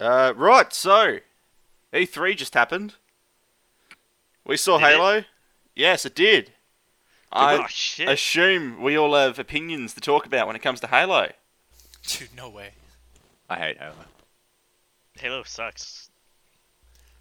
Uh, 0.00 0.32
right, 0.36 0.72
so 0.72 1.18
E3 1.92 2.36
just 2.36 2.54
happened. 2.54 2.94
We 4.44 4.56
saw 4.56 4.78
Did 4.78 4.84
it? 4.86 4.90
Halo. 4.92 5.24
Yes, 5.74 6.04
it 6.06 6.14
did. 6.14 6.52
I 7.30 7.56
oh 7.58 7.66
shit! 7.68 8.08
assume 8.08 8.80
we 8.80 8.96
all 8.96 9.14
have 9.14 9.38
opinions 9.38 9.92
to 9.94 10.00
talk 10.00 10.24
about 10.24 10.46
when 10.46 10.56
it 10.56 10.62
comes 10.62 10.80
to 10.80 10.86
Halo. 10.86 11.30
Dude, 12.06 12.34
no 12.34 12.48
way. 12.48 12.70
I 13.50 13.56
hate 13.58 13.76
Halo. 13.78 13.92
Halo 15.20 15.42
sucks. 15.42 16.08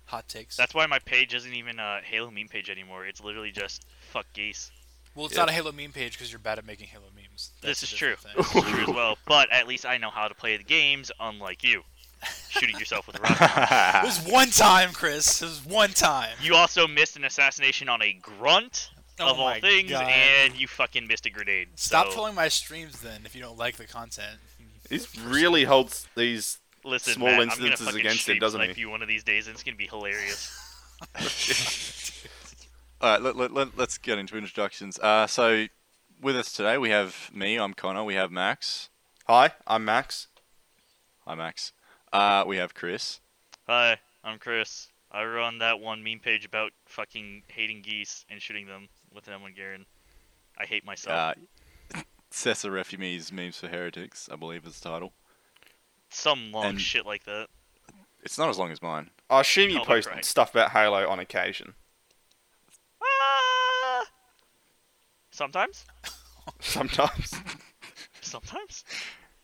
Hot 0.06 0.28
takes. 0.30 0.56
That's 0.56 0.74
why 0.74 0.86
my 0.86 1.00
page 1.00 1.34
isn't 1.34 1.54
even 1.54 1.80
a 1.80 2.00
Halo 2.04 2.32
meme 2.32 2.48
page 2.48 2.70
anymore. 2.70 3.06
It's 3.06 3.22
literally 3.22 3.52
just 3.52 3.86
fuck 4.12 4.26
geese. 4.34 4.72
well, 5.14 5.26
it's 5.26 5.36
Yeah. 5.36 5.42
not 5.42 5.50
a 5.50 5.52
Halo 5.54 5.74
meme 5.74 5.92
page 5.92 6.14
because 6.14 6.32
you're 6.32 6.40
bad 6.40 6.58
at 6.58 6.66
making 6.66 6.88
Halo 6.88 7.08
memes. 7.14 7.52
This 7.62 7.84
is 7.84 7.92
true. 7.92 8.12
different 8.12 8.38
This 8.38 8.56
is 8.56 8.64
true 8.64 8.82
as 8.84 8.88
well. 8.88 9.18
But 9.26 9.52
at 9.52 9.68
least 9.68 9.86
I 9.86 9.98
know 9.98 10.10
how 10.10 10.30
to 10.30 10.36
play 10.36 10.56
the 10.56 10.64
games, 10.64 11.12
unlike 11.20 11.64
you, 11.66 11.84
shooting 12.50 12.78
yourself 12.78 13.08
with 13.08 13.20
a 13.20 13.22
rocket. 13.22 13.38
it 14.04 14.06
was 14.06 14.32
one 14.32 14.50
time, 14.50 14.92
Chris. 14.92 15.42
It 15.42 15.46
was 15.46 15.66
one 15.66 15.92
time. 15.92 16.36
You 16.42 16.56
also 16.56 16.88
missed 16.88 17.16
an 17.16 17.24
assassination 17.24 17.90
on 17.90 18.02
a 18.02 18.14
grunt 18.14 18.90
Oh 19.20 19.32
of 19.32 19.40
all 19.40 19.54
things, 19.56 19.90
God. 19.90 20.08
and 20.08 20.60
you 20.60 20.68
fucking 20.68 21.08
missed 21.08 21.26
a 21.26 21.32
grenade. 21.32 21.70
Stop 21.76 22.08
so, 22.08 22.12
following 22.14 22.36
my 22.36 22.50
streams 22.50 23.02
then 23.02 23.22
if 23.26 23.36
you 23.36 23.42
don't 23.42 23.58
like 23.58 23.78
the 23.78 23.88
content. 23.88 24.38
This 24.90 25.18
really 25.18 25.64
holds 25.64 26.08
these. 26.16 26.60
Listen, 26.86 27.14
small 27.14 27.30
Matt, 27.30 27.50
incidences 27.50 27.58
I'm 27.58 27.64
gonna 27.64 27.78
fucking 27.78 28.00
against 28.00 28.20
him, 28.20 28.22
stream 28.22 28.40
doesn't 28.40 28.60
snipe 28.60 28.76
he? 28.76 28.82
you 28.82 28.90
one 28.90 29.02
of 29.02 29.08
these 29.08 29.24
days, 29.24 29.48
and 29.48 29.56
it's 29.56 29.64
gonna 29.64 29.76
be 29.76 29.88
hilarious. 29.88 30.56
All 33.02 33.12
right, 33.12 33.22
let, 33.22 33.36
let, 33.36 33.52
let, 33.52 33.78
let's 33.78 33.98
get 33.98 34.18
into 34.18 34.38
introductions. 34.38 34.98
Uh, 35.00 35.28
so, 35.28 35.66
with 36.22 36.38
us 36.38 36.54
today, 36.54 36.78
we 36.78 36.90
have 36.92 37.30
me, 37.34 37.58
I'm 37.58 37.74
Connor, 37.74 38.04
we 38.04 38.16
have 38.16 38.32
Max. 38.32 38.90
Hi, 39.26 39.52
I'm 39.66 39.84
Max. 39.84 40.28
Hi, 41.26 41.36
Max. 41.36 41.74
Uh, 42.18 42.44
we 42.48 42.58
have 42.58 42.74
Chris. 42.74 43.20
Hi, 43.68 44.00
I'm 44.24 44.40
Chris. 44.40 44.88
I 45.12 45.24
run 45.24 45.60
that 45.60 45.80
one 45.80 46.04
meme 46.04 46.18
page 46.20 46.46
about 46.46 46.72
fucking 46.88 47.44
hating 47.48 47.84
geese 47.84 48.26
and 48.28 48.42
shooting 48.42 48.66
them 48.66 48.90
with 49.14 49.28
an 49.28 49.36
M1 49.36 49.56
Garand. 49.56 49.86
I 50.58 50.66
hate 50.66 50.84
myself. 50.84 51.36
Uh, 51.94 52.02
Cessa 52.32 52.72
Refugees 52.74 53.32
Memes 53.32 53.58
for 53.60 53.68
Heretics, 53.68 54.30
I 54.32 54.36
believe 54.36 54.66
is 54.66 54.80
the 54.80 54.90
title. 54.90 55.14
Some 56.10 56.52
long 56.52 56.66
and- 56.66 56.82
shit 56.82 57.06
like 57.06 57.24
that. 57.26 57.50
It's 58.24 58.40
not 58.40 58.50
as 58.50 58.58
long 58.58 58.72
as 58.72 58.82
mine. 58.82 59.12
I 59.30 59.42
assume 59.42 59.70
you 59.70 59.82
Oh, 59.82 59.86
post 59.86 60.08
right. 60.08 60.26
stuff 60.26 60.50
about 60.52 60.72
Halo 60.72 61.08
on 61.08 61.20
occasion. 61.20 61.76
Ah! 63.00 64.06
Sometimes. 65.30 65.86
Sometimes. 66.62 67.32
Sometimes. 68.22 68.84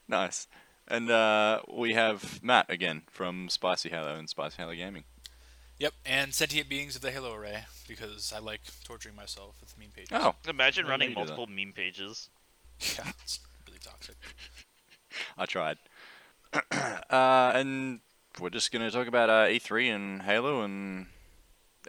Nice. 0.05 0.47
And 0.87 1.09
uh, 1.09 1.61
we 1.71 1.93
have 1.93 2.43
Matt 2.43 2.69
again 2.69 3.03
from 3.09 3.49
Spicy 3.49 3.89
Halo 3.89 4.15
and 4.15 4.29
Spicy 4.29 4.57
Halo 4.57 4.73
Gaming. 4.75 5.03
Yep, 5.79 5.93
and 6.05 6.33
sentient 6.33 6.69
beings 6.69 6.95
of 6.95 7.01
the 7.01 7.11
Halo 7.11 7.33
array 7.33 7.65
because 7.87 8.31
I 8.35 8.39
like 8.39 8.61
torturing 8.83 9.15
myself 9.15 9.55
with 9.59 9.77
meme 9.77 9.89
pages. 9.95 10.11
Oh, 10.11 10.35
Imagine 10.47 10.85
running 10.85 11.13
know 11.13 11.21
you 11.21 11.25
did 11.25 11.27
that. 11.29 11.37
multiple 11.37 11.55
meme 11.55 11.73
pages. 11.73 12.29
yeah, 12.79 13.11
it's 13.23 13.39
really 13.67 13.79
toxic. 13.79 14.15
I 15.37 15.45
tried. 15.45 15.77
uh, 16.71 17.51
and 17.55 17.99
we're 18.39 18.49
just 18.49 18.71
going 18.71 18.85
to 18.85 18.91
talk 18.91 19.07
about 19.07 19.29
uh, 19.29 19.47
E3 19.47 19.93
and 19.95 20.21
Halo 20.21 20.61
and 20.61 21.07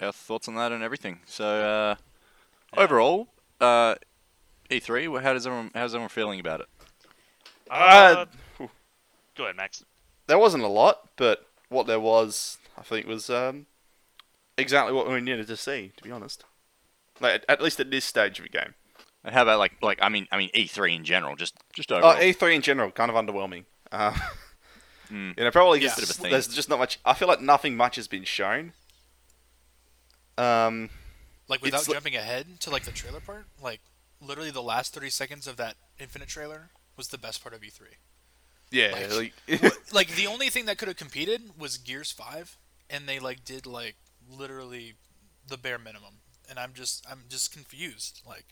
our 0.01 0.13
thoughts 0.13 0.49
on 0.49 0.55
that 0.57 0.73
and 0.73 0.83
everything. 0.83 1.21
So, 1.27 1.45
uh, 1.45 1.95
overall, 2.77 3.29
uh, 3.61 3.97
E3, 4.71 5.23
how 5.23 5.35
does 5.35 5.47
everyone, 5.47 5.71
how's 5.75 5.95
everyone 5.95 6.09
feeling 6.09 6.41
about 6.41 6.61
it? 6.61 8.29
Go 9.37 9.45
ahead, 9.45 9.57
Max. 9.57 9.85
there 10.27 10.39
wasn't 10.39 10.63
a 10.63 10.69
lot, 10.69 11.11
but 11.17 11.47
what 11.69 11.87
there 11.87 12.01
was, 12.01 12.59
I 12.79 12.83
think, 12.83 13.07
was 13.07 13.29
um, 13.31 13.67
exactly 14.57 14.93
what 14.95 15.09
we 15.09 15.21
needed 15.21 15.47
to 15.49 15.57
see. 15.57 15.93
To 15.97 16.03
be 16.05 16.11
honest, 16.11 16.45
like 17.21 17.35
at, 17.37 17.45
at 17.49 17.63
least 17.63 17.81
at 17.81 17.91
this 17.91 18.05
stage 18.05 18.39
of 18.39 18.45
the 18.45 18.49
game. 18.51 18.75
And 19.25 19.35
how 19.35 19.43
about 19.43 19.59
like 19.59 19.73
like 19.83 19.99
I 20.03 20.09
mean 20.09 20.27
I 20.31 20.37
mean 20.37 20.51
E3 20.55 20.97
in 20.97 21.05
general, 21.05 21.35
just 21.37 21.55
just 21.73 21.91
overall. 21.91 22.17
Oh. 22.17 22.21
E3 22.21 22.55
in 22.57 22.61
general, 22.63 22.91
kind 22.91 23.11
of 23.11 23.17
underwhelming. 23.17 23.65
Uh, 23.93 24.17
Mm. 25.11 25.37
You 25.37 25.45
know, 25.45 25.51
probably 25.51 25.81
Yeah. 25.81 25.89
just 25.89 25.97
Bit 26.01 26.05
of 26.05 26.11
a 26.11 26.23
theme. 26.23 26.31
there's 26.33 26.49
just 26.49 26.71
not 26.71 26.79
much. 26.79 26.99
I 27.05 27.13
feel 27.13 27.29
like 27.29 27.41
nothing 27.43 27.77
much 27.77 27.97
has 27.97 28.09
been 28.09 28.25
shown. 28.25 28.73
Um, 30.39 30.89
Like 31.47 31.61
without 31.63 31.81
It's 31.81 31.89
li- 31.89 31.95
jumping 31.95 32.17
ahead 32.17 32.59
to 32.61 32.71
like 32.71 32.85
the 32.85 32.91
trailer 32.91 33.21
part, 33.21 33.45
like 33.61 33.81
literally 34.21 34.51
the 34.51 34.63
last 34.63 34.95
30 34.95 35.11
seconds 35.11 35.47
of 35.47 35.57
that 35.59 35.77
Infinite 35.99 36.29
trailer 36.29 36.71
was 36.97 37.09
the 37.09 37.19
best 37.19 37.43
part 37.43 37.55
of 37.55 37.61
E3. 37.61 37.83
Yeah, 38.75 39.07
Like- 39.11 39.33
like, 39.63 39.75
like 39.93 40.09
the 40.17 40.27
only 40.27 40.51
thing 40.51 40.67
that 40.67 40.79
could 40.79 40.89
have 40.89 40.97
competed 40.97 41.59
was 41.59 41.79
Gears 41.79 42.11
5 42.13 42.57
and 42.91 43.09
they 43.09 43.19
like 43.19 43.45
did 43.45 43.67
like 43.67 43.97
literally 44.29 44.95
the 45.47 45.57
bare 45.57 45.79
minimum. 45.79 46.21
And 46.49 46.59
I'm 46.59 46.73
just 46.75 47.07
I'm 47.11 47.21
just 47.29 47.53
confused 47.53 48.21
like 48.27 48.47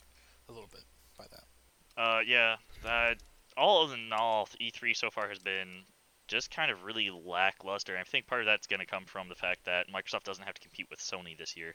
a 0.48 0.52
little 0.52 0.68
bit 0.72 0.84
by 1.18 1.24
that. 1.30 2.00
Uh, 2.00 2.20
yeah. 2.26 2.56
Uh, 2.84 3.14
all 3.56 3.90
in 3.92 4.10
all, 4.12 4.48
E3 4.60 4.96
so 4.96 5.10
far 5.10 5.28
has 5.28 5.38
been 5.38 5.82
just 6.26 6.50
kind 6.50 6.70
of 6.70 6.84
really 6.84 7.10
lackluster. 7.10 7.98
I 7.98 8.04
think 8.04 8.26
part 8.26 8.40
of 8.40 8.46
that's 8.46 8.66
going 8.66 8.80
to 8.80 8.86
come 8.86 9.04
from 9.04 9.28
the 9.28 9.34
fact 9.34 9.66
that 9.66 9.88
Microsoft 9.92 10.24
doesn't 10.24 10.44
have 10.44 10.54
to 10.54 10.60
compete 10.62 10.86
with 10.88 11.00
Sony 11.00 11.36
this 11.36 11.54
year. 11.56 11.74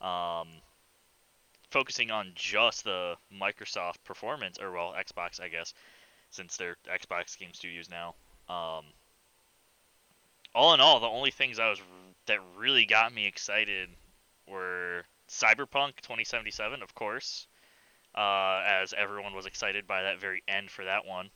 Um, 0.00 0.48
focusing 1.70 2.10
on 2.10 2.32
just 2.34 2.84
the 2.84 3.14
Microsoft 3.32 4.04
performance, 4.04 4.58
or 4.60 4.70
well, 4.70 4.94
Xbox, 4.98 5.40
I 5.40 5.48
guess, 5.48 5.74
since 6.30 6.56
they're 6.56 6.76
Xbox 6.88 7.38
Game 7.38 7.52
Studios 7.52 7.88
now. 7.90 8.14
Um, 8.48 8.84
all 10.54 10.74
in 10.74 10.80
all, 10.80 11.00
the 11.00 11.06
only 11.06 11.30
things 11.30 11.58
I 11.58 11.68
was 11.68 11.80
that 12.26 12.38
really 12.56 12.86
got 12.86 13.12
me 13.14 13.26
excited 13.26 13.88
were 14.48 15.04
Cyberpunk 15.28 15.96
2077, 16.02 16.82
of 16.82 16.94
course, 16.94 17.46
uh, 18.14 18.62
as 18.66 18.92
everyone 18.92 19.34
was 19.34 19.46
excited 19.46 19.86
by 19.86 20.02
that 20.02 20.20
very 20.20 20.42
end 20.48 20.70
for 20.70 20.84
that 20.84 21.06
one. 21.06 21.30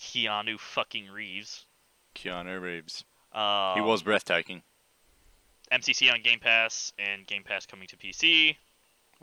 Keanu 0.00 0.58
fucking 0.58 1.10
Reeves. 1.10 1.66
Keanu 2.14 2.60
Reeves. 2.60 3.04
Um, 3.32 3.74
he 3.74 3.80
was 3.80 4.02
breathtaking. 4.02 4.62
MCC 5.72 6.10
on 6.12 6.22
Game 6.22 6.38
Pass 6.38 6.92
and 6.98 7.26
Game 7.26 7.42
Pass 7.42 7.66
coming 7.66 7.88
to 7.88 7.96
PC. 7.96 8.56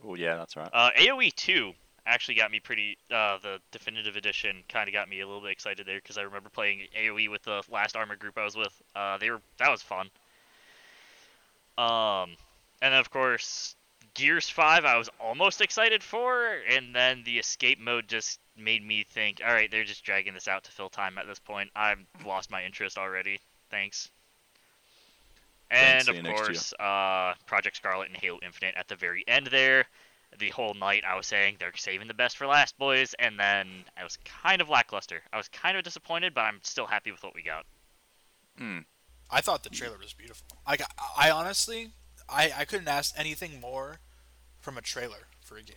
Oh 0.04 0.16
yeah, 0.16 0.36
that's 0.36 0.56
right. 0.56 0.70
Uh, 0.72 0.92
AOE 0.98 1.34
2 1.34 1.74
actually 2.06 2.36
got 2.36 2.52
me 2.52 2.60
pretty. 2.60 2.98
Uh, 3.12 3.38
the 3.42 3.60
definitive 3.72 4.16
edition 4.16 4.64
kind 4.70 4.88
of 4.88 4.94
got 4.94 5.10
me 5.10 5.22
a 5.22 5.26
little 5.26 5.42
bit 5.42 5.52
excited 5.52 5.86
there 5.86 5.98
because 5.98 6.18
I 6.18 6.22
remember 6.22 6.50
playing 6.50 6.82
AOE 6.98 7.30
with 7.30 7.44
the 7.44 7.64
last 7.72 7.96
armor 7.96 8.16
group 8.16 8.38
I 8.38 8.44
was 8.44 8.56
with. 8.56 8.82
Uh, 8.96 9.18
they 9.18 9.30
were 9.30 9.42
that 9.58 9.70
was 9.70 9.82
fun. 9.82 10.10
Um, 11.78 12.38
and 12.82 12.94
then 12.94 13.00
of 13.00 13.10
course 13.10 13.76
Gears 14.16 14.50
5 14.50 14.86
I 14.86 14.98
was 14.98 15.10
almost 15.20 15.62
excited 15.62 16.02
for, 16.02 16.62
and 16.70 16.96
then 16.96 17.24
the 17.26 17.38
escape 17.38 17.80
mode 17.80 18.08
just 18.08 18.40
made 18.58 18.86
me 18.86 19.04
think, 19.04 19.42
all 19.46 19.54
right, 19.54 19.70
they're 19.70 19.84
just 19.84 20.04
dragging 20.04 20.34
this 20.34 20.48
out 20.48 20.64
to 20.64 20.72
fill 20.72 20.90
time 20.90 21.18
at 21.18 21.28
this 21.28 21.40
point. 21.40 21.70
I've 21.76 22.00
lost 22.26 22.50
my 22.50 22.64
interest 22.64 22.98
already. 22.98 23.40
Thanks. 23.70 24.10
And 25.70 26.08
of 26.08 26.16
you 26.16 26.22
next 26.22 26.38
year. 26.38 26.46
course, 26.46 26.74
uh, 26.80 27.34
Project 27.46 27.76
Scarlet 27.76 28.08
and 28.08 28.16
Halo 28.16 28.40
Infinite 28.42 28.76
at 28.78 28.88
the 28.88 28.96
very 28.96 29.26
end 29.28 29.48
there. 29.48 29.86
The 30.40 30.50
whole 30.50 30.74
night 30.74 31.04
I 31.08 31.16
was 31.16 31.28
saying 31.28 31.58
they're 31.60 31.72
saving 31.76 32.08
the 32.08 32.14
best 32.14 32.38
for 32.38 32.48
last, 32.48 32.78
boys, 32.78 33.14
and 33.20 33.40
then 33.40 33.86
I 33.98 34.04
was 34.04 34.18
kind 34.26 34.62
of 34.62 34.70
lackluster. 34.70 35.22
I 35.34 35.38
was 35.38 35.48
kind 35.50 35.78
of 35.78 35.84
disappointed, 35.84 36.34
but 36.34 36.42
I'm 36.42 36.60
still 36.64 36.86
happy 36.88 37.12
with 37.12 37.24
what 37.24 37.34
we 37.36 37.42
got. 37.44 37.66
Hmm. 38.58 38.80
I 39.30 39.42
thought 39.42 39.64
the 39.64 39.70
trailer 39.70 39.98
was 39.98 40.14
beautiful. 40.14 40.46
Like 40.68 40.82
I, 40.82 41.28
I 41.28 41.32
honestly, 41.32 41.90
I, 42.30 42.52
I 42.58 42.66
couldn't 42.66 42.88
ask 42.88 43.14
anything 43.18 43.60
more 43.60 44.00
from 44.60 44.78
a 44.78 44.82
trailer 44.82 45.28
for 45.42 45.58
a 45.58 45.64
game. 45.64 45.76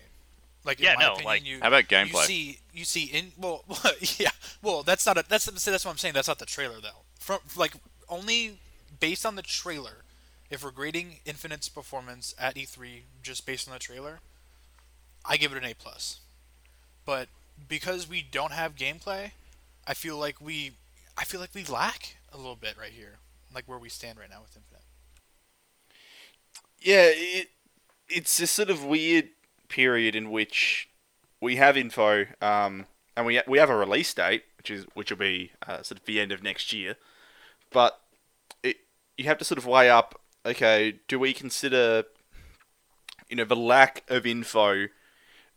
Like 0.65 0.79
in 0.81 0.85
Yeah, 0.87 0.95
my 0.97 1.01
no, 1.03 1.13
opinion, 1.13 1.27
like- 1.27 1.47
you, 1.47 1.59
How 1.63 1.69
about 1.69 1.85
gameplay? 1.85 2.07
you 2.09 2.15
gameplay? 2.15 2.25
see 2.27 2.59
you 2.75 2.85
see 2.85 3.05
in 3.05 3.33
well 3.39 3.65
yeah 4.19 4.31
well 4.63 4.83
that's 4.83 5.07
not 5.07 5.17
a 5.17 5.25
that's 5.29 5.47
that's 5.47 5.85
what 5.85 5.91
I'm 5.91 5.97
saying 5.99 6.15
that's 6.15 6.29
not 6.29 6.39
the 6.41 6.47
trailer 6.47 6.81
though 6.81 7.05
from 7.19 7.39
like 7.57 7.73
only 8.09 8.59
based 9.01 9.25
on 9.25 9.37
the 9.37 9.43
trailer 9.43 10.05
if 10.51 10.63
we're 10.65 10.71
grading 10.73 11.21
Infinite's 11.25 11.69
performance 11.69 12.35
at 12.39 12.57
E3 12.57 13.03
just 13.23 13.47
based 13.47 13.69
on 13.69 13.73
the 13.75 13.79
trailer 13.79 14.21
I 15.25 15.37
give 15.37 15.53
it 15.53 15.59
an 15.59 15.65
A 15.65 15.75
plus 15.75 16.21
but 17.05 17.29
because 17.69 18.09
we 18.09 18.23
don't 18.23 18.53
have 18.53 18.75
gameplay 18.75 19.33
I 19.87 19.95
feel 19.95 20.19
like 20.19 20.41
we 20.41 20.73
I 21.17 21.25
feel 21.25 21.41
like 21.41 21.55
we 21.55 21.65
lack 21.65 22.17
a 22.33 22.37
little 22.37 22.57
bit 22.57 22.77
right 22.79 22.93
here 22.93 23.19
like 23.55 23.69
where 23.69 23.79
we 23.79 23.89
stand 23.89 24.19
right 24.19 24.31
now 24.31 24.41
with 24.43 24.57
Infinite 24.57 24.83
yeah, 26.81 27.11
it, 27.13 27.49
it's 28.09 28.39
a 28.41 28.47
sort 28.47 28.71
of 28.71 28.85
weird 28.85 29.29
period 29.69 30.15
in 30.15 30.31
which 30.31 30.89
we 31.41 31.57
have 31.57 31.77
info, 31.77 32.27
um, 32.41 32.87
and 33.17 33.27
we 33.27 33.41
we 33.47 33.59
have 33.59 33.71
a 33.71 33.77
release 33.77 34.13
date, 34.15 34.45
which 34.57 34.71
is 34.71 34.87
which 34.95 35.11
will 35.11 35.19
be 35.19 35.53
uh, 35.67 35.83
sort 35.83 36.01
of 36.01 36.07
the 36.07 36.21
end 36.21 36.33
of 36.33 36.43
next 36.43 36.73
year, 36.73 36.97
but 37.71 38.01
it 38.63 38.77
you 39.17 39.25
have 39.25 39.39
to 39.39 39.45
sort 39.45 39.59
of 39.59 39.67
weigh 39.67 39.91
up. 39.91 40.21
Okay, 40.47 41.01
do 41.09 41.19
we 41.19 41.33
consider, 41.33 42.05
you 43.29 43.37
know, 43.37 43.45
the 43.45 43.57
lack 43.57 44.05
of 44.09 44.25
info 44.25 44.87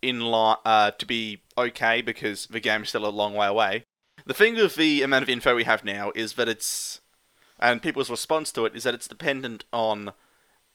in 0.02 0.20
line 0.20 0.58
uh, 0.66 0.92
to 0.92 1.06
be 1.06 1.42
okay 1.58 2.02
because 2.02 2.48
the 2.48 2.60
game's 2.60 2.90
still 2.90 3.06
a 3.06 3.10
long 3.10 3.34
way 3.34 3.48
away? 3.48 3.86
The 4.26 4.34
thing 4.34 4.56
with 4.56 4.76
the 4.76 5.02
amount 5.02 5.24
of 5.24 5.30
info 5.30 5.56
we 5.56 5.64
have 5.64 5.84
now 5.84 6.12
is 6.16 6.34
that 6.34 6.48
it's 6.50 7.02
And 7.62 7.82
people's 7.82 8.10
response 8.10 8.52
to 8.54 8.66
it 8.66 8.76
is 8.76 8.84
that 8.84 8.96
it's 8.96 9.08
dependent 9.08 9.66
on 9.72 10.14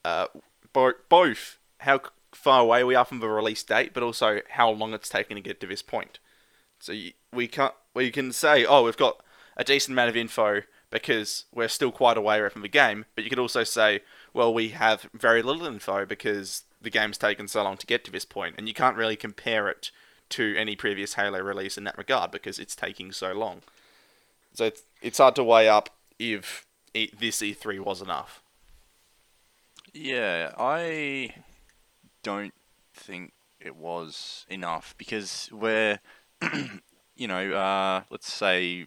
uh, 0.04 0.26
bo- 0.72 0.92
both 1.08 1.58
how 1.78 2.00
far 2.32 2.62
away 2.62 2.84
we 2.84 2.94
are 2.94 3.04
from 3.04 3.18
the 3.18 3.28
release 3.28 3.64
date, 3.64 3.92
but 3.92 4.04
also 4.04 4.40
how 4.50 4.70
long 4.70 4.94
it's 4.94 5.08
taken 5.08 5.34
to 5.34 5.42
get 5.42 5.60
to 5.60 5.66
this 5.66 5.82
point. 5.82 6.20
So 6.78 6.92
you, 6.92 7.12
we 7.32 7.48
can't 7.48 7.74
we 7.92 8.10
can 8.10 8.32
say, 8.32 8.64
oh, 8.64 8.84
we've 8.84 8.96
got 8.96 9.20
a 9.56 9.64
decent 9.64 9.94
amount 9.94 10.10
of 10.10 10.16
info 10.16 10.62
because 10.90 11.46
we're 11.52 11.68
still 11.68 11.90
quite 11.90 12.16
a 12.16 12.20
way 12.20 12.48
from 12.48 12.62
the 12.62 12.68
game, 12.68 13.06
but 13.14 13.24
you 13.24 13.30
could 13.30 13.38
also 13.38 13.64
say, 13.64 14.02
well, 14.32 14.54
we 14.54 14.68
have 14.68 15.08
very 15.12 15.42
little 15.42 15.66
info 15.66 16.06
because 16.06 16.62
the 16.86 16.90
game's 16.90 17.18
taken 17.18 17.48
so 17.48 17.64
long 17.64 17.76
to 17.76 17.84
get 17.84 18.04
to 18.04 18.12
this 18.12 18.24
point, 18.24 18.54
and 18.56 18.68
you 18.68 18.72
can't 18.72 18.96
really 18.96 19.16
compare 19.16 19.66
it 19.66 19.90
to 20.28 20.54
any 20.56 20.76
previous 20.76 21.14
Halo 21.14 21.40
release 21.40 21.76
in 21.76 21.82
that 21.82 21.98
regard 21.98 22.30
because 22.30 22.60
it's 22.60 22.76
taking 22.76 23.10
so 23.10 23.32
long. 23.32 23.62
So 24.54 24.66
it's, 24.66 24.82
it's 25.02 25.18
hard 25.18 25.34
to 25.34 25.42
weigh 25.42 25.68
up 25.68 25.90
if 26.16 26.64
e- 26.94 27.10
this 27.18 27.38
E3 27.42 27.80
was 27.80 28.00
enough. 28.00 28.40
Yeah, 29.92 30.52
I 30.56 31.34
don't 32.22 32.54
think 32.94 33.32
it 33.58 33.74
was 33.74 34.46
enough 34.48 34.94
because 34.96 35.48
we're, 35.50 35.98
you 37.16 37.26
know, 37.26 37.52
uh, 37.52 38.02
let's 38.10 38.32
say 38.32 38.86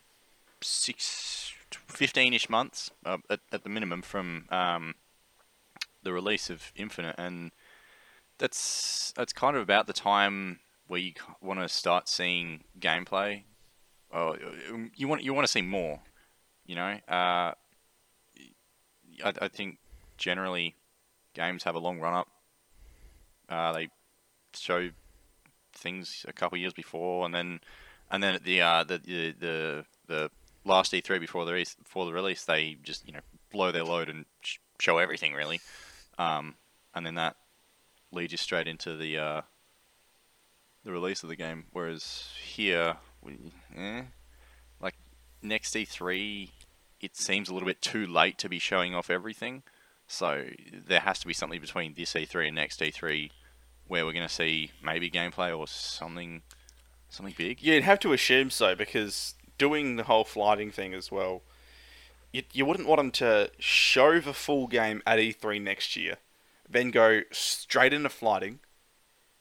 six, 0.61 1.51
15-ish 1.89 2.49
months 2.49 2.91
uh, 3.05 3.17
at, 3.29 3.41
at 3.51 3.63
the 3.63 3.69
minimum 3.69 4.03
from 4.03 4.45
um, 4.51 4.95
the 6.03 6.13
release 6.13 6.49
of 6.49 6.71
Infinite, 6.77 7.15
and 7.17 7.51
that's 8.39 9.13
that's 9.15 9.33
kind 9.33 9.55
of 9.55 9.61
about 9.61 9.85
the 9.85 9.93
time 9.93 10.59
where 10.87 10.99
you 10.99 11.13
want 11.41 11.59
to 11.59 11.69
start 11.69 12.09
seeing 12.09 12.63
gameplay. 12.79 13.43
Oh, 14.11 14.35
you 14.95 15.07
want 15.07 15.23
you 15.23 15.33
want 15.33 15.45
to 15.45 15.51
see 15.51 15.61
more, 15.61 15.99
you 16.65 16.75
know. 16.75 16.97
Uh, 17.07 17.53
I, 19.23 19.33
I 19.41 19.47
think 19.49 19.77
generally 20.17 20.75
games 21.35 21.63
have 21.63 21.75
a 21.75 21.79
long 21.79 21.99
run 21.99 22.15
up. 22.15 22.27
Uh, 23.47 23.73
they 23.73 23.89
show 24.55 24.89
things 25.73 26.25
a 26.27 26.33
couple 26.33 26.57
years 26.57 26.73
before, 26.73 27.25
and 27.25 27.35
then 27.35 27.59
and 28.09 28.23
then 28.23 28.35
at 28.35 28.43
the 28.43 28.61
uh, 28.61 28.83
the, 28.83 28.97
the 28.97 29.35
the 29.39 29.85
the 30.07 30.31
last 30.65 30.93
E3 30.93 31.19
before 31.19 31.45
the 31.45 31.53
re- 31.53 31.65
before 31.83 32.05
the 32.05 32.13
release, 32.13 32.45
they 32.45 32.77
just 32.81 33.05
you 33.05 33.13
know 33.13 33.21
blow 33.51 33.71
their 33.71 33.83
load 33.83 34.09
and 34.09 34.25
sh- 34.41 34.57
show 34.79 34.97
everything 34.97 35.33
really, 35.33 35.59
um, 36.17 36.55
and 36.95 37.05
then 37.05 37.15
that 37.15 37.35
leads 38.11 38.31
you 38.31 38.37
straight 38.37 38.67
into 38.67 38.95
the 38.95 39.17
uh, 39.17 39.41
the 40.83 40.91
release 40.91 41.23
of 41.23 41.29
the 41.29 41.35
game. 41.35 41.65
Whereas 41.71 42.29
here, 42.43 42.97
we, 43.21 43.37
eh, 43.75 44.03
like 44.81 44.95
next 45.41 45.73
E3, 45.73 46.49
it 47.01 47.15
seems 47.15 47.49
a 47.49 47.53
little 47.53 47.67
bit 47.67 47.81
too 47.81 48.05
late 48.05 48.37
to 48.39 48.49
be 48.49 48.59
showing 48.59 48.95
off 48.95 49.09
everything. 49.09 49.63
So 50.07 50.45
there 50.73 51.01
has 51.01 51.19
to 51.19 51.27
be 51.27 51.33
something 51.33 51.61
between 51.61 51.93
this 51.93 52.13
E3 52.13 52.47
and 52.47 52.55
next 52.55 52.79
E3 52.79 53.29
where 53.87 54.05
we're 54.05 54.13
going 54.13 54.27
to 54.27 54.33
see 54.33 54.71
maybe 54.83 55.09
gameplay 55.09 55.55
or 55.55 55.67
something 55.67 56.41
something 57.09 57.35
big. 57.37 57.61
You'd 57.61 57.83
have 57.83 57.99
to 58.01 58.13
assume 58.13 58.49
so 58.49 58.75
because 58.75 59.35
doing 59.57 59.95
the 59.95 60.03
whole 60.03 60.23
flighting 60.23 60.71
thing 60.71 60.93
as 60.93 61.11
well, 61.11 61.41
you, 62.31 62.43
you 62.53 62.65
wouldn't 62.65 62.87
want 62.87 62.99
them 62.99 63.11
to 63.11 63.51
show 63.59 64.19
the 64.19 64.33
full 64.33 64.67
game 64.67 65.01
at 65.05 65.19
E3 65.19 65.61
next 65.61 65.95
year, 65.95 66.17
then 66.69 66.91
go 66.91 67.21
straight 67.31 67.93
into 67.93 68.09
flighting, 68.09 68.59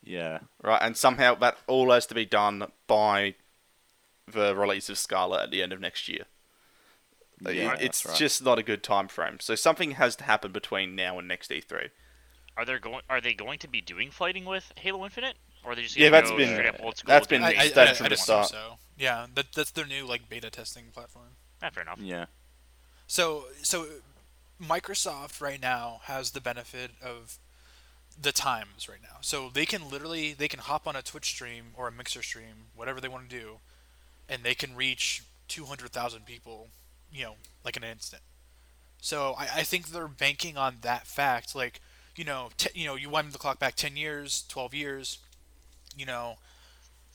Yeah. 0.03 0.41
right? 0.63 0.81
And 0.81 0.97
somehow 0.97 1.35
that 1.37 1.59
all 1.67 1.91
has 1.93 2.07
to 2.07 2.15
be 2.15 2.25
done 2.25 2.73
by 2.87 3.35
the 4.27 4.55
release 4.57 4.89
of 4.89 4.99
Scarlet 4.99 5.43
at 5.43 5.51
the 5.51 5.63
end 5.63 5.73
of 5.73 5.81
next 5.81 6.09
year. 6.09 6.25
Yeah, 7.41 7.75
it- 7.75 7.83
it's 7.83 8.05
right. 8.05 8.17
just 8.17 8.43
not 8.43 8.59
a 8.59 8.63
good 8.63 8.83
time 8.83 9.09
frame. 9.09 9.39
So 9.41 9.55
something 9.55 9.93
has 9.93 10.17
to 10.17 10.25
happen 10.25 10.51
between 10.53 10.97
now 10.97 11.19
and 11.19 11.29
next 11.29 11.53
E 11.53 11.61
E3. 11.61 11.91
Are 12.57 12.65
they 12.65 12.79
going? 12.79 13.03
Are 13.09 13.21
they 13.21 13.35
going 13.35 13.61
to 13.61 13.69
be 13.69 13.81
doing 13.81 14.11
flighting 14.11 14.45
with 14.45 14.73
Halo 14.77 15.05
Infinite, 15.05 15.37
or 15.63 15.73
are 15.73 15.75
they 15.77 15.83
just 15.83 15.97
Yeah, 15.97 16.09
gonna 16.09 16.23
that's 16.23 16.31
go 16.31 16.37
been- 16.37 16.55
straight 16.55 16.67
up 16.75 16.81
old 16.83 17.01
that's 17.07 17.29
been 17.29 17.45
I, 17.45 17.49
I, 17.51 17.69
stated 17.69 17.79
I, 17.79 17.93
from 17.95 18.07
I'd 18.07 18.13
the 18.13 18.17
start. 18.17 18.49
so. 18.49 18.79
Yeah, 18.97 19.27
that, 19.35 19.53
that's 19.53 19.71
their 19.71 19.87
new 19.87 20.05
like 20.05 20.29
beta 20.29 20.51
testing 20.51 20.87
platform. 20.93 21.37
Ah, 21.63 21.71
fair 21.71 21.85
enough. 21.85 22.01
Yeah. 22.01 22.27
So 23.07 23.47
so 23.63 23.87
Microsoft 24.63 25.41
right 25.41 25.61
now 25.61 26.01
has 26.05 26.33
the 26.33 26.41
benefit 26.41 26.91
of 27.03 27.39
the 28.21 28.33
times 28.33 28.89
right 28.89 29.03
now. 29.03 29.19
So 29.21 29.51
they 29.53 29.67
can 29.67 29.89
literally 29.89 30.33
they 30.33 30.49
can 30.49 30.61
hop 30.61 30.87
on 30.87 30.97
a 30.97 31.03
Twitch 31.03 31.27
stream 31.27 31.67
or 31.77 31.89
a 31.89 31.93
Mixer 31.93 32.23
stream, 32.23 32.67
whatever 32.75 33.01
they 33.01 33.09
want 33.09 33.29
to 33.29 33.37
do, 33.37 33.59
and 34.29 34.43
they 34.43 34.55
can 34.55 34.75
reach 34.75 35.23
200,000 35.49 36.27
people, 36.27 36.69
you 37.13 37.25
know, 37.25 37.35
like 37.65 37.77
in 37.77 37.85
an 37.85 37.91
instant. 37.91 38.23
So 39.01 39.35
I, 39.39 39.49
I 39.57 39.63
think 39.63 39.89
they're 39.89 40.09
banking 40.09 40.57
on 40.57 40.79
that 40.83 41.07
fact. 41.07 41.55
Like, 41.55 41.81
you 42.17 42.25
know, 42.25 42.51
t- 42.59 42.79
you 42.79 42.87
know, 42.87 42.97
you 42.97 43.09
wind 43.09 43.33
the 43.33 43.39
clock 43.39 43.59
back 43.59 43.77
10 43.77 43.97
years, 43.97 44.45
12 44.49 44.75
years, 44.75 45.19
you 45.97 46.05
know, 46.05 46.37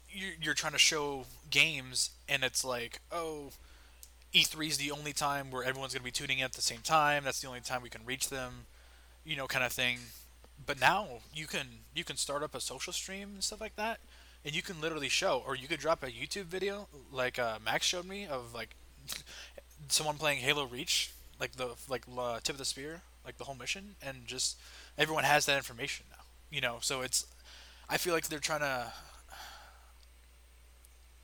you're, 0.10 0.34
you're 0.42 0.54
trying 0.54 0.74
to 0.74 0.80
show 0.80 1.25
games, 1.50 2.12
and 2.30 2.44
it's 2.44 2.63
like, 2.63 3.01
oh, 3.12 3.51
E3 4.33 4.68
is 4.68 4.77
the 4.77 4.91
only 4.91 5.13
time 5.13 5.51
where 5.51 5.63
everyone's 5.63 5.94
going 5.94 6.01
to 6.01 6.06
be 6.06 6.12
tuning 6.12 6.39
in 6.39 6.45
at 6.45 6.53
the 6.53 6.62
same 6.62 6.80
time. 6.83 7.24
That's 7.24 7.39
the 7.39 7.47
only 7.47 7.62
time 7.62 7.83
we 7.83 7.89
can 7.89 8.01
reach 8.03 8.30
them, 8.30 8.65
you 9.24 9.35
know, 9.35 9.45
kind 9.45 9.63
of 9.63 9.71
thing. 9.71 10.00
But 10.65 10.80
now 10.81 11.07
you 11.33 11.45
can 11.45 11.68
you 11.94 12.03
can 12.03 12.18
start 12.18 12.41
up 12.41 12.56
a 12.56 12.62
social 12.62 12.94
stream 12.94 13.30
and 13.33 13.44
stuff 13.44 13.62
like 13.62 13.75
that, 13.75 14.00
and 14.44 14.56
you 14.56 14.63
can 14.63 14.81
literally 14.81 15.09
show, 15.09 15.44
or 15.45 15.56
you 15.56 15.68
could 15.68 15.80
drop 15.80 16.01
a 16.03 16.07
YouTube 16.07 16.45
video 16.45 16.88
like 17.12 17.38
uh, 17.38 17.59
Max 17.63 17.85
showed 17.85 18.06
me 18.06 18.25
of 18.25 18.53
like 18.56 18.75
someone 19.88 20.15
playing 20.18 20.39
Halo 20.39 20.65
Reach, 20.65 21.12
like 21.39 21.51
the 21.53 21.75
like 21.89 22.06
tip 22.44 22.56
of 22.56 22.57
the 22.57 22.65
spear, 22.65 23.01
like 23.25 23.38
the 23.38 23.44
whole 23.44 23.56
mission, 23.56 23.95
and 24.01 24.25
just 24.25 24.57
everyone 24.97 25.25
has 25.25 25.45
that 25.45 25.57
information 25.57 26.06
now. 26.09 26.24
You 26.50 26.62
know, 26.62 26.77
so 26.81 27.01
it's 27.01 27.27
I 27.88 27.97
feel 27.97 28.13
like 28.13 28.29
they're 28.29 28.39
trying 28.39 28.62
to 28.62 28.94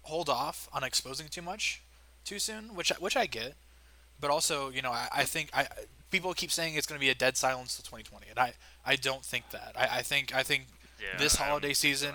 hold 0.03 0.29
off 0.29 0.67
on 0.73 0.83
exposing 0.83 1.27
too 1.27 1.41
much 1.41 1.81
too 2.29 2.39
soon, 2.39 2.75
which 2.75 2.91
I, 2.91 2.95
which 2.95 3.17
I 3.17 3.25
get, 3.25 3.55
but 4.19 4.29
also 4.29 4.69
you 4.69 4.81
know 4.81 4.91
I, 4.91 5.07
I 5.11 5.23
think 5.23 5.49
I 5.53 5.67
people 6.11 6.33
keep 6.33 6.51
saying 6.51 6.75
it's 6.75 6.87
going 6.87 6.99
to 6.99 7.03
be 7.03 7.09
a 7.09 7.15
dead 7.15 7.35
silence 7.35 7.75
till 7.75 7.83
2020, 7.83 8.27
and 8.29 8.39
I 8.39 8.53
I 8.85 8.95
don't 8.95 9.25
think 9.25 9.49
that. 9.49 9.73
I, 9.75 9.99
I 9.99 10.01
think 10.03 10.35
I 10.35 10.43
think 10.43 10.67
Yeah, 11.01 11.17
this 11.17 11.35
holiday 11.35 11.73
season 11.73 12.13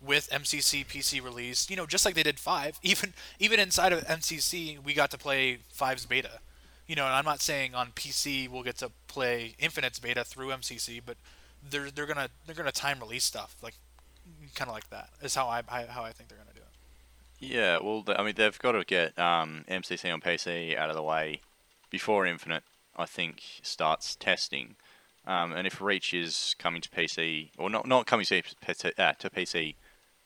with 0.00 0.30
MCC 0.30 0.86
PC 0.86 1.22
release, 1.22 1.70
you 1.70 1.76
know, 1.76 1.86
just 1.86 2.04
like 2.04 2.14
they 2.14 2.22
did 2.22 2.38
five, 2.38 2.78
even 2.82 3.14
even 3.38 3.58
inside 3.58 3.92
of 3.92 4.04
MCC, 4.06 4.82
we 4.82 4.94
got 4.94 5.10
to 5.10 5.18
play 5.18 5.58
five's 5.72 6.06
beta. 6.06 6.38
You 6.86 6.96
know, 6.96 7.06
and 7.06 7.14
I'm 7.14 7.24
not 7.24 7.40
saying 7.40 7.74
on 7.74 7.88
PC 7.92 8.48
we'll 8.48 8.64
get 8.64 8.76
to 8.78 8.90
play 9.06 9.54
Infinite's 9.58 9.98
beta 9.98 10.24
through 10.24 10.48
MCC, 10.48 11.00
but 11.04 11.16
they're 11.68 11.90
they're 11.90 12.06
gonna 12.06 12.28
they're 12.46 12.54
gonna 12.54 12.72
time 12.72 13.00
release 13.00 13.24
stuff 13.24 13.56
like 13.62 13.74
kind 14.54 14.68
of 14.68 14.74
like 14.74 14.88
that 14.90 15.10
is 15.22 15.34
how 15.34 15.46
I, 15.48 15.62
I 15.68 15.84
how 15.86 16.02
I 16.04 16.12
think 16.12 16.28
they're 16.28 16.38
gonna. 16.38 16.51
Yeah, 17.42 17.78
well, 17.82 18.04
I 18.06 18.22
mean, 18.22 18.34
they've 18.36 18.58
got 18.58 18.72
to 18.72 18.84
get 18.84 19.18
um, 19.18 19.64
MCC 19.68 20.12
on 20.12 20.20
PC 20.20 20.76
out 20.76 20.90
of 20.90 20.94
the 20.94 21.02
way 21.02 21.40
before 21.90 22.24
Infinite, 22.24 22.62
I 22.96 23.04
think, 23.04 23.42
starts 23.62 24.14
testing. 24.14 24.76
Um, 25.26 25.52
and 25.52 25.66
if 25.66 25.80
Reach 25.80 26.14
is 26.14 26.54
coming 26.60 26.80
to 26.80 26.88
PC, 26.88 27.50
or 27.58 27.68
not, 27.68 27.86
not 27.88 28.06
coming 28.06 28.24
to 28.26 28.42
PC, 28.42 28.92
uh, 28.96 29.12
to 29.18 29.28
PC 29.28 29.74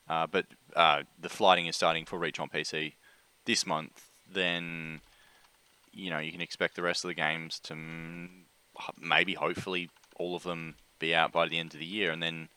uh, 0.08 0.26
but 0.26 0.46
uh, 0.74 1.02
the 1.18 1.28
flighting 1.28 1.66
is 1.66 1.74
starting 1.74 2.04
for 2.04 2.18
Reach 2.18 2.38
on 2.38 2.48
PC 2.48 2.92
this 3.44 3.66
month, 3.66 4.10
then 4.30 5.00
you 5.92 6.10
know 6.10 6.18
you 6.18 6.30
can 6.30 6.40
expect 6.40 6.76
the 6.76 6.82
rest 6.82 7.04
of 7.04 7.08
the 7.08 7.14
games 7.14 7.58
to 7.60 7.76
maybe, 9.00 9.34
hopefully, 9.34 9.90
all 10.16 10.36
of 10.36 10.44
them 10.44 10.76
be 10.98 11.14
out 11.14 11.32
by 11.32 11.48
the 11.48 11.58
end 11.58 11.74
of 11.74 11.80
the 11.80 11.86
year, 11.86 12.12
and 12.12 12.22
then 12.22 12.48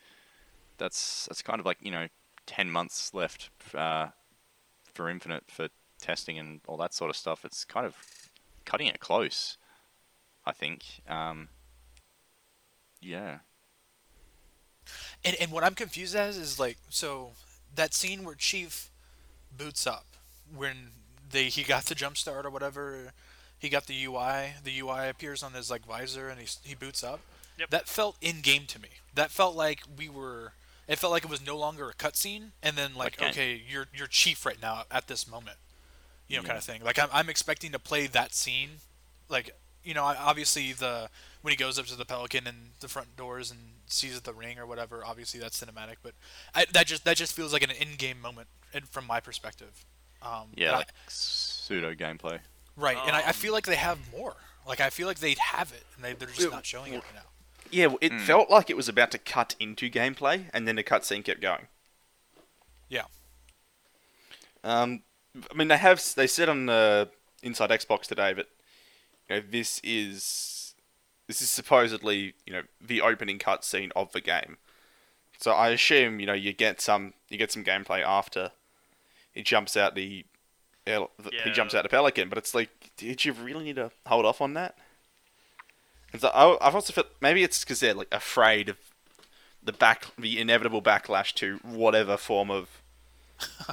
that's 0.78 1.26
that's 1.28 1.42
kind 1.42 1.60
of 1.60 1.66
like 1.66 1.78
you 1.82 1.92
know 1.92 2.08
ten 2.46 2.70
months 2.70 3.14
left 3.14 3.50
uh, 3.74 4.08
for 5.00 5.10
Infinite 5.10 5.46
for 5.48 5.70
testing 6.02 6.38
and 6.38 6.60
all 6.68 6.76
that 6.76 6.94
sort 6.94 7.10
of 7.10 7.16
stuff. 7.16 7.46
It's 7.46 7.64
kind 7.64 7.86
of 7.86 7.96
cutting 8.66 8.88
it 8.88 9.00
close, 9.00 9.56
I 10.46 10.52
think. 10.52 10.84
Um, 11.08 11.48
yeah. 13.00 13.40
And 15.24 15.38
and 15.40 15.54
what 15.54 15.64
I'm 15.64 15.74
confused 15.74 16.18
as 16.18 16.36
is 16.36 16.60
like 16.60 16.78
so 16.90 17.30
that 17.76 17.94
scene 17.94 18.26
where 18.26 18.36
Chief 18.36 18.92
boots 19.58 19.88
up 19.88 20.06
when 20.54 20.90
they 21.32 21.46
he 21.46 21.64
got 21.64 21.86
the 21.86 21.96
jump 21.96 22.18
start 22.18 22.46
or 22.46 22.50
whatever, 22.50 23.14
he 23.58 23.70
got 23.70 23.88
the 23.88 24.04
UI. 24.04 24.56
The 24.62 24.80
UI 24.82 25.08
appears 25.08 25.44
on 25.44 25.54
his 25.54 25.72
like 25.72 25.86
visor 25.86 26.28
and 26.28 26.42
he 26.42 26.48
he 26.66 26.76
boots 26.76 27.06
up. 27.06 27.22
Yep. 27.58 27.70
That 27.70 27.88
felt 27.88 28.18
in 28.20 28.42
game 28.42 28.66
to 28.68 28.82
me. 28.82 28.90
That 29.16 29.32
felt 29.32 29.56
like 29.56 29.80
we 29.98 30.10
were. 30.10 30.52
It 30.90 30.98
felt 31.00 31.12
like 31.12 31.24
it 31.24 31.30
was 31.30 31.46
no 31.46 31.56
longer 31.58 31.88
a 31.90 31.94
cutscene, 31.94 32.50
and 32.62 32.76
then 32.76 32.96
like, 32.96 33.18
Okay. 33.22 33.30
okay, 33.30 33.62
you're 33.70 33.88
you're 33.96 34.08
Chief 34.08 34.46
right 34.46 34.62
now 34.62 34.84
at 34.92 35.08
this 35.08 35.28
moment, 35.28 35.58
you 36.28 36.36
know, 36.36 36.42
Yeah. 36.42 36.48
kind 36.48 36.58
of 36.58 36.64
thing. 36.66 36.84
Like 36.84 37.00
I'm 37.00 37.10
I'm 37.14 37.30
expecting 37.30 37.72
to 37.72 37.80
play 37.80 38.08
that 38.08 38.34
scene, 38.34 38.80
like 39.30 39.56
you 39.84 39.94
know, 39.94 40.04
obviously 40.04 40.74
the 40.74 41.10
when 41.42 41.52
he 41.52 41.56
goes 41.56 41.80
up 41.80 41.86
to 41.86 41.96
the 41.96 42.04
Pelican 42.06 42.46
and 42.48 42.72
the 42.82 42.88
front 42.90 43.16
doors 43.16 43.50
and 43.52 43.60
sees 43.88 44.20
the 44.20 44.34
ring 44.34 44.60
or 44.60 44.66
whatever. 44.66 45.06
Obviously 45.06 45.40
that's 45.40 45.58
cinematic, 45.64 45.98
but 46.04 46.14
I, 46.54 46.66
that 46.74 46.88
just 46.88 47.06
that 47.06 47.16
just 47.18 47.34
feels 47.34 47.54
like 47.54 47.64
an 47.64 47.72
in-game 47.72 48.20
moment 48.20 48.48
and 48.74 48.90
from 48.90 49.06
my 49.08 49.20
perspective. 49.20 49.86
Um, 50.22 50.50
Yeah, 50.56 50.74
and 50.80 50.82
I- 50.82 50.86
pseudo 51.08 51.94
gameplay. 51.94 52.40
right, 52.76 52.98
and 53.06 53.16
I, 53.16 53.22
I 53.22 53.28
Um, 53.28 53.34
feel 53.34 53.54
like 53.54 53.66
they 53.68 53.76
have 53.78 54.00
more. 54.12 54.36
Like 54.68 54.80
I 54.82 54.90
feel 54.90 55.08
like 55.08 55.20
they'd 55.20 55.38
have 55.40 55.72
it, 55.72 55.84
and 55.96 56.04
they, 56.04 56.14
they're 56.14 56.28
just 56.28 56.42
Yeah, 56.42 56.48
not 56.50 56.66
showing 56.66 56.94
it 56.94 57.04
right 57.04 57.16
now. 57.16 57.29
Yeah, 57.72 57.94
it 58.02 58.14
felt 58.22 58.50
like 58.50 58.70
it 58.70 58.78
was 58.78 58.90
about 58.90 59.12
to 59.12 59.18
cut 59.18 59.56
into 59.60 59.90
gameplay, 59.90 60.46
and 60.54 60.68
then 60.68 60.76
the 60.76 60.84
cutscene 60.84 61.24
kept 61.24 61.42
going. 61.42 61.68
Yeah. 62.90 63.04
Um, 64.64 65.04
I 65.52 65.56
mean, 65.56 65.68
they 65.68 65.78
have 65.78 66.04
they 66.16 66.28
said 66.28 66.50
on 66.50 66.66
the 66.66 67.10
Inside 67.44 67.70
Xbox 67.70 68.02
today 68.04 68.34
that 68.34 68.48
you 69.30 69.36
know 69.36 69.44
this 69.50 69.80
is 69.84 70.74
this 71.28 71.42
is 71.42 71.50
supposedly 71.50 72.34
you 72.46 72.54
know 72.54 72.64
the 72.82 73.02
opening 73.02 73.40
cutscene 73.40 73.92
of 73.96 74.12
the 74.12 74.22
game. 74.22 74.58
So 75.40 75.52
I 75.52 75.70
assume 75.70 76.20
you 76.20 76.26
know 76.26 76.34
you 76.34 76.52
get 76.54 76.82
some 76.82 77.14
you 77.30 77.38
get 77.38 77.52
some 77.52 77.64
gameplay 77.64 78.02
after 78.02 78.52
he 79.32 79.42
jumps 79.44 79.78
out 79.78 79.96
the, 79.96 80.26
the- 81.18 81.30
he 81.44 81.52
jumps 81.52 81.74
out 81.76 81.84
the 81.84 81.90
pelican, 81.90 82.28
but 82.30 82.38
it's 82.40 82.54
like, 82.56 82.92
did 82.98 83.24
you 83.24 83.32
really 83.32 83.64
need 83.64 83.76
to 83.76 83.92
hold 84.08 84.26
off 84.26 84.42
on 84.42 84.54
that? 84.56 84.76
And 86.14 86.22
so 86.22 86.30
I, 86.30 86.68
I've 86.68 86.76
also 86.76 86.94
felt 86.94 87.08
maybe 87.22 87.44
it's 87.44 87.60
because 87.64 87.80
they're 87.80 87.94
like 87.94 88.08
afraid 88.12 88.70
of 88.70 88.78
the 89.64 89.74
back 89.74 90.08
the 90.18 90.40
inevitable 90.40 90.82
backlash 90.82 91.34
to 91.36 91.58
whatever 91.64 92.18
form 92.18 92.50
of 92.50 92.82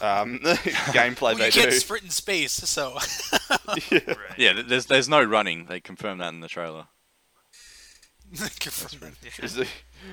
um, 0.03 0.39
gameplay 0.93 1.21
Well, 1.23 1.35
they 1.37 1.47
you 1.47 1.53
can't 1.53 1.71
do. 1.71 1.77
sprint 1.79 2.05
in 2.05 2.11
space, 2.11 2.53
so 2.53 2.99
Right. 3.51 4.19
Yeah, 4.37 4.61
there's 4.67 4.87
there's 4.87 5.09
no 5.09 5.23
running. 5.23 5.67
They 5.67 5.81
confirmed 5.81 6.21
that 6.21 6.33
in 6.33 6.41
the 6.41 6.49
trailer. 6.49 6.87
confirmed. 8.61 9.17
Is 9.43 9.55
the- 9.55 9.69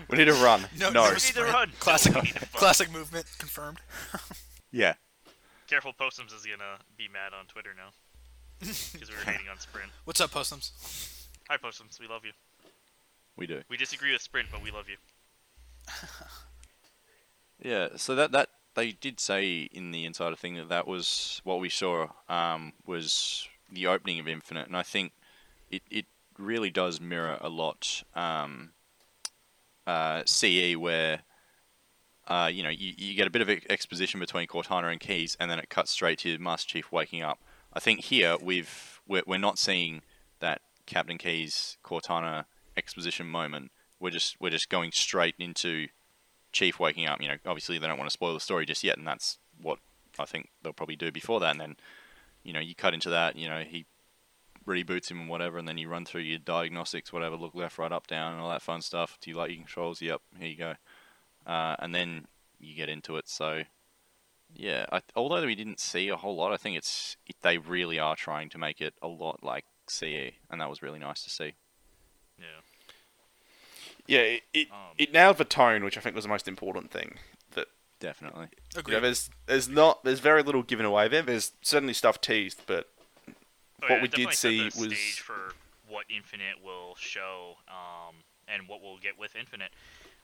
we 0.10 0.18
need 0.18 0.26
to 0.26 0.34
run. 0.34 0.62
No, 0.78 0.90
No. 0.90 0.92
no 0.92 1.04
We 1.04 1.10
need 1.10 1.14
to 1.16 1.20
sprint. 1.20 1.54
run. 1.54 1.72
Classic, 1.80 2.14
No, 2.14 2.20
we 2.22 2.26
need 2.28 2.34
to 2.36 2.40
run. 2.40 2.50
classic 2.54 2.92
movement 2.92 3.26
confirmed. 3.38 3.80
Yeah. 4.72 4.94
Careful, 5.68 5.94
Postums 5.94 6.34
is 6.36 6.46
gonna 6.46 6.78
be 6.98 7.08
mad 7.08 7.34
on 7.38 7.46
Twitter 7.48 7.74
now 7.76 7.90
because 8.60 9.10
we 9.10 9.16
were 9.16 9.22
hating 9.32 9.50
on 9.50 9.60
Sprint. 9.60 9.90
What's 10.06 10.22
up, 10.22 10.32
Postums? 10.32 10.72
Hi, 11.54 11.58
Postums, 11.58 12.00
we 12.00 12.08
love 12.08 12.26
you. 12.26 12.32
We 13.38 13.46
do. 13.46 13.62
We 13.70 13.78
disagree 13.78 14.12
with 14.12 14.24
Sprint, 14.24 14.48
but 14.52 14.64
we 14.64 14.72
love 14.72 14.86
you. 14.90 14.98
Yeah, 17.64 17.90
so 17.96 18.16
that 18.16 18.32
that 18.32 18.50
they 18.74 18.92
did 18.92 19.22
say 19.22 19.70
in 19.72 19.92
the 19.92 20.06
insider 20.06 20.36
thing 20.36 20.56
that 20.56 20.68
that 20.70 20.86
was 20.86 21.40
what 21.46 21.62
we 21.62 21.70
saw 21.70 22.08
um, 22.28 22.74
was 22.86 23.48
the 23.72 23.88
opening 23.88 24.20
of 24.20 24.28
Infinite, 24.28 24.68
and 24.68 24.76
I 24.76 24.82
think 24.82 25.14
it 25.70 25.84
it 25.90 26.06
really 26.38 26.72
does 26.72 27.00
mirror 27.00 27.38
a 27.40 27.48
lot 27.48 28.04
um, 28.16 28.72
uh, 29.86 30.24
CE 30.26 30.76
where. 30.76 31.20
Uh, 32.28 32.50
you 32.52 32.64
know, 32.64 32.70
you, 32.70 32.94
you 32.98 33.14
get 33.16 33.28
a 33.28 33.30
bit 33.30 33.42
of 33.42 33.50
ex- 33.50 33.66
exposition 33.70 34.20
between 34.20 34.48
Cortana 34.48 34.92
and 34.92 35.00
Keyes, 35.00 35.38
and 35.40 35.52
then 35.52 35.60
it 35.60 35.70
cuts 35.70 35.92
straight 35.92 36.20
to 36.20 36.38
Master 36.40 36.70
Chief 36.70 36.92
waking 36.92 37.22
up. 37.22 37.40
I 37.72 37.80
think 37.80 38.00
here 38.00 38.38
we've 38.42 39.00
we're, 39.08 39.24
we're 39.28 39.38
not 39.38 39.60
seeing 39.60 40.02
that 40.40 40.62
Captain 40.86 41.18
Keyes 41.18 41.78
Cortana 41.84 42.46
exposition 42.76 43.28
moment. 43.28 43.72
We're 44.00 44.10
just 44.10 44.36
we're 44.40 44.50
just 44.50 44.70
going 44.70 44.92
straight 44.92 45.36
into 45.40 45.88
Chief 46.52 46.80
waking 46.80 47.08
up. 47.08 47.22
You 47.22 47.30
know, 47.30 47.38
obviously 47.46 47.78
they 47.78 47.88
don't 47.88 47.98
want 47.98 48.10
to 48.10 48.14
spoil 48.14 48.34
the 48.34 48.40
story 48.40 48.66
just 48.66 48.84
yet, 48.84 48.98
and 48.98 49.08
that's 49.08 49.38
what 49.62 49.80
I 50.20 50.26
think 50.26 50.50
they'll 50.62 50.74
probably 50.74 50.96
do 50.96 51.12
before 51.12 51.40
that. 51.40 51.52
And 51.52 51.60
then, 51.60 51.76
you 52.44 52.54
know, 52.54 52.60
you 52.60 52.76
cut 52.76 52.94
into 52.94 53.10
that. 53.10 53.36
You 53.36 53.50
know, 53.50 53.62
he 53.62 53.86
reboots 54.68 55.10
him 55.10 55.22
and 55.22 55.30
whatever, 55.30 55.58
and 55.58 55.68
then 55.68 55.78
you 55.78 55.90
run 55.90 56.06
through 56.06 56.22
your 56.22 56.40
diagnostics, 56.40 57.12
whatever, 57.12 57.36
look 57.36 57.56
left, 57.56 57.78
right, 57.78 57.92
up, 57.92 58.08
down, 58.08 58.34
and 58.34 58.42
all 58.42 58.50
that 58.50 58.62
fun 58.62 58.82
stuff. 58.82 59.18
Do 59.22 59.30
you 59.30 59.38
like 59.38 59.50
your 59.50 59.58
controls? 59.58 60.02
Yep, 60.02 60.22
here 60.40 60.48
you 60.48 60.58
go. 60.58 60.74
Uh, 61.46 61.76
and 61.80 61.94
then 61.94 62.28
you 62.60 62.76
get 62.76 62.90
into 62.90 63.18
it. 63.18 63.28
So, 63.28 63.64
yeah, 64.56 64.86
I, 64.92 65.02
although 65.16 65.46
we 65.46 65.56
didn't 65.56 65.80
see 65.80 66.10
a 66.10 66.16
whole 66.16 66.36
lot, 66.36 66.54
I 66.54 66.58
think 66.58 66.78
it's 66.78 67.18
it, 67.26 67.36
they 67.42 67.58
really 67.58 68.00
are 68.00 68.16
trying 68.16 68.50
to 68.50 68.58
make 68.58 68.80
it 68.80 68.94
a 69.02 69.08
lot 69.08 69.44
like 69.44 69.66
CE, 69.94 70.34
and 70.50 70.60
that 70.62 70.70
was 70.70 70.82
really 70.82 71.00
nice 71.00 71.24
to 71.24 71.30
see. 71.30 71.54
Yeah. 72.40 72.46
Yeah, 74.08 74.20
it 74.20 74.44
it, 74.54 74.72
Um, 74.72 74.78
it 74.98 75.14
nailed 75.14 75.38
the 75.38 75.46
tone, 75.46 75.84
which 75.84 75.98
I 75.98 76.02
think 76.02 76.16
was 76.16 76.26
the 76.26 76.30
most 76.30 76.48
important 76.48 76.92
thing. 76.92 77.18
That 77.52 77.68
Definitely. 78.00 78.48
you 78.86 78.94
know, 78.94 79.00
there's 79.00 79.30
there's 79.46 79.70
not 79.70 80.04
there's 80.04 80.20
very 80.20 80.44
little 80.44 80.64
given 80.64 80.86
away 80.86 81.08
there. 81.08 81.22
There's 81.22 81.54
certainly 81.62 81.94
stuff 81.94 82.20
teased, 82.22 82.62
but 82.66 82.90
Oh, 83.28 83.88
What 83.88 83.96
yeah, 83.98 84.02
we 84.04 84.08
did 84.08 84.34
see 84.34 84.60
the 84.60 84.66
was- 84.66 84.74
stage 84.98 85.20
for 85.20 85.54
what 85.88 86.06
Infinite 86.10 86.64
will 86.64 86.96
show, 86.96 87.58
um, 87.68 88.16
and 88.48 88.66
what 88.68 88.82
we'll 88.82 88.98
get 88.98 89.18
with 89.20 89.36
Infinite. 89.36 89.72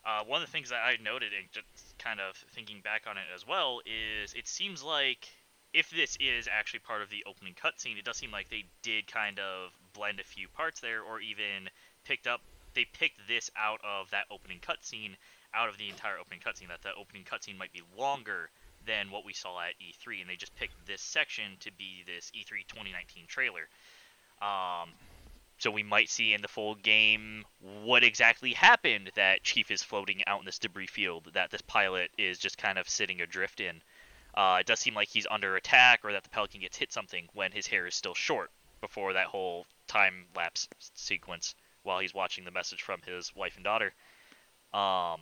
Uh, 0.05 0.23
one 0.23 0.41
of 0.41 0.47
the 0.47 0.51
things 0.51 0.69
that 0.69 0.79
I 0.83 0.95
noted, 1.03 1.33
and 1.33 1.45
just 1.51 1.67
kind 1.99 2.21
of 2.21 2.37
thinking 2.55 2.79
back 2.79 3.03
on 3.05 3.17
it 3.17 3.25
as 3.35 3.45
well, 3.45 3.81
is 3.85 4.33
it 4.33 4.47
seems 4.47 4.81
like 4.81 5.27
if 5.73 5.89
this 5.89 6.17
is 6.19 6.47
actually 6.51 6.79
part 6.79 7.01
of 7.01 7.09
the 7.09 7.23
opening 7.27 7.53
cutscene, 7.53 7.97
it 7.97 8.05
does 8.05 8.17
seem 8.17 8.31
like 8.31 8.49
they 8.49 8.65
did 8.81 9.07
kind 9.07 9.39
of 9.39 9.71
blend 9.93 10.19
a 10.19 10.23
few 10.23 10.47
parts 10.47 10.79
there, 10.79 11.01
or 11.01 11.19
even 11.19 11.69
picked 12.05 12.27
up. 12.27 12.41
They 12.73 12.85
picked 12.85 13.27
this 13.27 13.49
out 13.57 13.79
of 13.83 14.09
that 14.11 14.25
opening 14.31 14.59
cutscene, 14.59 15.15
out 15.53 15.69
of 15.69 15.77
the 15.77 15.89
entire 15.89 16.17
opening 16.17 16.39
cutscene. 16.39 16.69
That 16.69 16.81
the 16.81 16.93
opening 16.99 17.23
cutscene 17.23 17.57
might 17.57 17.73
be 17.73 17.81
longer 17.97 18.49
than 18.85 19.11
what 19.11 19.25
we 19.25 19.33
saw 19.33 19.59
at 19.59 19.73
E3, 19.79 20.21
and 20.21 20.29
they 20.29 20.35
just 20.35 20.55
picked 20.55 20.73
this 20.87 21.01
section 21.01 21.57
to 21.61 21.71
be 21.71 22.03
this 22.05 22.31
E 22.33 22.43
E3 22.43 22.67
2019 22.67 23.25
trailer. 23.27 23.67
Um, 24.41 24.89
so 25.59 25.69
we 25.69 25.83
might 25.83 26.09
see 26.09 26.33
in 26.33 26.41
the 26.41 26.47
full 26.47 26.75
game 26.75 27.43
what 27.83 28.03
exactly 28.03 28.53
happened 28.53 29.11
that 29.15 29.43
Chief 29.43 29.69
is 29.71 29.83
floating 29.83 30.23
out 30.25 30.39
in 30.39 30.45
this 30.45 30.57
debris 30.57 30.87
field 30.87 31.29
that 31.33 31.51
this 31.51 31.61
pilot 31.61 32.09
is 32.17 32.39
just 32.39 32.57
kind 32.57 32.77
of 32.77 32.87
sitting 32.87 33.21
adrift 33.21 33.59
in. 33.59 33.81
Uh, 34.33 34.57
it 34.59 34.65
does 34.65 34.79
seem 34.79 34.93
like 34.93 35.09
he's 35.09 35.27
under 35.29 35.55
attack 35.55 36.01
or 36.03 36.11
that 36.13 36.23
the 36.23 36.29
Pelican 36.29 36.61
gets 36.61 36.77
hit 36.77 36.93
something 36.93 37.27
when 37.33 37.51
his 37.51 37.67
hair 37.67 37.87
is 37.87 37.95
still 37.95 38.13
short 38.13 38.51
before 38.81 39.13
that 39.13 39.27
whole 39.27 39.65
time 39.87 40.25
lapse 40.35 40.67
sequence 40.93 41.55
while 41.83 41.99
he's 41.99 42.13
watching 42.13 42.45
the 42.45 42.51
message 42.51 42.81
from 42.81 43.01
his 43.05 43.35
wife 43.35 43.55
and 43.55 43.63
daughter. 43.63 43.93
Um, 44.73 45.19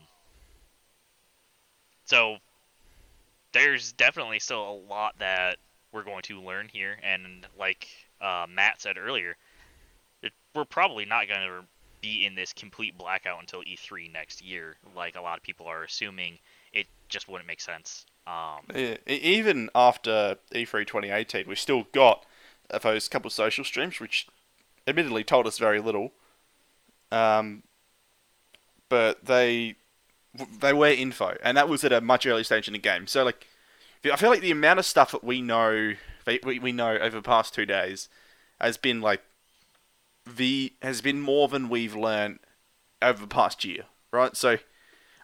so 2.05 2.37
there's 3.53 3.93
definitely 3.93 4.39
still 4.39 4.69
a 4.69 4.77
lot 4.89 5.15
that 5.19 5.57
we're 5.91 6.03
going 6.03 6.23
to 6.23 6.41
learn 6.41 6.67
here, 6.71 6.97
and 7.01 7.47
like 7.57 7.87
uh, 8.21 8.45
Matt 8.49 8.81
said 8.81 8.97
earlier, 8.97 9.35
it, 10.21 10.33
we're 10.53 10.65
probably 10.65 11.05
not 11.05 11.27
going 11.27 11.47
to 11.47 11.65
be 12.01 12.25
in 12.25 12.35
this 12.35 12.53
complete 12.53 12.97
blackout 12.97 13.39
until 13.39 13.61
E3 13.61 14.11
next 14.11 14.43
year, 14.43 14.75
like 14.95 15.15
a 15.15 15.21
lot 15.21 15.37
of 15.37 15.43
people 15.43 15.65
are 15.65 15.83
assuming. 15.83 16.37
It 16.73 16.87
just 17.09 17.27
wouldn't 17.27 17.47
make 17.47 17.61
sense. 17.61 18.05
Um, 18.27 18.75
e- 18.75 18.97
even 19.07 19.69
after 19.73 20.37
E3 20.53 20.85
2018, 20.85 21.45
we 21.47 21.55
still 21.55 21.87
got 21.93 22.25
those 22.81 23.07
couple 23.07 23.29
social 23.29 23.63
streams, 23.63 23.99
which 23.99 24.27
admittedly 24.85 25.23
told 25.23 25.47
us 25.47 25.57
very 25.57 25.79
little. 25.79 26.11
Um, 27.11 27.63
but 28.89 29.25
they 29.25 29.75
they 30.59 30.73
were 30.73 30.87
info, 30.87 31.37
and 31.41 31.55
that 31.57 31.69
was 31.69 31.83
at 31.83 31.93
a 31.93 32.01
much 32.01 32.25
earlier 32.25 32.43
stage 32.43 32.67
in 32.67 32.73
the 32.73 32.79
game. 32.79 33.07
So 33.07 33.23
like, 33.23 33.47
I 34.11 34.15
feel 34.17 34.29
like 34.29 34.41
the 34.41 34.51
amount 34.51 34.79
of 34.79 34.85
stuff 34.85 35.11
that 35.11 35.23
we 35.23 35.41
know 35.41 35.93
we 36.43 36.59
we 36.59 36.71
know 36.71 36.97
over 36.97 37.17
the 37.17 37.21
past 37.21 37.53
two 37.53 37.65
days 37.65 38.09
has 38.59 38.77
been 38.77 38.99
like 39.01 39.21
the 40.25 40.73
has 40.81 41.01
been 41.01 41.21
more 41.21 41.47
than 41.47 41.69
we've 41.69 41.95
learned 41.95 42.39
over 43.01 43.21
the 43.21 43.27
past 43.27 43.63
year, 43.63 43.85
right? 44.11 44.35
So 44.35 44.57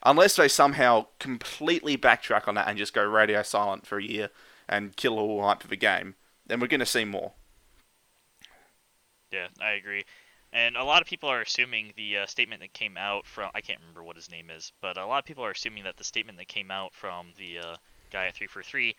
unless 0.03 0.35
they 0.35 0.47
somehow 0.47 1.07
completely 1.19 1.97
backtrack 1.97 2.47
on 2.47 2.55
that 2.55 2.67
and 2.67 2.77
just 2.77 2.93
go 2.93 3.03
radio 3.03 3.41
silent 3.41 3.85
for 3.85 3.97
a 3.97 4.03
year 4.03 4.29
and 4.67 4.95
kill 4.95 5.17
all 5.17 5.43
hype 5.43 5.61
for 5.61 5.67
the 5.67 5.75
game, 5.75 6.15
then 6.45 6.59
we're 6.59 6.67
going 6.67 6.79
to 6.79 6.85
see 6.85 7.05
more. 7.05 7.33
Yeah, 9.31 9.47
I 9.59 9.71
agree. 9.71 10.03
And 10.51 10.77
a 10.77 10.83
lot 10.83 11.01
of 11.01 11.07
people 11.07 11.29
are 11.29 11.41
assuming 11.41 11.93
the 11.95 12.19
uh, 12.19 12.25
statement 12.27 12.61
that 12.61 12.73
came 12.73 12.95
out 12.95 13.25
from 13.25 13.49
I 13.55 13.61
can't 13.61 13.79
remember 13.79 14.03
what 14.03 14.15
his 14.15 14.29
name 14.29 14.51
is, 14.51 14.71
but 14.81 14.97
a 14.97 15.05
lot 15.05 15.17
of 15.17 15.25
people 15.25 15.43
are 15.43 15.51
assuming 15.51 15.83
that 15.85 15.97
the 15.97 16.03
statement 16.03 16.37
that 16.37 16.47
came 16.47 16.69
out 16.69 16.93
from 16.93 17.27
the 17.37 17.57
uh, 17.57 17.75
guy 18.11 18.27
at 18.27 18.35
343 18.35 18.95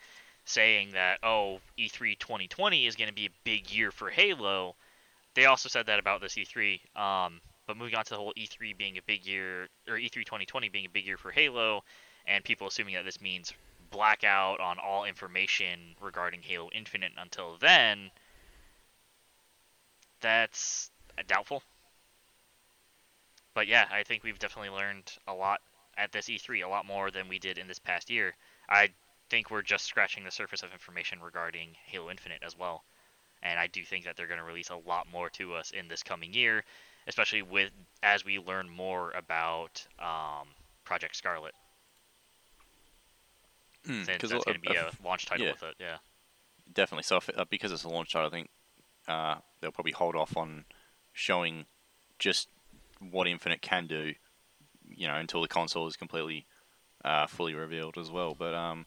saying 0.47 0.91
that 0.93 1.21
oh 1.23 1.61
E3 1.79 2.19
2020 2.19 2.87
is 2.87 2.97
going 2.97 3.09
to 3.09 3.15
be 3.15 3.27
a 3.27 3.31
big 3.45 3.71
year 3.71 3.93
for 3.93 4.11
Halo. 4.11 4.75
They 5.35 5.47
also 5.47 5.69
said 5.69 5.87
that 5.87 6.01
about 6.01 6.21
this 6.21 6.35
E3. 6.35 6.81
Um, 6.97 7.41
but 7.67 7.77
moving 7.77 7.95
on 7.95 8.05
to 8.05 8.11
the 8.11 8.17
whole 8.17 8.33
E3 8.37 8.77
being 8.77 8.99
a 8.99 9.03
big 9.03 9.25
year 9.27 9.69
or 9.89 9.95
E3 9.97 10.13
2020 10.13 10.69
being 10.69 10.87
a 10.87 10.91
big 10.91 11.07
year 11.07 11.17
for 11.17 11.31
Halo, 11.31 11.83
and 12.27 12.45
people 12.45 12.67
assuming 12.67 12.95
that 12.95 13.05
this 13.05 13.21
means 13.21 13.53
blackout 13.91 14.61
on 14.61 14.79
all 14.79 15.05
information 15.05 15.95
regarding 16.01 16.43
Halo 16.43 16.69
Infinite 16.75 17.13
until 17.17 17.57
then. 17.61 18.11
That's 20.21 20.91
doubtful. 21.27 21.63
But 23.55 23.69
yeah, 23.69 23.87
I 23.93 24.03
think 24.03 24.25
we've 24.25 24.39
definitely 24.39 24.77
learned 24.77 25.13
a 25.29 25.35
lot 25.35 25.61
at 25.97 26.11
this 26.11 26.29
E3, 26.29 26.65
a 26.65 26.69
lot 26.69 26.87
more 26.87 27.11
than 27.11 27.29
we 27.29 27.39
did 27.39 27.57
in 27.57 27.69
this 27.69 27.79
past 27.79 28.11
year. 28.11 28.35
I 28.69 28.89
think 29.31 29.51
we're 29.51 29.63
just 29.63 29.85
scratching 29.85 30.25
the 30.25 30.31
surface 30.31 30.63
of 30.63 30.73
information 30.73 31.21
regarding 31.21 31.69
Halo 31.87 32.11
Infinite 32.11 32.43
as 32.45 32.59
well. 32.59 32.83
And 33.43 33.61
I 33.61 33.69
do 33.69 33.85
think 33.85 34.07
that 34.07 34.17
they're 34.17 34.27
going 34.27 34.41
to 34.41 34.45
release 34.45 34.71
a 34.71 34.89
lot 34.89 35.07
more 35.13 35.31
to 35.31 35.55
us 35.55 35.71
in 35.71 35.87
this 35.87 36.03
coming 36.03 36.33
year, 36.33 36.65
especially 37.07 37.43
with 37.43 37.71
as 38.03 38.25
we 38.25 38.39
learn 38.39 38.69
more 38.69 39.13
about 39.13 39.87
um, 39.99 40.49
Project 40.85 41.17
Scarlet, 41.17 41.55
since 43.85 44.07
Because 44.07 44.31
that's 44.31 44.45
going 44.45 44.61
to 44.61 44.71
be 44.71 44.77
a 44.77 44.91
launch 45.05 45.27
title 45.27 45.47
yeah. 45.47 45.53
with 45.53 45.63
it. 45.63 45.75
Yeah. 45.79 45.97
definitely. 46.73 47.03
So 47.03 47.17
if, 47.17 47.31
uh, 47.37 47.45
because 47.51 47.73
it's 47.73 47.85
a 47.85 47.89
launch 47.89 48.13
title, 48.13 48.29
I 48.29 48.31
think 48.31 48.49
uh, 49.07 49.37
they'll 49.61 49.73
probably 49.73 49.93
hold 49.93 50.17
off 50.17 50.37
on 50.37 50.65
showing 51.13 51.67
just 52.19 52.49
what 52.99 53.27
Infinite 53.27 53.61
can 53.61 53.87
do, 53.87 54.15
you 54.89 55.07
know, 55.07 55.17
until 55.17 55.43
the 55.43 55.49
console 55.49 55.87
is 55.87 55.97
completely 55.97 56.47
uh, 57.05 57.27
fully 57.27 57.55
revealed 57.55 57.99
as 57.99 58.11
well. 58.11 58.35
But 58.35 58.55
um, 58.55 58.87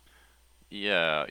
yeah, 0.70 1.26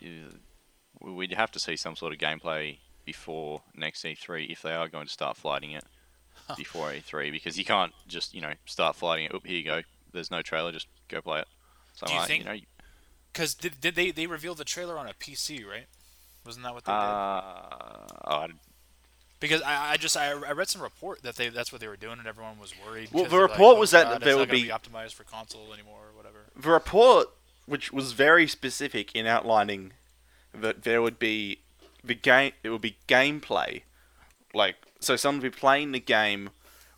we'd 1.01 1.33
have 1.33 1.51
to 1.53 1.59
see 1.59 1.77
some 1.77 1.97
sort 1.97 2.13
of 2.13 2.19
gameplay 2.19 2.79
before 3.05 3.63
next 3.75 4.05
E3 4.05 4.51
if 4.51 4.63
they 4.63 4.73
are 4.73 4.89
going 4.89 5.07
to 5.07 5.13
start 5.13 5.37
flighting 5.37 5.73
it 5.73 5.85
before 6.57 6.91
E3 6.93 7.31
because 7.33 7.59
you 7.59 7.65
can't 7.65 7.93
just 8.07 8.35
you 8.35 8.41
know 8.41 8.53
start 8.67 8.97
flighting 8.97 9.27
it. 9.27 9.35
Oop, 9.35 9.47
here 9.47 9.57
you 9.59 9.65
go. 9.65 9.83
There's 10.13 10.31
no 10.31 10.43
trailer. 10.43 10.73
Just 10.73 10.87
go 11.09 11.21
play 11.21 11.41
it. 11.41 11.49
So 11.95 12.07
Do 12.07 12.13
you 12.13 12.19
like, 12.21 12.29
think- 12.29 12.45
you 12.45 12.51
know, 12.51 12.59
Because 13.33 13.55
did, 13.55 13.81
did 13.81 13.95
they 13.95 14.11
they 14.11 14.27
revealed 14.27 14.59
the 14.59 14.65
trailer 14.65 14.97
on 14.99 15.07
a 15.09 15.13
PC, 15.15 15.67
right? 15.67 15.87
Wasn't 16.45 16.65
that 16.65 16.75
what 16.75 16.85
they 16.85 16.93
uh, 16.93 17.41
did? 18.07 18.17
oh, 18.25 18.47
Because 19.41 19.63
I, 19.63 19.93
I 19.93 19.97
just 19.97 20.17
I, 20.17 20.31
I 20.31 20.53
read 20.53 20.69
some 20.69 20.81
report 20.83 21.23
that 21.23 21.37
they 21.37 21.49
that's 21.49 21.73
what 21.73 21.81
they 21.81 21.89
were 21.89 21.97
doing 21.97 22.19
and 22.19 22.27
everyone 22.29 22.59
was 22.59 22.73
worried. 22.87 23.09
Well, 23.13 23.25
'cause 23.25 23.31
the 23.33 23.37
they're 23.39 23.49
like, 23.49 23.51
report 23.59 23.77
"Oh 23.77 23.81
was 23.81 23.93
my 23.93 23.99
that 24.05 24.11
God, 24.13 24.23
there 24.23 24.37
would 24.37 24.49
gonna 24.51 24.63
be- 24.63 24.69
optimized 24.69 25.15
for 25.15 25.25
console 25.25 25.73
anymore 25.75 26.01
or 26.11 26.17
whatever. 26.17 26.47
The 26.55 26.71
report, 26.71 27.29
which 27.67 27.93
was 27.93 28.13
very 28.13 28.47
specific 28.47 29.15
in 29.15 29.27
outlining 29.27 29.93
that 30.55 30.85
there 30.85 31.03
would 31.03 31.19
be 31.19 31.59
the 32.05 32.15
game, 32.15 32.53
it 32.63 32.69
would 32.71 32.81
be 32.81 32.97
gameplay, 33.09 33.83
like 34.55 34.77
so 35.01 35.17
someone 35.17 35.43
would 35.43 35.53
be 35.53 35.59
playing 35.59 35.93
the 35.93 36.01
game 36.01 36.51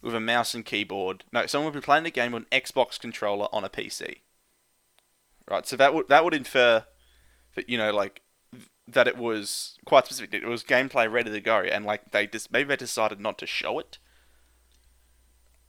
with 0.03 0.15
a 0.15 0.21
mouse 0.21 0.55
and 0.55 0.65
keyboard. 0.65 1.25
No, 1.33 1.47
someone 1.47 1.73
would 1.73 1.81
be 1.81 1.85
playing 1.85 2.05
the 2.05 2.11
game 2.11 2.33
with 2.33 2.45
an 2.51 2.61
Xbox 2.61 2.99
controller 2.99 3.49
on 3.53 3.65
a 3.65 3.69
PC. 3.69 4.19
Right, 5.51 5.67
so 5.67 5.77
that 5.77 5.95
would 5.95 6.09
that 6.09 6.25
would 6.25 6.35
infer 6.35 6.85
that 7.55 7.69
you 7.69 7.79
know 7.79 7.93
like 7.93 8.23
that 8.87 9.09
it 9.09 9.17
was 9.17 9.79
quite 9.85 10.07
specific. 10.07 10.35
It 10.35 10.47
was 10.47 10.63
gameplay 10.63 11.11
ready 11.11 11.31
to 11.31 11.41
go, 11.41 11.61
and 11.61 11.85
like 11.85 12.11
they 12.11 12.27
just 12.27 12.53
maybe 12.53 12.69
they 12.69 12.77
decided 12.77 13.19
not 13.19 13.39
to 13.39 13.47
show 13.47 13.79
it 13.79 13.99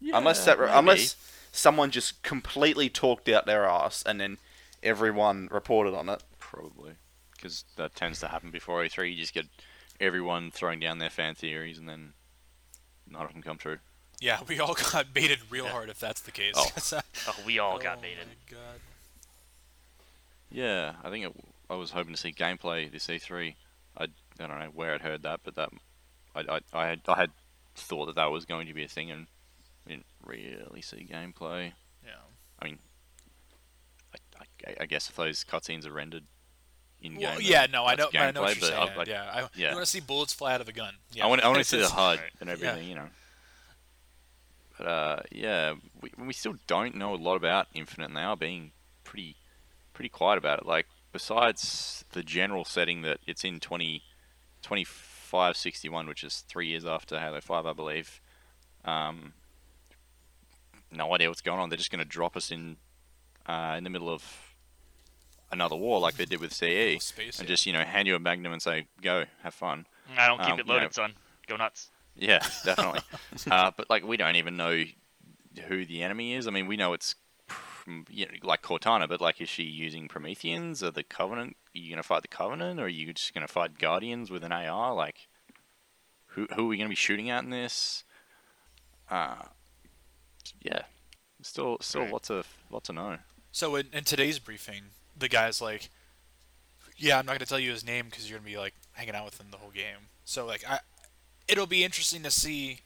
unless 0.01 0.45
that, 0.45 0.59
maybe. 0.59 0.71
unless 0.73 1.15
someone 1.51 1.91
just 1.91 2.21
completely 2.23 2.89
talked 2.89 3.27
out 3.29 3.45
their 3.45 3.65
ass 3.65 4.03
and 4.05 4.19
then 4.19 4.37
everyone 4.83 5.47
reported 5.51 5.93
on 5.93 6.09
it. 6.09 6.23
Probably. 6.39 6.93
Because 7.31 7.65
that 7.77 7.95
tends 7.95 8.19
to 8.19 8.27
happen 8.27 8.51
before 8.51 8.83
E3. 8.83 9.11
You 9.11 9.17
just 9.17 9.33
get 9.33 9.45
everyone 9.99 10.51
throwing 10.51 10.79
down 10.79 10.99
their 10.99 11.09
fan 11.09 11.35
theories 11.35 11.77
and 11.77 11.87
then 11.87 12.13
none 13.11 13.23
of 13.25 13.33
them 13.33 13.41
come 13.41 13.57
true. 13.57 13.77
Yeah, 14.21 14.39
we 14.47 14.59
all 14.59 14.73
got 14.91 15.13
baited 15.13 15.39
real 15.49 15.65
Yeah. 15.65 15.71
hard 15.71 15.89
if 15.89 15.99
that's 15.99 16.21
the 16.21 16.31
case. 16.31 16.53
Oh. 16.57 16.69
'Cause 16.73 16.93
I- 16.93 17.01
Oh, 17.27 17.35
we 17.45 17.57
all 17.59 17.75
oh 17.75 17.79
got 17.79 18.01
baited. 18.01 18.27
my 18.27 18.33
God. 18.57 18.79
Yeah, 20.51 20.93
I 21.03 21.09
think 21.09 21.25
it, 21.25 21.33
I 21.69 21.75
was 21.75 21.91
hoping 21.91 22.13
to 22.13 22.19
see 22.19 22.31
gameplay 22.33 22.91
this 22.91 23.07
E3. 23.07 23.55
I, 23.97 24.03
I 24.03 24.07
don't 24.37 24.49
know 24.59 24.69
where 24.73 24.93
I'd 24.93 25.01
heard 25.01 25.21
that, 25.23 25.41
but 25.43 25.55
that 25.55 25.69
I, 26.35 26.39
I, 26.41 26.59
I, 26.73 26.87
had, 26.87 27.01
I 27.07 27.15
had 27.15 27.31
thought 27.75 28.07
that 28.07 28.15
that 28.15 28.31
was 28.31 28.45
going 28.45 28.67
to 28.67 28.73
be 28.73 28.83
a 28.83 28.87
thing 28.87 29.11
and 29.11 29.27
we 29.85 29.93
didn't 29.93 30.05
really 30.25 30.81
see 30.81 31.07
gameplay. 31.11 31.73
Yeah. 32.05 32.11
I 32.59 32.65
mean, 32.65 32.79
I, 34.13 34.43
I, 34.67 34.75
I 34.81 34.85
guess 34.85 35.09
if 35.09 35.15
those 35.15 35.43
cutscenes 35.43 35.85
are 35.85 35.91
rendered 35.93 36.23
in 37.01 37.13
game, 37.13 37.21
Well, 37.21 37.41
yeah, 37.41 37.65
no, 37.71 37.85
I 37.85 37.95
know, 37.95 38.09
that's 38.11 38.23
I 38.23 38.31
know 38.31 38.41
what 38.41 38.59
you're 38.59 38.69
saying. 38.69 38.89
like, 38.97 39.07
yeah, 39.07 39.23
I, 39.33 39.39
yeah. 39.55 39.69
you 39.69 39.75
want 39.75 39.85
to 39.85 39.91
see 39.91 39.99
bullets 40.01 40.33
fly 40.33 40.53
out 40.53 40.61
of 40.61 40.67
a 40.67 40.73
gun. 40.73 40.95
Yeah. 41.13 41.25
I 41.25 41.27
want, 41.27 41.41
I 41.43 41.47
want 41.47 41.59
to 41.59 41.63
see 41.63 41.77
the 41.79 41.87
HUD 41.87 42.19
Right. 42.19 42.29
and 42.41 42.49
everything, 42.49 42.87
you 42.89 42.95
know. 42.95 43.07
But 44.77 44.87
uh, 44.87 45.19
yeah, 45.31 45.73
we, 46.01 46.11
we 46.17 46.33
still 46.33 46.55
don't 46.67 46.95
know 46.95 47.13
a 47.13 47.17
lot 47.17 47.35
about 47.35 47.67
Infinite, 47.73 48.07
and 48.07 48.15
they 48.17 48.21
are 48.21 48.37
being 48.37 48.71
pretty 49.03 49.35
pretty 49.93 50.09
quiet 50.09 50.37
about 50.37 50.59
it. 50.59 50.65
Like 50.65 50.87
besides 51.11 52.05
the 52.11 52.23
general 52.23 52.63
setting 52.63 53.01
that 53.01 53.19
it's 53.27 53.43
in 53.43 53.59
20, 53.59 54.01
2561, 54.61 56.07
which 56.07 56.23
is 56.23 56.39
three 56.47 56.67
years 56.67 56.85
after 56.85 57.19
Halo 57.19 57.41
5, 57.41 57.65
I 57.65 57.73
believe. 57.73 58.21
Um, 58.85 59.33
no 60.91 61.13
idea 61.13 61.27
what's 61.29 61.41
going 61.41 61.59
on. 61.59 61.69
They're 61.69 61.77
just 61.77 61.91
going 61.91 61.99
to 62.03 62.05
drop 62.09 62.37
us 62.37 62.51
in 62.51 62.77
uh, 63.45 63.75
in 63.77 63.83
the 63.83 63.89
middle 63.89 64.09
of 64.09 64.48
another 65.51 65.75
war, 65.75 65.99
like 65.99 66.15
they 66.15 66.25
did 66.25 66.39
with 66.39 66.53
CE, 66.53 67.01
Space, 67.03 67.39
and 67.39 67.47
just 67.47 67.65
you 67.65 67.73
know 67.73 67.83
hand 67.83 68.07
you 68.07 68.15
a 68.15 68.19
magnum 68.19 68.53
and 68.53 68.61
say, 68.61 68.87
"Go, 69.01 69.25
have 69.43 69.53
fun." 69.53 69.85
I 70.17 70.27
don't 70.27 70.39
keep 70.39 70.53
Um, 70.53 70.59
it 70.59 70.65
you 70.65 70.71
loaded, 70.73 70.85
know- 70.85 70.89
son. 70.91 71.13
Go 71.47 71.55
nuts. 71.57 71.89
Yeah, 72.15 72.39
definitely. 72.65 73.01
uh, 73.49 73.71
but 73.75 73.89
like, 73.89 74.03
we 74.05 74.17
don't 74.17 74.35
even 74.35 74.57
know 74.57 74.83
who 75.67 75.85
the 75.85 76.03
enemy 76.03 76.33
is. 76.33 76.47
I 76.47 76.51
mean, 76.51 76.67
we 76.67 76.75
know 76.77 76.93
it's 76.93 77.15
you 78.09 78.25
know, 78.25 78.31
like 78.43 78.61
Cortana, 78.61 79.07
but 79.09 79.19
like, 79.21 79.41
is 79.41 79.49
she 79.49 79.63
using 79.63 80.07
Prometheans 80.07 80.83
or 80.83 80.91
the 80.91 81.03
Covenant? 81.03 81.55
Are 81.75 81.79
you 81.79 81.89
gonna 81.89 82.03
fight 82.03 82.21
the 82.21 82.27
Covenant, 82.27 82.79
or 82.79 82.83
are 82.83 82.87
you 82.87 83.13
just 83.13 83.33
gonna 83.33 83.47
fight 83.47 83.77
Guardians 83.79 84.29
with 84.29 84.43
an 84.43 84.51
AR? 84.51 84.93
Like, 84.93 85.27
who 86.27 86.47
who 86.55 86.65
are 86.65 86.67
we 86.67 86.77
gonna 86.77 86.89
be 86.89 86.95
shooting 86.95 87.29
at 87.29 87.43
in 87.43 87.49
this? 87.49 88.03
Uh, 89.09 89.43
yeah, 90.61 90.81
still 91.41 91.77
still 91.81 92.01
Right. 92.01 92.11
lots 92.13 92.29
of 92.29 92.47
lots 92.69 92.87
to 92.87 92.93
know. 92.93 93.17
So 93.51 93.75
in, 93.75 93.87
in 93.93 94.03
today's 94.03 94.37
briefing, 94.39 94.83
the 95.19 95.29
guy's 95.29 95.61
like, 95.61 95.89
"Yeah, 96.97 97.19
I'm 97.19 97.25
not 97.25 97.33
gonna 97.33 97.45
tell 97.45 97.59
you 97.59 97.71
his 97.71 97.85
name 97.85 98.05
because 98.09 98.29
you're 98.29 98.39
gonna 98.39 98.49
be 98.49 98.57
like 98.57 98.73
hanging 98.93 99.15
out 99.15 99.25
with 99.25 99.39
him 99.39 99.47
the 99.51 99.57
whole 99.57 99.71
game." 99.71 100.09
So 100.25 100.45
like, 100.45 100.63
I, 100.69 100.79
it'll 101.47 101.67
be 101.67 101.83
interesting 101.83 102.23
to 102.23 102.31
see, 102.31 102.79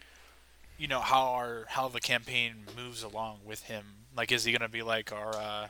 you 0.78 0.88
know, 0.88 1.00
how 1.00 1.28
our 1.28 1.66
how 1.70 1.88
the 1.88 2.02
campaign 2.02 2.66
moves 2.76 3.04
along 3.04 3.40
with 3.46 3.64
him. 3.64 3.86
Like, 4.16 4.32
is 4.32 4.44
he 4.44 4.52
gonna 4.52 4.70
be 4.70 4.82
like 4.84 5.12
our, 5.12 5.36
uh, 5.36 5.68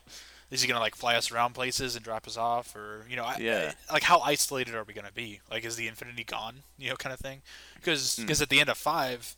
is 0.52 0.62
he 0.62 0.68
gonna 0.68 0.80
like 0.80 0.96
fly 0.96 1.16
us 1.16 1.32
around 1.32 1.54
places 1.54 1.96
and 1.96 2.04
drop 2.04 2.28
us 2.28 2.38
off, 2.38 2.76
or 2.76 3.06
you 3.10 3.16
know, 3.16 3.24
I, 3.26 3.38
Yeah. 3.38 3.74
I- 3.90 3.94
like 3.94 4.04
how 4.04 4.20
isolated 4.20 4.76
are 4.76 4.84
we 4.84 4.94
gonna 4.94 5.12
be? 5.14 5.40
Like, 5.50 5.64
is 5.66 5.76
the 5.76 5.88
Infinity 5.88 6.24
gone? 6.24 6.64
You 6.78 6.90
know, 6.90 6.96
kind 6.96 7.14
of 7.14 7.20
thing. 7.20 7.42
Because 7.76 8.18
Hmm. 8.18 8.30
at 8.42 8.50
the 8.50 8.60
end 8.60 8.70
of 8.70 8.78
five, 8.78 9.36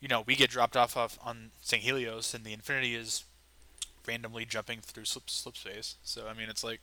you 0.00 0.06
know, 0.08 0.20
we 0.20 0.36
get 0.36 0.50
dropped 0.50 0.76
off, 0.76 0.96
off 0.96 1.18
on 1.22 1.50
Sanghelios, 1.64 2.32
and 2.34 2.44
the 2.44 2.52
Infinity 2.52 2.94
is 2.94 3.24
randomly 4.08 4.44
jumping 4.44 4.80
through 4.80 5.04
slip, 5.04 5.28
slip 5.30 5.56
space. 5.56 5.96
So 6.02 6.26
I 6.28 6.34
mean, 6.34 6.48
it's 6.48 6.64
like, 6.64 6.80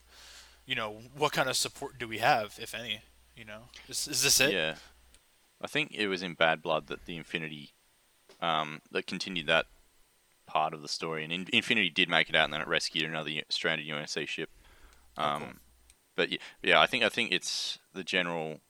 you 0.65 0.75
know, 0.75 0.97
what 1.17 1.33
kind 1.33 1.49
of 1.49 1.57
support 1.57 1.97
do 1.97 2.07
we 2.07 2.19
have, 2.19 2.57
if 2.61 2.73
any? 2.73 3.01
You 3.35 3.45
know, 3.45 3.63
is, 3.89 4.07
is 4.07 4.23
this 4.23 4.39
it? 4.39 4.53
Yeah, 4.53 4.75
I 5.61 5.67
think 5.67 5.91
it 5.93 6.07
was 6.07 6.23
in 6.23 6.35
Bad 6.35 6.61
Blood 6.61 6.87
that 6.87 7.05
the 7.05 7.17
Infinity, 7.17 7.71
um, 8.41 8.81
that 8.91 9.07
continued 9.07 9.47
that 9.47 9.65
part 10.45 10.73
of 10.73 10.81
the 10.81 10.87
story, 10.87 11.23
and 11.23 11.33
in- 11.33 11.47
Infinity 11.51 11.89
did 11.89 12.07
make 12.07 12.29
it 12.29 12.35
out, 12.35 12.45
and 12.45 12.53
then 12.53 12.61
it 12.61 12.67
rescued 12.67 13.09
another 13.09 13.31
U- 13.31 13.41
stranded 13.49 13.87
UNSC 13.87 14.27
ship. 14.27 14.49
Um, 15.17 15.41
cool. 15.41 15.49
But 16.15 16.31
yeah, 16.31 16.37
yeah, 16.63 16.79
I 16.79 16.85
think 16.85 17.03
I 17.03 17.09
think 17.09 17.31
it's 17.31 17.79
the 17.93 18.03
general 18.03 18.61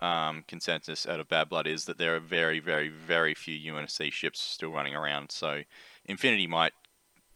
um, 0.00 0.44
consensus 0.46 1.06
out 1.06 1.18
of 1.18 1.28
Bad 1.28 1.48
Blood 1.48 1.66
is 1.66 1.86
that 1.86 1.98
there 1.98 2.14
are 2.14 2.20
very, 2.20 2.60
very, 2.60 2.88
very 2.88 3.34
few 3.34 3.72
UNSC 3.72 4.12
ships 4.12 4.40
still 4.40 4.70
running 4.70 4.94
around. 4.94 5.32
So 5.32 5.62
Infinity 6.04 6.46
might 6.46 6.72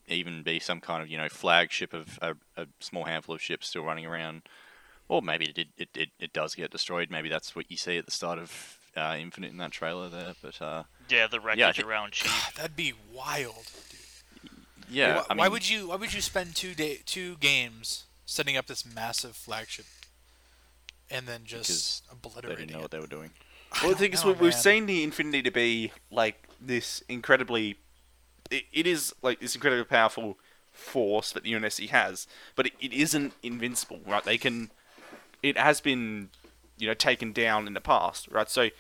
even 0.09 0.43
be 0.43 0.59
some 0.59 0.81
kind 0.81 1.03
of 1.03 1.09
you 1.09 1.17
know 1.17 1.29
flagship 1.29 1.93
of 1.95 2.19
a, 2.23 2.35
a 2.57 2.67
small 2.81 3.05
handful 3.05 3.35
of 3.35 3.41
ships 3.43 3.69
still 3.69 3.85
running 3.85 4.07
around, 4.07 4.43
or 5.09 5.23
maybe 5.23 5.47
it, 5.47 5.55
did, 5.55 5.69
it, 5.77 5.89
it 5.95 6.09
it 6.19 6.33
does 6.33 6.55
get 6.55 6.71
destroyed. 6.71 7.11
Maybe 7.11 7.29
that's 7.29 7.55
what 7.57 7.71
you 7.71 7.77
see 7.77 7.97
at 7.99 8.05
the 8.05 8.11
start 8.11 8.39
of 8.39 8.79
uh, 8.97 9.17
Infinite 9.19 9.51
in 9.51 9.57
that 9.59 9.71
trailer 9.73 10.09
there. 10.09 10.35
But 10.43 10.61
uh, 10.63 10.83
Yeah, 11.09 11.27
the 11.27 11.41
wreckage 11.41 11.77
think- 11.77 11.89
around 11.89 12.13
Chief. 12.13 12.31
God, 12.31 12.53
that'd 12.57 12.77
be 12.77 12.93
wild. 13.15 13.71
yeah, 14.91 15.17
why, 15.17 15.25
I 15.31 15.35
mean, 15.35 15.39
why 15.39 15.49
would 15.49 15.69
you? 15.69 15.89
Why 15.89 15.97
would 15.97 16.13
you 16.15 16.21
spend 16.21 16.55
two 16.57 16.75
day 16.75 17.01
two 17.05 17.37
games 17.37 18.05
setting 18.27 18.57
up 18.57 18.67
this 18.67 18.85
massive 18.87 19.37
flagship, 19.37 19.87
and 21.11 21.27
then 21.27 21.43
just 21.45 22.07
they 22.09 22.13
obliterating 22.15 22.67
didn't 22.67 22.73
know 22.73 22.79
it? 22.79 22.83
what 22.83 22.91
they 22.91 23.01
were 23.01 23.07
doing. 23.07 23.31
I 23.73 23.81
Well, 23.85 23.89
the 23.91 23.95
don't 23.95 23.99
thing 24.01 24.13
is, 24.15 24.25
know, 24.25 24.29
we, 24.33 24.39
we've 24.39 24.53
man. 24.55 24.63
seen 24.63 24.87
the 24.87 25.03
Infinity 25.03 25.43
to 25.43 25.51
be 25.51 25.93
like 26.11 26.49
this 26.61 27.03
incredibly. 27.09 27.77
It, 28.51 28.65
it 28.73 28.87
is 28.87 29.15
like 29.23 29.41
this 29.41 29.55
incredibly 29.55 29.85
powerful 29.85 30.39
force 30.73 31.33
that 31.33 31.43
the 31.43 31.53
UNSC 31.53 31.89
has, 31.89 32.27
but 32.55 32.67
it, 32.67 32.73
it 32.81 32.93
isn't 32.93 33.35
invincible, 33.43 34.01
right? 34.07 34.25
They 34.25 34.39
can. 34.39 34.71
It 35.43 35.57
has 35.57 35.81
been, 35.81 36.31
you 36.79 36.89
know, 36.89 36.95
taken 36.95 37.33
down 37.33 37.67
in 37.67 37.75
the 37.75 37.81
past, 37.81 38.29
right? 38.31 38.51
So 38.51 38.71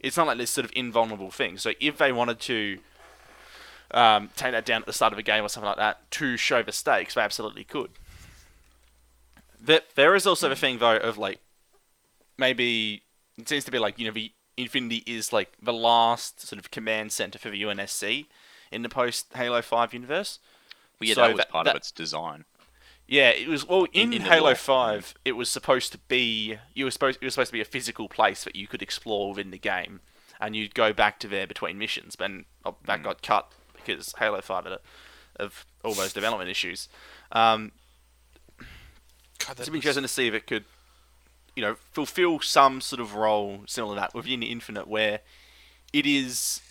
it's 0.00 0.16
not 0.16 0.26
like 0.26 0.38
this 0.38 0.50
sort 0.50 0.64
of 0.64 0.72
invulnerable 0.76 1.30
thing. 1.30 1.58
So 1.58 1.72
if 1.80 1.98
they 1.98 2.12
wanted 2.12 2.38
to 2.40 2.78
um, 3.90 4.30
take 4.36 4.52
that 4.52 4.66
down 4.66 4.82
at 4.82 4.86
the 4.86 4.92
start 4.92 5.12
of 5.12 5.18
a 5.18 5.22
game 5.22 5.44
or 5.44 5.48
something 5.48 5.68
like 5.68 5.78
that 5.78 6.10
to 6.12 6.36
show 6.36 6.62
the 6.62 6.72
stakes, 6.72 7.14
they 7.14 7.20
absolutely 7.20 7.64
could. 7.64 7.90
There, 9.60 9.80
there 9.94 10.14
is 10.14 10.26
also 10.26 10.48
the 10.48 10.56
thing 10.56 10.78
though 10.78 10.96
of 10.96 11.16
like 11.16 11.40
maybe 12.36 13.02
it 13.38 13.48
seems 13.48 13.64
to 13.64 13.70
be 13.70 13.78
like 13.78 13.98
you 13.98 14.06
know 14.06 14.12
the 14.12 14.30
Infinity 14.56 15.02
is 15.06 15.32
like 15.32 15.52
the 15.60 15.72
last 15.72 16.46
sort 16.46 16.60
of 16.60 16.70
command 16.70 17.10
center 17.10 17.38
for 17.38 17.50
the 17.50 17.60
UNSC 17.60 18.26
in 18.74 18.82
the 18.82 18.88
post 18.88 19.26
Halo 19.34 19.62
Five 19.62 19.92
universe. 19.94 20.38
But 20.98 21.08
yeah, 21.08 21.14
So 21.14 21.20
that 21.22 21.28
was 21.30 21.38
that- 21.38 21.50
part 21.50 21.64
that- 21.66 21.70
of 21.74 21.76
its 21.78 21.90
design. 21.90 22.44
Yeah, 23.06 23.28
it 23.30 23.48
was 23.48 23.66
well 23.66 23.84
in, 23.92 24.12
In- 24.14 24.14
in 24.14 24.22
Halo 24.22 24.46
lore. 24.46 24.54
Five. 24.54 25.14
It 25.26 25.32
was 25.32 25.50
supposed 25.50 25.92
to 25.92 25.98
be 25.98 26.58
you 26.74 26.84
were 26.86 26.90
supposed 26.90 27.18
it 27.20 27.24
was 27.24 27.34
supposed 27.34 27.50
to 27.50 27.52
be 27.52 27.60
a 27.60 27.64
physical 27.66 28.08
place 28.08 28.44
that 28.44 28.56
you 28.56 28.66
could 28.66 28.80
explore 28.80 29.28
within 29.30 29.50
the 29.50 29.58
game, 29.58 30.00
and 30.40 30.56
you'd 30.56 30.74
go 30.74 30.92
back 30.94 31.18
to 31.20 31.28
there 31.28 31.46
between 31.46 31.76
missions. 31.78 32.16
But 32.16 32.30
oh, 32.64 32.76
that 32.86 33.00
Mm. 33.00 33.04
got 33.04 33.22
cut 33.22 33.52
because 33.74 34.14
Halo 34.18 34.40
Five 34.40 34.64
had 34.64 34.72
a, 34.74 34.80
of 35.36 35.66
all 35.84 35.92
those 35.92 36.14
development 36.14 36.48
issues. 36.48 36.88
Um, 37.32 37.72
God, 38.58 38.66
it's 39.38 39.46
that'd 39.58 39.66
be 39.66 39.72
be 39.72 39.78
interesting 39.80 40.02
to 40.04 40.08
see 40.08 40.26
if 40.26 40.32
it 40.32 40.46
could, 40.46 40.64
you 41.54 41.60
know, 41.62 41.76
fulfill 41.92 42.40
some 42.40 42.80
sort 42.80 43.00
of 43.00 43.14
role 43.14 43.64
similar 43.66 43.96
to 43.96 44.00
that 44.00 44.14
within 44.14 44.42
Infinite, 44.42 44.88
where 44.88 45.20
it 45.92 46.06
is 46.06 46.62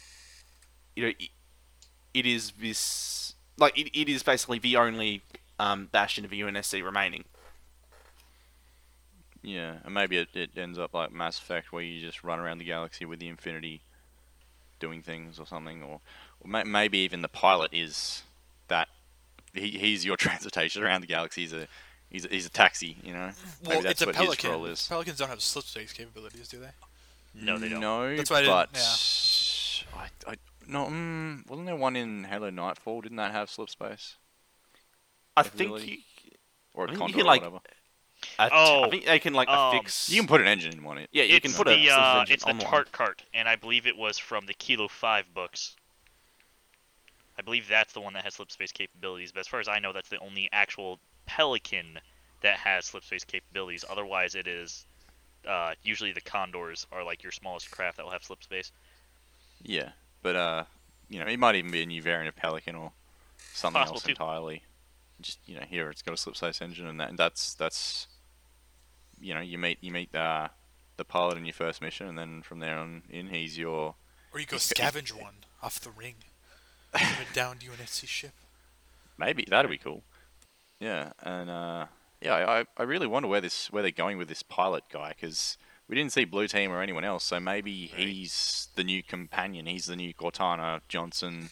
you 0.95 1.03
know, 1.03 1.09
it, 1.19 1.29
it 2.13 2.25
is 2.25 2.51
this 2.59 3.35
like 3.57 3.77
it, 3.77 3.89
it 3.97 4.09
is 4.09 4.23
basically 4.23 4.59
the 4.59 4.77
only 4.77 5.21
um, 5.59 5.87
bastion 5.91 6.25
of 6.25 6.31
the 6.31 6.41
UNSC 6.41 6.83
remaining. 6.83 7.23
Yeah, 9.41 9.75
and 9.83 9.93
maybe 9.93 10.17
it, 10.17 10.29
it 10.33 10.51
ends 10.57 10.79
up 10.79 10.93
like 10.93 11.11
Mass 11.11 11.37
Effect, 11.37 11.71
where 11.73 11.83
you 11.83 11.99
just 11.99 12.23
run 12.23 12.39
around 12.39 12.59
the 12.59 12.65
galaxy 12.65 13.03
with 13.03 13.19
the 13.19 13.27
Infinity, 13.27 13.81
doing 14.79 15.01
things 15.01 15.37
or 15.37 15.45
something, 15.45 15.83
or, 15.83 15.99
or 16.39 16.47
may, 16.49 16.63
maybe 16.63 16.99
even 16.99 17.21
the 17.21 17.27
pilot 17.27 17.71
is 17.73 18.23
that 18.69 18.87
he, 19.53 19.71
he's 19.71 20.05
your 20.05 20.15
transportation 20.17 20.81
around 20.81 21.01
the 21.01 21.07
galaxy. 21.07 21.41
He's 21.41 21.53
a 21.53 21.67
he's 22.09 22.25
a, 22.25 22.29
he's 22.29 22.45
a 22.45 22.49
taxi, 22.49 22.95
you 23.03 23.11
know. 23.11 23.31
Well, 23.65 23.69
maybe 23.75 23.81
that's 23.83 24.01
it's 24.01 24.03
a 24.03 24.05
what 24.05 24.15
pelican. 24.15 24.49
his 24.49 24.55
role 24.57 24.65
is. 24.67 24.87
Pelicans 24.87 25.17
don't 25.17 25.29
have 25.29 25.41
slip 25.41 25.65
space 25.65 25.91
capabilities, 25.91 26.47
do 26.47 26.59
they? 26.59 26.69
No, 27.35 27.57
they 27.57 27.67
don't. 27.67 27.81
No, 27.81 28.15
That's 28.15 28.29
why 28.29 28.37
I 28.37 28.41
didn't- 28.41 28.69
but 28.71 29.83
I, 29.97 30.31
I 30.31 30.35
no, 30.67 30.85
mm, 30.85 31.47
wasn't 31.49 31.67
there 31.67 31.75
one 31.75 31.95
in 31.95 32.25
Halo 32.25 32.49
Nightfall? 32.49 33.01
Didn't 33.01 33.17
that 33.17 33.31
have 33.31 33.49
slip 33.49 33.69
space 33.69 34.17
I 35.35 35.41
Like, 35.41 35.51
think 35.51 35.69
really? 35.71 35.85
you, 35.85 35.97
or 36.73 36.83
I 36.89 36.93
a 36.93 36.95
think 36.95 36.99
you 37.09 37.13
Condor 37.13 37.17
can, 37.17 37.21
or 37.21 37.25
like, 37.25 37.41
whatever? 37.41 37.59
att- 38.39 38.51
Oh, 38.53 38.83
I 38.85 38.89
think 38.89 39.05
they 39.05 39.19
can 39.19 39.33
like 39.33 39.49
um, 39.49 39.75
affix. 39.75 40.09
You 40.09 40.19
can 40.21 40.27
put 40.27 40.41
an 40.41 40.47
engine 40.47 40.73
in 40.73 40.83
one. 40.83 40.97
It. 40.97 41.09
yeah, 41.11 41.23
you 41.23 41.41
can 41.41 41.51
put 41.53 41.67
a 41.67 41.71
the 41.75 41.87
sort 41.87 41.99
of 41.99 42.15
uh, 42.15 42.19
engine 42.21 42.33
it's 42.33 42.45
the 42.45 42.51
on. 42.51 42.59
Tart 42.59 42.91
cart, 42.91 43.23
and 43.33 43.47
I 43.49 43.55
believe 43.55 43.87
it 43.87 43.97
was 43.97 44.17
from 44.17 44.45
the 44.45 44.53
Kilo 44.53 44.87
Five 44.87 45.25
books. 45.33 45.75
I 47.37 47.41
believe 47.41 47.67
that's 47.67 47.93
the 47.93 48.01
one 48.01 48.13
that 48.13 48.23
has 48.23 48.35
slip 48.35 48.51
space 48.51 48.71
capabilities. 48.71 49.31
But 49.31 49.41
as 49.41 49.47
far 49.47 49.59
as 49.59 49.67
I 49.67 49.79
know, 49.79 49.91
that's 49.91 50.09
the 50.09 50.19
only 50.19 50.49
actual 50.53 50.99
Pelican 51.25 51.99
that 52.41 52.57
has 52.57 52.85
slip 52.85 53.03
space 53.03 53.23
capabilities. 53.23 53.83
Otherwise, 53.89 54.35
it 54.35 54.45
is 54.47 54.85
uh, 55.47 55.73
usually 55.83 56.11
the 56.13 56.21
Condors 56.21 56.85
are 56.91 57.03
like 57.03 57.23
your 57.23 57.31
smallest 57.31 57.71
craft 57.71 57.97
that 57.97 58.03
will 58.03 58.11
have 58.11 58.23
slip 58.23 58.43
space. 58.43 58.71
Yeah, 59.63 59.89
but 60.23 60.35
uh, 60.35 60.63
you 61.09 61.19
know, 61.19 61.27
it 61.27 61.37
might 61.37 61.55
even 61.55 61.69
be 61.71 61.83
a 61.83 61.85
new 61.85 62.01
variant 62.01 62.27
of 62.29 62.35
Pelican 62.35 62.75
or 62.75 62.91
something 63.53 63.79
Possible 63.79 63.97
else 63.97 64.03
too. 64.03 64.09
entirely. 64.11 64.63
Just 65.21 65.37
you 65.45 65.55
know, 65.55 65.65
here 65.69 65.89
it's 65.91 66.01
got 66.01 66.13
a 66.13 66.17
slip 66.17 66.35
space 66.35 66.61
engine, 66.61 66.87
and 66.87 66.99
that 66.99 67.09
and 67.09 67.17
that's 67.17 67.53
that's 67.53 68.07
you 69.21 69.33
know, 69.33 69.41
you 69.41 69.57
meet 69.57 69.77
you 69.81 69.91
meet 69.91 70.13
uh, 70.15 70.47
the 70.97 71.05
pilot 71.05 71.37
in 71.37 71.45
your 71.45 71.53
first 71.53 71.81
mission, 71.81 72.07
and 72.07 72.17
then 72.17 72.41
from 72.41 72.59
there 72.59 72.77
on 72.77 73.03
in, 73.09 73.27
he's 73.27 73.57
your 73.57 73.95
Or 74.33 74.39
you 74.39 74.45
go 74.47 74.55
He's- 74.57 74.73
scavenge 74.73 75.11
one 75.11 75.35
off 75.61 75.79
the 75.79 75.91
ring. 75.91 76.15
Bring 76.91 77.05
it 77.21 77.33
down 77.33 77.57
to 77.59 77.65
UNSC 77.67 78.07
ship. 78.07 78.33
maybe 79.17 79.45
that'd 79.49 79.69
be 79.71 79.77
cool. 79.77 80.03
Yeah, 80.79 81.11
and 81.21 81.49
uh, 81.49 81.85
yeah, 82.21 82.35
I 82.35 82.65
I 82.77 82.83
really 82.83 83.07
wonder 83.07 83.27
where 83.27 83.41
this 83.41 83.71
where 83.71 83.81
they're 83.83 83.91
going 83.91 84.17
with 84.17 84.27
this 84.29 84.43
pilot 84.43 84.83
guy 84.91 85.09
because. 85.09 85.57
We 85.87 85.95
didn't 85.95 86.13
see 86.13 86.25
Blue 86.25 86.47
Team 86.47 86.71
or 86.71 86.81
anyone 86.81 87.03
else, 87.03 87.23
so 87.25 87.39
maybe 87.39 87.91
Right. 87.93 88.07
he's 88.07 88.69
the 88.75 88.83
new 88.83 89.03
companion. 89.03 89.65
He's 89.65 89.85
the 89.85 89.95
new 89.95 90.13
Cortana, 90.13 90.81
Johnson, 90.87 91.49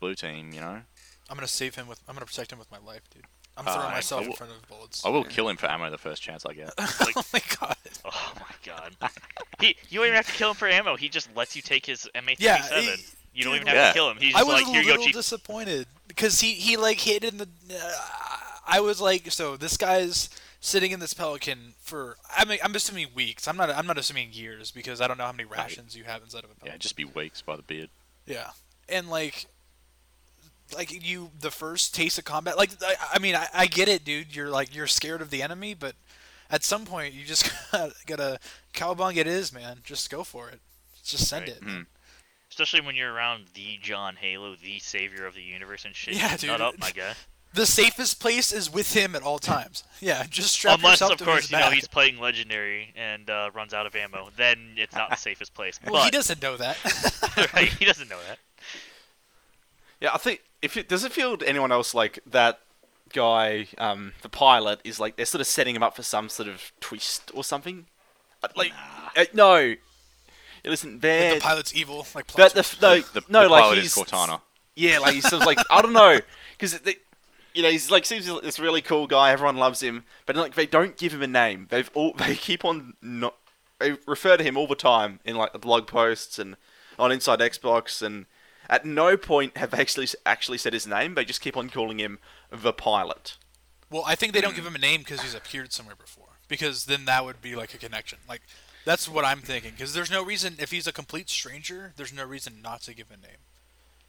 Blue 0.00 0.14
Team. 0.14 0.52
You 0.52 0.60
know, 0.60 0.82
I'm 1.28 1.36
gonna 1.36 1.48
save 1.48 1.74
him 1.74 1.88
with. 1.88 2.00
I'm 2.08 2.14
gonna 2.14 2.26
protect 2.26 2.52
him 2.52 2.58
with 2.58 2.70
my 2.70 2.78
life, 2.78 3.02
dude. 3.12 3.24
I'm 3.56 3.66
Uh, 3.68 3.72
throwing 3.74 3.88
I- 3.88 3.94
myself 3.94 4.22
I 4.22 4.24
in 4.26 4.32
front 4.34 4.52
of 4.52 4.60
the 4.62 4.66
bullets. 4.66 5.04
I 5.04 5.08
will 5.10 5.24
kill 5.24 5.48
him 5.48 5.56
for 5.56 5.68
ammo 5.70 5.90
the 5.90 5.98
first 5.98 6.22
chance 6.22 6.46
I 6.46 6.54
get. 6.54 6.72
oh 6.78 7.22
my 7.32 7.42
god. 7.60 7.76
Oh 8.04 8.32
my 8.40 8.54
god. 8.64 8.96
he 9.60 9.76
you 9.88 9.98
don't 10.00 10.06
even 10.06 10.16
have 10.16 10.26
to 10.26 10.32
kill 10.32 10.50
him 10.50 10.56
for 10.56 10.66
ammo. 10.68 10.96
He 10.96 11.08
just 11.08 11.28
lets 11.36 11.54
you 11.54 11.62
take 11.62 11.86
his 11.86 12.08
MA37. 12.16 12.36
Yeah, 12.40 12.62
he- 12.80 13.04
you 13.34 13.44
don't 13.44 13.52
dude, 13.52 13.62
even 13.62 13.66
have 13.68 13.76
Yeah. 13.76 13.88
to 13.88 13.92
kill 13.94 14.10
him. 14.10 14.16
He's 14.18 14.34
I 14.34 14.38
just 14.38 14.48
was 14.48 14.54
like, 14.62 14.66
a 14.66 14.70
here 14.70 14.80
you 14.82 14.88
go, 14.88 14.94
little 15.00 15.12
disappointed 15.12 15.86
because 16.08 16.40
he 16.40 16.54
he 16.54 16.76
like 16.76 16.98
hit 16.98 17.22
in 17.24 17.36
the. 17.38 17.48
Uh, 17.72 17.92
I 18.66 18.80
was 18.80 19.00
like, 19.00 19.30
so 19.30 19.56
this 19.56 19.76
guy's 19.76 20.30
sitting 20.62 20.92
in 20.92 21.00
this 21.00 21.12
pelican 21.12 21.74
for. 21.82 22.16
I 22.34 22.46
mean, 22.46 22.58
I'm 22.64 22.74
assuming 22.74 23.08
weeks. 23.14 23.46
I'm 23.46 23.58
not. 23.58 23.68
I'm 23.68 23.86
not 23.86 23.98
assuming 23.98 24.32
years 24.32 24.70
because 24.70 25.02
I 25.02 25.08
don't 25.08 25.18
know 25.18 25.24
how 25.24 25.32
many 25.32 25.44
rations 25.44 25.94
you 25.94 26.04
have 26.04 26.22
inside 26.22 26.44
of 26.44 26.50
a 26.50 26.54
Pelican. 26.54 26.72
Yeah, 26.72 26.78
just 26.78 26.96
be 26.96 27.04
weeks 27.04 27.42
by 27.42 27.56
the 27.56 27.62
beard. 27.62 27.90
Yeah, 28.24 28.50
and 28.88 29.10
like, 29.10 29.46
like 30.74 31.06
you, 31.06 31.30
the 31.38 31.50
first 31.50 31.94
taste 31.94 32.18
of 32.18 32.24
combat. 32.24 32.56
Like, 32.56 32.70
I, 32.82 32.94
I 33.14 33.18
mean, 33.18 33.34
I, 33.34 33.46
I 33.52 33.66
get 33.66 33.88
it, 33.88 34.04
dude. 34.04 34.34
You're 34.34 34.48
like 34.50 34.74
you're 34.74 34.86
scared 34.86 35.20
of 35.20 35.30
the 35.30 35.42
enemy, 35.42 35.74
but 35.74 35.94
at 36.50 36.64
some 36.64 36.84
point 36.86 37.12
you 37.14 37.24
just 37.24 37.50
gotta, 37.72 37.92
gotta 38.06 38.38
cowabunga 38.74 39.16
it 39.18 39.26
is, 39.26 39.52
man. 39.52 39.80
Just 39.84 40.10
go 40.10 40.24
for 40.24 40.48
it. 40.48 40.60
Just 41.04 41.28
send 41.28 41.42
Right. 41.48 41.56
it. 41.56 41.60
Mm. 41.62 41.86
Especially 42.50 42.82
when 42.82 42.94
you're 42.94 43.12
around 43.12 43.46
the 43.54 43.78
John 43.80 44.14
Halo, 44.14 44.54
the 44.62 44.78
savior 44.78 45.24
of 45.26 45.34
the 45.34 45.40
universe 45.42 45.84
and 45.86 45.96
shit. 45.96 46.14
Yeah, 46.14 46.28
Nut 46.28 46.40
dude. 46.40 46.60
up, 46.60 46.78
my 46.78 46.90
guy. 46.90 47.14
The 47.54 47.66
safest 47.66 48.18
place 48.18 48.50
is 48.52 48.72
with 48.72 48.94
him 48.94 49.14
at 49.14 49.22
all 49.22 49.38
times. 49.38 49.84
Yeah, 50.00 50.24
just 50.28 50.52
strap 50.54 50.78
Unless, 50.78 50.92
yourself 50.94 51.12
of 51.12 51.18
to 51.18 51.24
course, 51.24 51.40
his 51.42 51.50
you 51.52 51.58
know 51.58 51.70
he's 51.70 51.86
playing 51.86 52.18
legendary 52.18 52.94
and 52.96 53.28
uh, 53.28 53.50
runs 53.52 53.74
out 53.74 53.84
of 53.86 53.94
ammo. 53.94 54.30
Then 54.36 54.72
it's 54.76 54.94
not 54.94 55.10
the 55.10 55.16
safest 55.28 55.52
place. 55.52 55.78
Well, 55.86 56.04
he 56.04 56.10
doesn't 56.10 56.40
know 56.42 56.56
that. 56.56 56.78
right? 57.54 57.68
He 57.68 57.84
doesn't 57.84 58.08
know 58.08 58.18
that. 58.28 58.38
Yeah, 60.00 60.10
I 60.14 60.18
think 60.18 60.42
if 60.62 60.76
it 60.76 60.88
does 60.88 61.04
it 61.04 61.12
feel 61.12 61.36
to 61.36 61.48
anyone 61.48 61.70
else 61.70 61.94
like 61.94 62.18
that 62.26 62.60
guy, 63.12 63.68
um, 63.78 64.12
the 64.22 64.28
pilot, 64.28 64.80
is 64.82 64.98
like 64.98 65.16
they're 65.16 65.26
sort 65.26 65.40
of 65.40 65.46
setting 65.46 65.76
him 65.76 65.82
up 65.82 65.94
for 65.94 66.02
some 66.02 66.28
sort 66.28 66.48
of 66.48 66.72
twist 66.80 67.30
or 67.34 67.44
something. 67.44 67.86
Uh, 68.42 68.48
Like, 68.56 68.72
uh, 69.16 69.26
no. 69.34 69.58
Yeah, 69.58 69.76
listen, 70.70 71.00
they're 71.00 71.34
the 71.34 71.40
pilot's 71.40 71.74
evil, 71.74 72.06
like 72.14 72.26
but 72.34 72.52
plot 72.52 72.54
the, 72.54 72.76
no, 72.80 73.00
The, 73.00 73.22
no, 73.28 73.42
the 73.42 73.48
like 73.48 73.62
pilot 73.62 73.78
he's 73.78 73.96
is 73.96 74.02
Cortana. 74.02 74.40
Yeah, 74.74 74.98
like 75.00 75.14
he's 75.14 75.28
sort 75.28 75.42
of 75.42 75.46
like 75.46 75.58
I 75.70 75.82
don't 75.82 75.92
know, 75.92 76.18
because 76.52 76.80
you 77.54 77.62
know 77.62 77.70
he's 77.70 77.90
like 77.90 78.04
seems 78.04 78.28
like 78.28 78.42
this 78.42 78.58
really 78.58 78.82
cool 78.82 79.06
guy. 79.06 79.30
Everyone 79.30 79.56
loves 79.56 79.82
him, 79.82 80.04
but 80.26 80.36
like 80.36 80.54
they 80.54 80.66
don't 80.66 80.96
give 80.96 81.14
him 81.14 81.22
a 81.22 81.26
name. 81.26 81.66
They've 81.70 81.90
all 81.94 82.12
they 82.18 82.34
keep 82.34 82.64
on 82.64 82.94
not 83.02 83.36
they 83.78 83.96
refer 84.06 84.36
to 84.36 84.44
him 84.44 84.56
all 84.56 84.66
the 84.66 84.74
time 84.74 85.20
in 85.24 85.36
like 85.36 85.52
the 85.52 85.58
blog 85.58 85.86
posts 85.86 86.38
and 86.38 86.56
on 86.98 87.12
Inside 87.12 87.40
Xbox, 87.40 88.02
and 88.02 88.26
at 88.68 88.84
no 88.84 89.16
point 89.16 89.56
have 89.56 89.70
they 89.70 89.80
actually 89.80 90.08
actually 90.24 90.58
said 90.58 90.72
his 90.72 90.86
name. 90.86 91.14
They 91.14 91.24
just 91.24 91.40
keep 91.40 91.56
on 91.56 91.68
calling 91.68 91.98
him 91.98 92.18
the 92.50 92.72
pilot. 92.72 93.36
Well, 93.90 94.04
I 94.06 94.14
think 94.14 94.32
they 94.32 94.40
don't 94.40 94.56
give 94.56 94.66
him 94.66 94.74
a 94.74 94.78
name 94.78 95.00
because 95.00 95.20
he's 95.20 95.34
appeared 95.34 95.72
somewhere 95.72 95.96
before. 95.96 96.26
Because 96.48 96.84
then 96.84 97.06
that 97.06 97.24
would 97.24 97.40
be 97.40 97.54
like 97.56 97.74
a 97.74 97.78
connection. 97.78 98.18
Like 98.28 98.42
that's 98.84 99.08
what 99.08 99.24
I'm 99.24 99.40
thinking. 99.40 99.72
Because 99.72 99.94
there's 99.94 100.10
no 100.10 100.24
reason 100.24 100.56
if 100.58 100.70
he's 100.70 100.86
a 100.86 100.92
complete 100.92 101.28
stranger, 101.28 101.92
there's 101.96 102.12
no 102.12 102.24
reason 102.24 102.60
not 102.62 102.82
to 102.82 102.94
give 102.94 103.10
a 103.10 103.16
name, 103.16 103.38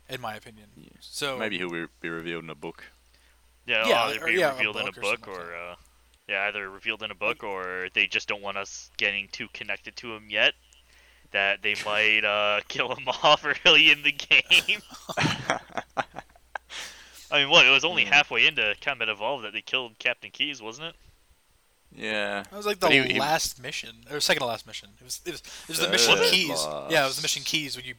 in 0.10 0.22
my 0.22 0.36
opinion. 0.36 0.68
So 1.00 1.38
Maybe 1.38 1.58
he'll 1.58 1.70
be, 1.70 1.86
be 2.02 2.10
revealed 2.10 2.44
in 2.44 2.50
a 2.50 2.56
book. 2.56 2.86
Yeah, 3.66 3.88
Yeah, 3.88 4.04
either 4.04 4.24
or- 4.24 4.28
be 4.28 4.34
yeah, 4.34 4.52
a 4.52 4.56
revealed 4.56 4.76
in 4.78 4.88
a 4.88 4.92
book 4.92 4.98
or 4.98 5.02
book 5.02 5.26
something 5.26 5.34
like 5.34 5.50
or, 5.52 5.56
uh, 5.56 5.76
yeah, 6.28 6.46
either 6.48 6.70
revealed 6.70 7.04
in 7.04 7.12
a 7.12 7.16
book 7.16 7.44
or 7.44 7.88
they 7.94 8.08
just 8.08 8.28
don't 8.28 8.42
want 8.42 8.58
us 8.58 8.90
getting 8.98 9.28
too 9.32 9.48
connected 9.54 9.96
to 9.98 10.14
him 10.14 10.28
yet. 10.30 10.54
That 11.32 11.62
they 11.62 11.76
might 11.86 12.24
uh, 12.26 12.62
kill 12.68 12.94
him 12.94 13.08
off 13.08 13.46
early 13.66 13.92
in 13.92 14.04
the 14.04 14.12
game. 14.12 14.82
I 17.32 17.40
mean, 17.40 17.50
what? 17.50 17.66
It 17.66 17.70
was 17.72 17.84
only 17.84 18.06
Hmm. 18.06 18.12
halfway 18.12 18.46
into 18.48 18.76
Combat 18.82 19.10
Evolved 19.10 19.44
that 19.46 19.54
they 19.54 19.62
killed 19.62 19.98
Captain 19.98 20.30
Keyes, 20.30 20.62
wasn't 20.62 20.90
it? 20.90 20.96
Yeah. 21.96 22.44
that 22.44 22.54
was 22.54 22.66
like 22.66 22.80
the 22.80 22.88
But 22.88 22.94
he- 22.94 23.14
he- 23.14 23.20
last 23.20 23.62
mission 23.62 24.06
or 24.12 24.20
second 24.20 24.42
to 24.42 24.48
last 24.48 24.66
mission. 24.68 24.90
It 25.00 25.04
was 25.04 25.22
it 25.26 25.32
was, 25.32 25.42
it 25.42 25.70
was 25.70 25.80
the 25.80 25.88
uh, 25.88 25.92
mission 25.92 26.20
Was 26.20 26.28
it? 26.28 26.32
Keyes. 26.34 26.66
Yeah, 26.90 27.04
it 27.04 27.08
was 27.08 27.16
the 27.18 27.22
mission 27.22 27.44
Keyes 27.44 27.76
when 27.76 27.86
you 27.86 27.94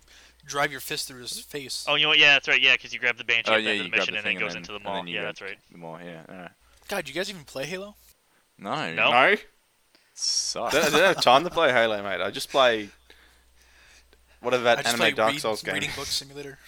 drive 0.47 0.71
your 0.73 0.81
fist 0.81 1.09
through 1.09 1.21
his 1.23 1.41
face. 1.41 1.85
Oh, 1.89 1.95
you 1.95 2.03
know 2.03 2.09
what? 2.11 2.19
Yeah, 2.19 2.35
that's 2.35 2.49
right. 2.49 2.61
Yeah, 2.61 2.75
because 2.75 2.93
you 2.93 2.99
grab 3.01 3.17
the 3.17 3.25
Banshee 3.25 3.51
Oh 3.51 3.55
at 3.55 3.59
the 3.59 3.63
yeah, 3.63 3.69
end 3.71 3.79
you 3.79 3.85
of 3.85 3.91
the 3.91 3.97
grab 3.97 4.01
mission 4.01 4.15
the 4.15 4.19
and 4.19 4.25
then 4.27 4.31
thing 4.33 4.37
it 4.37 4.41
goes 4.41 4.55
and 4.55 4.57
into 4.59 4.73
the 4.73 4.79
then, 4.79 4.85
mall. 4.85 4.99
and 4.99 5.09
then 5.09 5.13
you 5.13 5.15
Yeah, 5.15 5.21
grab 5.23 5.35
that's 5.35 5.43
right. 5.43 5.59
The 5.73 5.79
mall, 5.79 5.99
yeah. 6.05 6.23
yeah. 6.29 6.49
God, 6.89 7.09
you 7.09 7.15
guys 7.15 7.31
even 7.31 7.45
play 7.45 7.65
Halo? 7.67 7.95
No. 8.59 8.75
No. 8.75 8.95
No, 8.95 9.11
I 9.11 9.39
Sucks. 10.15 10.75
don't, 10.75 10.85
I 10.87 10.91
don't 10.91 11.15
have 11.15 11.21
time 11.23 11.45
to 11.45 11.51
play 11.51 11.73
Halo, 11.73 12.03
mate. 12.03 12.21
I 12.21 12.31
just 12.31 12.51
play 12.51 12.89
whatever 14.41 14.65
that 14.65 14.79
I 14.79 14.83
just 14.83 14.89
anime 14.95 15.01
play 15.01 15.11
Dark 15.13 15.33
read, 15.33 15.41
Souls 15.41 15.63
game. 15.63 15.75
reading 15.75 15.91
book 15.97 16.07
simulator. 16.07 16.59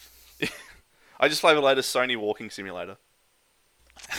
I 1.21 1.29
just 1.29 1.41
play 1.41 1.55
the 1.55 1.61
latest 1.61 1.95
Sony 1.95 2.17
walking 2.17 2.51
simulator. 2.51 2.97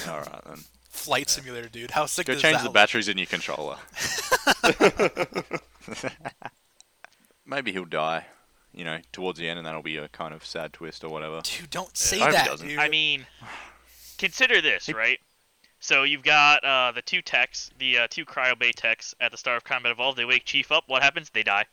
All 0.07 0.19
right 0.19 0.41
then. 0.45 0.59
Flight 0.97 1.29
simulator, 1.29 1.69
dude. 1.69 1.91
How 1.91 2.05
sick 2.05 2.27
Go 2.27 2.33
does 2.33 2.41
change 2.41 2.55
that 2.57 2.59
the 2.63 2.65
look? 2.69 2.73
batteries 2.73 3.07
in 3.07 3.17
your 3.17 3.27
controller. 3.27 3.77
Maybe 7.45 7.71
he'll 7.71 7.85
die, 7.85 8.25
you 8.73 8.83
know, 8.83 8.97
towards 9.11 9.39
the 9.39 9.47
end, 9.47 9.57
and 9.57 9.65
that'll 9.65 9.81
be 9.81 9.97
a 9.97 10.09
kind 10.09 10.33
of 10.33 10.45
sad 10.45 10.73
twist 10.73 11.03
or 11.03 11.09
whatever. 11.09 11.39
Dude, 11.43 11.69
don't 11.69 11.95
say 11.95 12.17
I 12.19 12.23
hope 12.25 12.29
he 12.31 12.35
that, 12.37 12.47
doesn't. 12.47 12.67
dude. 12.67 12.79
I 12.79 12.89
mean, 12.89 13.25
consider 14.17 14.61
this, 14.61 14.91
right? 14.93 15.19
So 15.79 16.03
you've 16.03 16.23
got 16.23 16.63
uh, 16.65 16.91
the 16.93 17.01
two 17.01 17.21
techs, 17.21 17.69
the 17.77 17.99
uh, 17.99 18.07
two 18.09 18.25
cryo 18.25 18.57
bay 18.57 18.71
techs 18.71 19.13
at 19.21 19.31
the 19.31 19.37
start 19.37 19.57
of 19.57 19.63
Combat 19.63 19.91
Evolved. 19.91 20.17
They 20.17 20.25
wake 20.25 20.43
Chief 20.43 20.71
up. 20.71 20.83
What 20.87 21.03
happens? 21.03 21.29
They 21.29 21.43
die. 21.43 21.65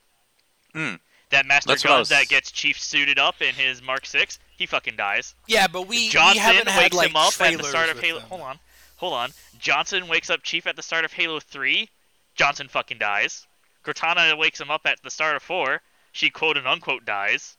Hmm. 0.74 0.94
That 1.30 1.46
Master 1.46 1.68
That's 1.70 1.82
what 1.84 1.90
I 1.90 1.94
Gun 1.94 2.00
was- 2.00 2.08
that 2.10 2.28
gets 2.28 2.52
Chief 2.52 2.78
suited 2.78 3.18
up 3.18 3.40
in 3.40 3.54
his 3.54 3.82
Mark 3.82 4.06
Six, 4.06 4.38
he 4.56 4.66
fucking 4.66 4.94
dies. 4.96 5.34
yeah, 5.48 5.66
but 5.66 5.82
we, 5.88 5.96
we 5.96 6.08
Johnson 6.08 6.38
haven't 6.40 6.68
had 6.68 6.82
wakes 6.84 6.94
like 6.96 7.10
him 7.10 7.16
up 7.16 7.32
at 7.32 7.38
the 7.38 7.44
trailers 7.56 7.68
start 7.70 7.88
of 7.88 7.96
with 7.96 8.04
Halo. 8.04 8.18
them. 8.20 8.28
Hold 8.28 8.40
on, 8.42 8.58
hold 8.96 9.14
on. 9.14 9.30
Johnson 9.59 10.09
wakes 10.09 10.30
up 10.30 10.42
Chief 10.42 10.66
at 10.66 10.76
the 10.76 10.83
start 10.83 11.04
of 11.04 11.12
Halo 11.12 11.40
Three. 11.40 11.88
Johnson 12.35 12.68
fucking 12.68 12.98
dies. 12.98 13.46
Cortana 13.85 14.37
wakes 14.38 14.61
him 14.61 14.70
up 14.70 14.83
at 14.87 15.02
the 15.02 15.11
start 15.11 15.37
of 15.37 15.42
Four. 15.42 15.80
She 16.12 16.30
quote 16.30 16.57
and 16.57 16.66
unquote 16.66 17.04
dies. 17.04 17.57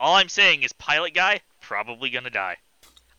All 0.00 0.16
I'm 0.16 0.28
saying 0.28 0.62
is, 0.62 0.72
Pilot 0.72 1.14
Guy 1.14 1.40
probably 1.60 2.10
gonna 2.10 2.30
die. 2.30 2.56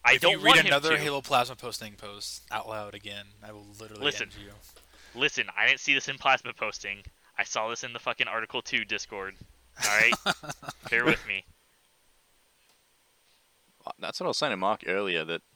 I 0.06 0.14
if 0.16 0.22
don't 0.22 0.32
you 0.34 0.38
want 0.40 0.58
read 0.58 0.66
him 0.66 0.68
another 0.68 0.98
to. 0.98 1.02
Halo 1.02 1.22
Plasma 1.22 1.56
posting 1.56 1.94
post 1.94 2.44
out 2.52 2.68
loud 2.68 2.94
again, 2.94 3.26
I 3.42 3.54
will 3.54 3.66
literally 3.80 4.04
Listen. 4.04 4.24
end 4.24 4.44
you. 4.46 4.52
Listen, 5.20 5.46
I 5.58 5.68
didn't 5.68 5.80
see 5.80 5.94
this 5.94 6.10
in 6.10 6.18
Plasma 6.18 6.54
posting. 6.54 7.04
I 7.38 7.44
saw 7.44 7.70
this 7.70 7.84
in 7.84 7.94
the 7.94 8.00
fucking 8.00 8.28
Article 8.28 8.62
2 8.62 8.84
Discord. 8.86 9.36
Alright? 9.84 10.14
Bear 10.90 11.06
with 11.06 11.26
me. 11.28 11.46
that's 14.00 14.20
what 14.20 14.26
I 14.26 14.30
was 14.30 14.38
saying 14.38 14.52
to 14.52 14.58
Mark 14.58 14.84
earlier 14.88 15.24
that 15.26 15.42
w- 15.42 15.53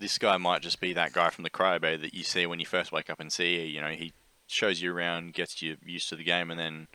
this 0.00 0.18
guy 0.18 0.36
might 0.38 0.62
just 0.62 0.80
be 0.80 0.92
that 0.94 1.12
guy 1.12 1.30
from 1.30 1.44
the 1.44 1.50
cryo 1.50 2.00
that 2.00 2.14
you 2.14 2.24
see 2.24 2.46
when 2.46 2.58
you 2.58 2.66
first 2.66 2.90
wake 2.90 3.08
up 3.08 3.20
and 3.20 3.32
see 3.32 3.64
You 3.66 3.80
know, 3.80 3.90
he 3.90 4.12
shows 4.48 4.82
you 4.82 4.92
around, 4.92 5.32
gets 5.34 5.62
you 5.62 5.76
used 5.84 6.08
to 6.08 6.16
the 6.16 6.24
game, 6.24 6.50
and 6.50 6.58
then 6.58 6.88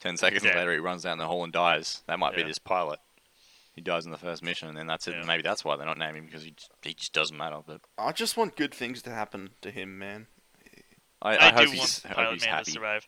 ten 0.00 0.16
seconds 0.16 0.42
Yeah. 0.44 0.56
later 0.56 0.72
he 0.72 0.78
runs 0.78 1.02
down 1.02 1.18
the 1.18 1.26
hall 1.26 1.44
and 1.44 1.52
dies. 1.52 2.02
That 2.06 2.18
might 2.18 2.34
be 2.34 2.42
this 2.42 2.58
pilot. 2.58 2.98
He 3.74 3.80
dies 3.80 4.04
in 4.06 4.12
the 4.12 4.18
first 4.18 4.42
mission, 4.42 4.68
and 4.68 4.76
then 4.76 4.86
that's 4.86 5.06
it. 5.08 5.14
Yeah. 5.16 5.24
Maybe 5.24 5.42
that's 5.42 5.64
why 5.64 5.76
they're 5.76 5.86
not 5.86 5.98
naming 5.98 6.22
him 6.22 6.26
because 6.26 6.42
he 6.44 6.50
just, 6.52 6.70
he 6.82 6.94
just 6.94 7.12
doesn't 7.12 7.36
matter. 7.36 7.58
But 7.66 7.80
I 7.98 8.12
just 8.12 8.36
want 8.36 8.56
good 8.56 8.72
things 8.74 9.02
to 9.02 9.10
happen 9.10 9.50
to 9.62 9.70
him, 9.70 9.98
man. 9.98 10.26
I, 11.22 11.36
I, 11.36 11.48
I, 11.48 11.52
hope 11.52 11.66
do 11.66 11.70
he's, 11.72 12.02
want 12.04 12.18
I 12.18 12.22
hope 12.24 12.32
he's 12.34 12.42
Man 12.42 12.50
happy. 12.54 12.64
to 12.64 12.70
survive. 12.70 13.06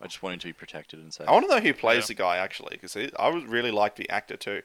I 0.00 0.06
just 0.06 0.20
want 0.22 0.34
him 0.34 0.40
to 0.40 0.46
be 0.48 0.52
protected 0.52 0.98
and 0.98 1.12
safe. 1.14 1.28
I 1.28 1.32
want 1.32 1.48
to 1.48 1.54
know 1.54 1.60
who 1.60 1.72
plays 1.74 2.04
Yeah. 2.04 2.06
the 2.08 2.14
guy 2.14 2.36
actually, 2.38 2.70
because 2.80 2.96
I 3.18 3.28
would 3.28 3.48
really 3.48 3.70
like 3.70 3.94
the 3.96 4.08
actor 4.10 4.36
too. 4.36 4.62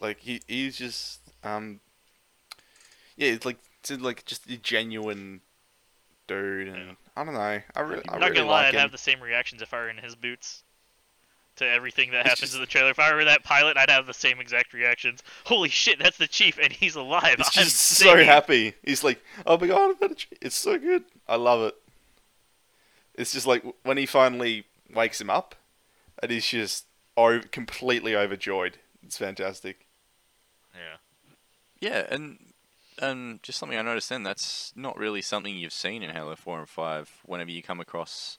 Like 0.00 0.20
he, 0.20 0.40
he's 0.48 0.78
just, 0.78 1.19
um, 1.44 1.80
yeah, 3.16 3.30
it's 3.32 3.44
like, 3.46 3.58
it's 3.80 3.90
like 3.90 4.24
just 4.24 4.48
a 4.50 4.56
genuine 4.56 5.40
dude, 6.26 6.68
and 6.68 6.76
Yeah. 6.76 6.92
I 7.16 7.24
don't 7.24 7.34
know. 7.34 7.40
I 7.40 7.80
really, 7.80 8.02
I 8.08 8.14
I'm 8.14 8.20
not 8.20 8.26
really 8.30 8.36
gonna 8.40 8.50
lie, 8.50 8.58
like 8.62 8.66
I'd 8.68 8.74
him. 8.74 8.80
have 8.80 8.92
the 8.92 8.98
same 8.98 9.20
reactions 9.20 9.62
if 9.62 9.74
I 9.74 9.78
were 9.78 9.90
in 9.90 9.98
his 9.98 10.14
boots 10.14 10.62
to 11.56 11.66
everything 11.68 12.12
that 12.12 12.26
happens 12.26 12.54
in 12.54 12.60
the 12.60 12.66
trailer. 12.66 12.90
If 12.90 12.98
I 12.98 13.12
were 13.12 13.24
that 13.24 13.42
pilot, 13.44 13.76
I'd 13.76 13.90
have 13.90 14.06
the 14.06 14.14
same 14.14 14.40
exact 14.40 14.72
reactions. 14.72 15.22
Holy 15.44 15.68
shit, 15.68 15.98
that's 15.98 16.16
the 16.16 16.28
chief, 16.28 16.58
and 16.62 16.72
he's 16.72 16.94
alive. 16.94 17.34
He's 17.36 17.46
I'm 17.58 17.64
just 17.64 17.76
so 17.76 18.16
happy. 18.24 18.74
He's 18.82 19.04
like, 19.04 19.22
oh 19.44 19.58
my 19.58 19.66
god, 19.66 19.90
I've 19.90 20.00
had 20.00 20.10
a 20.12 20.14
ch- 20.14 20.28
it's 20.40 20.56
so 20.56 20.78
good. 20.78 21.04
I 21.28 21.36
love 21.36 21.60
it. 21.62 21.74
It's 23.14 23.32
just 23.32 23.46
like 23.46 23.64
when 23.82 23.96
he 23.98 24.06
finally 24.06 24.64
wakes 24.94 25.20
him 25.20 25.28
up, 25.28 25.54
and 26.22 26.30
he's 26.30 26.46
just 26.46 26.86
o- 27.16 27.40
completely 27.50 28.14
overjoyed. 28.16 28.78
It's 29.02 29.18
fantastic. 29.18 29.86
Yeah. 30.74 30.96
Yeah, 31.80 32.06
and 32.10 32.38
and 32.98 33.42
just 33.42 33.58
something 33.58 33.78
I 33.78 33.82
noticed 33.82 34.10
then 34.10 34.22
that's 34.22 34.72
not 34.76 34.98
really 34.98 35.22
something 35.22 35.56
you've 35.56 35.72
seen 35.72 36.02
in 36.02 36.10
Halo 36.10 36.36
Four 36.36 36.58
and 36.58 36.68
Five. 36.68 37.10
Whenever 37.24 37.50
you 37.50 37.62
come 37.62 37.80
across, 37.80 38.38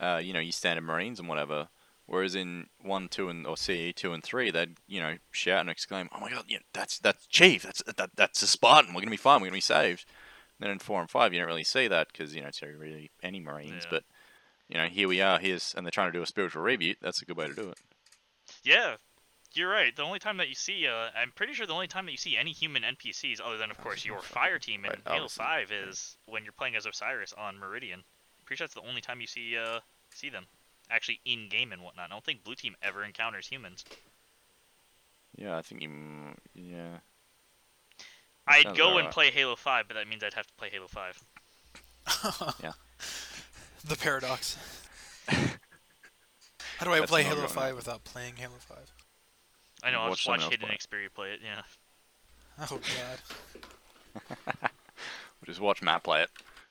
uh, 0.00 0.20
you 0.22 0.32
know, 0.32 0.40
your 0.40 0.52
standard 0.52 0.84
Marines 0.84 1.18
and 1.18 1.28
whatever. 1.28 1.68
Whereas 2.06 2.36
in 2.36 2.68
one, 2.80 3.08
two, 3.08 3.28
and 3.28 3.44
or 3.46 3.56
CE 3.56 3.92
two 3.92 4.12
and 4.12 4.22
three, 4.22 4.52
they'd 4.52 4.76
you 4.86 5.00
know 5.00 5.16
shout 5.32 5.60
and 5.60 5.70
exclaim, 5.70 6.08
"Oh 6.14 6.20
my 6.20 6.30
god, 6.30 6.44
yeah, 6.46 6.58
that's 6.72 7.00
that's 7.00 7.26
Chief, 7.26 7.64
that's 7.64 7.82
that, 7.82 8.10
that's 8.14 8.42
a 8.42 8.46
Spartan. 8.46 8.94
We're 8.94 9.00
gonna 9.00 9.10
be 9.10 9.16
fine. 9.16 9.40
We're 9.40 9.48
gonna 9.48 9.56
be 9.56 9.60
saved." 9.60 10.04
And 10.58 10.64
then 10.64 10.70
in 10.70 10.78
four 10.78 11.00
and 11.00 11.10
five, 11.10 11.32
you 11.32 11.40
don't 11.40 11.48
really 11.48 11.64
see 11.64 11.88
that 11.88 12.08
because 12.12 12.34
you 12.34 12.42
know 12.42 12.48
it's 12.48 12.62
really 12.62 13.10
any 13.24 13.40
Marines. 13.40 13.82
Yeah. 13.84 13.90
But 13.90 14.04
you 14.68 14.78
know, 14.78 14.86
here 14.86 15.08
we 15.08 15.20
are. 15.20 15.40
Here's 15.40 15.74
and 15.74 15.84
they're 15.84 15.90
trying 15.90 16.12
to 16.12 16.16
do 16.16 16.22
a 16.22 16.26
spiritual 16.26 16.62
reboot. 16.62 16.96
That's 17.02 17.22
a 17.22 17.24
good 17.24 17.36
way 17.36 17.48
to 17.48 17.54
do 17.54 17.70
it. 17.70 17.78
Yeah, 18.62 18.96
you're 19.56 19.70
right. 19.70 19.94
The 19.94 20.02
only 20.02 20.18
time 20.18 20.36
that 20.38 20.48
you 20.48 20.54
see, 20.54 20.86
uh, 20.86 21.08
I'm 21.16 21.32
pretty 21.34 21.54
sure 21.54 21.66
the 21.66 21.72
only 21.72 21.86
time 21.86 22.06
that 22.06 22.12
you 22.12 22.18
see 22.18 22.36
any 22.36 22.52
human 22.52 22.82
NPCs, 22.82 23.40
other 23.44 23.56
than 23.58 23.70
of 23.70 23.78
course 23.78 24.04
your 24.04 24.20
fire 24.20 24.58
team 24.58 24.84
in 24.84 24.90
Right, 24.90 25.00
Halo 25.06 25.16
obviously. 25.24 25.44
Five, 25.44 25.72
is 25.72 26.16
when 26.26 26.44
you're 26.44 26.52
playing 26.52 26.76
as 26.76 26.86
Osiris 26.86 27.32
on 27.36 27.58
Meridian. 27.58 28.04
Pretty 28.44 28.58
sure 28.58 28.66
that's 28.66 28.74
the 28.74 28.88
only 28.88 29.00
time 29.00 29.20
you 29.20 29.26
see 29.26 29.56
uh, 29.56 29.80
see 30.14 30.28
them, 30.30 30.46
actually 30.90 31.20
in 31.24 31.48
game 31.48 31.72
and 31.72 31.82
whatnot. 31.82 32.06
I 32.10 32.14
don't 32.14 32.24
think 32.24 32.44
Blue 32.44 32.54
Team 32.54 32.76
ever 32.82 33.02
encounters 33.04 33.46
humans. 33.48 33.84
Yeah, 35.36 35.56
I 35.56 35.62
think 35.62 35.82
you. 35.82 35.88
m- 35.88 36.36
Yeah. 36.54 36.98
I'd 38.48 38.76
go 38.76 38.90
about 38.90 38.96
and 38.98 39.04
right. 39.06 39.10
play 39.14 39.30
Halo 39.32 39.56
Five, 39.56 39.86
but 39.88 39.94
that 39.94 40.06
means 40.06 40.22
I'd 40.22 40.34
have 40.34 40.46
to 40.46 40.54
play 40.54 40.70
Halo 40.70 40.86
Five. 40.86 41.20
yeah. 42.62 42.72
The 43.84 43.96
paradox. 43.96 44.56
How 45.28 46.84
do 46.84 46.92
I 46.92 46.98
That's 47.00 47.10
play 47.10 47.22
Halo 47.22 47.46
5 47.46 47.74
without 47.74 48.04
playing 48.04 48.34
Halo 48.36 48.54
5? 48.58 48.76
I 49.86 49.92
know. 49.92 50.00
I'll 50.00 50.10
just 50.10 50.24
someone 50.24 50.40
watch 50.40 50.44
else 50.44 50.50
Hidden 50.52 50.66
play 50.66 50.74
it. 50.74 51.10
Xperia 51.10 51.14
play 51.14 51.28
it. 51.32 51.40
Yeah. 51.42 51.62
Oh 52.58 52.80
god. 52.80 54.40
We'll 54.62 55.44
just 55.44 55.60
watch 55.60 55.82
Matt 55.82 56.02
play 56.02 56.22
it. 56.22 56.30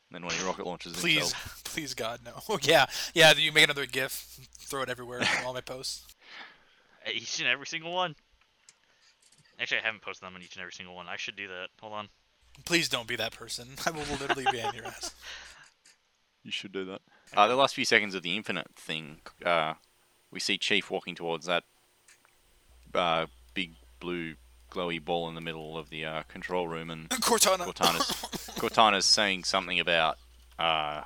And 0.10 0.16
then 0.16 0.24
when 0.24 0.34
he 0.34 0.44
rocket 0.44 0.66
launches 0.66 0.94
Please, 0.94 1.20
himself. 1.20 1.62
please 1.66 1.94
God, 1.94 2.22
no. 2.26 2.32
Oh 2.50 2.58
yeah, 2.64 2.88
yeah. 3.14 3.36
Do 3.36 3.42
you 3.44 3.52
make 3.52 3.66
another 3.66 3.86
GIF, 3.86 4.12
throw 4.58 4.82
it 4.82 4.90
everywhere 4.90 5.22
all 5.46 5.54
my 5.54 5.62
posts. 5.62 6.08
Each 7.14 7.40
and 7.40 7.48
every 7.48 7.68
single 7.68 7.94
one. 7.94 8.16
Actually, 9.60 9.82
I 9.82 9.86
haven't 9.86 10.02
posted 10.02 10.26
them 10.26 10.34
on 10.36 10.42
each 10.42 10.56
and 10.56 10.62
every 10.62 10.74
single 10.74 10.96
one. 10.96 11.08
I 11.08 11.18
should 11.18 11.36
do 11.36 11.48
that. 11.48 11.68
Hold 11.80 11.94
on. 11.94 12.10
Please 12.66 12.90
don't 12.90 13.08
be 13.08 13.16
that 13.18 13.34
person. 13.34 13.68
I 13.86 13.92
will 13.92 14.06
literally 14.20 14.46
ban 14.46 14.74
your 14.74 14.86
ass. 14.86 15.14
You 16.44 16.52
should 16.52 16.72
do 16.72 16.84
that. 16.86 17.02
Uh, 17.36 17.48
the 17.48 17.56
last 17.56 17.76
few 17.76 17.86
seconds 17.86 18.16
of 18.16 18.24
the 18.24 18.36
Infinite 18.36 18.72
thing, 18.76 19.18
uh, 19.46 19.76
we 20.32 20.40
see 20.40 20.58
Chief 20.58 20.90
walking 20.90 21.14
towards 21.14 21.46
that 21.46 21.64
uh, 22.96 23.26
big 23.54 23.72
blue 24.00 24.36
glowy 24.72 25.04
ball 25.04 25.30
in 25.30 25.36
the 25.36 25.42
middle 25.42 25.78
of 25.78 25.90
the 25.90 26.06
uh, 26.06 26.24
control 26.28 26.68
room, 26.68 26.90
and 26.90 27.10
Cortana. 27.10 27.60
Cortana's 27.66 28.08
Cortana's 28.60 29.06
saying 29.06 29.44
something 29.46 29.80
about 29.80 30.18
uh, 30.60 31.02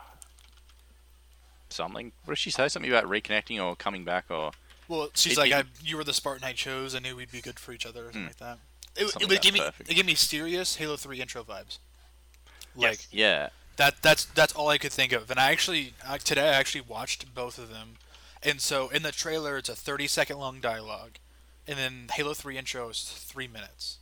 something. 1.69 2.11
What 2.25 2.33
did 2.33 2.39
she 2.39 2.51
say? 2.51 2.67
Something 2.67 2.91
about 2.91 3.05
reconnecting 3.05 3.63
or 3.63 3.75
coming 3.75 4.03
back 4.03 4.25
or 4.29 4.51
Well, 4.87 5.09
she's 5.13 5.33
It- 5.33 5.37
like, 5.37 5.51
it- 5.51 5.55
I, 5.55 5.63
"You 5.83 5.97
were 5.97 6.03
the 6.03 6.13
Spartan 6.13 6.43
I 6.45 6.53
chose. 6.53 6.95
I 6.95 6.99
knew 6.99 7.15
we'd 7.15 7.31
be 7.31 7.41
good 7.41 7.59
for 7.59 7.71
each 7.71 7.85
other," 7.85 8.01
or 8.07 8.11
something 8.13 8.21
Hmm. 8.21 8.27
like 8.27 8.37
that. 8.37 8.57
It, 8.95 9.03
it, 9.03 9.09
Something 9.11 9.27
would 9.29 9.35
that's 9.37 9.45
give 9.45 9.53
me 9.53 9.59
perfect. 9.59 9.89
it 9.89 9.93
gave 9.93 10.05
me 10.05 10.15
serious 10.15 10.75
Halo 10.77 10.97
3 10.97 11.21
intro 11.21 11.43
vibes. 11.43 11.77
Like 12.75 12.91
Yes. 12.99 13.07
yeah. 13.11 13.49
that. 13.77 14.01
That's 14.01 14.25
that's 14.25 14.53
all 14.53 14.67
I 14.69 14.77
could 14.77 14.91
think 14.91 15.11
of. 15.11 15.29
And 15.29 15.39
I 15.39 15.51
actually 15.51 15.93
I, 16.05 16.17
today 16.17 16.49
I 16.49 16.53
actually 16.53 16.81
watched 16.81 17.33
both 17.35 17.57
of 17.59 17.69
them, 17.69 17.97
and 18.43 18.59
so 18.61 18.89
in 18.89 19.03
the 19.03 19.11
trailer 19.11 19.57
it's 19.57 19.69
a 19.69 19.75
30 19.75 20.07
second 20.07 20.37
long 20.39 20.59
dialogue, 20.59 21.17
and 21.69 21.77
then 21.77 22.07
Halo 22.11 22.33
3 22.33 22.57
intro 22.57 22.89
is 22.89 23.03
three 23.03 23.47
minutes. 23.47 23.99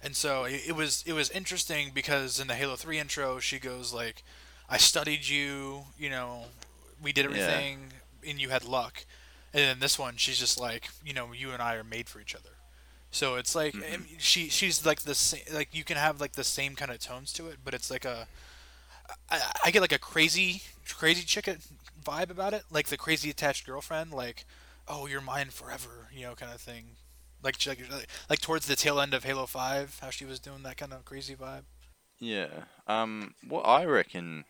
And 0.00 0.14
so 0.14 0.44
it, 0.44 0.68
it 0.68 0.76
was 0.76 1.02
it 1.06 1.12
was 1.12 1.28
interesting 1.30 1.90
because 1.92 2.38
in 2.38 2.46
the 2.46 2.54
Halo 2.54 2.76
3 2.76 2.98
intro 2.98 3.40
she 3.40 3.58
goes 3.58 3.92
like, 3.92 4.22
"I 4.70 4.76
studied 4.76 5.26
you, 5.26 5.86
you 5.98 6.08
know, 6.08 6.44
we 7.02 7.12
did 7.12 7.24
Yeah. 7.24 7.30
everything, 7.32 7.92
and 8.26 8.40
you 8.40 8.50
had 8.50 8.64
luck." 8.64 9.04
And 9.52 9.62
then 9.62 9.78
this 9.80 9.98
one 9.98 10.16
she's 10.16 10.38
just 10.38 10.58
like, 10.58 10.88
you 11.04 11.12
know, 11.12 11.32
you 11.32 11.50
and 11.50 11.60
I 11.60 11.74
are 11.74 11.84
made 11.84 12.08
for 12.08 12.20
each 12.20 12.34
other. 12.34 12.50
So 13.10 13.34
it's 13.36 13.56
like 13.56 13.74
mm-hmm. 13.74 14.02
mean, 14.04 14.18
she 14.18 14.48
she's 14.48 14.86
like 14.86 15.00
the 15.02 15.16
same 15.16 15.42
like 15.52 15.74
you 15.74 15.82
can 15.82 15.96
have 15.96 16.20
like 16.20 16.32
the 16.32 16.44
same 16.44 16.76
kind 16.76 16.92
of 16.92 17.00
tones 17.00 17.32
to 17.34 17.48
it, 17.48 17.58
but 17.64 17.74
it's 17.74 17.90
like 17.90 18.04
a 18.04 18.28
I, 19.30 19.40
I 19.64 19.70
get 19.72 19.80
like 19.80 19.92
a 19.92 19.98
crazy 19.98 20.62
crazy 20.88 21.24
chick 21.24 21.48
vibe 22.04 22.30
about 22.30 22.54
it, 22.54 22.64
like 22.70 22.88
the 22.88 22.96
crazy 22.96 23.30
attached 23.30 23.66
girlfriend, 23.66 24.12
like 24.12 24.44
oh 24.88 25.06
you're 25.06 25.20
mine 25.20 25.50
forever, 25.50 26.08
you 26.12 26.22
know, 26.22 26.34
kind 26.34 26.52
of 26.52 26.60
thing. 26.60 26.96
Like 27.42 27.56
she- 27.58 27.70
like 27.70 28.08
like 28.30 28.40
towards 28.40 28.66
the 28.66 28.76
tail 28.76 29.00
end 29.00 29.14
of 29.14 29.24
Halo 29.24 29.46
Five, 29.46 29.98
how 30.00 30.10
she 30.10 30.24
was 30.24 30.40
doing 30.40 30.62
that 30.62 30.76
kind 30.76 30.92
of 30.92 31.04
crazy 31.04 31.34
vibe. 31.34 31.64
Yeah. 32.18 32.48
Um, 32.86 33.34
what 33.46 33.62
I 33.62 33.84
reckon 33.84 34.44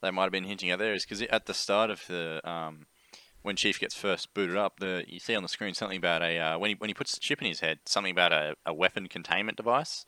they 0.00 0.10
might 0.10 0.24
have 0.24 0.32
been 0.32 0.44
hinting 0.44 0.70
at 0.70 0.78
there 0.78 0.94
is 0.94 1.04
because 1.04 1.22
at 1.22 1.46
the 1.46 1.54
start 1.54 1.90
of 1.90 2.06
the 2.06 2.40
um, 2.48 2.86
when 3.42 3.56
Chief 3.56 3.80
gets 3.80 3.94
first 3.94 4.32
booted 4.32 4.56
up, 4.56 4.78
the 4.78 5.04
you 5.08 5.18
see 5.18 5.34
on 5.34 5.42
the 5.42 5.48
screen 5.48 5.74
something 5.74 5.98
about 5.98 6.22
a 6.22 6.38
uh, 6.38 6.58
when 6.58 6.70
he 6.70 6.76
when 6.76 6.88
he 6.88 6.94
puts 6.94 7.14
the 7.14 7.20
chip 7.20 7.40
in 7.40 7.48
his 7.48 7.60
head, 7.60 7.80
something 7.84 8.12
about 8.12 8.32
a, 8.32 8.54
a 8.64 8.72
weapon 8.72 9.08
containment 9.08 9.56
device, 9.56 10.04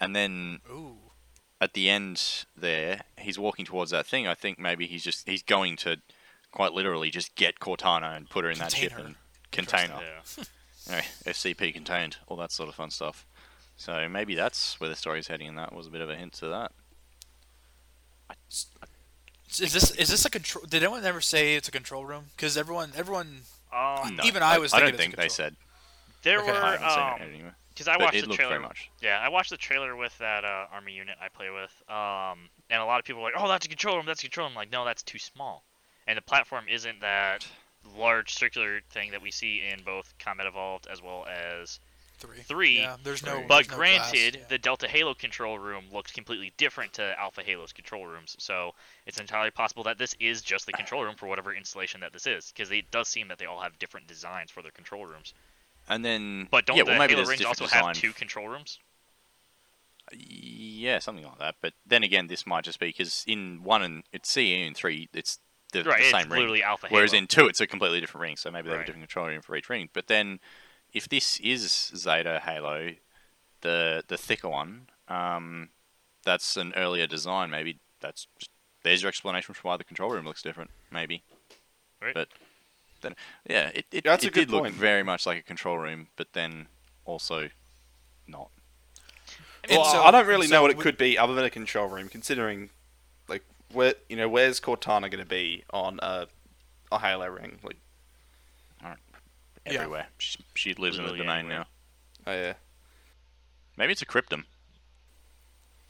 and 0.00 0.14
then 0.14 0.60
Ooh, 0.70 0.96
at 1.60 1.72
the 1.74 1.88
end 1.88 2.44
there, 2.56 3.02
he's 3.18 3.38
walking 3.38 3.64
towards 3.64 3.90
that 3.90 4.06
thing. 4.06 4.26
I 4.26 4.34
think 4.34 4.58
maybe 4.58 4.86
he's 4.86 5.02
just 5.02 5.28
he's 5.28 5.42
going 5.42 5.76
to 5.78 5.96
quite 6.56 6.72
literally 6.72 7.10
just 7.10 7.34
get 7.34 7.60
Cortana 7.60 8.16
and 8.16 8.30
put 8.30 8.42
her 8.42 8.50
in 8.50 8.58
that 8.60 8.72
ship 8.72 8.92
her. 8.92 9.04
and 9.04 9.14
contain 9.52 9.90
her. 9.90 10.00
Yeah. 10.00 10.44
You 10.88 10.92
know, 10.92 11.00
FCP 11.26 11.74
contained, 11.74 12.16
all 12.28 12.36
that 12.36 12.52
sort 12.52 12.68
of 12.68 12.76
fun 12.76 12.90
stuff. 12.90 13.26
So 13.76 14.08
maybe 14.08 14.36
that's 14.36 14.78
where 14.80 14.88
the 14.88 14.94
story's 14.94 15.26
heading, 15.26 15.48
and 15.48 15.58
that 15.58 15.72
was 15.74 15.88
a 15.88 15.90
bit 15.90 16.00
of 16.00 16.08
a 16.08 16.14
hint 16.14 16.32
to 16.34 16.46
that. 16.46 16.70
is 18.50 19.72
this 19.72 19.90
is 19.96 20.08
this 20.10 20.24
a 20.24 20.30
control? 20.30 20.64
Did 20.68 20.84
anyone 20.84 21.04
ever 21.04 21.20
say 21.20 21.56
it's 21.56 21.66
a 21.66 21.72
control 21.72 22.04
room? 22.04 22.26
Because 22.36 22.56
everyone 22.56 22.92
everyone 22.96 23.40
Um, 23.72 24.14
No, 24.16 24.22
Even 24.24 24.44
I 24.44 24.58
was 24.58 24.72
I 24.72 24.78
thinking 24.78 24.80
don't 24.80 24.88
it's 24.88 24.94
a 24.94 25.02
think 25.02 25.16
they 25.16 25.22
control. 25.22 25.28
said. 25.30 25.56
there 26.22 26.38
Okay. 26.40 26.52
were 26.52 26.56
I 26.56 27.14
um, 27.16 27.22
anyway. 27.22 27.50
because 27.70 27.88
I 27.88 27.96
watched 27.96 28.14
it 28.16 28.28
the 28.28 28.34
trailer. 28.34 28.50
very 28.50 28.62
much. 28.62 28.88
Yeah, 29.02 29.18
I 29.20 29.28
watched 29.28 29.50
the 29.50 29.56
trailer 29.56 29.96
with 29.96 30.16
that 30.18 30.44
uh, 30.44 30.66
army 30.72 30.92
unit 30.92 31.16
I 31.20 31.28
play 31.30 31.50
with, 31.50 31.72
um, 31.90 32.48
and 32.70 32.80
a 32.80 32.84
lot 32.84 33.00
of 33.00 33.04
people 33.04 33.22
were 33.22 33.30
like, 33.30 33.40
"Oh, 33.42 33.48
that's 33.48 33.66
a 33.66 33.68
control 33.68 33.96
room. 33.96 34.06
That's 34.06 34.20
a 34.20 34.26
control 34.26 34.46
room." 34.46 34.52
I'm 34.52 34.56
like, 34.56 34.70
no, 34.70 34.84
that's 34.84 35.02
too 35.02 35.18
small, 35.18 35.64
and 36.06 36.16
the 36.16 36.22
platform 36.22 36.66
isn't 36.68 37.00
that 37.00 37.46
large 37.96 38.34
circular 38.34 38.80
thing 38.90 39.12
that 39.12 39.22
we 39.22 39.30
see 39.30 39.62
in 39.72 39.82
both 39.84 40.14
Combat 40.18 40.46
Evolved 40.46 40.86
as 40.90 41.02
well 41.02 41.26
as 41.26 41.78
three. 42.18 42.38
Three, 42.38 42.78
Yeah, 42.80 42.96
there's 43.02 43.24
no. 43.24 43.44
But 43.46 43.56
there's 43.56 43.70
no 43.70 43.76
glass, 43.76 44.10
granted, 44.10 44.36
yeah. 44.36 44.46
the 44.48 44.58
Delta 44.58 44.88
Halo 44.88 45.14
control 45.14 45.58
room 45.58 45.84
looks 45.92 46.12
completely 46.12 46.52
different 46.56 46.94
to 46.94 47.14
Alpha 47.18 47.42
Halo's 47.42 47.72
control 47.72 48.06
rooms, 48.06 48.36
so 48.38 48.74
it's 49.06 49.20
entirely 49.20 49.50
possible 49.50 49.84
that 49.84 49.98
this 49.98 50.14
is 50.18 50.42
just 50.42 50.66
the 50.66 50.72
control 50.72 51.02
room 51.04 51.14
for 51.16 51.26
whatever 51.26 51.54
installation 51.54 52.00
that 52.00 52.12
this 52.12 52.26
is, 52.26 52.52
because 52.52 52.70
it 52.70 52.90
does 52.90 53.08
seem 53.08 53.28
that 53.28 53.38
they 53.38 53.46
all 53.46 53.60
have 53.60 53.78
different 53.78 54.06
designs 54.06 54.50
for 54.50 54.62
their 54.62 54.72
control 54.72 55.06
rooms. 55.06 55.34
And 55.88 56.04
then, 56.04 56.48
But 56.50 56.66
don't 56.66 56.76
yeah, 56.76 56.82
the 56.84 56.90
well, 56.90 56.98
maybe 56.98 57.14
Halo 57.14 57.26
rings 57.26 57.44
also 57.44 57.64
design. 57.64 57.84
have 57.84 57.96
two 57.96 58.12
control 58.12 58.48
rooms? 58.48 58.78
Yeah, 60.12 61.00
something 61.00 61.24
like 61.24 61.38
that. 61.38 61.56
But 61.60 61.72
then 61.84 62.02
again, 62.02 62.28
this 62.28 62.46
might 62.46 62.64
just 62.64 62.78
be 62.78 62.86
because 62.88 63.24
in 63.26 63.62
one 63.62 63.82
and 63.82 64.02
it's 64.12 64.30
CE 64.30 64.38
and 64.66 64.76
three, 64.76 65.08
it's 65.12 65.38
the, 65.84 65.90
right, 65.90 65.98
the 65.98 66.04
it's 66.04 66.10
same 66.12 66.30
ring. 66.30 66.40
literally 66.40 66.62
Alpha 66.62 66.86
Whereas 66.90 67.12
Halo. 67.12 67.22
in 67.22 67.26
two, 67.26 67.46
it's 67.46 67.60
a 67.60 67.66
completely 67.66 68.00
different 68.00 68.22
ring. 68.22 68.36
So 68.36 68.50
maybe 68.50 68.68
they 68.68 68.72
have 68.74 68.82
a 68.82 68.86
different 68.86 69.08
control 69.08 69.26
ring 69.26 69.40
for 69.40 69.56
each 69.56 69.68
ring. 69.68 69.88
But 69.92 70.06
then 70.08 70.40
if 70.92 71.08
this 71.08 71.38
is 71.40 71.92
Zeta 71.96 72.40
Halo, 72.44 72.92
the 73.62 74.02
the 74.08 74.16
thicker 74.16 74.48
one, 74.48 74.88
um, 75.08 75.70
that's 76.24 76.56
an 76.56 76.72
earlier 76.76 77.06
design. 77.06 77.50
Maybe 77.50 77.78
that's 78.00 78.26
just, 78.38 78.50
there's 78.82 79.02
your 79.02 79.08
explanation 79.08 79.54
for 79.54 79.62
why 79.68 79.76
the 79.76 79.84
control 79.84 80.10
room 80.10 80.24
looks 80.24 80.42
different. 80.42 80.70
Maybe, 80.90 81.22
Right. 82.00 82.14
but 82.14 82.28
then 83.02 83.14
yeah, 83.48 83.70
it 83.74 83.86
it, 83.92 84.04
That's 84.04 84.24
it 84.24 84.32
good 84.32 84.48
did 84.48 84.50
look 84.50 84.68
very 84.72 85.02
much 85.02 85.26
like 85.26 85.38
a 85.38 85.42
control 85.42 85.78
room, 85.78 86.08
but 86.16 86.32
then 86.32 86.68
also 87.04 87.48
not. 88.26 88.50
Well, 89.68 89.84
so- 89.84 90.02
I 90.02 90.10
don't 90.12 90.26
really 90.26 90.46
so 90.46 90.54
know 90.54 90.62
what 90.62 90.70
it 90.70 90.76
we- 90.76 90.82
could 90.84 90.96
be 90.96 91.18
other 91.18 91.34
than 91.34 91.44
a 91.44 91.50
control 91.50 91.88
room, 91.88 92.08
considering 92.08 92.60
like 92.62 92.70
where 93.76 93.94
you 94.08 94.16
know 94.16 94.28
where's 94.28 94.60
Cortana 94.60 95.02
going 95.10 95.22
to 95.22 95.24
be 95.26 95.62
on 95.72 95.98
a 96.02 96.26
a 96.90 96.98
Halo 96.98 97.28
ring? 97.28 97.58
Like, 97.62 97.76
Yeah. 98.82 98.94
Everywhere. 99.66 100.06
She, 100.18 100.38
she 100.54 100.74
lives 100.74 100.96
in 100.98 101.04
the 101.04 101.10
domain 101.10 101.28
anywhere. 101.46 101.58
now. 101.58 101.66
oh 102.28 102.32
yeah, 102.32 102.52
Maybe 103.76 103.92
it's 103.92 104.02
a 104.02 104.06
cryptum. 104.06 104.44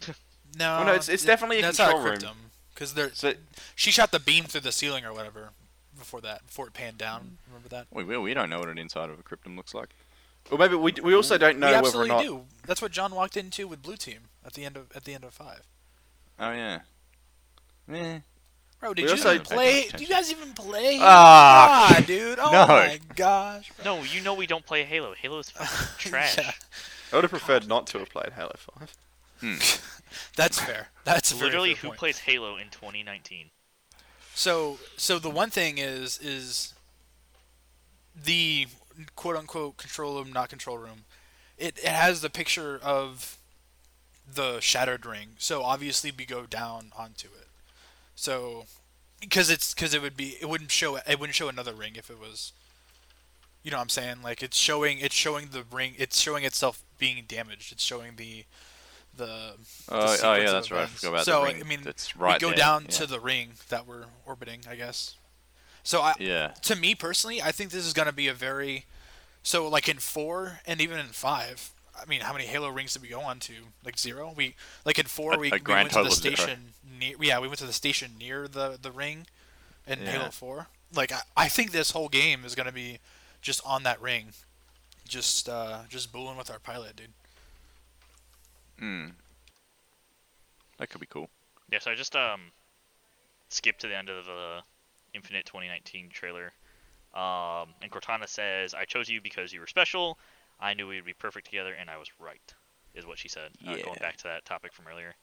No, 0.58 0.78
Oh, 0.80 0.84
no, 0.84 0.90
it's- 0.92 1.08
it's 1.10 1.22
th- 1.22 1.26
definitely 1.26 1.58
a 1.58 1.62
that's 1.62 1.76
control 1.76 1.98
not 1.98 2.06
a 2.06 2.10
room. 2.10 2.18
cryptum 2.18 2.36
because 2.72 2.94
there 2.94 3.10
so 3.12 3.34
she 3.74 3.90
shot 3.90 4.10
the 4.12 4.20
beam 4.20 4.44
through 4.44 4.62
the 4.62 4.72
ceiling 4.72 5.04
or 5.04 5.12
whatever 5.12 5.50
before 5.98 6.20
that 6.22 6.46
before 6.46 6.66
it 6.68 6.72
panned 6.72 6.96
down. 6.98 7.20
Mm. 7.20 7.48
Remember 7.48 7.68
that? 7.70 7.86
We 7.92 8.04
we, 8.04 8.16
we 8.16 8.32
don't 8.34 8.48
know 8.48 8.58
what 8.60 8.68
an 8.68 8.78
inside 8.78 9.10
of 9.10 9.18
a 9.18 9.22
cryptum 9.22 9.56
looks 9.56 9.74
like. 9.74 9.90
well 10.50 10.58
maybe 10.58 10.74
we 10.76 10.92
we 11.02 11.14
also 11.14 11.36
don't 11.36 11.58
know 11.58 11.66
we 11.66 11.72
whether 11.72 11.84
or 11.84 11.86
absolutely 11.88 12.08
not. 12.08 12.22
do. 12.22 12.44
That's 12.66 12.80
what 12.80 12.92
John 12.92 13.14
walked 13.14 13.36
into 13.36 13.68
with 13.68 13.82
Blue 13.82 13.96
Team 13.96 14.20
at 14.46 14.54
the 14.54 14.64
end 14.64 14.76
of 14.78 14.90
at 14.96 15.04
the 15.04 15.12
end 15.14 15.24
of 15.24 15.34
five. 15.34 15.60
Oh 16.40 16.52
yeah. 16.52 16.80
Eh. 17.92 18.18
Bro, 18.80 18.94
did 18.94 19.02
We 19.02 19.08
you 19.08 19.16
also- 19.16 19.32
even 19.34 19.44
play? 19.46 19.78
Attention. 19.80 19.98
Do 19.98 20.04
you 20.04 20.10
guys 20.10 20.30
even 20.30 20.52
play? 20.52 20.98
Ah, 21.00 21.94
God, 21.94 22.06
dude! 22.06 22.38
Oh 22.38 22.50
no. 22.52 22.66
my 22.66 23.00
gosh! 23.14 23.70
No, 23.84 24.02
you 24.02 24.20
know 24.20 24.34
we 24.34 24.46
don't 24.46 24.66
play 24.66 24.84
Halo. 24.84 25.14
Halo 25.14 25.38
is 25.38 25.50
fucking 25.50 25.88
trash. 26.10 26.36
Yeah, 26.36 26.52
I 27.12 27.16
would 27.16 27.24
have 27.24 27.30
preferred 27.30 27.66
not 27.68 27.86
to 27.88 27.98
have 27.98 28.10
played 28.10 28.32
Halo 28.34 28.52
Five. 28.56 28.92
that's 30.36 30.58
fair. 30.58 30.88
That's 31.04 31.34
Literally, 31.34 31.74
fair 31.74 31.82
who 31.82 31.88
point. 31.88 31.98
plays 31.98 32.18
Halo 32.20 32.56
in 32.56 32.68
2019? 32.70 33.50
So, 34.34 34.78
so 34.96 35.18
the 35.18 35.30
one 35.30 35.50
thing 35.50 35.78
is, 35.78 36.18
is 36.18 36.74
the 38.14 38.66
quote 39.14 39.36
unquote 39.36 39.76
control 39.76 40.16
room, 40.22 40.32
not 40.32 40.48
control 40.48 40.78
room. 40.78 41.04
It, 41.58 41.78
it 41.78 41.88
has 41.88 42.20
the 42.20 42.30
picture 42.30 42.78
of 42.82 43.38
the 44.30 44.60
shattered 44.60 45.06
ring. 45.06 45.30
So 45.38 45.62
obviously 45.62 46.12
we 46.16 46.24
go 46.26 46.44
down 46.46 46.92
onto 46.98 47.28
it. 47.28 47.45
So, 48.16 48.64
because 49.20 49.48
it's 49.50 49.72
because 49.74 49.94
it 49.94 50.02
would 50.02 50.16
be 50.16 50.36
it 50.40 50.48
wouldn't 50.48 50.72
show 50.72 50.96
it 50.96 51.20
wouldn't 51.20 51.36
show 51.36 51.48
another 51.48 51.72
ring 51.72 51.92
if 51.96 52.10
it 52.10 52.18
was. 52.18 52.52
You 53.62 53.70
know 53.70 53.76
what 53.78 53.82
I'm 53.84 53.88
saying? 53.90 54.16
Like 54.24 54.42
it's 54.42 54.56
showing 54.56 54.98
it's 54.98 55.14
showing 55.14 55.48
the 55.52 55.62
ring 55.70 55.94
it's 55.98 56.20
showing 56.20 56.44
itself 56.44 56.82
being 56.98 57.24
damaged. 57.28 57.72
It's 57.72 57.84
showing 57.84 58.16
the 58.16 58.44
the 59.16 59.54
Oh, 59.88 60.16
the 60.16 60.26
oh, 60.26 60.30
oh 60.30 60.34
yeah, 60.34 60.44
of 60.46 60.52
that's 60.52 60.70
right. 60.70 60.80
I 60.80 60.82
events. 60.84 61.00
forgot 61.00 61.12
about 61.14 61.24
so, 61.24 61.40
the 61.40 61.46
ring. 61.46 61.60
I 61.60 61.64
mean, 61.64 61.80
that's 61.82 62.16
right 62.16 62.34
we 62.36 62.40
go 62.40 62.48
there. 62.48 62.56
down 62.56 62.82
yeah. 62.84 62.90
to 62.90 63.06
the 63.06 63.20
ring 63.20 63.50
that 63.68 63.86
we're 63.86 64.04
orbiting, 64.26 64.60
I 64.68 64.76
guess. 64.76 65.14
So 65.82 66.00
I, 66.00 66.14
Yeah. 66.18 66.48
to 66.62 66.74
me 66.76 66.94
personally, 66.94 67.40
I 67.42 67.52
think 67.52 67.70
this 67.70 67.86
is 67.86 67.92
gonna 67.92 68.12
be 68.12 68.28
a 68.28 68.34
very, 68.34 68.86
so 69.42 69.68
like 69.68 69.88
in 69.88 69.98
four 69.98 70.60
and 70.66 70.80
even 70.80 70.98
in 70.98 71.06
five. 71.06 71.70
I 72.00 72.04
mean, 72.06 72.20
how 72.20 72.32
many 72.32 72.44
Halo 72.46 72.68
rings 72.68 72.92
did 72.92 73.02
we 73.02 73.08
go 73.08 73.20
on 73.20 73.38
to? 73.40 73.52
Like 73.84 73.98
zero. 73.98 74.32
We 74.36 74.54
like 74.84 74.98
in 74.98 75.06
four 75.06 75.34
A- 75.34 75.38
we, 75.38 75.48
a 75.50 75.58
we 75.64 75.72
went 75.72 75.90
to 75.90 76.02
the 76.02 76.04
total 76.04 76.06
of 76.08 76.12
zero. 76.12 76.34
station 76.34 76.60
near. 76.98 77.14
Yeah, 77.20 77.38
we 77.40 77.48
went 77.48 77.58
to 77.58 77.66
the 77.66 77.72
station 77.72 78.12
near 78.18 78.48
the 78.48 78.78
the 78.80 78.90
ring, 78.90 79.26
in 79.86 80.00
Yeah. 80.00 80.10
Halo 80.12 80.30
four. 80.30 80.68
Like 80.94 81.12
I, 81.12 81.20
I 81.36 81.48
think 81.48 81.72
this 81.72 81.90
whole 81.90 82.08
game 82.08 82.44
is 82.44 82.54
gonna 82.54 82.72
be 82.72 82.98
just 83.40 83.60
on 83.64 83.82
that 83.84 84.00
ring, 84.00 84.32
just 85.06 85.48
uh 85.48 85.80
just 85.88 86.12
booling 86.12 86.36
with 86.36 86.50
our 86.50 86.58
pilot, 86.58 86.96
dude. 86.96 87.12
Hmm. 88.78 89.06
That 90.78 90.90
could 90.90 91.00
be 91.00 91.06
cool. 91.06 91.30
Yeah, 91.70 91.78
so 91.80 91.90
I 91.90 91.94
just 91.94 92.14
um 92.14 92.52
skipped 93.48 93.80
to 93.82 93.88
the 93.88 93.96
end 93.96 94.08
of 94.08 94.24
the 94.26 94.60
Infinite 95.14 95.46
2019 95.46 96.10
trailer. 96.10 96.52
Um, 97.14 97.70
and 97.80 97.90
Cortana 97.90 98.28
says, 98.28 98.74
"I 98.74 98.84
chose 98.84 99.08
you 99.08 99.20
because 99.22 99.52
you 99.52 99.60
were 99.60 99.66
special. 99.66 100.18
I 100.60 100.74
knew 100.74 100.86
we 100.86 100.96
would 100.96 101.04
be 101.04 101.14
perfect 101.14 101.46
together, 101.46 101.72
and 101.72 101.90
I 101.90 101.98
was 101.98 102.08
right." 102.20 102.54
Is 102.94 103.04
what 103.04 103.18
she 103.18 103.28
said. 103.28 103.50
Uh, 103.66 103.76
going 103.76 103.98
back 104.00 104.16
to 104.18 104.24
that 104.24 104.46
topic 104.46 104.72
from 104.72 104.86
earlier. 104.90 105.14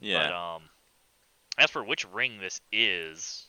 Yeah. 0.00 0.24
But 0.24 0.32
um, 0.32 0.62
as 1.56 1.70
for 1.70 1.84
which 1.84 2.04
ring 2.12 2.38
this 2.38 2.60
is, 2.72 3.46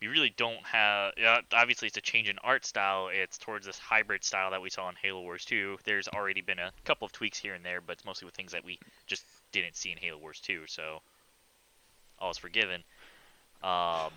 we 0.00 0.08
really 0.08 0.32
don't 0.36 0.64
have. 0.64 1.12
Yeah, 1.16 1.40
obviously, 1.52 1.88
it's 1.88 1.96
a 1.96 2.00
change 2.00 2.28
in 2.28 2.38
art 2.42 2.64
style. 2.64 3.10
It's 3.12 3.36
towards 3.36 3.66
this 3.66 3.78
hybrid 3.78 4.24
style 4.24 4.50
that 4.52 4.62
we 4.62 4.70
saw 4.70 4.88
in 4.88 4.94
Halo 5.00 5.20
Wars 5.20 5.44
2. 5.44 5.78
There's 5.84 6.08
already 6.08 6.40
been 6.40 6.58
a 6.58 6.72
couple 6.84 7.04
of 7.04 7.12
tweaks 7.12 7.38
here 7.38 7.54
and 7.54 7.64
there, 7.64 7.80
but 7.80 7.94
it's 7.94 8.04
mostly 8.04 8.26
with 8.26 8.34
things 8.34 8.52
that 8.52 8.64
we 8.64 8.78
just 9.06 9.24
didn't 9.52 9.76
see 9.76 9.92
in 9.92 9.98
Halo 9.98 10.18
Wars 10.18 10.40
2. 10.40 10.62
So 10.66 11.02
all 12.18 12.30
is 12.30 12.38
forgiven. 12.38 12.82
Um, 13.62 14.12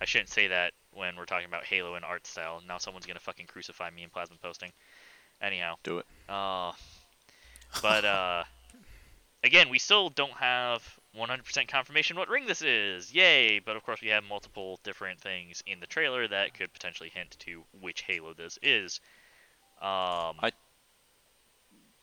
I 0.00 0.04
shouldn't 0.04 0.30
say 0.30 0.48
that 0.48 0.72
when 0.92 1.16
we're 1.16 1.24
talking 1.24 1.46
about 1.46 1.64
Halo 1.64 1.94
and 1.94 2.04
art 2.04 2.26
style. 2.26 2.60
Now 2.66 2.78
someone's 2.78 3.06
gonna 3.06 3.18
fucking 3.20 3.46
crucify 3.46 3.90
me 3.90 4.02
in 4.02 4.10
plasma 4.10 4.36
posting. 4.42 4.72
Anyhow. 5.40 5.74
Do 5.82 5.98
it. 5.98 6.06
Uh, 6.28 6.72
but 7.80 8.04
uh, 8.04 8.44
again, 9.44 9.68
we 9.68 9.78
still 9.78 10.08
don't 10.10 10.32
have 10.32 10.82
100% 11.18 11.68
confirmation 11.68 12.16
what 12.16 12.28
ring 12.28 12.46
this 12.46 12.62
is. 12.62 13.12
Yay! 13.12 13.58
But 13.58 13.76
of 13.76 13.84
course, 13.84 14.00
we 14.00 14.08
have 14.08 14.24
multiple 14.24 14.78
different 14.84 15.20
things 15.20 15.62
in 15.66 15.80
the 15.80 15.86
trailer 15.86 16.28
that 16.28 16.54
could 16.54 16.72
potentially 16.72 17.10
hint 17.12 17.36
to 17.40 17.64
which 17.80 18.02
Halo 18.02 18.34
this 18.34 18.58
is. 18.62 19.00
Um, 19.80 20.38
I- 20.42 20.52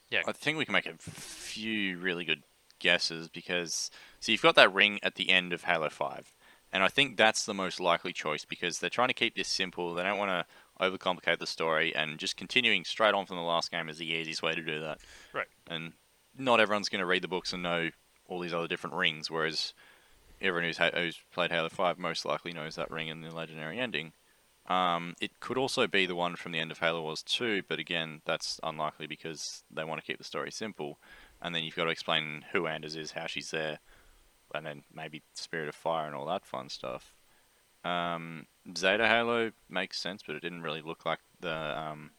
Yeah. 0.10 0.24
I 0.28 0.32
think 0.32 0.58
we 0.58 0.66
can 0.66 0.74
make 0.74 0.86
a 0.88 0.98
few 0.98 1.98
really 1.98 2.26
good 2.26 2.44
guesses 2.80 3.28
because 3.30 3.92
so 4.20 4.32
you've 4.32 4.42
got 4.42 4.56
that 4.56 4.74
ring 4.74 5.00
at 5.04 5.16
the 5.16 5.30
end 5.30 5.54
of 5.54 5.64
Halo 5.64 5.90
5. 5.90 6.34
And 6.72 6.84
I 6.84 6.88
think 6.88 7.18
that's 7.18 7.46
the 7.46 7.54
most 7.54 7.80
likely 7.80 8.14
choice 8.14 8.46
because 8.46 8.80
they're 8.80 8.90
trying 8.90 9.08
to 9.08 9.14
keep 9.14 9.36
this 9.36 9.48
simple. 9.48 9.94
They 9.94 10.04
don't 10.04 10.20
want 10.20 10.30
to 10.30 10.46
overcomplicate 10.84 11.40
the 11.40 11.48
story 11.48 11.94
and 11.96 12.18
just 12.18 12.38
continuing 12.38 12.86
straight 12.86 13.14
on 13.14 13.26
from 13.26 13.38
the 13.38 13.44
last 13.44 13.72
game 13.72 13.90
is 13.90 13.98
the 13.98 14.12
easiest 14.12 14.44
way 14.44 14.54
to 14.54 14.62
do 14.62 14.80
that. 14.80 15.00
Right. 15.34 15.48
And 15.68 15.94
not 16.38 16.60
everyone's 16.60 16.90
going 16.90 17.00
to 17.00 17.06
read 17.06 17.24
the 17.24 17.28
books 17.28 17.54
and 17.54 17.64
know 17.64 17.90
all 18.28 18.40
these 18.40 18.54
other 18.54 18.68
different 18.68 18.96
rings, 18.96 19.30
whereas 19.32 19.74
everyone 20.42 20.68
who's, 20.68 20.78
ha- 20.78 20.92
who's 20.94 21.20
played 21.34 21.52
Halo 21.52 21.70
5 21.70 21.98
most 21.98 22.24
likely 22.24 22.54
knows 22.54 22.76
that 22.76 22.92
ring 22.92 23.10
and 23.10 23.24
the 23.24 23.34
legendary 23.34 23.80
ending. 23.80 24.14
Um, 24.68 25.16
it 25.20 25.40
could 25.40 25.58
also 25.58 25.88
be 25.88 26.06
the 26.06 26.16
one 26.16 26.36
from 26.36 26.52
the 26.52 26.60
end 26.60 26.72
of 26.72 26.78
Halo 26.78 27.02
Wars 27.02 27.24
2, 27.24 27.64
but 27.68 27.80
again, 27.80 28.22
that's 28.26 28.60
unlikely 28.62 29.08
because 29.08 29.64
they 29.72 29.84
want 29.84 30.00
to 30.00 30.06
keep 30.06 30.20
the 30.20 30.24
story 30.24 30.52
simple. 30.52 31.00
And 31.42 31.56
then 31.56 31.64
you've 31.64 31.76
got 31.76 31.86
to 31.86 31.90
explain 31.90 32.46
who 32.52 32.68
Anders 32.68 32.96
is, 32.96 33.12
how 33.12 33.26
she's 33.26 33.50
there, 33.50 33.80
and 34.54 34.66
then 34.66 34.84
maybe 34.94 35.22
Spirit 35.34 35.70
of 35.70 35.76
Fire 35.76 36.08
and 36.08 36.16
all 36.16 36.26
that 36.26 36.46
fun 36.46 36.70
stuff. 36.70 37.14
Um, 37.84 38.46
Zeta 38.78 39.08
Halo 39.08 39.52
makes 39.70 40.00
sense, 40.00 40.22
but 40.26 40.36
it 40.36 40.42
didn't 40.42 40.62
really 40.62 40.82
look 40.82 41.06
like 41.06 41.20
the 41.40 41.54
um, 41.80 42.12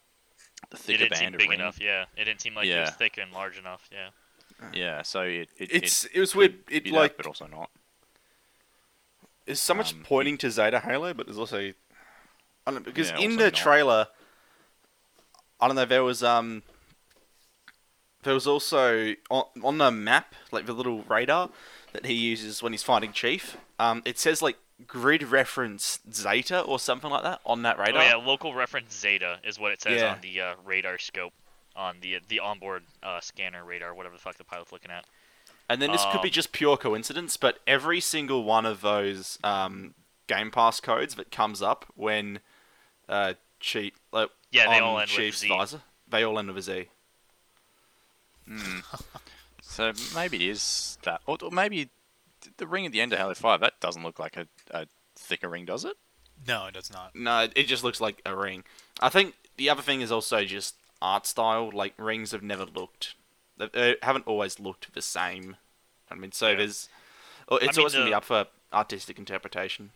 the 0.71 0.77
it 0.77 0.81
thicker 0.81 0.99
didn't 0.99 1.17
seem 1.17 1.25
band 1.25 1.35
of 1.35 1.39
big 1.41 1.51
ring. 1.51 1.61
enough. 1.61 1.79
Yeah, 1.81 2.05
it 2.17 2.25
didn't 2.25 2.41
seem 2.41 2.55
like 2.55 2.67
it 2.67 2.81
was 2.81 2.91
thick 2.91 3.19
and 3.19 3.33
large 3.33 3.59
enough. 3.59 3.89
Yeah. 3.93 4.09
Yeah, 4.75 5.03
so 5.03 5.23
it, 5.23 5.49
it 5.59 5.71
It's 5.73 6.05
it 6.05 6.13
it 6.15 6.21
was 6.21 6.35
weird. 6.35 6.67
be 6.67 6.77
It 6.77 6.85
that, 6.85 6.93
like 6.93 7.17
but 7.17 7.27
also 7.27 7.47
not. 7.47 7.71
There's 9.47 9.61
so 9.61 9.75
much 9.75 9.95
Um, 9.95 10.03
pointing 10.05 10.39
to 10.39 10.51
Zeta 10.51 10.81
Halo, 10.81 11.15
but 11.15 11.27
there's 11.27 11.39
also 11.39 11.59
I 11.59 11.73
don't 12.67 12.75
know, 12.75 12.81
because 12.81 13.11
Yeah, 13.11 13.19
in 13.19 13.37
the 13.37 13.45
not. 13.45 13.55
trailer, 13.55 14.09
I 15.61 15.67
don't 15.67 15.77
know. 15.77 15.87
There 15.87 16.05
was 16.05 16.23
um, 16.23 16.63
there 18.23 18.35
was 18.35 18.47
also 18.47 19.15
on, 19.31 19.45
on 19.63 19.79
the 19.79 19.91
map, 19.91 20.35
like 20.53 20.67
the 20.67 20.75
little 20.75 21.03
radar 21.05 21.51
that 21.93 22.07
he 22.07 22.15
uses 22.15 22.63
when 22.63 22.73
he's 22.73 22.83
fighting 22.83 23.13
Chief. 23.13 23.57
Um, 23.79 24.03
it 24.05 24.19
says 24.19 24.43
like 24.43 24.57
grid 24.87 25.23
reference 25.23 26.01
Zeta 26.13 26.61
or 26.63 26.79
something 26.79 27.11
like 27.11 27.23
that 27.23 27.41
on 27.45 27.63
that 27.63 27.79
radar. 27.79 27.97
Oh 27.97 28.05
radar. 28.05 28.19
yeah, 28.21 28.27
local 28.27 28.55
reference 28.55 28.99
Zeta 28.99 29.39
is 29.45 29.59
what 29.59 29.73
it 29.73 29.81
says 29.83 30.01
Yeah. 30.01 30.13
on 30.15 30.21
the 30.23 30.41
uh, 30.41 30.55
radar 30.65 30.99
scope, 30.99 31.33
on 31.77 31.97
the 32.01 32.19
the 32.29 32.41
onboard 32.41 32.85
uh, 33.03 33.21
scanner 33.21 33.65
radar, 33.65 33.95
whatever 33.95 34.15
the 34.17 34.21
fuck 34.21 34.37
the 34.39 34.45
pilot's 34.45 34.73
looking 34.73 34.91
at. 34.91 35.05
And 35.69 35.81
then 35.81 35.93
this 35.93 36.05
could 36.11 36.23
be 36.23 36.29
Um, 36.29 36.33
just 36.33 36.51
pure 36.53 36.77
coincidence, 36.77 37.37
but 37.37 37.61
every 37.67 38.01
single 38.01 38.43
one 38.43 38.67
of 38.67 38.81
those 38.81 39.39
um, 39.45 39.95
Game 40.27 40.51
Pass 40.51 40.81
codes 40.81 41.15
that 41.15 41.31
comes 41.31 41.63
up 41.63 41.85
when 41.95 42.41
uh, 43.09 43.35
Chief, 43.61 43.93
like, 44.13 44.31
Yeah, 44.51 44.69
they 44.69 44.77
on 44.79 44.83
all 44.83 44.99
end 44.99 45.11
with 45.17 45.37
Z. 45.37 45.49
visor, 45.49 45.83
they 46.09 46.25
all 46.25 46.39
end 46.41 46.49
with 46.49 46.57
a 46.57 46.63
Z. 46.63 46.89
So 49.71 49.93
maybe 50.15 50.37
it 50.37 50.51
is 50.51 50.99
that, 51.05 51.21
or, 51.27 51.39
or 51.43 51.51
maybe 51.51 51.89
the 52.57 52.67
ring 52.67 52.85
at 52.87 52.93
the 52.93 53.01
end 53.01 53.13
of 53.13 53.19
Halo 53.19 53.35
Five. 53.35 53.61
That 53.61 53.79
doesn't 53.81 54.03
look 54.03 54.19
like 54.19 54.37
a, 54.37 54.47
a 54.73 54.87
thicker 55.17 55.49
ring, 55.49 55.65
does 55.65 55.85
it? 55.85 55.97
No, 56.47 56.67
it 56.67 56.75
does 56.75 56.93
not. 56.93 57.15
No, 57.15 57.49
it 57.55 57.65
just 57.65 57.85
looks 57.85 58.01
like 58.01 58.21
a 58.27 58.35
ring. 58.35 58.65
I 59.01 59.09
think 59.11 59.35
the 59.57 59.71
other 59.71 59.83
thing 59.83 60.01
is 60.01 60.11
also 60.11 60.45
just 60.45 60.75
art 61.01 61.27
style. 61.27 61.71
Like 61.73 61.95
rings 61.99 62.33
have 62.33 62.43
never 62.43 62.65
looked, 62.65 63.15
they, 63.59 63.69
they 63.69 63.97
haven't 64.03 64.27
always 64.27 64.59
looked 64.59 64.93
the 64.93 65.03
same. 65.03 65.57
I 66.11 66.15
mean, 66.17 66.33
so 66.33 66.49
Yeah. 66.49 66.57
there's, 66.57 66.89
it's 67.53 67.77
mean, 67.77 67.79
always 67.79 67.93
gonna 67.93 68.07
be 68.07 68.15
up 68.15 68.25
for 68.25 68.47
artistic 68.73 69.19
interpretation. 69.19 69.91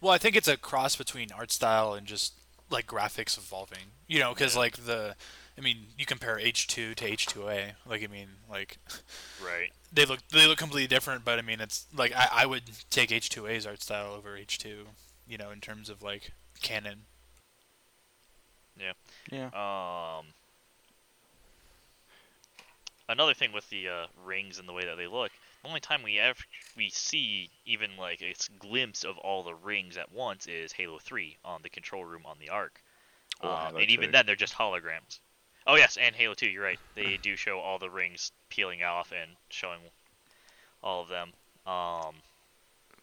Well, 0.00 0.12
I 0.12 0.18
think 0.18 0.34
it's 0.36 0.48
a 0.48 0.56
cross 0.56 0.96
between 0.96 1.30
art 1.32 1.52
style 1.52 1.92
and 1.92 2.06
just 2.06 2.32
like 2.70 2.86
graphics 2.86 3.36
evolving. 3.38 3.92
You 4.08 4.18
know, 4.20 4.32
because 4.34 4.54
Yeah. 4.54 4.60
like 4.60 4.76
the, 4.86 5.14
I 5.60 5.62
mean, 5.62 5.88
you 5.98 6.06
compare 6.06 6.38
H2 6.38 6.94
to 6.94 7.04
H2A. 7.04 7.72
Like 7.86 8.02
I 8.02 8.06
mean, 8.06 8.28
like 8.50 8.78
Right. 9.44 9.70
they 9.92 10.06
look 10.06 10.20
they 10.28 10.46
look 10.46 10.56
completely 10.56 10.86
different, 10.86 11.22
but 11.22 11.38
I 11.38 11.42
mean, 11.42 11.60
it's 11.60 11.86
like 11.94 12.14
I, 12.16 12.28
I 12.32 12.46
would 12.46 12.62
take 12.88 13.10
H2A's 13.10 13.66
art 13.66 13.82
style 13.82 14.14
over 14.14 14.38
H2. 14.38 14.86
You 15.28 15.38
know, 15.38 15.50
in 15.50 15.60
terms 15.60 15.90
of 15.90 16.02
like 16.02 16.32
canon. 16.62 17.02
Yeah. 18.78 18.92
Yeah. 19.30 19.48
Um, 19.48 20.28
another 23.10 23.34
thing 23.34 23.52
with 23.52 23.68
the 23.68 23.88
uh, 23.88 24.06
rings 24.24 24.58
and 24.58 24.66
the 24.66 24.72
way 24.72 24.86
that 24.86 24.96
they 24.96 25.08
look, 25.08 25.30
the 25.62 25.68
only 25.68 25.80
time 25.80 26.02
we 26.02 26.18
ever 26.18 26.40
we 26.74 26.88
see 26.88 27.50
even 27.66 27.98
like 27.98 28.22
a 28.22 28.34
glimpse 28.58 29.04
of 29.04 29.18
all 29.18 29.42
the 29.42 29.54
rings 29.54 29.98
at 29.98 30.10
once 30.10 30.46
is 30.46 30.72
Halo 30.72 30.98
3 30.98 31.36
on 31.44 31.60
the 31.62 31.68
control 31.68 32.06
room 32.06 32.22
on 32.24 32.38
the 32.40 32.48
Ark. 32.48 32.80
Or 33.42 33.50
Um, 33.50 33.76
and 33.76 33.90
even 33.90 34.10
then, 34.10 34.24
they're 34.24 34.36
just 34.36 34.54
holograms. 34.54 35.20
Oh 35.66 35.76
yes, 35.76 35.96
and 36.00 36.14
Halo 36.14 36.34
2. 36.34 36.46
You're 36.48 36.62
right. 36.64 36.78
They 36.94 37.18
do 37.20 37.36
show 37.36 37.58
all 37.58 37.78
the 37.78 37.90
rings 37.90 38.32
peeling 38.48 38.82
off 38.82 39.12
and 39.12 39.30
showing 39.50 39.80
all 40.82 41.02
of 41.02 41.08
them. 41.08 41.32
Um, 41.66 42.14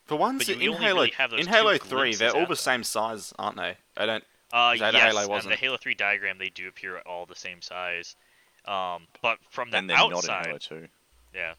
For 0.06 0.16
once, 0.18 0.48
But 0.48 0.58
you 0.60 0.74
in 0.74 0.82
Halo, 0.82 0.96
really 1.02 1.12
have 1.18 1.32
those 1.32 1.42
in 1.42 1.48
Halo 1.48 1.78
Three, 1.78 2.16
they're 2.16 2.32
all 2.36 2.42
the 2.42 2.48
them. 2.48 2.56
same 2.56 2.84
size, 2.84 3.34
aren't 3.38 3.58
they? 3.58 3.78
I 3.96 4.06
don't. 4.06 4.24
Uh, 4.52 4.76
yes, 4.78 4.96
Halo 4.96 5.28
wasn't? 5.28 5.52
the 5.54 5.58
Halo 5.58 5.78
3 5.78 5.94
diagram, 5.94 6.38
they 6.38 6.50
do 6.50 6.68
appear 6.68 6.98
all 7.00 7.26
the 7.26 7.36
same 7.36 7.62
size. 7.62 8.16
Um, 8.66 9.04
but 9.22 9.38
from 9.50 9.70
the 9.72 9.78
And 9.78 9.90
they're 9.90 9.98
not 9.98 10.12
in 10.12 10.18
outside, 10.18 10.46
Halo 10.48 10.58
2. 10.58 10.88
yeah. 11.34 11.54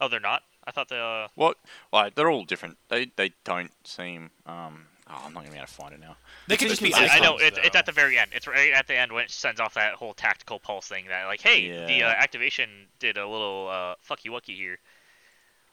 Oh, 0.00 0.08
they're 0.08 0.20
not. 0.20 0.42
I 0.66 0.72
thought 0.72 0.88
the. 0.88 0.98
Uh, 0.98 1.28
What? 1.36 1.56
Like, 1.92 2.14
they're 2.16 2.28
all 2.30 2.44
different. 2.44 2.76
They 2.88 3.10
they 3.16 3.32
don't 3.44 3.72
seem. 3.84 4.30
Um. 4.44 4.86
Oh, 5.08 5.22
I'm 5.24 5.32
not 5.32 5.40
gonna 5.44 5.50
be 5.52 5.56
able 5.58 5.66
to 5.68 5.72
find 5.72 5.94
it 5.94 6.00
now. 6.00 6.16
They 6.48 6.54
It's 6.54 6.62
could 6.62 6.68
just 6.70 6.82
be 6.82 6.88
inconsistent. 6.88 7.22
I, 7.22 7.24
I 7.24 7.28
know 7.28 7.36
icons, 7.36 7.58
it's, 7.58 7.66
it's 7.68 7.76
at 7.76 7.86
the 7.86 7.92
very 7.92 8.18
end. 8.18 8.32
It's 8.34 8.46
right 8.48 8.72
at 8.72 8.86
the 8.88 8.96
end 8.96 9.12
when 9.12 9.24
it 9.24 9.30
sends 9.30 9.60
off 9.60 9.74
that 9.74 9.94
whole 9.94 10.14
tactical 10.14 10.58
pulse 10.58 10.88
thing. 10.88 11.04
That 11.08 11.26
like, 11.26 11.40
hey, 11.40 11.68
the 11.86 12.02
uh, 12.02 12.08
activation 12.08 12.68
did 12.98 13.16
a 13.16 13.26
little 13.28 13.68
uh, 13.68 13.94
fucky 14.08 14.30
wucky 14.30 14.56
here. 14.56 14.78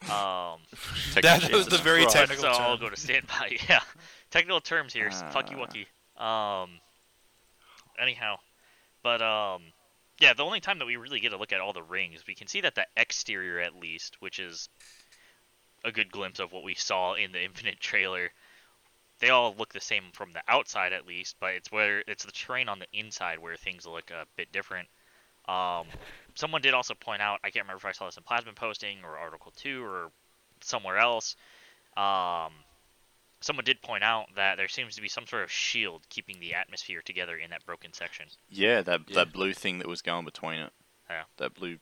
Um, 0.04 0.60
That 1.22 1.50
was 1.52 1.66
the 1.66 1.76
it's- 1.76 1.80
very 1.80 2.02
Right. 2.02 2.10
technical 2.10 2.44
so 2.44 2.50
I'll 2.52 2.78
go 2.78 2.90
to 2.90 2.98
standby. 3.00 3.58
Yeah, 3.70 3.80
technical 4.30 4.62
terms 4.62 4.94
here. 4.94 5.08
s 5.08 5.24
fucky 5.24 5.56
wucky. 5.56 5.88
Um. 6.24 6.80
Anyhow, 8.00 8.38
but 9.04 9.22
um, 9.22 9.62
yeah, 10.20 10.34
the 10.34 10.44
only 10.44 10.60
time 10.60 10.80
that 10.80 10.86
we 10.86 10.96
really 10.96 11.20
get 11.20 11.30
to 11.30 11.38
look 11.38 11.54
at 11.54 11.60
all 11.62 11.74
the 11.74 11.84
rings, 11.84 12.24
we 12.28 12.36
can 12.36 12.48
see 12.48 12.62
that 12.62 12.76
the 12.76 12.86
exterior 12.98 13.60
at 13.60 13.76
least, 13.76 14.18
which 14.20 14.40
is 14.40 14.68
a 15.86 15.92
good 15.92 16.12
glimpse 16.12 16.40
of 16.40 16.52
what 16.52 16.64
we 16.64 16.74
saw 16.76 17.14
in 17.14 17.32
the 17.32 17.44
Infinite 17.44 17.80
trailer. 17.80 18.32
They 19.24 19.30
all 19.30 19.56
look 19.58 19.72
the 19.72 19.80
same 19.80 20.04
from 20.12 20.34
the 20.34 20.42
outside 20.50 20.92
at 20.92 21.08
least, 21.08 21.38
but 21.40 21.54
it's 21.54 21.72
where 21.72 22.04
it's 22.08 22.26
the 22.26 22.32
terrain 22.34 22.68
on 22.68 22.80
the 22.80 22.88
inside 22.92 23.40
where 23.40 23.56
things 23.56 23.86
look 23.86 24.12
a 24.12 24.26
bit 24.36 24.52
different. 24.52 24.90
Um, 25.48 25.88
someone 26.36 26.62
did 26.62 26.74
also 26.74 26.94
point 26.94 27.22
out, 27.22 27.40
I 27.42 27.50
can't 27.50 27.64
remember 27.64 27.78
if 27.78 27.86
I 27.86 27.94
saw 27.94 28.08
this 28.08 28.18
in 28.18 28.24
Plasma 28.24 28.52
posting 28.52 28.98
or 29.02 29.18
Article 29.18 29.54
2 29.56 29.82
or 29.82 30.12
somewhere 30.60 30.98
else. 30.98 31.38
Um, 31.96 32.52
someone 33.40 33.64
did 33.64 33.82
point 33.82 34.04
out 34.04 34.26
that 34.36 34.58
there 34.58 34.68
seems 34.68 34.94
to 34.98 35.02
be 35.02 35.08
some 35.08 35.26
sort 35.26 35.44
of 35.44 35.50
shield 35.50 36.02
keeping 36.10 36.42
the 36.42 36.54
atmosphere 36.56 37.02
together 37.02 37.38
in 37.38 37.50
that 37.52 37.66
broken 37.66 37.94
section. 37.94 38.26
Yeah, 38.50 38.82
that 38.82 39.04
Yeah. 39.08 39.16
that 39.16 39.32
blue 39.32 39.54
thing 39.54 39.78
that 39.78 39.88
was 39.88 40.02
going 40.02 40.26
between 40.26 40.60
it. 40.60 40.74
Yeah. 41.10 41.24
That 41.38 41.54
blue, 41.54 41.80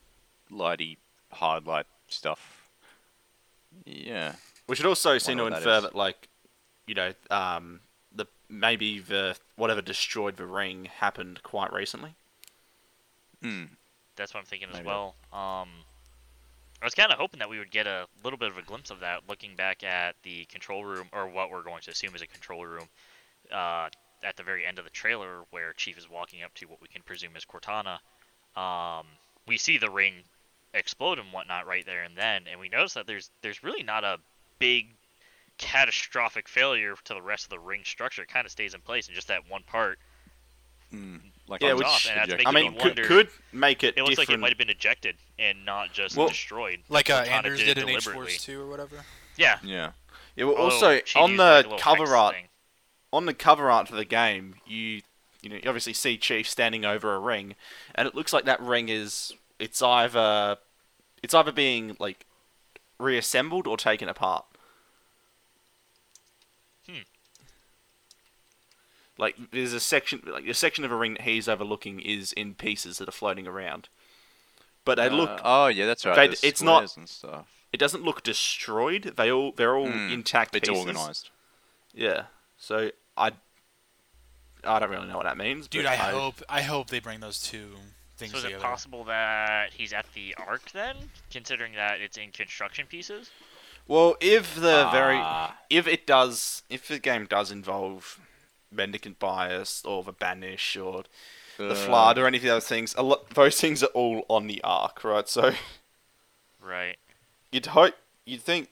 lighty, 0.51 0.97
hard 1.31 1.65
light 1.65 1.87
stuff. 2.07 2.67
Yeah. 3.83 4.35
We 4.67 4.75
should 4.75 4.85
also 4.85 5.17
seem 5.17 5.37
to 5.37 5.43
Wonder 5.45 5.55
what 5.55 5.63
that 5.63 5.69
infer 5.77 5.81
that, 5.87 5.95
like, 5.95 6.27
you 6.91 6.95
know, 6.95 7.13
um, 7.29 7.79
the 8.13 8.25
maybe 8.49 8.99
the 8.99 9.37
whatever 9.55 9.81
destroyed 9.81 10.35
the 10.35 10.45
ring 10.45 10.89
happened 10.99 11.41
quite 11.41 11.71
recently. 11.71 12.15
Hmm. 13.41 13.63
That's 14.17 14.33
what 14.33 14.41
I'm 14.41 14.45
thinking 14.45 14.67
as 14.73 14.83
well. 14.83 15.15
Um, 15.31 15.69
I 16.81 16.85
was 16.85 16.93
kind 16.93 17.13
of 17.13 17.17
hoping 17.17 17.39
that 17.39 17.49
we 17.49 17.59
would 17.59 17.71
get 17.71 17.87
a 17.87 18.07
little 18.25 18.37
bit 18.37 18.51
of 18.51 18.57
a 18.57 18.61
glimpse 18.61 18.89
of 18.91 18.99
that 18.99 19.21
looking 19.29 19.55
back 19.55 19.85
at 19.85 20.15
the 20.23 20.43
control 20.45 20.83
room, 20.83 21.07
or 21.13 21.29
what 21.29 21.49
we're 21.49 21.63
going 21.63 21.81
to 21.83 21.91
assume 21.91 22.13
is 22.13 22.21
a 22.21 22.27
control 22.27 22.65
room, 22.65 22.89
uh, 23.53 23.87
at 24.21 24.35
the 24.35 24.43
very 24.43 24.65
end 24.65 24.77
of 24.77 24.83
the 24.83 24.91
trailer 24.91 25.45
where 25.51 25.71
Chief 25.71 25.97
is 25.97 26.09
walking 26.09 26.43
up 26.43 26.53
to 26.55 26.65
what 26.65 26.81
we 26.81 26.89
can 26.89 27.03
presume 27.03 27.37
is 27.37 27.45
Cortana. 27.45 27.99
Um, 28.61 29.05
we 29.47 29.57
see 29.57 29.77
the 29.77 29.89
ring 29.89 30.15
explode 30.73 31.19
and 31.19 31.31
whatnot 31.31 31.67
right 31.67 31.85
there 31.85 32.03
and 32.03 32.17
then, 32.17 32.43
and 32.51 32.59
we 32.59 32.67
notice 32.67 32.95
that 32.95 33.07
there's 33.07 33.29
there's 33.41 33.63
really 33.63 33.83
not 33.83 34.03
a 34.03 34.17
big 34.59 34.87
catastrophic 35.61 36.49
failure 36.49 36.95
to 37.05 37.13
the 37.13 37.21
rest 37.21 37.45
of 37.45 37.49
the 37.51 37.59
ring 37.59 37.81
structure. 37.85 38.21
It 38.23 38.27
kind 38.27 38.45
of 38.45 38.51
stays 38.51 38.73
in 38.73 38.81
place 38.81 39.07
in 39.07 39.15
just 39.15 39.27
that 39.29 39.49
one 39.49 39.63
part. 39.63 39.97
Hmm. 40.89 41.17
Like 41.47 41.61
Yeah, 41.61 41.71
on 41.71 41.77
which- 41.77 41.87
off, 41.87 42.05
and 42.09 42.29
that's 42.29 42.43
I 42.45 42.51
mean, 42.51 42.73
me 42.73 42.77
could, 42.77 42.83
wonder- 42.97 43.03
could 43.05 43.29
make 43.53 43.83
it, 43.83 43.95
It 43.97 44.03
looks 44.03 44.17
like 44.17 44.29
it 44.29 44.39
might 44.39 44.49
have 44.49 44.57
been 44.57 44.69
ejected 44.69 45.15
and 45.39 45.63
not 45.63 45.93
just 45.93 46.17
Well, 46.17 46.27
destroyed. 46.27 46.79
Like 46.89 47.09
uh, 47.09 47.23
Cortana 47.23 47.27
Anders 47.31 47.59
did 47.59 47.65
did 47.65 47.77
it 47.77 47.81
in 47.83 47.89
H 47.89 48.03
deliberately. 48.03 48.31
Force 48.33 48.43
2 48.45 48.61
or 48.61 48.67
whatever. 48.67 48.95
Yeah. 49.37 49.59
Yeah. 49.63 49.91
Yeah, 50.35 50.45
well, 50.45 50.55
also 50.55 50.99
on 51.15 51.37
the 51.37 51.65
like, 51.69 51.79
cover 51.79 52.15
art, 52.15 52.35
thing. 52.35 52.47
on 53.13 53.25
the 53.25 53.33
cover 53.33 53.69
art 53.69 53.87
for 53.89 53.95
the 53.95 54.05
game, 54.05 54.55
you 54.65 55.01
you 55.41 55.49
know 55.49 55.55
you 55.55 55.63
obviously 55.65 55.91
see 55.93 56.17
Chief 56.17 56.47
standing 56.47 56.85
over 56.85 57.13
a 57.13 57.19
ring, 57.19 57.55
and 57.95 58.07
it 58.07 58.15
looks 58.15 58.31
like 58.31 58.45
that 58.45 58.61
ring 58.61 58.87
is 58.87 59.33
it's 59.59 59.81
either 59.81 60.57
it's 61.21 61.33
either 61.33 61.51
being 61.51 61.97
like 61.99 62.25
reassembled 62.97 63.67
or 63.67 63.75
taken 63.75 64.07
apart. 64.07 64.45
Hmm. 66.87 67.01
Like 69.21 69.37
there's 69.51 69.71
a 69.73 69.79
section 69.79 70.23
like 70.25 70.47
a 70.47 70.53
section 70.53 70.83
of 70.83 70.91
a 70.91 70.95
ring 70.95 71.13
that 71.13 71.21
he's 71.21 71.47
overlooking 71.47 71.99
is 72.01 72.33
in 72.33 72.55
pieces 72.55 72.97
that 72.97 73.07
are 73.07 73.11
floating 73.13 73.47
around, 73.47 73.87
but 74.83 74.95
they 74.95 75.07
Uh, 75.07 75.15
look 75.15 75.39
oh 75.43 75.67
yeah, 75.67 75.85
that's 75.85 76.03
right. 76.05 76.31
they- 76.31 76.47
it's 76.47 76.61
not- 76.61 76.97
and 76.97 77.07
stuff. 77.07 77.47
it 77.71 77.77
doesn't 77.77 78.03
look 78.03 78.23
destroyed. 78.23 79.13
They 79.15 79.31
all 79.31 79.51
they're 79.51 79.75
all 79.77 79.87
Hmm. 79.91 80.11
intact 80.11 80.55
It's 80.55 80.67
pieces. 80.67 80.85
organized. 80.85 81.29
Yeah. 81.93 82.25
So 82.57 82.91
I 83.15 83.31
I 84.63 84.79
don't 84.79 84.89
really 84.89 85.07
know 85.07 85.17
what 85.17 85.25
that 85.25 85.37
means. 85.37 85.67
Dude, 85.67 85.85
but 85.85 85.91
I 85.93 85.95
hope 85.97 86.41
I 86.49 86.61
hope 86.63 86.87
they 86.89 86.99
bring 86.99 87.19
those 87.19 87.41
two 87.41 87.77
things 88.17 88.31
So 88.31 88.39
is 88.39 88.45
it 88.45 88.59
possible 88.59 89.03
that 89.05 89.73
he's 89.73 89.93
at 89.93 90.11
the 90.13 90.33
Ark 90.35 90.71
then, 90.71 91.11
considering 91.31 91.73
that 91.73 92.01
it's 92.01 92.17
in 92.17 92.31
construction 92.31 92.87
pieces? 92.87 93.29
Well, 93.87 94.15
if 94.19 94.55
the 94.55 94.89
very 94.91 95.17
Ah. 95.19 95.57
if 95.69 95.85
it 95.87 96.07
does 96.07 96.63
if 96.69 96.87
the 96.87 96.97
game 96.97 97.27
does 97.27 97.51
involve 97.51 98.19
mendicant 98.71 99.19
bias 99.19 99.83
or 99.85 100.03
the 100.03 100.11
banish 100.13 100.77
or 100.77 101.03
the 101.57 101.75
flood 101.75 102.17
or 102.17 102.25
any 102.25 102.37
of 102.37 102.43
those 102.43 102.67
things, 102.67 102.95
a 102.97 103.03
lot 103.03 103.29
those 103.31 103.59
things 103.59 103.83
are 103.83 103.87
all 103.87 104.25
on 104.29 104.47
the 104.47 104.61
Ark, 104.63 105.03
right? 105.03 105.27
So 105.29 105.53
Right. 106.59 106.97
you'd 107.51 107.67
hope 107.67 107.95
you'd 108.25 108.41
think 108.41 108.69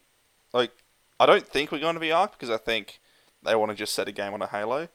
like 0.53 0.71
I 1.19 1.25
don't 1.25 1.47
think 1.47 1.71
we're 1.71 1.79
going 1.79 1.95
to 1.95 1.99
be 1.99 2.11
Ark 2.11 2.31
because 2.31 2.49
I 2.49 2.57
think 2.57 2.99
they 3.43 3.55
want 3.55 3.71
to 3.71 3.75
just 3.75 3.93
set 3.93 4.07
a 4.07 4.11
game 4.11 4.33
on 4.33 4.41
a 4.41 4.47
Halo, 4.47 4.87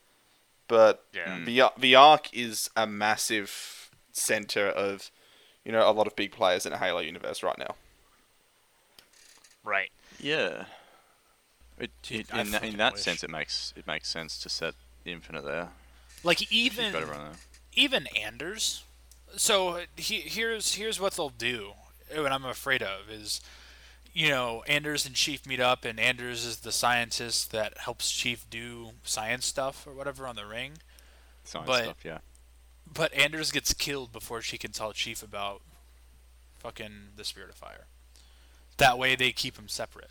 but 0.69 1.05
Yeah. 1.13 1.41
The 1.45 1.61
Ar- 1.61 1.73
the 1.79 1.95
Ark 1.95 2.29
is 2.33 2.71
a 2.77 2.87
massive 2.87 3.91
center 4.13 4.69
of 4.69 5.11
you 5.65 5.73
know 5.73 5.89
a 5.89 5.93
lot 5.93 6.07
of 6.07 6.17
big 6.17 6.33
players 6.33 6.67
in 6.67 6.73
a 6.73 6.79
Halo 6.79 7.01
universe 7.01 7.43
right 7.43 7.59
now. 7.59 7.75
Right. 9.63 9.91
Yeah. 10.19 10.65
It, 11.79 11.91
it, 12.09 12.31
in, 12.31 12.51
that, 12.53 12.63
in 12.65 12.77
that 12.77 12.99
sense, 12.99 13.25
it 13.25 13.31
makes 13.31 13.73
it 13.77 13.87
makes 13.87 14.09
sense 14.09 14.39
to 14.39 14.49
set 14.49 14.75
Infinite 15.13 15.45
there. 15.45 15.69
Like 16.23 16.51
even 16.51 16.87
You've 16.87 17.09
there. 17.09 17.31
even 17.75 18.07
Anders. 18.17 18.85
So 19.37 19.81
he, 19.97 20.21
here's 20.21 20.75
here's 20.75 21.01
what 21.01 21.15
they'll 21.15 21.29
do. 21.29 21.73
What 22.15 22.33
I'm 22.33 22.45
afraid 22.45 22.83
of 22.83 23.11
is, 23.11 23.41
you 24.13 24.29
know, 24.29 24.63
Anders 24.67 25.07
and 25.07 25.15
Chief 25.15 25.47
meet 25.47 25.61
up, 25.61 25.85
and 25.85 25.99
Anders 25.99 26.45
is 26.45 26.59
the 26.59 26.73
scientist 26.73 27.51
that 27.53 27.79
helps 27.79 28.11
Chief 28.11 28.49
do 28.49 28.91
science 29.03 29.47
stuff 29.47 29.87
or 29.87 29.93
whatever 29.93 30.27
on 30.27 30.37
the 30.37 30.47
ring. 30.47 30.73
Science 31.45 31.67
but- 31.67 31.85
stuff, 31.85 32.05
yeah. 32.05 32.19
But 32.93 33.15
Anders 33.15 33.51
gets 33.51 33.73
killed 33.73 34.13
before 34.13 34.43
she 34.43 34.59
can 34.59 34.71
tell 34.71 34.93
Chief 34.93 35.23
about 35.23 35.63
fucking 36.59 37.09
the 37.17 37.25
Spirit 37.25 37.49
of 37.49 37.57
Fire. 37.57 37.87
That 38.77 38.99
way 38.99 39.17
they 39.17 39.33
keep 39.33 39.59
him 39.59 39.69
separate, 39.69 40.11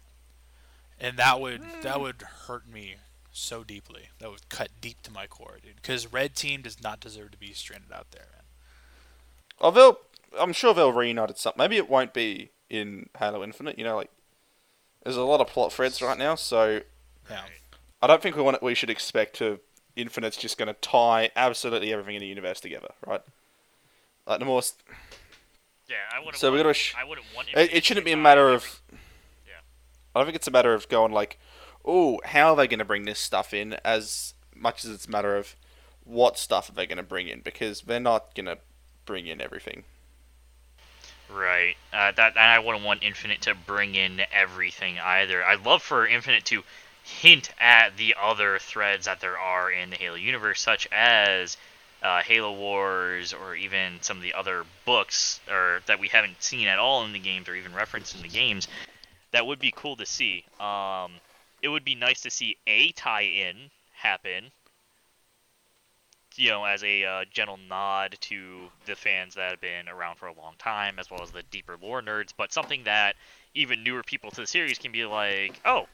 and 1.00 1.18
that 1.18 1.40
would 1.40 1.62
that 1.84 1.96
hmm. 1.96 2.02
would 2.02 2.22
hurt 2.48 2.68
me 2.68 2.96
so 3.34 3.64
deeply. 3.64 4.10
That 4.20 4.30
would 4.32 4.48
cut 4.50 4.70
deep 4.80 5.02
to 5.04 5.12
my 5.12 5.28
core, 5.28 5.58
dude. 5.62 5.76
Because 5.78 6.12
Red 6.12 6.36
Team 6.36 6.62
does 6.62 6.82
not 6.82 7.00
deserve 7.00 7.32
to 7.32 7.38
be 7.38 7.52
stranded 7.54 7.92
out 7.92 8.12
there, 8.12 8.28
man. 8.32 8.44
Oh, 9.60 9.72
they'll. 9.72 9.98
I'm 10.40 10.54
sure 10.54 10.74
they'll 10.74 10.92
reunite 10.94 11.30
at 11.30 11.38
some. 11.38 11.54
Maybe 11.58 11.78
it 11.78 11.90
won't 11.90 12.14
be 12.14 12.50
in 12.70 13.10
Halo 13.20 13.44
Infinite. 13.44 13.78
You 13.78 13.84
know, 13.84 13.96
like 13.96 14.10
there's 15.04 15.18
a 15.18 15.24
lot 15.24 15.42
of 15.42 15.48
plot 15.48 15.72
threads 15.74 16.02
right 16.02 16.18
now, 16.18 16.36
so 16.36 16.82
Yeah. 17.30 17.42
I 18.02 18.08
don't 18.08 18.22
think 18.22 18.36
we 18.36 18.42
want. 18.42 18.62
We 18.64 18.74
should 18.76 18.90
expect 18.90 19.36
to 19.38 19.60
Infinite's 19.96 20.38
just 20.38 20.58
going 20.58 20.68
to 20.68 20.74
tie 20.74 21.30
absolutely 21.36 21.94
everything 21.94 22.16
in 22.16 22.22
the 22.22 22.28
universe 22.28 22.60
together, 22.60 22.90
right? 23.06 23.22
Like 24.26 24.40
the 24.40 24.46
most. 24.46 24.82
Yeah, 25.88 25.96
I 26.12 26.20
wouldn't. 26.20 26.38
So 26.38 26.52
we 26.52 26.58
want, 26.58 26.66
gotta 26.66 26.74
sh- 26.74 26.96
I 27.00 27.04
wouldn't 27.08 27.28
want. 27.36 27.50
It, 27.56 27.74
it 27.74 27.86
shouldn't 27.86 28.06
be 28.06 28.12
a 28.12 28.18
matter 28.18 28.46
every- 28.50 28.56
of. 28.56 28.82
Yeah. 29.46 29.54
I 30.16 30.20
don't 30.20 30.26
think 30.26 30.36
it's 30.36 30.48
a 30.48 30.52
matter 30.52 30.74
of 30.74 30.90
going 30.90 31.12
like, 31.12 31.38
oh, 31.86 32.20
how 32.26 32.52
are 32.52 32.56
they 32.56 32.68
going 32.68 32.80
to 32.80 32.86
bring 32.86 33.06
this 33.06 33.20
stuff 33.20 33.54
in? 33.54 33.74
As 33.86 34.34
much 34.56 34.86
as 34.86 34.92
it's 34.92 35.06
a 35.06 35.12
matter 35.12 35.36
of, 35.36 35.56
what 36.06 36.38
stuff 36.38 36.70
are 36.70 36.74
they 36.74 36.86
going 36.86 36.98
to 36.98 37.04
bring 37.04 37.28
in 37.28 37.42
because 37.42 37.82
they're 37.82 38.00
not 38.00 38.36
going 38.36 38.46
to 38.46 38.58
bring 39.06 39.28
in 39.28 39.42
everything. 39.42 39.84
Right. 41.32 41.76
Uh, 41.92 42.12
that 42.12 42.34
and 42.34 42.40
I 42.40 42.60
wouldn't 42.60 42.84
want 42.84 43.04
Infinite 43.04 43.42
to 43.44 43.56
bring 43.56 43.96
in 43.96 44.22
everything 44.32 45.00
either. 45.00 45.44
I'd 45.44 45.66
love 45.66 45.82
for 45.82 46.06
Infinite 46.06 46.46
to 46.46 46.64
hint 47.04 47.50
at 47.60 47.98
the 47.98 48.16
other 48.22 48.60
threads 48.60 49.06
that 49.06 49.20
there 49.20 49.38
are 49.38 49.72
in 49.72 49.90
the 49.90 49.96
Halo 49.96 50.16
universe, 50.16 50.62
such 50.62 50.88
as 50.92 51.58
uh, 52.02 52.22
Halo 52.22 52.54
Wars, 52.54 53.34
or 53.34 53.56
even 53.56 53.98
some 54.02 54.18
of 54.18 54.24
the 54.24 54.34
other 54.34 54.66
books, 54.86 55.40
or 55.50 55.82
that 55.88 56.00
we 56.00 56.10
haven't 56.10 56.42
seen 56.44 56.68
at 56.68 56.80
all 56.80 57.04
in 57.06 57.14
the 57.14 57.20
games, 57.20 57.48
or 57.50 57.56
even 57.56 57.74
referenced 57.74 58.16
in 58.16 58.22
the 58.22 58.28
games. 58.28 58.68
That 59.32 59.48
would 59.48 59.60
be 59.60 59.74
cool 59.76 59.96
to 59.96 60.06
see. 60.06 60.46
Um, 60.60 61.14
it 61.64 61.70
would 61.70 61.84
be 61.84 61.96
nice 61.96 62.22
to 62.22 62.30
see 62.30 62.58
a 62.68 62.92
tie-in 62.92 63.72
happen 63.94 64.52
you 66.36 66.50
know, 66.50 66.66
as 66.66 66.84
a 66.84 67.04
uh, 67.04 67.26
gentle 67.32 67.60
nod 67.70 68.18
to 68.20 68.70
the 68.86 68.96
fans 68.96 69.36
that 69.36 69.52
have 69.52 69.62
been 69.62 69.88
around 69.88 70.16
for 70.16 70.28
a 70.28 70.34
long 70.34 70.56
time, 70.58 70.98
as 70.98 71.12
well 71.12 71.22
as 71.22 71.32
the 71.32 71.44
deeper 71.52 71.78
lore 71.82 72.02
nerds, 72.02 72.34
but 72.36 72.52
something 72.52 72.84
that 72.86 73.16
even 73.54 73.84
newer 73.84 74.04
people 74.04 74.32
to 74.32 74.42
the 74.42 74.48
series 74.48 74.80
can 74.80 74.92
be 74.92 75.06
like, 75.06 75.60
oh, 75.66 75.86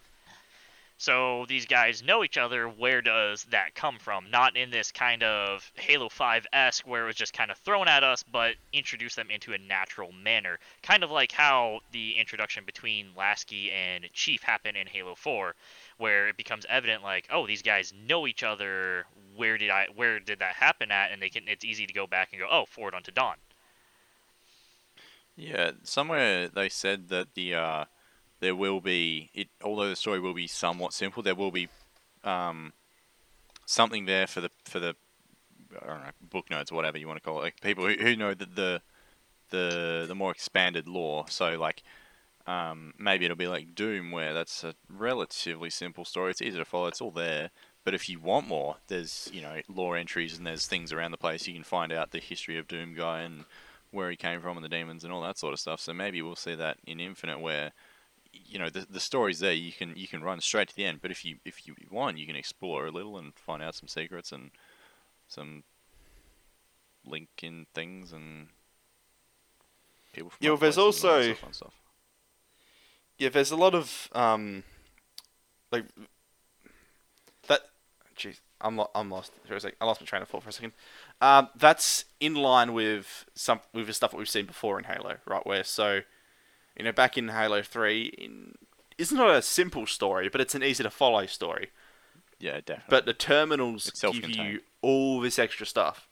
so 1.00 1.46
these 1.48 1.66
guys 1.66 2.04
know 2.04 2.26
each 2.26 2.38
other. 2.38 2.68
Where 2.68 3.02
does 3.02 3.46
that 3.46 3.74
come 3.74 4.00
from? 4.00 4.30
Not 4.30 4.58
in 4.58 4.70
this 4.70 4.92
kind 4.92 5.24
of 5.24 5.72
Halo 5.76 6.10
5 6.10 6.46
esque 6.52 6.86
where 6.86 7.06
it 7.06 7.08
was 7.08 7.16
just 7.16 7.32
kind 7.32 7.50
of 7.50 7.58
thrown 7.58 7.88
at 7.88 8.04
us, 8.04 8.22
but 8.22 8.56
introduce 8.74 9.16
them 9.16 9.32
into 9.32 9.54
a 9.54 9.58
natural 9.58 10.12
manner. 10.12 10.60
Kind 10.84 11.06
of 11.06 11.10
like 11.10 11.32
how 11.32 11.80
the 11.94 12.18
introduction 12.18 12.66
between 12.66 13.12
Lasky 13.16 13.72
and 13.72 14.12
Chief 14.12 14.44
happened 14.44 14.76
in 14.76 14.88
Halo 14.88 15.16
4, 15.16 15.56
where 16.00 16.28
it 16.28 16.36
becomes 16.36 16.66
evident 16.68 17.02
like, 17.02 17.26
oh, 17.32 17.48
these 17.48 17.62
guys 17.62 17.94
know 18.06 18.28
each 18.28 18.44
other. 18.44 19.06
Where 19.38 19.58
did 19.58 19.70
I? 19.70 19.88
Where 19.96 20.20
did 20.20 20.40
that 20.40 20.56
happen 20.56 20.92
at? 20.92 21.14
And 21.14 21.22
they 21.22 21.30
can. 21.30 21.48
It's 21.48 21.64
easy 21.64 21.88
to 21.88 21.94
go 21.94 22.08
back 22.08 22.34
and 22.34 22.42
go, 22.42 22.48
oh, 22.52 22.66
Forward 22.66 22.94
Unto 22.94 23.12
Dawn. 23.12 23.38
Yeah, 25.38 25.72
somewhere 25.84 26.50
they 26.50 26.68
said 26.68 27.08
that 27.08 27.36
the 27.36 27.56
uh, 27.56 27.86
there 28.40 28.56
will 28.56 28.82
be 28.82 29.30
it. 29.34 29.50
Although 29.64 29.90
the 29.90 29.96
story 29.96 30.20
will 30.20 30.34
be 30.34 30.48
somewhat 30.48 30.94
simple, 30.94 31.24
there 31.24 31.36
will 31.36 31.52
be 31.52 31.70
um, 32.24 32.74
something 33.66 34.06
there 34.06 34.28
for 34.28 34.42
the 34.42 34.52
for 34.66 34.80
the 34.80 34.96
I 35.82 35.88
don't 35.88 36.00
know 36.00 36.12
book 36.22 36.50
notes, 36.50 36.72
whatever 36.72 36.98
you 36.98 37.08
want 37.08 37.22
to 37.22 37.28
call 37.28 37.40
it, 37.40 37.44
like 37.44 37.62
people 37.62 37.88
who, 37.88 37.96
who 37.96 38.16
know 38.16 38.34
the, 38.34 38.46
the 38.46 38.82
the 39.50 40.06
the 40.08 40.16
more 40.16 40.32
expanded 40.32 40.88
lore. 40.88 41.26
So 41.30 41.58
like 41.58 41.84
um, 42.48 42.94
maybe 42.98 43.26
it'll 43.26 43.38
be 43.38 43.48
like 43.48 43.76
Doom, 43.76 44.12
where 44.12 44.34
that's 44.34 44.64
a 44.64 44.74
relatively 44.90 45.70
simple 45.70 46.06
story. 46.06 46.32
It's 46.32 46.42
easy 46.42 46.58
to 46.58 46.66
follow. 46.66 46.88
It's 46.88 47.02
all 47.02 47.12
there. 47.12 47.52
But 47.86 47.94
if 47.94 48.10
you 48.10 48.20
want 48.20 48.48
more, 48.48 48.78
there's 48.88 49.30
you 49.32 49.42
know 49.42 49.62
lore 49.68 49.98
entries 49.98 50.38
and 50.38 50.48
there's 50.48 50.68
things 50.68 50.92
around 50.92 51.12
the 51.12 51.18
place 51.18 51.48
you 51.48 51.54
can 51.54 51.64
find 51.64 51.92
out 51.92 52.12
the 52.12 52.20
history 52.20 52.58
of 52.58 52.68
Doom 52.68 52.96
guy 52.96 53.22
and 53.22 53.46
where 53.92 54.10
he 54.10 54.16
came 54.16 54.40
from 54.42 54.58
and 54.58 54.64
the 54.64 54.70
demons 54.70 55.04
and 55.04 55.12
all 55.12 55.22
that 55.22 55.38
sort 55.38 55.54
of 55.54 55.60
stuff. 55.60 55.80
So 55.80 55.94
maybe 55.94 56.22
we'll 56.22 56.36
see 56.36 56.56
that 56.56 56.78
in 56.86 57.00
Infinite, 57.00 57.40
where 57.40 57.72
you 58.32 58.60
know 58.60 58.70
the 58.70 58.86
the 58.90 59.00
story's 59.00 59.40
there. 59.40 59.54
You 59.54 59.72
can 59.72 59.94
you 59.96 60.08
can 60.08 60.24
run 60.24 60.42
straight 60.42 60.70
to 60.70 60.76
the 60.76 60.86
end. 60.86 61.00
But 61.02 61.12
if 61.12 61.24
you 61.26 61.38
if 61.46 61.66
you 61.68 61.76
want, 61.90 62.18
you 62.18 62.26
can 62.26 62.36
explore 62.36 62.86
a 62.88 62.92
little 62.92 63.18
and 63.18 63.34
find 63.36 63.62
out 63.64 63.76
some 63.76 63.88
secrets 63.88 64.32
and 64.32 64.52
some 65.28 65.64
link 67.06 67.30
in 67.42 67.66
things 67.74 68.12
and 68.12 68.48
people. 70.14 70.30
From 70.32 70.38
Yeah, 70.42 70.50
well, 70.52 70.58
there's 70.58 70.76
places 70.76 71.04
and 71.04 71.10
all 71.12 71.16
also- 71.18 71.22
sort 71.22 71.32
of 71.32 71.38
fun 71.40 71.54
stuff. 71.54 71.74
Yeah, 73.18 73.30
there's 73.30 73.52
a 73.52 73.58
lot 73.58 73.76
of 73.76 74.08
um, 74.14 74.64
like 75.72 75.86
that. 77.48 77.62
Jeez, 78.18 78.40
I'm 78.62 78.78
lo- 78.78 78.92
I'm 78.96 79.10
lost 79.12 79.32
for 79.46 79.56
a 79.56 79.60
second. 79.60 79.78
I 79.82 79.86
lost 79.86 80.00
my 80.02 80.06
train 80.06 80.22
of 80.22 80.28
thought 80.30 80.44
for 80.44 80.50
a 80.50 80.54
second. 80.54 80.72
Um, 81.22 81.50
that's 81.56 82.06
in 82.22 82.36
line 82.36 82.74
with 82.74 83.26
some 83.36 83.60
with 83.74 83.88
the 83.88 83.94
stuff 83.94 84.12
that 84.12 84.18
we've 84.18 84.30
seen 84.30 84.46
before 84.46 84.78
in 84.80 84.86
Halo, 84.86 85.18
right? 85.26 85.46
Where 85.46 85.64
so, 85.66 86.02
you 86.80 86.86
know, 86.86 86.92
back 86.92 87.16
in 87.18 87.28
Halo 87.30 87.62
Three, 87.62 88.06
in 88.18 88.56
it's 88.98 89.12
not 89.12 89.30
a 89.30 89.42
simple 89.44 89.86
story, 89.86 90.28
but 90.30 90.42
it's 90.42 90.56
an 90.56 90.64
easy 90.64 90.84
to 90.84 90.90
follow 90.90 91.26
story. 91.28 91.70
Yeah, 92.40 92.56
definitely. 92.66 92.86
But 92.90 93.06
the 93.06 93.14
terminals 93.14 93.92
give 94.02 94.30
you 94.30 94.62
all 94.82 95.20
this 95.20 95.38
extra 95.38 95.66
stuff. 95.66 96.08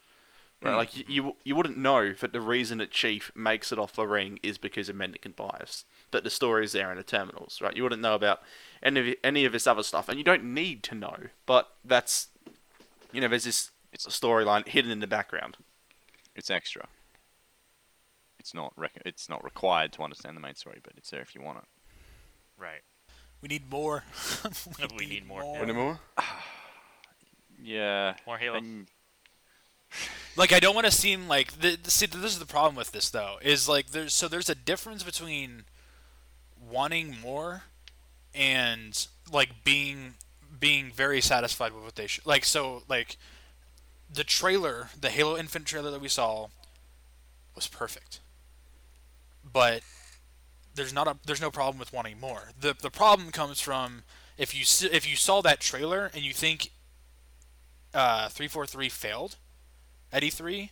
Right, 0.62 0.72
Mm. 0.74 0.78
like 0.78 0.98
you, 0.98 1.04
you, 1.08 1.36
you 1.44 1.56
wouldn't 1.56 1.78
know 1.78 2.14
that 2.14 2.34
the 2.34 2.42
reason 2.42 2.80
that 2.80 2.90
Chief 2.92 3.32
makes 3.36 3.72
it 3.72 3.78
off 3.78 3.94
the 3.94 4.08
ring 4.08 4.40
is 4.42 4.58
because 4.58 4.90
of 4.90 4.96
mendicant 4.96 5.36
bias. 5.36 5.86
But 6.10 6.24
the 6.24 6.30
story 6.32 6.66
is 6.66 6.72
there 6.72 6.90
in 6.92 6.98
the 6.98 7.04
terminals, 7.04 7.60
right? 7.62 7.76
You 7.76 7.84
wouldn't 7.84 8.02
know 8.02 8.16
about 8.16 8.42
any 8.82 9.12
of 9.12 9.16
any 9.24 9.46
of 9.46 9.52
this 9.52 9.68
other 9.68 9.84
stuff, 9.84 10.10
and 10.10 10.18
you 10.18 10.24
don't 10.24 10.44
need 10.44 10.82
to 10.84 10.96
know. 10.96 11.16
But 11.46 11.70
that's, 11.86 12.30
you 13.14 13.22
know, 13.22 13.28
there's 13.28 13.44
this 13.44 13.70
storyline 13.96 14.68
hidden 14.68 14.90
in 14.92 15.00
the 15.00 15.08
background. 15.08 15.58
it's 16.36 16.50
extra. 16.50 16.88
It's 18.48 18.54
not 18.54 18.72
rec- 18.78 19.02
it's 19.04 19.28
not 19.28 19.44
required 19.44 19.92
to 19.92 20.04
understand 20.04 20.38
the 20.38 20.40
main 20.40 20.56
story, 20.56 20.80
but 20.82 20.94
it's 20.96 21.10
there 21.10 21.20
if 21.20 21.36
you 21.36 21.42
want 21.42 21.58
it. 21.58 21.66
Right. 22.58 22.80
We 23.42 23.50
need 23.50 23.70
more. 23.70 24.06
We 24.98 25.06
need 25.06 25.28
more. 25.28 25.44
Any 25.58 25.74
more? 25.74 26.00
Yeah. 27.62 28.14
More 28.26 28.38
Halo. 28.38 28.58
and- 28.60 28.88
Like 30.38 30.54
I 30.54 30.62
don't 30.62 30.76
want 30.76 30.86
to 30.86 30.92
seem 30.94 31.28
like 31.28 31.60
the, 31.60 31.76
the- 31.76 31.92
see 31.92 32.06
this 32.06 32.32
is 32.32 32.40
the 32.40 32.46
problem 32.46 32.76
with 32.76 32.94
this 32.94 33.10
though 33.10 33.36
is 33.42 33.68
like 33.68 33.88
there's 33.88 34.14
so 34.14 34.30
there's 34.30 34.50
a 34.50 34.56
difference 34.56 35.04
between 35.04 35.64
wanting 36.72 37.18
more 37.22 37.64
and 38.34 39.08
like 39.30 39.66
being 39.66 40.14
being 40.58 40.90
very 40.96 41.20
satisfied 41.20 41.74
with 41.74 41.84
what 41.84 41.96
they 41.96 42.08
sh- 42.08 42.22
like 42.24 42.46
so 42.46 42.84
like 42.88 43.18
the 44.14 44.24
trailer 44.24 44.88
the 45.00 45.10
Halo 45.10 45.38
Infinite 45.38 45.66
trailer 45.68 45.92
that 45.92 46.00
we 46.00 46.08
saw 46.08 46.48
was 47.56 47.68
perfect 47.68 48.20
but 49.52 49.82
there's 50.76 50.94
not 50.94 51.08
a 51.08 51.18
there's 51.26 51.42
no 51.42 51.50
problem 51.52 51.80
with 51.80 51.92
wanting 51.94 52.20
more 52.20 52.52
the 52.60 52.76
the 52.82 52.92
problem 52.92 53.32
comes 53.32 53.60
from 53.60 54.04
if 54.38 54.54
you 54.54 54.62
if 54.92 55.10
you 55.10 55.16
saw 55.16 55.42
that 55.42 55.60
trailer 55.60 56.12
and 56.14 56.24
you 56.24 56.34
think 56.34 56.72
uh 57.94 58.30
343 58.30 58.90
failed 58.90 59.38
at 60.12 60.24
E3, 60.24 60.70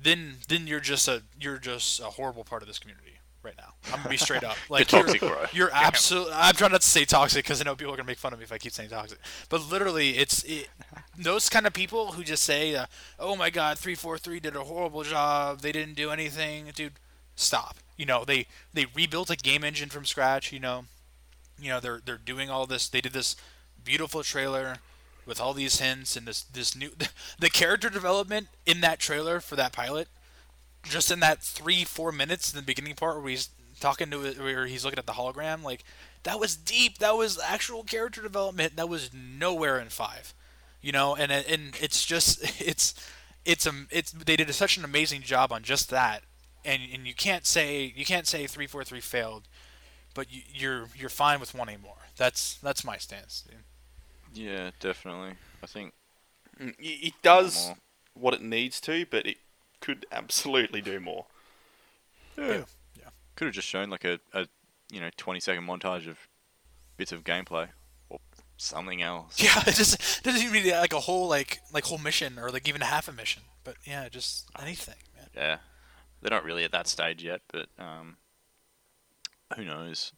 then 0.00 0.36
then 0.48 0.66
you're 0.66 0.80
just 0.80 1.08
a 1.08 1.22
you're 1.40 1.58
just 1.58 2.00
a 2.00 2.04
horrible 2.04 2.44
part 2.44 2.62
of 2.62 2.68
this 2.68 2.78
community 2.78 3.18
right 3.42 3.54
now. 3.58 3.74
I'm 3.92 3.98
gonna 3.98 4.08
be 4.10 4.16
straight 4.16 4.44
up. 4.44 4.56
Like 4.68 4.90
You're 4.92 5.00
you're- 5.00 5.18
toxic, 5.18 5.20
bro. 5.20 5.46
You're 5.52 5.70
absolutely. 5.72 6.32
I'm 6.34 6.54
trying 6.54 6.72
not 6.72 6.82
to 6.82 6.86
say 6.88 7.04
toxic 7.04 7.44
because 7.44 7.60
I 7.60 7.64
know 7.64 7.74
people 7.76 7.92
are 7.92 7.96
gonna 7.96 8.06
make 8.06 8.18
fun 8.18 8.32
of 8.32 8.38
me 8.38 8.44
if 8.44 8.52
I 8.52 8.58
keep 8.58 8.72
saying 8.72 8.90
toxic. 8.90 9.18
But 9.48 9.68
literally, 9.68 10.10
it's 10.18 10.42
it, 10.44 10.68
those 11.18 11.48
kind 11.48 11.66
of 11.66 11.72
people 11.72 12.12
who 12.12 12.22
just 12.24 12.42
say, 12.44 12.74
uh, 12.74 12.86
"Oh 13.18 13.34
my 13.36 13.50
God, 13.50 13.78
343 13.78 14.40
did 14.40 14.56
a 14.56 14.64
horrible 14.64 15.02
job. 15.04 15.60
They 15.60 15.72
didn't 15.72 15.94
do 15.94 16.10
anything." 16.10 16.70
Dude, 16.74 16.94
stop. 17.34 17.76
You 17.96 18.06
know 18.06 18.24
they 18.24 18.46
they 18.72 18.86
rebuilt 18.94 19.30
a 19.30 19.36
game 19.36 19.64
engine 19.64 19.88
from 19.88 20.04
scratch. 20.04 20.52
You 20.52 20.60
know, 20.60 20.84
you 21.60 21.70
know 21.70 21.80
they're 21.80 22.00
they're 22.04 22.18
doing 22.18 22.50
all 22.50 22.66
this. 22.66 22.88
They 22.88 23.00
did 23.00 23.12
this 23.12 23.36
beautiful 23.84 24.22
trailer 24.22 24.78
with 25.26 25.40
all 25.40 25.52
these 25.52 25.80
hints 25.80 26.16
and 26.16 26.26
this 26.26 26.42
this 26.42 26.76
new 26.76 26.90
the 27.38 27.50
character 27.50 27.90
development 27.90 28.48
in 28.64 28.80
that 28.80 28.98
trailer 28.98 29.40
for 29.40 29.56
that 29.56 29.72
pilot 29.72 30.08
just 30.84 31.10
in 31.10 31.20
that 31.20 31.42
three 31.42 31.84
four 31.84 32.12
minutes 32.12 32.52
in 32.52 32.56
the 32.56 32.64
beginning 32.64 32.94
part 32.94 33.20
where 33.20 33.30
he's 33.30 33.50
talking 33.80 34.10
to 34.10 34.18
where 34.18 34.66
he's 34.66 34.84
looking 34.84 34.98
at 34.98 35.06
the 35.06 35.12
hologram 35.12 35.62
like 35.62 35.84
that 36.22 36.40
was 36.40 36.56
deep 36.56 36.98
that 36.98 37.16
was 37.16 37.38
actual 37.44 37.82
character 37.82 38.22
development 38.22 38.76
that 38.76 38.88
was 38.88 39.10
nowhere 39.12 39.78
in 39.78 39.88
five 39.88 40.32
you 40.80 40.92
know 40.92 41.14
and 41.16 41.30
and 41.30 41.76
it's 41.80 42.04
just 42.06 42.40
it's 42.60 42.94
it's 43.44 43.66
um 43.66 43.88
it's 43.90 44.12
they 44.12 44.36
did 44.36 44.52
such 44.54 44.76
an 44.76 44.84
amazing 44.84 45.22
job 45.22 45.52
on 45.52 45.62
just 45.62 45.90
that 45.90 46.22
and 46.66 46.82
and 46.92 47.06
you 47.06 47.14
can't 47.14 47.46
say 47.46 47.92
you 47.96 48.04
can't 48.04 48.26
say 48.26 48.46
343 48.46 49.00
failed 49.00 49.48
but 50.14 50.32
you, 50.32 50.42
you're 50.52 50.88
you're 50.96 51.08
fine 51.10 51.40
with 51.40 51.54
wanting 51.54 51.80
more 51.80 51.98
that's 52.16 52.54
that's 52.56 52.84
my 52.84 52.96
stance 52.98 53.42
dude. 53.48 53.62
Yeah, 54.34 54.70
definitely. 54.80 55.34
I 55.62 55.66
think 55.66 55.92
Mm, 56.60 56.74
It 56.78 57.08
it 57.08 57.14
does 57.22 57.72
what 58.14 58.32
it 58.34 58.40
needs 58.42 58.80
to, 58.82 59.04
but 59.10 59.26
it 59.26 59.36
could 59.80 60.06
absolutely 60.10 60.80
do 60.80 60.98
more. 61.00 61.26
yeah 62.38 62.64
could 63.34 63.46
have 63.46 63.54
just 63.54 63.68
shown 63.68 63.90
like 63.90 64.04
a, 64.04 64.18
a 64.32 64.46
you 64.90 65.00
know 65.00 65.10
20 65.16 65.40
second 65.40 65.64
montage 65.66 66.08
of 66.08 66.18
bits 66.96 67.12
of 67.12 67.24
gameplay 67.24 67.68
or 68.08 68.18
something 68.56 69.02
else. 69.02 69.36
Yeah, 69.38 69.62
it 69.66 69.74
just 69.74 70.22
doesn't 70.22 70.40
even 70.42 70.62
need 70.62 70.72
like 70.72 70.94
a 70.94 71.00
whole 71.00 71.28
like 71.28 71.60
like 71.72 71.84
whole 71.84 71.98
mission 71.98 72.38
or 72.38 72.50
like 72.50 72.66
even 72.68 72.80
half 72.80 73.08
a 73.08 73.12
mission. 73.12 73.42
But 73.64 73.76
yeah, 73.84 74.08
just 74.08 74.46
anything, 74.60 74.94
man. 75.14 75.28
Yeah. 75.34 75.58
They're 76.26 76.36
not 76.36 76.44
really 76.44 76.64
at 76.64 76.72
that 76.72 76.88
stage 76.88 77.22
yet, 77.22 77.40
but 77.52 77.68
um, 77.78 78.16
who 79.54 79.64
knows? 79.64 80.12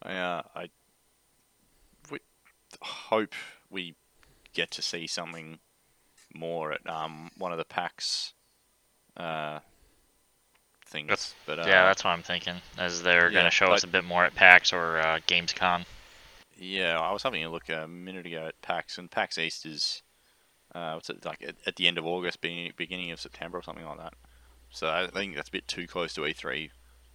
I 0.00 0.14
uh, 0.14 0.42
I 0.54 0.68
we 2.12 2.20
hope 2.80 3.32
we 3.68 3.96
get 4.52 4.70
to 4.70 4.82
see 4.82 5.08
something 5.08 5.58
more 6.32 6.70
at 6.74 6.88
um 6.88 7.32
one 7.38 7.50
of 7.50 7.58
the 7.58 7.64
PAX 7.64 8.34
uh 9.16 9.58
things. 10.84 11.08
That's- 11.08 11.34
but 11.44 11.58
uh, 11.58 11.64
yeah, 11.66 11.86
that's 11.86 12.04
what 12.04 12.10
I'm 12.12 12.22
thinking. 12.22 12.54
As 12.78 13.02
they're 13.02 13.28
yeah, 13.28 13.40
gonna 13.40 13.50
show 13.50 13.72
us 13.72 13.82
a 13.82 13.88
bit 13.88 14.04
more 14.04 14.24
at 14.24 14.36
PAX 14.36 14.72
or 14.72 14.98
uh, 14.98 15.18
Gamescom. 15.26 15.86
Yeah, 16.56 17.00
I 17.00 17.10
was 17.10 17.24
having 17.24 17.42
a 17.42 17.50
look 17.50 17.68
a 17.68 17.88
minute 17.88 18.26
ago 18.26 18.46
at 18.46 18.62
PAX, 18.62 18.96
and 18.96 19.10
PAX 19.10 19.38
East 19.38 19.66
is 19.66 20.02
uh, 20.72 20.92
what's 20.92 21.10
it 21.10 21.24
like 21.24 21.42
at, 21.42 21.56
at 21.66 21.74
the 21.74 21.88
end 21.88 21.98
of 21.98 22.06
August, 22.06 22.40
beginning 22.40 22.74
beginning 22.76 23.10
of 23.10 23.20
September 23.20 23.58
or 23.58 23.62
something 23.62 23.84
like 23.84 23.98
that. 23.98 24.14
So 24.76 24.90
I 24.90 25.06
think 25.06 25.34
that's 25.36 25.48
a 25.48 25.52
bit 25.52 25.66
too 25.66 25.86
close 25.86 26.12
to 26.14 26.20
E3 26.20 26.70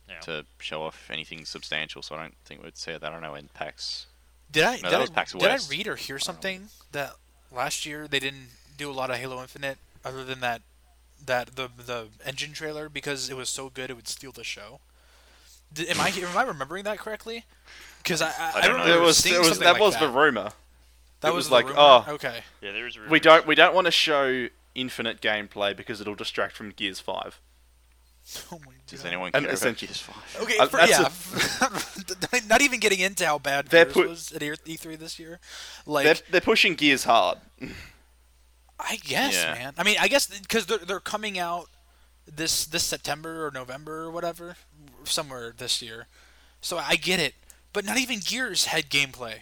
Yeah. 0.09 0.19
to 0.21 0.45
show 0.59 0.81
off 0.81 1.09
anything 1.11 1.45
substantial. 1.45 2.01
So 2.01 2.15
I 2.15 2.21
don't 2.23 2.35
think 2.43 2.63
we'd 2.63 2.75
see 2.75 2.91
that. 2.91 3.03
I 3.03 3.09
don't 3.11 3.21
know 3.21 3.33
when 3.33 3.49
PAX. 3.53 4.07
Did 4.51 4.63
I 4.63 4.71
No, 4.77 4.81
did, 4.81 4.83
that 4.85 4.93
I, 4.95 4.99
was 5.01 5.09
PAX 5.11 5.31
did 5.33 5.43
I 5.43 5.47
West. 5.47 5.69
read 5.69 5.87
or 5.87 5.95
hear 5.95 6.17
something 6.17 6.69
that 6.91 7.11
last 7.51 7.85
year 7.85 8.07
they 8.07 8.19
didn't 8.19 8.47
do 8.77 8.89
a 8.89 8.93
lot 8.93 9.11
of 9.11 9.17
Halo 9.17 9.39
Infinite 9.41 9.77
other 10.03 10.23
than 10.25 10.39
that 10.39 10.61
that 11.23 11.55
the 11.55 11.69
the 11.77 12.07
engine 12.25 12.51
trailer 12.51 12.89
because 12.89 13.29
it 13.29 13.37
was 13.37 13.47
so 13.47 13.69
good 13.69 13.91
it 13.91 13.93
would 13.93 14.07
steal 14.07 14.31
the 14.31 14.43
show. 14.43 14.79
Did, 15.71 15.89
am 15.89 16.01
I 16.01 16.09
am 16.17 16.35
I 16.35 16.41
remembering 16.43 16.83
that 16.85 16.97
correctly? 16.97 17.45
Because 18.01 18.23
I 18.23 18.29
I, 18.29 18.31
I 18.31 18.51
I 18.55 18.61
don't 18.67 18.77
know. 18.77 18.83
remember 18.85 18.89
There 18.93 19.01
was, 19.01 19.23
there 19.23 19.39
was 19.39 19.59
that 19.59 19.73
like 19.73 19.81
was 19.81 19.93
that. 19.93 19.99
the 20.01 20.09
rumor. 20.09 20.49
That 21.21 21.27
it 21.29 21.35
was, 21.35 21.35
was 21.35 21.47
the 21.49 21.53
like, 21.53 21.65
rumor? 21.67 21.77
oh. 21.77 22.05
okay. 22.15 22.43
Yeah, 22.59 22.71
there 22.71 22.85
was. 22.85 22.97
We 22.97 23.19
don't 23.19 23.45
we 23.45 23.53
don't 23.53 23.75
want 23.75 23.85
to 23.85 23.91
show 23.91 24.47
infinite 24.73 25.21
gameplay 25.21 25.77
because 25.77 26.01
it'll 26.01 26.15
distract 26.15 26.55
from 26.55 26.71
Gears 26.71 26.99
Five. 26.99 27.39
Oh 28.51 28.59
my 28.65 28.71
Does 28.87 29.01
God. 29.01 29.07
anyone 29.07 29.25
And 29.33 29.33
care 29.33 29.41
about 29.43 29.53
essentially- 29.53 29.87
Gears 29.87 30.01
Five? 30.01 30.41
Okay, 30.43 30.57
Uh, 30.57 30.65
for, 30.67 30.77
that's 30.77 32.31
yeah. 32.31 32.39
not 32.47 32.61
even 32.61 32.79
getting 32.79 32.99
into 32.99 33.25
how 33.25 33.37
bad 33.39 33.67
They're 33.67 33.85
Gears 33.85 33.93
put- 33.93 34.09
was 34.09 34.31
at 34.33 34.43
E- 34.43 34.51
E3 34.77 34.97
this 34.99 35.19
year. 35.19 35.39
Like, 35.85 36.05
They're 36.05 36.15
they're 36.31 36.41
pushing 36.41 36.75
Gears 36.75 37.03
hard. 37.05 37.37
I 38.79 38.95
guess, 38.97 39.35
Yeah. 39.35 39.53
man. 39.53 39.73
I 39.77 39.83
mean, 39.83 39.97
I 39.99 40.07
guess 40.07 40.27
because 40.27 40.65
they're 40.65 40.79
they're 40.79 40.99
coming 40.99 41.37
out 41.37 41.69
this 42.25 42.65
this 42.65 42.83
September 42.83 43.45
or 43.45 43.51
November 43.51 44.03
or 44.03 44.11
whatever, 44.11 44.55
somewhere 45.03 45.53
this 45.55 45.81
year. 45.81 46.07
So 46.61 46.77
I 46.77 46.95
get 46.95 47.19
it, 47.19 47.35
but 47.73 47.85
not 47.85 47.97
even 47.97 48.19
Gears 48.19 48.65
had 48.65 48.89
gameplay. 48.89 49.41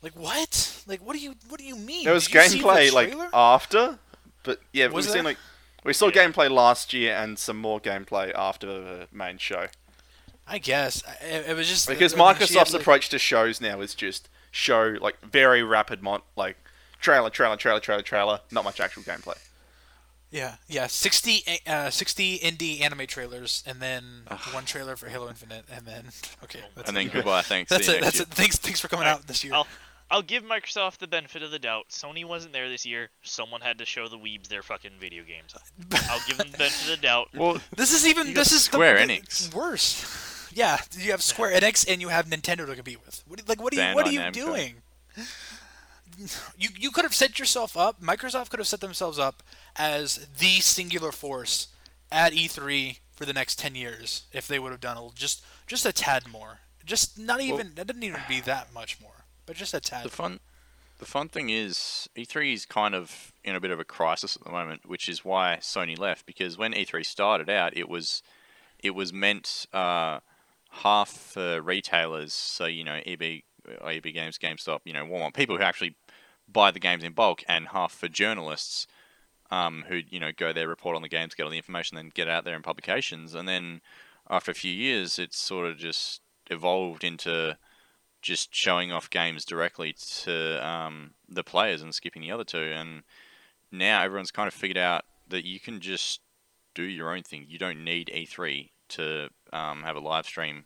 Like 0.00 0.14
what? 0.14 0.82
Like 0.86 1.00
what 1.04 1.14
do 1.14 1.20
you 1.20 1.34
what 1.48 1.58
do 1.58 1.66
you 1.66 1.74
mean? 1.76 2.04
There 2.04 2.14
was 2.14 2.28
Did 2.28 2.52
you 2.52 2.62
the 2.62 2.68
gameplay 2.68 2.92
like 2.92 3.14
after, 3.32 3.98
but 4.44 4.60
yeah, 4.72 4.86
Was 4.86 5.06
we've 5.06 5.12
seen 5.14 5.24
like 5.24 5.38
we 5.84 5.92
saw 5.92 6.06
Yeah. 6.06 6.26
gameplay 6.26 6.50
last 6.50 6.92
year 6.92 7.14
and 7.16 7.38
some 7.38 7.56
more 7.58 7.80
gameplay 7.80 8.32
after 8.34 8.66
the 8.66 9.08
main 9.12 9.38
show. 9.38 9.68
I 10.46 10.58
guess 10.58 11.02
it, 11.20 11.50
it 11.50 11.56
was 11.56 11.68
just 11.68 11.86
Because 11.88 12.14
I 12.14 12.16
mean, 12.16 12.26
had, 12.26 12.36
Microsoft's 12.36 12.72
like- 12.72 12.80
approach 12.82 13.08
to 13.10 13.18
shows 13.18 13.60
now 13.60 13.80
is 13.80 13.94
just 13.94 14.28
show 14.50 14.96
like 15.00 15.20
very 15.22 15.62
rapid 15.62 16.02
mon- 16.02 16.22
like 16.36 16.56
trailer, 17.00 17.30
trailer, 17.30 17.56
trailer, 17.56 17.80
trailer, 17.80 18.02
trailer, 18.02 18.40
not 18.50 18.64
much 18.64 18.80
actual 18.80 19.02
gameplay. 19.02 19.36
Yeah, 20.30 20.56
yeah, 20.66 20.88
60, 20.88 21.42
uh, 21.66 21.88
60 21.88 22.38
indie 22.40 22.82
anime 22.82 23.06
trailers, 23.06 23.62
and 23.66 23.80
then 23.80 24.24
one 24.52 24.66
trailer 24.66 24.94
for 24.94 25.08
Halo 25.08 25.28
Infinite, 25.28 25.64
and 25.72 25.86
then 25.86 26.04
okay, 26.44 26.60
that's 26.74 26.88
And 26.88 26.96
then 26.96 27.06
it. 27.06 27.12
goodbye. 27.14 27.40
Thanks. 27.42 27.70
That's 27.70 27.86
see 27.86 27.92
it. 27.94 28.02
That's 28.02 28.16
year. 28.16 28.24
it. 28.24 28.34
Thanks, 28.34 28.56
thanks 28.58 28.78
for 28.80 28.88
coming 28.88 29.06
Alright, 29.06 29.20
out 29.22 29.26
this 29.26 29.42
year. 29.42 29.54
I'll 29.54 29.66
I'll 30.10 30.22
give 30.22 30.42
Microsoft 30.42 30.98
the 30.98 31.06
benefit 31.06 31.42
of 31.42 31.50
the 31.50 31.58
doubt. 31.58 31.88
Sony 31.90 32.24
wasn't 32.24 32.52
there 32.54 32.68
this 32.68 32.86
year. 32.86 33.10
Someone 33.22 33.60
had 33.60 33.78
to 33.78 33.84
show 33.84 34.08
the 34.08 34.16
weebs 34.16 34.48
their 34.48 34.62
fucking 34.62 34.92
video 34.98 35.22
games. 35.22 35.54
I'll 36.10 36.20
give 36.26 36.38
them 36.38 36.50
the 36.50 36.56
benefit 36.58 36.82
of 36.94 36.96
the 37.00 37.06
doubt. 37.06 37.28
Well, 37.34 37.58
This 37.76 37.92
is 37.92 38.06
even 38.06 38.28
You 38.28 38.34
this 38.34 38.52
is 38.52 38.62
Square 38.64 39.06
the, 39.06 39.18
Enix. 39.18 39.54
worse. 39.54 40.50
Yeah, 40.54 40.78
you 40.98 41.10
have 41.10 41.22
Square 41.22 41.60
Enix 41.60 41.86
and 41.90 42.00
you 42.00 42.08
have 42.08 42.26
Nintendo 42.26 42.64
to 42.66 42.74
compete 42.74 43.04
with. 43.04 43.22
What, 43.28 43.46
like, 43.48 43.62
what 43.62 43.76
are 43.76 43.88
you 43.88 43.94
what 43.94 44.06
are 44.06 44.12
you 44.12 44.20
Namco. 44.20 44.32
doing? 44.32 44.74
You 46.56 46.70
you 46.76 46.90
could 46.90 47.04
have 47.04 47.14
set 47.14 47.38
yourself 47.38 47.76
up. 47.76 48.00
Microsoft 48.02 48.50
could 48.50 48.58
have 48.58 48.66
set 48.66 48.80
themselves 48.80 49.18
up 49.18 49.42
as 49.76 50.26
the 50.38 50.60
singular 50.60 51.12
force 51.12 51.68
at 52.10 52.32
E3 52.32 52.98
for 53.14 53.24
the 53.24 53.32
next 53.32 53.58
ten 53.58 53.74
years 53.74 54.22
if 54.32 54.48
they 54.48 54.58
would 54.58 54.72
have 54.72 54.80
done 54.80 55.10
just 55.14 55.44
just 55.66 55.86
a 55.86 55.92
tad 55.92 56.26
more. 56.26 56.60
Just 56.84 57.18
not 57.18 57.40
even 57.40 57.72
that 57.76 57.86
didn't 57.86 58.02
even 58.02 58.22
be 58.26 58.40
that 58.40 58.72
much 58.72 58.98
more, 59.00 59.17
but 59.48 59.56
just 59.56 59.72
a 59.72 59.80
tad. 59.80 60.04
The 60.04 60.10
fun, 60.10 60.40
the 60.98 61.06
fun 61.06 61.28
thing 61.28 61.48
is 61.48 62.08
E3 62.14 62.52
is 62.52 62.66
kind 62.66 62.94
of 62.94 63.32
in 63.42 63.56
a 63.56 63.60
bit 63.60 63.70
of 63.70 63.80
a 63.80 63.84
crisis 63.84 64.36
at 64.36 64.44
the 64.44 64.52
moment, 64.52 64.82
which 64.86 65.08
is 65.08 65.24
why 65.24 65.56
Sony 65.62 65.98
left. 65.98 66.26
Because 66.26 66.58
when 66.58 66.74
E3 66.74 67.04
started 67.04 67.48
out, 67.48 67.74
it 67.74 67.88
was, 67.88 68.22
it 68.78 68.90
was 68.90 69.10
meant 69.10 69.66
uh, 69.72 70.20
half 70.70 71.08
for 71.08 71.62
retailers, 71.62 72.34
so 72.34 72.66
you 72.66 72.84
know 72.84 73.00
EB, 73.06 73.22
EB 73.82 74.02
Games, 74.02 74.36
GameStop, 74.36 74.80
you 74.84 74.92
know 74.92 75.06
Walmart, 75.06 75.32
people 75.32 75.56
who 75.56 75.62
actually 75.62 75.96
buy 76.46 76.70
the 76.70 76.78
games 76.78 77.02
in 77.02 77.12
bulk, 77.12 77.42
and 77.48 77.68
half 77.68 77.92
for 77.92 78.06
journalists. 78.06 78.86
Um, 79.50 79.86
who 79.88 80.02
you 80.10 80.20
know 80.20 80.30
go 80.30 80.52
there, 80.52 80.68
report 80.68 80.94
on 80.94 81.00
the 81.00 81.08
games, 81.08 81.34
get 81.34 81.44
all 81.44 81.50
the 81.50 81.56
information, 81.56 81.96
then 81.96 82.12
get 82.12 82.28
out 82.28 82.44
there 82.44 82.54
in 82.54 82.60
publications, 82.60 83.34
and 83.34 83.48
then 83.48 83.80
after 84.28 84.50
a 84.50 84.54
few 84.54 84.70
years, 84.70 85.18
it's 85.18 85.38
sort 85.38 85.66
of 85.66 85.78
just 85.78 86.20
evolved 86.50 87.02
into 87.02 87.56
just 88.22 88.54
showing 88.54 88.92
off 88.92 89.10
games 89.10 89.44
directly 89.44 89.94
to 90.22 90.66
um, 90.66 91.12
the 91.28 91.44
players 91.44 91.82
and 91.82 91.94
skipping 91.94 92.22
the 92.22 92.32
other 92.32 92.44
two. 92.44 92.72
And 92.74 93.02
now 93.70 94.02
everyone's 94.02 94.30
kind 94.30 94.48
of 94.48 94.54
figured 94.54 94.78
out 94.78 95.04
that 95.28 95.44
you 95.44 95.60
can 95.60 95.80
just 95.80 96.20
do 96.74 96.82
your 96.82 97.14
own 97.14 97.22
thing. 97.22 97.46
You 97.48 97.58
don't 97.58 97.84
need 97.84 98.10
E3 98.14 98.70
to 98.88 99.28
um, 99.52 99.82
have 99.82 99.96
a 99.96 100.00
live 100.00 100.26
stream 100.26 100.64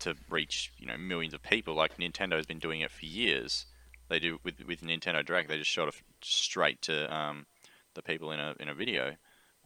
to 0.00 0.14
reach 0.28 0.72
you 0.78 0.86
know 0.86 0.96
millions 0.96 1.34
of 1.34 1.42
people. 1.42 1.74
Like 1.74 1.96
Nintendo's 1.96 2.46
been 2.46 2.58
doing 2.58 2.80
it 2.80 2.90
for 2.90 3.06
years. 3.06 3.66
They 4.08 4.18
do 4.18 4.38
with 4.42 4.64
with 4.66 4.82
Nintendo 4.82 5.24
Direct. 5.24 5.48
They 5.48 5.58
just 5.58 5.70
shot 5.70 5.88
it 5.88 5.94
straight 6.22 6.82
to 6.82 7.14
um, 7.14 7.46
the 7.94 8.02
people 8.02 8.30
in 8.32 8.40
a 8.40 8.54
in 8.60 8.68
a 8.68 8.74
video, 8.74 9.14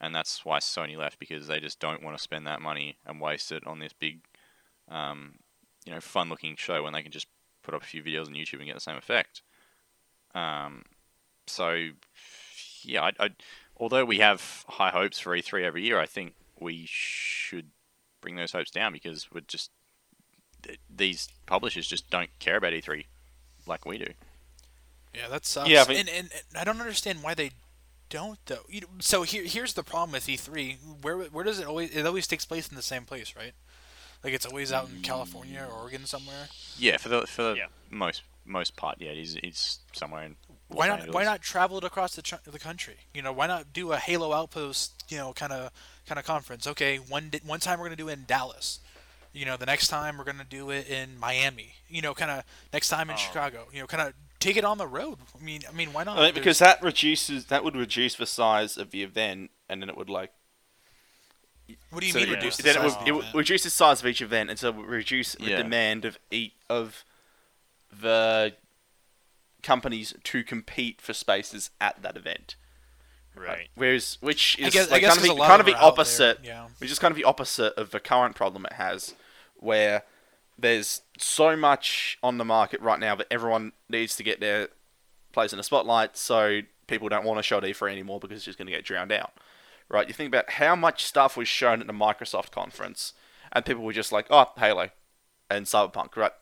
and 0.00 0.14
that's 0.14 0.44
why 0.44 0.58
Sony 0.58 0.96
left 0.96 1.18
because 1.18 1.46
they 1.46 1.60
just 1.60 1.80
don't 1.80 2.02
want 2.02 2.16
to 2.16 2.22
spend 2.22 2.46
that 2.46 2.62
money 2.62 2.98
and 3.04 3.20
waste 3.20 3.50
it 3.52 3.66
on 3.66 3.78
this 3.78 3.92
big 3.92 4.20
um, 4.88 5.34
you 5.88 5.94
know, 5.94 6.00
fun 6.02 6.28
looking 6.28 6.54
show 6.54 6.82
when 6.82 6.92
they 6.92 7.02
can 7.02 7.10
just 7.10 7.28
put 7.62 7.72
up 7.72 7.82
a 7.82 7.86
few 7.86 8.02
videos 8.02 8.26
on 8.26 8.34
YouTube 8.34 8.58
and 8.58 8.66
get 8.66 8.74
the 8.74 8.80
same 8.80 8.96
effect. 8.96 9.40
Um, 10.34 10.82
so, 11.46 11.88
yeah, 12.82 13.04
I, 13.04 13.12
I, 13.18 13.30
although 13.78 14.04
we 14.04 14.18
have 14.18 14.66
high 14.68 14.90
hopes 14.90 15.18
for 15.18 15.34
E3 15.34 15.64
every 15.64 15.82
year, 15.82 15.98
I 15.98 16.04
think 16.04 16.34
we 16.60 16.84
should 16.86 17.70
bring 18.20 18.36
those 18.36 18.52
hopes 18.52 18.70
down 18.70 18.92
because 18.92 19.28
we're 19.32 19.40
just 19.40 19.70
th- 20.62 20.78
these 20.94 21.28
publishers 21.46 21.86
just 21.86 22.10
don't 22.10 22.28
care 22.38 22.58
about 22.58 22.74
E3 22.74 23.06
like 23.66 23.86
we 23.86 23.96
do. 23.96 24.12
Yeah, 25.14 25.28
that 25.28 25.46
sucks. 25.46 25.70
Yeah, 25.70 25.84
but- 25.86 25.96
and, 25.96 26.10
and, 26.10 26.28
and 26.30 26.58
I 26.58 26.64
don't 26.64 26.80
understand 26.80 27.22
why 27.22 27.32
they 27.32 27.52
don't 28.10 28.38
though. 28.44 28.66
You 28.68 28.82
know, 28.82 28.86
so 29.00 29.22
here 29.22 29.44
here's 29.44 29.72
the 29.72 29.82
problem 29.82 30.12
with 30.12 30.26
E3. 30.26 30.76
Where 31.02 31.16
where 31.16 31.44
does 31.44 31.58
it 31.58 31.66
always? 31.66 31.96
It 31.96 32.04
always 32.04 32.26
takes 32.26 32.44
place 32.44 32.68
in 32.68 32.76
the 32.76 32.82
same 32.82 33.04
place, 33.04 33.34
right? 33.34 33.52
Like 34.24 34.32
it's 34.34 34.46
always 34.46 34.72
out 34.72 34.88
in 34.94 35.00
California 35.02 35.66
or 35.68 35.72
Oregon 35.82 36.04
somewhere. 36.06 36.48
Yeah, 36.76 36.96
for 36.96 37.08
the 37.08 37.26
for 37.26 37.42
the 37.42 37.54
Yeah. 37.56 37.66
most 37.90 38.22
most 38.44 38.76
part, 38.76 38.96
yeah, 39.00 39.10
it's, 39.10 39.36
it's 39.42 39.80
somewhere 39.92 40.22
in. 40.24 40.36
Los 40.70 40.78
Why 40.78 40.88
not? 40.88 40.98
Angeles. 41.00 41.14
Why 41.14 41.24
not 41.24 41.40
travel 41.42 41.78
it 41.78 41.84
across 41.84 42.14
the, 42.16 42.22
tr- 42.22 42.36
the 42.44 42.58
country? 42.58 42.96
You 43.14 43.22
know, 43.22 43.32
why 43.32 43.46
not 43.46 43.72
do 43.72 43.92
a 43.92 43.96
Halo 43.98 44.32
Outpost? 44.32 45.04
You 45.08 45.18
know, 45.18 45.32
kind 45.32 45.52
of 45.52 45.70
kind 46.06 46.18
of 46.18 46.24
conference. 46.24 46.66
Okay, 46.66 46.96
one 46.96 47.28
di- 47.30 47.40
one 47.44 47.60
time 47.60 47.78
we're 47.78 47.86
gonna 47.86 47.96
do 47.96 48.08
it 48.08 48.14
in 48.14 48.24
Dallas. 48.26 48.80
You 49.32 49.44
know, 49.44 49.56
the 49.56 49.66
next 49.66 49.88
time 49.88 50.18
we're 50.18 50.24
gonna 50.24 50.44
do 50.48 50.70
it 50.70 50.88
in 50.88 51.18
Miami. 51.18 51.74
You 51.88 52.02
know, 52.02 52.12
kind 52.14 52.30
of 52.30 52.42
next 52.72 52.88
time 52.88 53.08
in 53.10 53.14
Oh. 53.14 53.18
Chicago. 53.18 53.68
You 53.72 53.80
know, 53.80 53.86
kind 53.86 54.08
of 54.08 54.14
take 54.40 54.56
it 54.56 54.64
on 54.64 54.78
the 54.78 54.86
road. 54.86 55.18
I 55.38 55.42
mean, 55.44 55.62
I 55.68 55.72
mean, 55.72 55.92
why 55.92 56.04
not? 56.04 56.12
I 56.12 56.14
mean, 56.16 56.22
There's- 56.24 56.34
because 56.34 56.58
that 56.58 56.82
reduces 56.82 57.46
that 57.46 57.62
would 57.64 57.76
reduce 57.76 58.16
the 58.16 58.26
size 58.26 58.76
of 58.76 58.90
the 58.90 59.02
event, 59.02 59.50
and 59.68 59.80
then 59.82 59.88
it 59.88 59.96
would 59.96 60.10
like 60.10 60.32
what 61.90 62.00
do 62.00 62.06
you 62.06 62.12
so 62.12 62.18
mean 62.20 62.28
it, 62.28 62.32
reduce 62.36 62.56
the 62.56 62.62
then 62.62 62.76
it 62.76 62.78
size 62.78 62.84
would, 62.84 62.94
of 62.94 63.02
it 63.02 63.04
the 63.06 63.12
would 63.14 63.20
event? 63.22 63.34
reduce 63.36 63.62
the 63.64 63.70
size 63.70 64.00
of 64.00 64.06
each 64.06 64.22
event, 64.22 64.50
and 64.50 64.58
so 64.58 64.68
it 64.68 64.76
would 64.76 64.86
reduce 64.86 65.32
the 65.34 65.50
Yeah. 65.50 65.56
demand 65.62 66.04
of 66.04 66.18
each 66.30 66.52
of 66.68 67.04
the 67.90 68.54
companies 69.62 70.14
to 70.24 70.42
compete 70.44 71.00
for 71.00 71.12
spaces 71.12 71.70
at 71.80 72.00
that 72.02 72.16
event. 72.16 72.56
Right. 73.34 73.68
Whereas, 73.74 74.18
which 74.20 74.58
is 74.58 74.66
I 74.66 74.70
guess, 74.70 74.88
I 74.88 74.92
like 74.92 75.00
guess 75.02 75.14
kind 75.16 75.18
of 75.24 75.28
'cause 75.28 75.36
the, 75.36 75.42
kind 75.46 75.52
of 75.54 75.60
of 75.60 75.66
the 75.66 75.72
them 75.72 75.74
are 75.74 75.76
out 75.76 75.80
there, 75.80 75.88
opposite. 76.02 76.38
Yeah. 76.42 76.68
Which 76.78 76.90
is 76.90 76.98
kind 76.98 77.12
of 77.12 77.16
the 77.16 77.24
opposite 77.24 77.74
of 77.74 77.90
the 77.90 78.00
current 78.00 78.34
problem 78.34 78.66
it 78.66 78.72
has, 78.74 79.14
where 79.56 80.02
there's 80.58 81.02
so 81.18 81.56
much 81.56 82.18
on 82.22 82.38
the 82.38 82.44
market 82.44 82.80
right 82.80 82.98
now 82.98 83.14
that 83.14 83.26
everyone 83.30 83.72
needs 83.88 84.16
to 84.16 84.22
get 84.24 84.40
their 84.40 84.68
place 85.32 85.52
in 85.52 85.56
the 85.56 85.62
spotlight, 85.62 86.16
so 86.16 86.62
people 86.88 87.08
don't 87.08 87.24
want 87.24 87.38
to 87.38 87.42
show 87.44 87.60
E3 87.60 87.92
anymore 87.92 88.18
because 88.18 88.36
it's 88.38 88.44
just 88.44 88.58
going 88.58 88.66
to 88.66 88.72
get 88.72 88.84
drowned 88.84 89.12
out. 89.12 89.32
Right? 89.88 90.06
You 90.06 90.14
think 90.14 90.28
about 90.28 90.50
how 90.52 90.76
much 90.76 91.04
stuff 91.04 91.36
was 91.36 91.48
shown 91.48 91.80
at 91.80 91.86
the 91.86 91.92
Microsoft 91.92 92.50
conference, 92.50 93.14
and 93.52 93.64
people 93.64 93.82
were 93.82 93.92
just 93.92 94.12
like, 94.12 94.26
"Oh, 94.30 94.50
Halo," 94.56 94.90
and 95.50 95.66
Cyberpunk. 95.66 96.16
Right? 96.16 96.32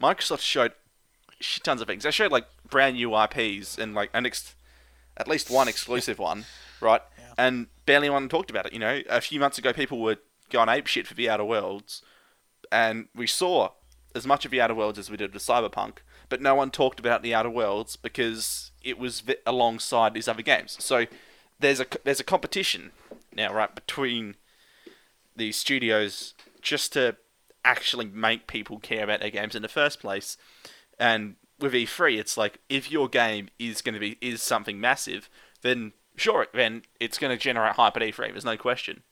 Microsoft 0.00 0.40
showed 0.40 0.72
shit 1.40 1.64
tons 1.64 1.80
of 1.80 1.86
things. 1.86 2.04
They 2.04 2.10
showed 2.10 2.32
like 2.32 2.46
brand 2.68 2.96
new 2.96 3.16
IPs 3.16 3.78
and 3.78 3.94
like 3.94 4.10
an 4.12 4.26
ex- 4.26 4.54
at 5.16 5.28
least 5.28 5.50
one 5.50 5.68
exclusive 5.68 6.18
one, 6.30 6.44
right? 6.80 7.02
Yeah. 7.18 7.34
And 7.38 7.66
barely 7.86 8.06
anyone 8.06 8.28
talked 8.28 8.50
about 8.50 8.66
it. 8.66 8.72
You 8.72 8.78
know, 8.78 9.02
a 9.08 9.20
few 9.20 9.40
months 9.40 9.58
ago, 9.58 9.72
people 9.72 10.00
were 10.00 10.16
going 10.50 10.68
ape 10.68 10.86
shit 10.86 11.06
for 11.06 11.14
the 11.14 11.28
Outer 11.28 11.44
Worlds, 11.44 12.02
and 12.72 13.08
we 13.14 13.26
saw 13.26 13.70
as 14.14 14.26
much 14.26 14.44
of 14.44 14.50
the 14.50 14.60
Outer 14.60 14.74
Worlds 14.74 14.98
as 14.98 15.10
we 15.10 15.16
did 15.16 15.32
with 15.32 15.42
Cyberpunk, 15.42 15.98
but 16.28 16.40
no 16.40 16.54
one 16.54 16.70
talked 16.70 17.00
about 17.00 17.22
the 17.22 17.34
Outer 17.34 17.50
Worlds 17.50 17.96
because 17.96 18.72
it 18.82 18.98
was 18.98 19.22
alongside 19.46 20.14
these 20.14 20.28
other 20.28 20.42
games. 20.42 20.76
So 20.80 21.06
there's 21.60 21.80
a 21.80 21.86
there's 22.04 22.20
a 22.20 22.24
competition 22.24 22.92
now, 23.34 23.54
right, 23.54 23.74
between 23.74 24.36
these 25.36 25.56
studios 25.56 26.34
just 26.60 26.92
to 26.94 27.16
actually 27.64 28.06
make 28.06 28.46
people 28.46 28.78
care 28.78 29.04
about 29.04 29.20
their 29.20 29.30
games 29.30 29.54
in 29.54 29.62
the 29.62 29.68
first 29.68 30.00
place, 30.00 30.36
and 30.98 31.36
with 31.58 31.72
E3, 31.72 32.18
it's 32.18 32.36
like 32.36 32.58
if 32.68 32.90
your 32.90 33.08
game 33.08 33.48
is 33.58 33.82
going 33.82 33.94
to 33.94 34.00
be 34.00 34.16
is 34.20 34.42
something 34.42 34.80
massive, 34.80 35.28
then 35.62 35.92
sure, 36.16 36.46
then 36.52 36.82
it's 36.98 37.18
going 37.18 37.36
to 37.36 37.42
generate 37.42 37.74
hype 37.74 37.96
at 37.96 38.02
E3. 38.02 38.32
There's 38.32 38.44
no 38.44 38.56
question. 38.56 39.02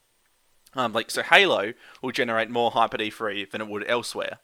Um, 0.74 0.92
like 0.92 1.10
so, 1.10 1.22
Halo 1.22 1.72
will 2.02 2.12
generate 2.12 2.50
more 2.50 2.70
hype 2.70 2.94
at 2.94 3.00
E3 3.00 3.50
than 3.50 3.60
it 3.60 3.68
would 3.68 3.88
elsewhere, 3.88 4.38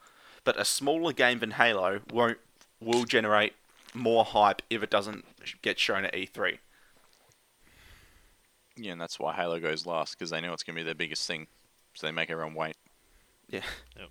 but 0.45 0.59
a 0.59 0.65
smaller 0.65 1.13
game 1.13 1.39
than 1.39 1.53
Halo 1.53 2.01
won't 2.13 2.39
will 2.81 3.05
generate 3.05 3.55
more 3.95 4.25
hype 4.25 4.63
if 4.69 4.83
it 4.83 4.91
doesn't 4.91 5.25
get 5.63 5.79
shown 5.79 6.05
at 6.05 6.15
E 6.15 6.29
E3. 6.33 6.59
Yeah, 8.77 8.93
and 8.93 9.01
that's 9.01 9.19
why 9.19 9.35
Halo 9.35 9.61
goes 9.61 9.87
last 9.87 10.19
because 10.19 10.31
they 10.31 10.41
know 10.41 10.53
it's 10.53 10.63
going 10.63 10.75
to 10.77 10.81
be 10.81 10.85
their 10.85 10.95
biggest 10.95 11.27
thing, 11.27 11.47
so 11.95 12.07
they 12.07 12.13
make 12.13 12.31
everyone 12.31 12.55
wait. 12.55 12.77
Yeah, 13.49 13.61
Other 13.97 14.09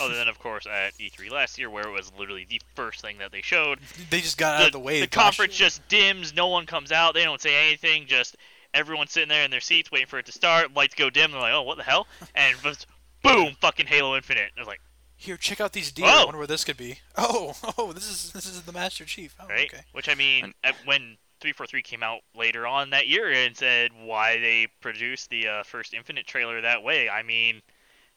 oh, 0.00 0.16
than, 0.16 0.28
of 0.28 0.38
course, 0.38 0.66
at 0.66 0.94
E3 0.98 1.30
last 1.30 1.58
year, 1.58 1.68
where 1.70 1.86
it 1.86 1.90
was 1.92 2.12
literally 2.18 2.46
the 2.48 2.60
first 2.74 3.00
thing 3.00 3.18
that 3.18 3.32
they 3.32 3.42
showed. 3.42 3.78
They 4.10 4.20
just 4.20 4.38
got 4.38 4.60
out 4.60 4.66
of 4.66 4.72
the 4.72 4.78
way. 4.78 5.00
the 5.00 5.06
last 5.06 5.10
conference 5.12 5.54
just 5.56 5.86
dims. 5.88 6.34
No 6.34 6.46
one 6.48 6.66
comes 6.66 6.92
out. 6.92 7.14
They 7.14 7.24
don't 7.24 7.40
say 7.40 7.66
anything. 7.66 8.06
Just 8.06 8.36
everyone's 8.72 9.10
sitting 9.12 9.28
there 9.30 9.44
in 9.44 9.50
their 9.50 9.60
seats 9.60 9.90
waiting 9.90 10.06
for 10.06 10.18
it 10.18 10.26
to 10.26 10.32
start. 10.32 10.74
Lights 10.74 10.94
go 10.94 11.10
dim. 11.10 11.32
They're 11.32 11.40
like, 11.40 11.54
oh, 11.54 11.62
what 11.62 11.76
the 11.78 11.82
hell? 11.84 12.06
And 12.34 12.56
just, 12.62 12.86
boom, 13.22 13.56
fucking 13.60 13.86
Halo 13.86 14.14
Infinite. 14.16 14.50
I 14.56 14.60
was 14.60 14.68
like, 14.68 14.80
Here, 15.16 15.36
check 15.36 15.60
out 15.60 15.72
these 15.72 15.90
deer. 15.92 16.06
I 16.06 16.20
Oh! 16.22 16.24
wonder 16.26 16.38
where 16.38 16.46
this 16.46 16.64
could 16.64 16.76
be. 16.76 16.98
Oh, 17.16 17.54
oh, 17.78 17.92
this 17.92 18.08
is 18.08 18.32
this 18.32 18.46
is 18.46 18.62
the 18.62 18.72
Master 18.72 19.04
Chief. 19.04 19.34
Oh, 19.40 19.48
right? 19.48 19.72
okay. 19.72 19.82
Which 19.92 20.08
I 20.08 20.14
mean, 20.14 20.44
And- 20.44 20.54
at, 20.62 20.74
when 20.84 21.16
343 21.44 21.82
came 21.82 22.02
out 22.02 22.20
later 22.34 22.66
on 22.66 22.88
that 22.88 23.06
year 23.06 23.30
and 23.30 23.54
said 23.54 23.90
why 24.02 24.38
they 24.38 24.66
produced 24.80 25.28
the 25.28 25.46
uh, 25.46 25.62
first 25.62 25.92
Infinite 25.92 26.26
trailer 26.26 26.62
that 26.62 26.82
way, 26.82 27.10
I 27.10 27.22
mean, 27.22 27.60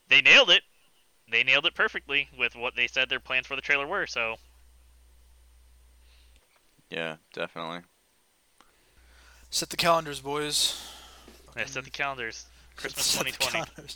they 0.07 0.21
nailed 0.21 0.49
it. 0.49 0.61
They 1.30 1.43
nailed 1.43 1.65
it 1.65 1.75
perfectly 1.75 2.30
with 2.39 2.55
what 2.55 2.78
they 2.78 2.88
said 2.88 3.09
their 3.09 3.19
plans 3.19 3.45
for 3.45 3.57
the 3.57 3.61
trailer 3.61 3.86
were. 3.86 4.07
So 4.07 4.38
Yeah, 6.89 7.17
definitely. 7.34 7.82
Set 9.49 9.71
the 9.71 9.75
calendars, 9.78 10.21
boys. 10.21 10.82
yeah, 11.57 11.65
set 11.65 11.84
the 11.84 11.89
calendars. 11.89 12.45
Christmas 12.78 13.11
2020. 13.17 13.93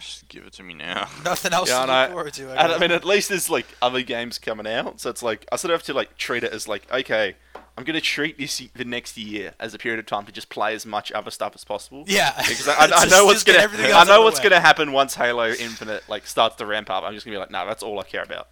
Just 0.00 0.28
give 0.28 0.44
it 0.44 0.52
to 0.54 0.62
me 0.62 0.74
now. 0.74 1.08
Nothing 1.24 1.52
else 1.52 1.68
Yeah, 1.68 1.86
to 1.86 1.92
I 1.92 2.02
look 2.06 2.12
forward 2.14 2.32
to. 2.34 2.50
I 2.50 2.64
and 2.64 2.72
I 2.72 2.78
mean 2.78 2.90
at 2.90 3.04
least 3.04 3.28
there's 3.28 3.48
like 3.48 3.66
other 3.80 4.02
games 4.02 4.38
coming 4.38 4.66
out, 4.66 5.00
so 5.00 5.10
it's 5.10 5.22
like 5.22 5.46
I 5.52 5.56
sort 5.56 5.72
of 5.72 5.80
have 5.80 5.86
to 5.86 5.94
like 5.94 6.16
treat 6.16 6.42
it 6.42 6.52
as 6.52 6.66
like 6.66 6.90
okay, 6.92 7.36
I'm 7.78 7.84
gonna 7.84 8.00
treat 8.00 8.36
this 8.38 8.60
the 8.74 8.84
next 8.84 9.16
year 9.16 9.52
as 9.60 9.72
a 9.74 9.78
period 9.78 10.00
of 10.00 10.06
time 10.06 10.24
to 10.26 10.32
just 10.32 10.48
play 10.48 10.74
as 10.74 10.84
much 10.84 11.12
other 11.12 11.30
stuff 11.30 11.52
as 11.54 11.64
possible. 11.64 12.04
yeah, 12.08 12.32
Because 12.48 12.66
I, 12.68 12.84
I 12.84 12.86
Just- 12.88 13.10
know 13.10 13.24
what's 13.24 13.44
gonna 13.44 13.68
I 13.70 14.04
know 14.04 14.22
what's 14.22 14.38
way. 14.38 14.44
gonna 14.48 14.60
happen 14.60 14.90
once 14.92 15.14
Halo 15.14 15.48
Infinite 15.50 16.02
like 16.08 16.26
starts 16.26 16.56
to 16.56 16.66
ramp 16.66 16.90
up. 16.90 17.04
I'm 17.04 17.14
just 17.14 17.24
gonna 17.24 17.36
be 17.36 17.38
like, 17.40 17.50
no, 17.52 17.64
that's 17.66 17.82
all 17.82 18.00
I 18.00 18.04
care 18.04 18.22
about. 18.22 18.48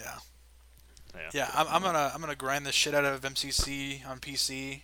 Yeah. 0.00 0.14
Yeah. 1.14 1.30
Yeah, 1.34 1.50
I'm, 1.54 1.66
I'm 1.68 1.82
gonna 1.82 2.10
I'm 2.14 2.20
gonna 2.22 2.34
grind 2.36 2.64
the 2.64 2.72
shit 2.72 2.94
out 2.94 3.04
of 3.04 3.20
MCC 3.20 4.08
on 4.08 4.18
PC, 4.20 4.82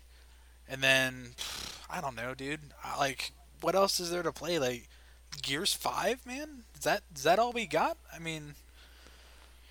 and 0.68 0.82
then 0.82 1.30
I 1.90 2.00
don't 2.02 2.16
know, 2.16 2.34
dude. 2.34 2.60
I, 2.84 2.98
like, 2.98 3.30
what 3.60 3.74
else 3.74 4.00
is 4.00 4.10
there 4.10 4.22
to 4.22 4.32
play? 4.32 4.58
Like, 4.58 4.88
Gears 5.42 5.74
Five, 5.74 6.24
man. 6.26 6.64
Is 6.76 6.82
that 6.84 7.02
is 7.14 7.22
that 7.24 7.38
all 7.38 7.52
we 7.52 7.66
got? 7.66 7.96
I 8.14 8.18
mean, 8.18 8.54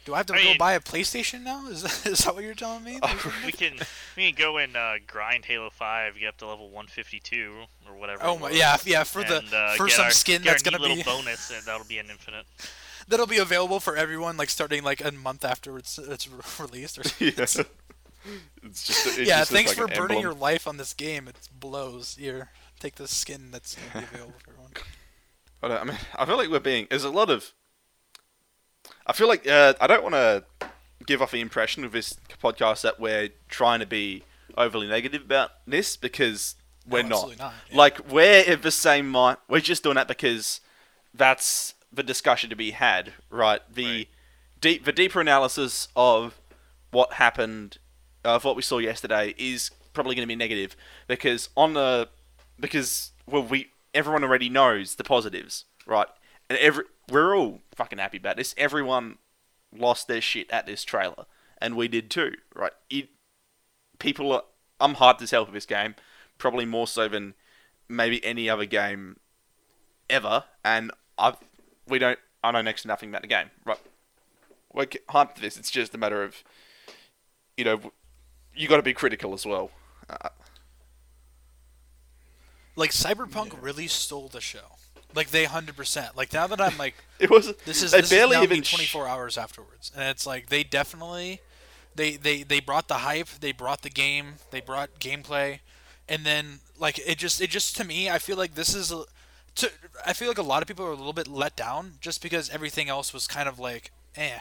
do 0.05 0.13
I 0.13 0.17
have 0.17 0.25
to 0.27 0.33
I 0.33 0.37
go 0.43 0.49
mean- 0.49 0.57
buy 0.57 0.73
a 0.73 0.79
PlayStation 0.79 1.41
now? 1.43 1.67
Is 1.67 1.81
that, 1.83 2.05
is 2.11 2.19
that 2.19 2.35
what 2.35 2.43
you're 2.43 2.53
telling 2.53 2.83
me? 2.83 2.99
we 3.45 3.51
can 3.51 3.73
we 4.15 4.31
can 4.31 4.35
go 4.35 4.57
and 4.57 4.75
uh, 4.75 4.93
grind 5.07 5.45
Halo 5.45 5.69
5, 5.69 6.19
get 6.19 6.27
up 6.29 6.37
to 6.37 6.47
level 6.47 6.65
152 6.65 7.53
or 7.89 7.95
whatever. 7.97 8.21
oh 8.23 8.37
my, 8.37 8.51
yeah, 8.51 8.77
yeah. 8.85 9.03
For 9.03 9.23
the 9.23 9.43
uh, 9.53 9.75
for 9.75 9.89
some 9.89 10.05
our- 10.05 10.11
skin 10.11 10.41
get 10.41 10.49
our 10.49 10.53
that's 10.53 10.63
gonna 10.63 10.77
neat 10.77 10.83
be 10.83 11.03
little 11.03 11.13
bonus, 11.23 11.51
and 11.51 11.63
that'll 11.65 11.85
be 11.87 11.97
an 11.97 12.07
infinite. 12.09 12.45
that'll 13.07 13.27
be 13.27 13.37
available 13.37 13.79
for 13.79 13.95
everyone, 13.95 14.37
like 14.37 14.49
starting 14.49 14.83
like 14.83 15.03
a 15.03 15.11
month 15.11 15.43
after 15.43 15.77
it's 15.77 15.97
it's 15.97 16.27
released. 16.59 16.99
Or 16.99 17.03
yeah. 17.23 17.45
It's 18.63 18.83
just 18.83 19.05
it's 19.05 19.17
yeah, 19.19 19.39
just 19.39 19.51
thanks 19.51 19.69
like 19.69 19.77
for 19.77 19.85
an 19.93 19.99
burning 19.99 20.19
your 20.21 20.33
life 20.33 20.67
on 20.67 20.77
this 20.77 20.93
game. 20.93 21.27
It 21.27 21.35
blows. 21.59 22.15
Here, 22.19 22.49
take 22.79 22.95
the 22.95 23.07
skin 23.07 23.49
that's 23.51 23.75
gonna 23.75 24.05
be 24.07 24.13
available 24.15 24.33
for 24.43 24.51
everyone. 24.51 24.71
I, 25.63 25.77
I 25.77 25.83
mean, 25.83 25.97
I 26.15 26.25
feel 26.25 26.37
like 26.37 26.49
we're 26.49 26.59
being. 26.59 26.87
There's 26.89 27.03
a 27.03 27.09
lot 27.09 27.29
of. 27.29 27.51
I 29.07 29.13
feel 29.13 29.27
like 29.27 29.47
uh, 29.47 29.73
I 29.79 29.87
don't 29.87 30.03
want 30.03 30.15
to 30.15 30.43
give 31.05 31.21
off 31.21 31.31
the 31.31 31.41
impression 31.41 31.83
of 31.83 31.91
this 31.91 32.15
podcast 32.41 32.81
that 32.81 32.99
we're 32.99 33.29
trying 33.49 33.79
to 33.79 33.85
be 33.85 34.23
overly 34.57 34.87
negative 34.87 35.21
about 35.23 35.51
this 35.67 35.97
because 35.97 36.55
we're 36.87 37.03
No, 37.03 37.09
not. 37.09 37.15
absolutely 37.15 37.43
not, 37.43 37.53
yeah. 37.71 37.77
Like 37.77 38.11
we're 38.11 38.53
of 38.53 38.61
the 38.61 38.71
same 38.71 39.09
mind. 39.09 39.37
We're 39.49 39.59
just 39.61 39.83
doing 39.83 39.95
that 39.95 40.07
because 40.07 40.61
that's 41.13 41.73
the 41.91 42.03
discussion 42.03 42.49
to 42.49 42.55
be 42.55 42.71
had, 42.71 43.13
right? 43.29 43.61
The 43.73 43.85
Right. 43.85 44.07
deep, 44.61 44.85
the 44.85 44.91
deeper 44.91 45.21
analysis 45.21 45.87
of 45.95 46.39
what 46.91 47.13
happened, 47.13 47.77
of 48.23 48.43
what 48.43 48.55
we 48.55 48.61
saw 48.61 48.77
yesterday, 48.79 49.33
is 49.37 49.71
probably 49.93 50.15
going 50.15 50.23
to 50.23 50.27
be 50.27 50.35
negative 50.35 50.75
because 51.07 51.49
on 51.55 51.73
the 51.73 52.09
because 52.59 53.11
well 53.25 53.43
we 53.43 53.71
everyone 53.93 54.23
already 54.23 54.49
knows 54.49 54.95
the 54.95 55.03
positives, 55.03 55.65
right? 55.85 56.07
And 56.49 56.59
every 56.59 56.85
we're 57.09 57.35
all 57.35 57.61
fucking 57.75 57.99
happy 57.99 58.17
about 58.17 58.37
this. 58.37 58.53
Everyone 58.57 59.17
lost 59.75 60.07
their 60.07 60.21
shit 60.21 60.49
at 60.51 60.65
this 60.65 60.83
trailer, 60.83 61.25
and 61.59 61.75
we 61.75 61.87
did 61.87 62.09
too, 62.09 62.33
right? 62.53 62.73
It 62.89 63.09
people 63.99 64.31
are. 64.31 64.43
I'm 64.79 64.95
hyped 64.95 65.21
as 65.21 65.31
hell 65.31 65.45
for 65.45 65.51
this 65.51 65.65
game, 65.65 65.95
probably 66.37 66.65
more 66.65 66.87
so 66.87 67.07
than 67.07 67.33
maybe 67.87 68.23
any 68.25 68.49
other 68.49 68.65
game 68.65 69.17
ever. 70.09 70.43
And 70.63 70.91
I've 71.17 71.37
we 71.87 71.99
don't 71.99 72.19
I 72.43 72.51
know 72.51 72.61
next 72.61 72.83
to 72.83 72.87
nothing 72.87 73.09
about 73.09 73.21
the 73.21 73.27
game, 73.27 73.51
right? 73.65 73.79
We're 74.73 74.85
hyped 74.85 75.35
for 75.35 75.41
this. 75.41 75.57
It's 75.57 75.71
just 75.71 75.95
a 75.95 75.97
matter 75.97 76.23
of 76.23 76.43
you 77.57 77.65
know 77.65 77.79
you 78.53 78.67
got 78.67 78.77
to 78.77 78.83
be 78.83 78.93
critical 78.93 79.33
as 79.33 79.45
well. 79.45 79.71
Uh, 80.09 80.29
Like 82.75 82.91
Cyberpunk 82.91 83.55
really 83.61 83.87
stole 83.87 84.27
the 84.27 84.41
show. 84.41 84.77
Like 85.13 85.29
they 85.29 85.45
hundred 85.45 85.77
percent. 85.77 86.17
Like 86.17 86.33
now 86.33 86.47
that 86.47 86.59
I'm 86.59 86.77
like 86.77 86.95
it 87.19 87.29
was 87.29 87.53
this 87.65 87.81
is 87.81 87.91
they 87.91 88.01
this 88.01 88.09
barely 88.09 88.37
is 88.37 88.43
even 88.43 88.59
me 88.59 88.63
sh- 88.65 88.75
24 88.75 89.07
hours 89.07 89.37
afterwards, 89.37 89.91
and 89.95 90.03
it's 90.09 90.27
like 90.27 90.49
they 90.49 90.63
definitely 90.63 91.41
they 91.95 92.17
they 92.17 92.43
they 92.43 92.59
brought 92.59 92.87
the 92.87 92.95
hype, 92.95 93.29
they 93.39 93.53
brought 93.53 93.81
the 93.81 93.89
game, 93.89 94.35
they 94.51 94.59
brought 94.59 94.99
gameplay, 94.99 95.59
and 96.09 96.25
then 96.25 96.59
like 96.77 96.99
it 96.99 97.17
just 97.17 97.39
it 97.41 97.49
just 97.49 97.77
to 97.77 97.85
me 97.85 98.09
I 98.09 98.19
feel 98.19 98.35
like 98.35 98.55
this 98.55 98.75
is 98.75 98.91
a, 98.91 99.05
to 99.55 99.71
I 100.05 100.11
feel 100.13 100.27
like 100.27 100.37
a 100.37 100.43
lot 100.43 100.61
of 100.61 100.67
people 100.67 100.85
are 100.85 100.91
a 100.91 100.95
little 100.95 101.13
bit 101.13 101.27
let 101.27 101.55
down 101.55 101.93
just 102.01 102.21
because 102.21 102.49
everything 102.49 102.89
else 102.89 103.13
was 103.13 103.27
kind 103.27 103.47
of 103.47 103.57
like 103.57 103.91
eh. 104.15 104.39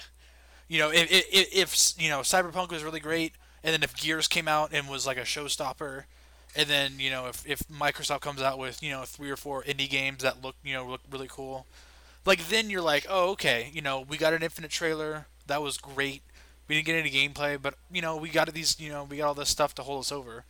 You 0.67 0.79
know, 0.79 0.91
if, 0.91 1.09
if, 1.11 1.49
if 1.55 2.03
you 2.03 2.09
know 2.09 2.21
Cyberpunk 2.21 2.71
was 2.71 2.83
really 2.83 2.99
great, 3.01 3.35
and 3.63 3.73
then 3.73 3.83
if 3.83 3.95
Gears 3.95 4.27
came 4.27 4.49
out 4.49 4.71
and 4.73 4.89
was 4.89 5.07
like 5.07 5.19
a 5.19 5.23
showstopper, 5.23 6.05
and 6.57 6.69
then 6.69 6.95
you 6.99 7.11
know 7.11 7.27
if, 7.27 7.47
if 7.47 7.61
Microsoft 7.69 8.21
comes 8.21 8.41
out 8.41 8.59
with 8.59 8.83
you 8.83 8.91
know 8.91 9.03
three 9.03 9.31
or 9.31 9.37
four 9.37 9.63
indie 9.63 9.89
games 9.89 10.23
that 10.23 10.43
look 10.43 10.57
you 10.65 10.73
know 10.73 10.87
look 10.87 11.01
really 11.11 11.29
cool, 11.29 11.67
like 12.25 12.49
then 12.49 12.71
you're 12.71 12.83
like 12.83 13.07
oh 13.09 13.31
okay 13.31 13.71
you 13.73 13.83
know 13.83 14.01
we 14.01 14.17
got 14.17 14.35
an 14.35 14.43
Infinite 14.43 14.71
trailer. 14.71 15.27
That 15.47 15.63
was 15.63 15.77
great, 15.77 16.23
we 16.69 16.75
didn't 16.75 16.87
get 16.87 16.97
any 16.97 17.11
gameplay 17.11 17.61
but 17.61 17.75
you 17.93 18.03
know 18.03 18.17
we 18.17 18.29
got 18.29 18.53
these 18.53 18.79
you 18.81 18.89
know 18.91 19.05
we 19.05 19.19
got 19.19 19.29
all 19.29 19.35
this 19.35 19.49
stuff 19.49 19.75
to 19.77 19.83
hold 19.83 20.01
us 20.01 20.13
over, 20.13 20.45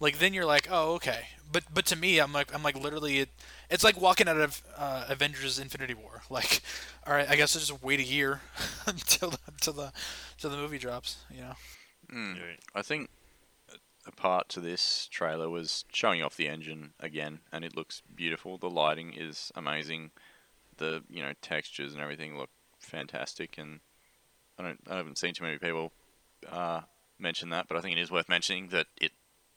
like 0.00 0.18
then 0.18 0.34
you're 0.34 0.44
like 0.44 0.68
oh 0.70 0.94
okay. 0.94 1.28
But 1.50 1.64
but 1.72 1.86
to 1.86 1.96
me 1.96 2.18
I'm 2.18 2.32
like 2.32 2.54
I'm 2.54 2.62
like 2.62 2.76
literally 2.76 3.20
it, 3.20 3.28
it's 3.70 3.84
like 3.84 4.00
walking 4.00 4.28
out 4.28 4.36
of 4.36 4.62
uh, 4.76 5.06
Avengers 5.08 5.58
Infinity 5.58 5.94
War. 5.94 6.22
Like 6.30 6.60
all 7.06 7.14
right 7.14 7.28
I 7.28 7.36
guess 7.36 7.54
I'll 7.54 7.60
just 7.60 7.82
wait 7.84 8.00
a 8.00 8.04
year 8.04 8.40
until 8.86 9.30
the, 9.30 9.38
until 9.46 9.72
the 9.72 9.92
until 10.36 10.50
the 10.50 10.56
movie 10.56 10.78
drops 10.78 11.18
you 11.30 11.40
know? 11.40 11.54
Mm. 12.12 12.36
I 12.74 12.82
think 12.82 13.10
a 14.06 14.12
part 14.12 14.48
to 14.50 14.60
this 14.60 15.08
trailer 15.10 15.48
was 15.48 15.84
showing 15.92 16.22
off 16.22 16.36
the 16.36 16.48
engine 16.48 16.92
again, 17.00 17.40
and 17.52 17.64
it 17.64 17.76
looks 17.76 18.02
beautiful. 18.14 18.58
The 18.58 18.70
lighting 18.70 19.14
is 19.16 19.50
amazing. 19.54 20.10
The 20.76 21.02
you 21.08 21.22
know 21.22 21.32
textures 21.42 21.92
and 21.92 22.02
everything 22.02 22.36
look 22.36 22.50
fantastic, 22.78 23.58
and 23.58 23.80
I 24.58 24.62
don't 24.62 24.80
I 24.88 24.96
haven't 24.96 25.18
seen 25.18 25.34
too 25.34 25.44
many 25.44 25.58
people 25.58 25.92
uh, 26.50 26.82
mention 27.18 27.50
that, 27.50 27.66
but 27.68 27.76
I 27.76 27.80
think 27.80 27.96
it 27.96 28.00
is 28.00 28.10
worth 28.10 28.28
mentioning 28.28 28.68
that 28.68 28.86
it 29.00 29.12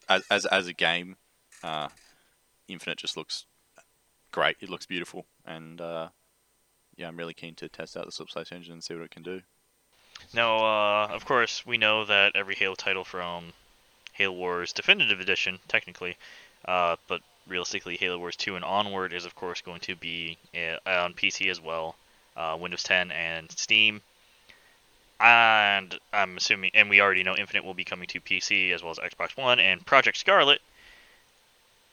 as 0.08 0.24
as, 0.32 0.46
as 0.48 0.68
a 0.68 0.74
game, 0.74 1.18
uh, 1.64 1.90
Infinite 2.68 2.98
just 2.98 3.18
looks 3.18 3.46
great. 4.32 4.58
It 4.60 4.70
looks 4.70 4.86
beautiful, 4.86 5.26
and 5.46 5.80
uh, 5.80 6.10
yeah, 6.98 7.08
I'm 7.08 7.18
really 7.18 7.34
keen 7.34 7.56
to 7.56 7.70
test 7.70 7.96
out 7.96 8.06
the 8.06 8.12
Slipspace 8.12 8.52
engine 8.52 8.74
and 8.74 8.84
see 8.84 8.94
what 8.94 9.04
it 9.04 9.12
can 9.12 9.24
do. 9.24 9.42
Now, 10.34 10.58
uh, 10.58 11.08
of 11.08 11.26
course, 11.26 11.66
we 11.66 11.78
know 11.78 12.04
that 12.06 12.36
every 12.36 12.56
Halo 12.56 12.76
title 12.76 13.06
from 13.06 13.54
Halo 14.20 14.34
Wars 14.34 14.74
Definitive 14.74 15.22
Edition, 15.22 15.60
technically, 15.70 16.18
uh, 16.66 16.98
but 17.08 17.22
realistically, 17.48 17.96
Halo 17.96 18.20
Wars 18.20 18.36
2 18.36 18.58
and 18.58 18.66
onward 18.66 19.14
is, 19.14 19.24
of 19.24 19.34
course, 19.34 19.62
going 19.62 19.80
to 19.80 19.96
be 19.96 20.38
uh, 20.54 20.78
on 20.86 21.14
PC 21.14 21.50
as 21.50 21.62
well, 21.62 21.96
uh, 22.36 22.58
Windows 22.60 22.84
10 22.84 23.12
and 23.12 23.50
Steam. 23.50 24.02
And 25.22 25.98
I'm 26.12 26.36
assuming, 26.36 26.72
and 26.74 26.90
we 26.90 27.00
already 27.00 27.24
know 27.24 27.36
Infinite 27.36 27.64
will 27.64 27.74
be 27.74 27.86
coming 27.86 28.08
to 28.10 28.20
PC 28.20 28.74
as 28.74 28.84
well 28.84 28.92
as 28.92 29.00
Xbox 29.00 29.38
One 29.38 29.60
and 29.60 29.86
Project 29.86 30.18
Scarlett. 30.18 30.62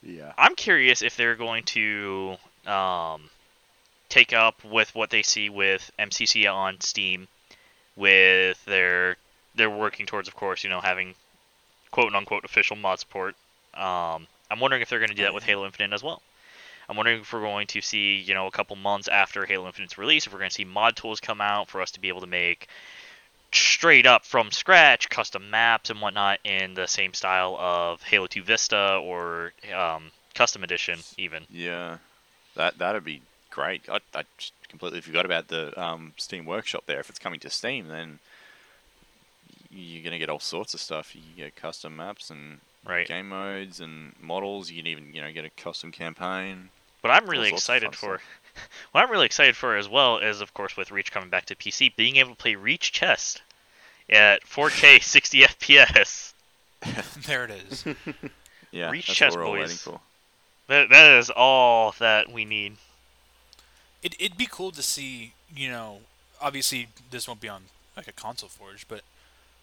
Yeah. 0.02 0.32
I'm 0.36 0.56
curious 0.56 1.02
if 1.02 1.16
they're 1.16 1.36
going 1.36 1.62
to 1.64 2.36
um, 2.66 3.30
take 4.08 4.32
up 4.32 4.64
with 4.64 4.92
what 4.96 5.10
they 5.10 5.22
see 5.22 5.48
with 5.48 5.92
MCC 5.96 6.52
on 6.52 6.80
Steam, 6.80 7.28
with 7.94 8.64
their 8.64 9.16
they're 9.54 9.70
working 9.70 10.06
towards, 10.06 10.26
of 10.28 10.34
course, 10.34 10.64
you 10.64 10.70
know, 10.70 10.80
having 10.80 11.14
quote 11.90 12.14
unquote 12.14 12.44
official 12.44 12.76
mod 12.76 12.98
support. 12.98 13.34
Um, 13.74 14.26
I'm 14.50 14.60
wondering 14.60 14.82
if 14.82 14.88
they're 14.88 14.98
going 14.98 15.10
to 15.10 15.14
do 15.14 15.22
that 15.22 15.34
with 15.34 15.44
Halo 15.44 15.66
Infinite 15.66 15.94
as 15.94 16.02
well. 16.02 16.22
I'm 16.88 16.96
wondering 16.96 17.20
if 17.20 17.32
we're 17.32 17.40
going 17.40 17.66
to 17.68 17.80
see, 17.80 18.16
you 18.16 18.34
know, 18.34 18.46
a 18.46 18.50
couple 18.50 18.76
months 18.76 19.08
after 19.08 19.44
Halo 19.44 19.66
Infinite's 19.66 19.98
release, 19.98 20.26
if 20.26 20.32
we're 20.32 20.38
going 20.38 20.50
to 20.50 20.54
see 20.54 20.64
mod 20.64 20.96
tools 20.96 21.20
come 21.20 21.40
out 21.40 21.68
for 21.68 21.82
us 21.82 21.90
to 21.92 22.00
be 22.00 22.08
able 22.08 22.20
to 22.20 22.28
make 22.28 22.68
straight 23.52 24.06
up 24.06 24.24
from 24.24 24.50
scratch 24.50 25.08
custom 25.08 25.50
maps 25.50 25.90
and 25.90 26.00
whatnot 26.00 26.38
in 26.44 26.74
the 26.74 26.86
same 26.86 27.14
style 27.14 27.56
of 27.58 28.02
Halo 28.02 28.26
2 28.26 28.42
Vista 28.42 29.00
or 29.02 29.52
um, 29.74 30.10
Custom 30.34 30.62
Edition, 30.62 31.00
even. 31.16 31.44
Yeah, 31.50 31.98
that 32.54 32.78
that'd 32.78 33.04
be 33.04 33.22
great. 33.50 33.82
I, 33.88 34.00
I 34.14 34.22
completely 34.68 35.00
forgot 35.00 35.24
about 35.24 35.48
the 35.48 35.78
um, 35.80 36.12
Steam 36.16 36.44
Workshop 36.44 36.84
there. 36.86 37.00
If 37.00 37.08
it's 37.08 37.18
coming 37.18 37.40
to 37.40 37.50
Steam, 37.50 37.88
then 37.88 38.18
you're 39.76 40.02
gonna 40.04 40.18
get 40.18 40.28
all 40.30 40.40
sorts 40.40 40.74
of 40.74 40.80
stuff. 40.80 41.14
You 41.14 41.22
can 41.22 41.32
get 41.36 41.56
custom 41.56 41.96
maps 41.96 42.30
and 42.30 42.60
Right. 42.84 43.06
game 43.08 43.28
modes 43.28 43.80
and 43.80 44.14
models. 44.20 44.70
You 44.70 44.78
can 44.82 44.86
even 44.86 45.12
you 45.12 45.20
know 45.20 45.32
get 45.32 45.44
a 45.44 45.50
custom 45.50 45.90
campaign. 45.92 46.70
What 47.00 47.10
I'm 47.10 47.28
really 47.28 47.48
excited 47.50 47.94
fun 47.94 48.18
for, 48.18 48.22
what 48.92 49.04
I'm 49.04 49.10
really 49.10 49.26
excited 49.26 49.56
for 49.56 49.76
as 49.76 49.88
well 49.88 50.18
is, 50.18 50.40
of 50.40 50.54
course, 50.54 50.76
with 50.76 50.90
Reach 50.90 51.12
coming 51.12 51.28
back 51.28 51.44
to 51.46 51.54
PC, 51.54 51.94
being 51.94 52.16
able 52.16 52.30
to 52.30 52.36
play 52.36 52.54
Reach 52.56 52.90
Chest 52.92 53.42
at 54.08 54.42
4K 54.44 54.98
60 55.02 55.40
FPS. 55.42 56.32
there 57.26 57.44
it 57.44 57.50
is. 57.50 57.84
Yeah, 58.72 58.90
Reach 58.90 59.06
that's 59.08 59.18
chest 59.18 59.36
what 59.36 59.44
we're 59.44 59.46
all 59.46 59.52
boys. 59.54 59.60
waiting 59.62 59.76
for. 59.76 60.00
That, 60.68 60.88
that 60.90 61.18
is 61.18 61.30
all 61.30 61.94
that 61.98 62.32
we 62.32 62.44
need. 62.44 62.76
It, 64.02 64.14
it'd 64.18 64.36
be 64.38 64.48
cool 64.50 64.70
to 64.72 64.82
see, 64.82 65.32
you 65.54 65.68
know, 65.68 65.98
obviously 66.40 66.88
this 67.10 67.28
won't 67.28 67.40
be 67.40 67.48
on 67.48 67.62
like 67.96 68.08
a 68.08 68.12
console 68.12 68.48
forge, 68.48 68.86
but 68.88 69.02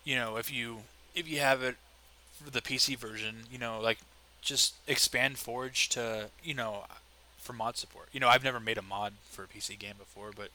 you 0.03 0.15
know, 0.15 0.37
if 0.37 0.51
you 0.51 0.77
if 1.15 1.27
you 1.27 1.39
have 1.39 1.61
it 1.63 1.75
for 2.43 2.49
the 2.49 2.61
PC 2.61 2.97
version, 2.97 3.43
you 3.51 3.57
know, 3.57 3.79
like 3.81 3.99
just 4.41 4.75
expand 4.87 5.37
Forge 5.37 5.87
to, 5.89 6.29
you 6.43 6.53
know, 6.53 6.83
for 7.37 7.53
mod 7.53 7.77
support. 7.77 8.09
You 8.11 8.19
know, 8.19 8.27
I've 8.27 8.43
never 8.43 8.59
made 8.59 8.77
a 8.77 8.81
mod 8.81 9.13
for 9.29 9.43
a 9.43 9.47
PC 9.47 9.77
game 9.79 9.95
before, 9.97 10.31
but 10.35 10.49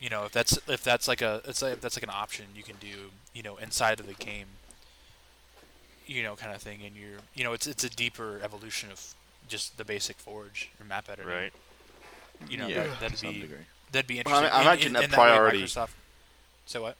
you 0.00 0.10
know, 0.10 0.24
if 0.24 0.32
that's 0.32 0.58
if 0.68 0.82
that's 0.84 1.06
like 1.08 1.22
a 1.22 1.40
it's 1.46 1.62
like 1.62 1.74
if 1.74 1.80
that's 1.80 1.96
like 1.96 2.02
an 2.02 2.10
option 2.10 2.46
you 2.54 2.62
can 2.62 2.76
do, 2.80 3.10
you 3.32 3.42
know, 3.42 3.56
inside 3.56 4.00
of 4.00 4.06
the 4.06 4.14
game, 4.14 4.46
you 6.06 6.22
know, 6.22 6.34
kind 6.36 6.54
of 6.54 6.60
thing, 6.60 6.80
and 6.84 6.94
you're, 6.96 7.20
you 7.34 7.44
know, 7.44 7.52
it's 7.52 7.66
it's 7.66 7.84
a 7.84 7.90
deeper 7.90 8.40
evolution 8.42 8.90
of 8.90 9.14
just 9.48 9.76
the 9.78 9.84
basic 9.84 10.16
Forge 10.16 10.70
or 10.80 10.84
map 10.86 11.08
editor. 11.10 11.28
Right. 11.28 11.52
You 12.50 12.58
know, 12.58 12.66
yeah, 12.66 12.84
that, 12.84 13.00
that'd 13.00 13.20
be 13.20 13.40
degree. 13.40 13.56
That'd 13.92 14.06
be 14.08 14.22
Well, 14.26 14.34
I 14.34 14.38
interesting. 14.44 14.60
imagine 14.62 14.88
in, 14.90 14.96
a 14.96 14.98
in, 14.98 15.04
in 15.04 15.10
that 15.12 15.18
way 15.18 15.24
priority- 15.24 15.62
Microsoft. 15.64 15.90
So 16.66 16.82
what? 16.82 16.96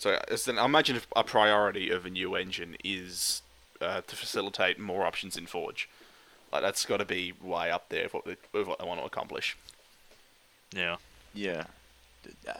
So 0.00 0.18
it's 0.28 0.48
an, 0.48 0.58
I 0.58 0.64
imagine 0.64 0.96
if 0.96 1.06
a 1.14 1.22
priority 1.22 1.90
of 1.90 2.06
a 2.06 2.10
new 2.10 2.34
engine 2.34 2.76
is 2.82 3.42
uh, 3.80 4.00
to 4.06 4.16
facilitate 4.16 4.78
more 4.78 5.04
options 5.06 5.36
in 5.36 5.46
Forge. 5.46 5.88
Like 6.52 6.62
that's 6.62 6.84
got 6.86 6.96
to 6.96 7.04
be 7.04 7.32
way 7.40 7.70
up 7.70 7.90
there 7.90 8.06
of 8.06 8.14
what, 8.14 8.24
they, 8.24 8.36
with 8.52 8.66
what 8.66 8.78
they 8.78 8.84
want 8.86 8.98
to 9.00 9.06
accomplish. 9.06 9.56
Yeah. 10.74 10.96
Yeah, 11.34 11.64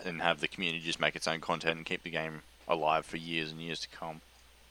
and 0.05 0.23
have 0.23 0.41
the 0.41 0.47
community 0.49 0.81
just 0.85 1.01
make 1.01 1.17
its 1.17 1.27
own 1.27 1.41
content 1.41 1.77
and 1.77 1.85
keep 1.85 2.03
the 2.05 2.11
game 2.11 2.43
alive 2.69 3.05
for 3.05 3.17
years 3.17 3.51
and 3.51 3.61
years 3.61 3.81
to 3.81 3.89
come, 3.89 4.21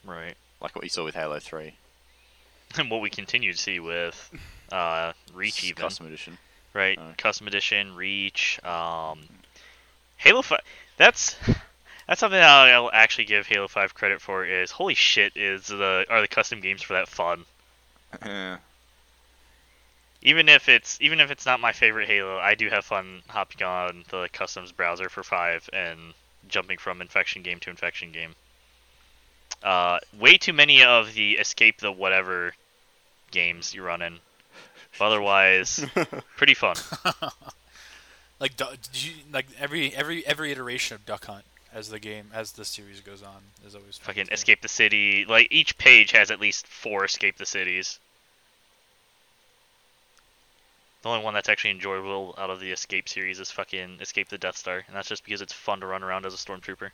Right. 0.06 0.36
like 0.62 0.74
what 0.74 0.86
you 0.86 0.90
saw 0.90 1.04
with 1.04 1.16
Halo 1.16 1.38
Three 1.40 1.74
And 2.78 2.90
what 2.90 3.02
we 3.02 3.10
continue 3.10 3.52
to 3.52 3.58
see 3.58 3.80
with 3.82 4.32
uh, 4.72 5.12
Reach, 5.34 5.64
even. 5.66 5.82
Custom 5.82 6.06
Edition. 6.08 6.38
right? 6.74 6.98
Uh. 6.98 7.12
Custom 7.18 7.48
edition, 7.48 7.94
Reach, 7.96 8.64
um, 8.64 9.20
Halo 10.18 10.42
Five. 10.44 10.62
That's 10.98 11.36
that's 12.10 12.22
something 12.22 12.40
that 12.40 12.74
I'll 12.74 12.90
actually 12.92 13.26
give 13.26 13.46
Halo 13.46 13.68
Five 13.68 13.94
credit 13.94 14.20
for. 14.20 14.44
Is 14.44 14.72
holy 14.72 14.96
shit 14.96 15.38
is 15.38 15.68
the 15.68 16.08
are 16.10 16.22
the 16.22 16.28
custom 16.28 16.60
games 16.60 16.82
for 16.82 16.94
that 16.94 17.08
fun? 17.08 17.46
Yeah. 18.26 18.58
Even 20.24 20.50
if 20.50 20.70
it's 20.70 20.98
even 21.02 21.20
if 21.20 21.30
it's 21.30 21.46
not 21.46 21.60
my 21.60 21.72
favorite 21.72 22.08
Halo, 22.08 22.40
I 22.40 22.56
do 22.56 22.68
have 22.68 22.84
fun 22.84 23.22
hopping 23.28 23.62
on 23.62 24.06
the 24.10 24.28
customs 24.34 24.72
browser 24.72 25.08
for 25.08 25.22
five 25.22 25.70
and 25.72 26.00
jumping 26.48 26.80
from 26.80 27.00
infection 27.00 27.44
game 27.44 27.60
to 27.60 27.70
infection 27.70 28.12
game. 28.12 28.34
Uh, 29.62 30.00
way 30.20 30.40
too 30.40 30.54
many 30.54 30.84
of 30.84 31.14
the 31.14 31.34
escape 31.34 31.80
the 31.80 31.92
whatever 31.92 32.56
games 33.30 33.76
you 33.76 33.84
run 33.84 34.02
in. 34.02 34.18
But 34.98 35.06
otherwise, 35.06 35.86
pretty 36.38 36.56
fun. 36.56 36.76
Like, 38.40 38.56
du- 38.56 38.78
did 38.94 39.04
you, 39.04 39.14
like 39.34 39.48
every 39.60 39.94
every 39.94 40.26
every 40.26 40.54
iteration 40.54 40.96
of 40.96 41.06
Duck 41.06 41.26
Hunt 41.26 41.44
as 41.74 41.90
the 41.90 42.00
game 42.00 42.30
as 42.34 42.54
the 42.54 42.66
series 42.66 43.02
goes 43.02 43.22
on 43.22 43.42
is 43.66 43.76
always 43.76 43.98
fun 43.98 44.08
fucking 44.08 44.28
too. 44.28 44.34
escape 44.34 44.62
the 44.62 44.68
city. 44.68 45.26
Like 45.28 45.48
each 45.52 45.78
page 45.78 46.12
has 46.12 46.32
at 46.32 46.40
least 46.40 46.68
four 46.68 47.06
escape 47.06 47.38
the 47.38 47.46
cities. 47.46 48.00
The 51.02 51.10
only 51.10 51.24
one 51.24 51.34
that's 51.34 51.48
actually 51.48 51.72
enjoyable 51.72 52.36
out 52.38 52.50
of 52.50 52.60
the 52.60 52.72
escape 52.72 53.08
series 53.08 53.40
is 53.40 53.50
fucking 53.52 54.00
escape 54.02 54.28
the 54.28 54.38
Death 54.38 54.58
Star, 54.58 54.84
and 54.86 54.96
that's 54.96 55.08
just 55.08 55.24
because 55.24 55.42
it's 55.42 55.54
fun 55.54 55.80
to 55.80 55.86
run 55.86 56.04
around 56.04 56.26
as 56.26 56.34
a 56.34 56.38
stormtrooper. 56.38 56.90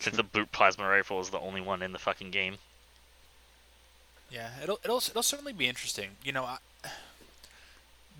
Since 0.00 0.16
the 0.16 0.24
boot 0.24 0.50
plasma 0.50 0.86
rifle 0.86 1.20
is 1.20 1.30
the 1.30 1.38
only 1.38 1.60
one 1.60 1.80
in 1.80 1.92
the 1.92 1.98
fucking 1.98 2.30
game. 2.30 2.58
Yeah, 4.30 4.50
it'll 4.62 4.80
it'll 4.82 4.98
it'll 4.98 5.22
certainly 5.22 5.52
be 5.52 5.68
interesting. 5.68 6.10
You 6.24 6.32
know, 6.32 6.44
I, 6.44 6.58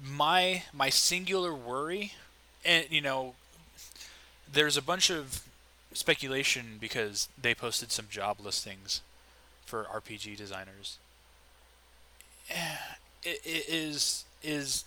my 0.04 0.62
my 0.72 0.90
singular 0.90 1.52
worry, 1.52 2.12
and 2.64 2.86
you 2.88 3.00
know, 3.00 3.34
there's 4.52 4.76
a 4.76 4.82
bunch 4.82 5.10
of 5.10 5.42
speculation 5.92 6.76
because 6.80 7.28
they 7.40 7.54
posted 7.54 7.90
some 7.92 8.06
job 8.10 8.38
listings 8.42 9.00
for 9.64 9.84
RPG 9.84 10.36
designers. 10.36 10.98
It, 13.24 13.40
it 13.44 13.64
is 13.68 14.24
is 14.44 14.84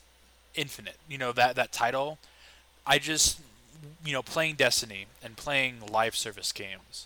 infinite. 0.56 0.96
You 1.10 1.18
know 1.18 1.34
that 1.34 1.58
that 1.58 1.74
title. 1.74 2.20
I 2.88 2.98
just 2.98 3.42
you 4.06 4.14
know 4.14 4.22
playing 4.22 4.56
Destiny 4.56 5.08
and 5.22 5.36
playing 5.36 5.82
live 5.92 6.16
service 6.16 6.54
games. 6.54 7.06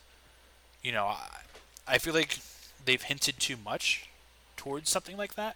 You 0.84 0.91
know, 0.91 1.06
I, 1.08 1.39
I 1.88 1.97
feel 1.97 2.14
like 2.14 2.38
they've 2.86 3.01
hinted 3.01 3.39
too 3.39 3.56
much 3.66 4.10
towards 4.58 4.91
something 4.91 5.18
like 5.18 5.34
that. 5.34 5.56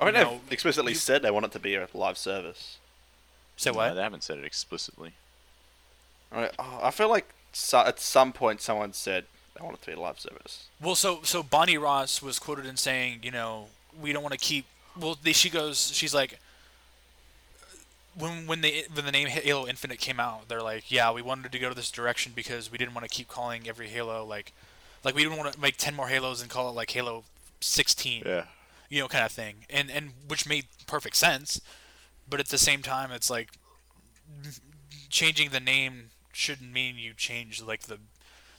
I 0.00 0.06
mean, 0.06 0.14
You 0.14 0.20
know, 0.22 0.30
they've 0.46 0.52
explicitly 0.52 0.92
you- 0.92 0.98
said 0.98 1.20
they 1.20 1.30
want 1.30 1.44
it 1.44 1.52
to 1.52 1.58
be 1.58 1.74
a 1.74 1.86
live 1.92 2.16
service. 2.16 2.78
So 3.58 3.72
No, 3.72 3.76
what? 3.76 3.92
they 3.92 4.00
haven't 4.02 4.22
said 4.22 4.38
it 4.38 4.44
explicitly. 4.46 5.12
I, 6.32 6.50
oh, 6.58 6.80
I 6.82 6.90
feel 6.90 7.08
like 7.08 7.28
so, 7.52 7.80
at 7.80 8.00
some 8.00 8.32
point 8.32 8.60
someone 8.60 8.92
said 8.92 9.24
they 9.54 9.62
want 9.62 9.76
it 9.76 9.82
to 9.82 9.86
be 9.88 9.92
a 9.92 10.00
live 10.00 10.18
service. 10.18 10.68
Well, 10.80 10.94
so 10.94 11.20
so 11.22 11.42
Bonnie 11.42 11.78
Ross 11.78 12.22
was 12.22 12.38
quoted 12.38 12.66
in 12.66 12.76
saying, 12.76 13.20
you 13.22 13.30
know, 13.30 13.66
we 14.00 14.12
don't 14.12 14.22
want 14.22 14.32
to 14.32 14.38
keep. 14.38 14.64
Well, 14.98 15.16
they, 15.22 15.32
she 15.32 15.50
goes, 15.50 15.90
she's 15.92 16.14
like, 16.14 16.38
when 18.16 18.46
when 18.46 18.60
they 18.60 18.84
when 18.92 19.04
the 19.04 19.12
name 19.12 19.28
Halo 19.28 19.66
Infinite 19.66 19.98
came 19.98 20.20
out, 20.20 20.48
they're 20.48 20.62
like, 20.62 20.90
yeah, 20.90 21.10
we 21.12 21.22
wanted 21.22 21.52
to 21.52 21.58
go 21.58 21.68
to 21.68 21.74
this 21.74 21.90
direction 21.90 22.32
because 22.34 22.70
we 22.70 22.78
didn't 22.78 22.94
want 22.94 23.08
to 23.08 23.14
keep 23.14 23.28
calling 23.28 23.68
every 23.68 23.88
Halo 23.88 24.24
like, 24.24 24.52
like 25.04 25.14
we 25.14 25.22
didn't 25.22 25.38
want 25.38 25.52
to 25.52 25.60
make 25.60 25.76
ten 25.76 25.94
more 25.94 26.08
Halos 26.08 26.40
and 26.40 26.50
call 26.50 26.68
it 26.68 26.72
like 26.72 26.90
Halo 26.90 27.24
16. 27.60 28.22
Yeah. 28.26 28.44
you 28.88 29.00
know, 29.00 29.08
kind 29.08 29.24
of 29.24 29.32
thing, 29.32 29.64
and 29.70 29.90
and 29.90 30.10
which 30.28 30.46
made 30.46 30.66
perfect 30.86 31.16
sense, 31.16 31.60
but 32.28 32.40
at 32.40 32.48
the 32.48 32.58
same 32.58 32.82
time, 32.82 33.10
it's 33.12 33.30
like 33.30 33.50
changing 35.08 35.50
the 35.50 35.60
name 35.60 36.10
shouldn't 36.32 36.72
mean 36.72 36.96
you 36.96 37.14
change 37.14 37.62
like 37.62 37.82
the 37.82 37.98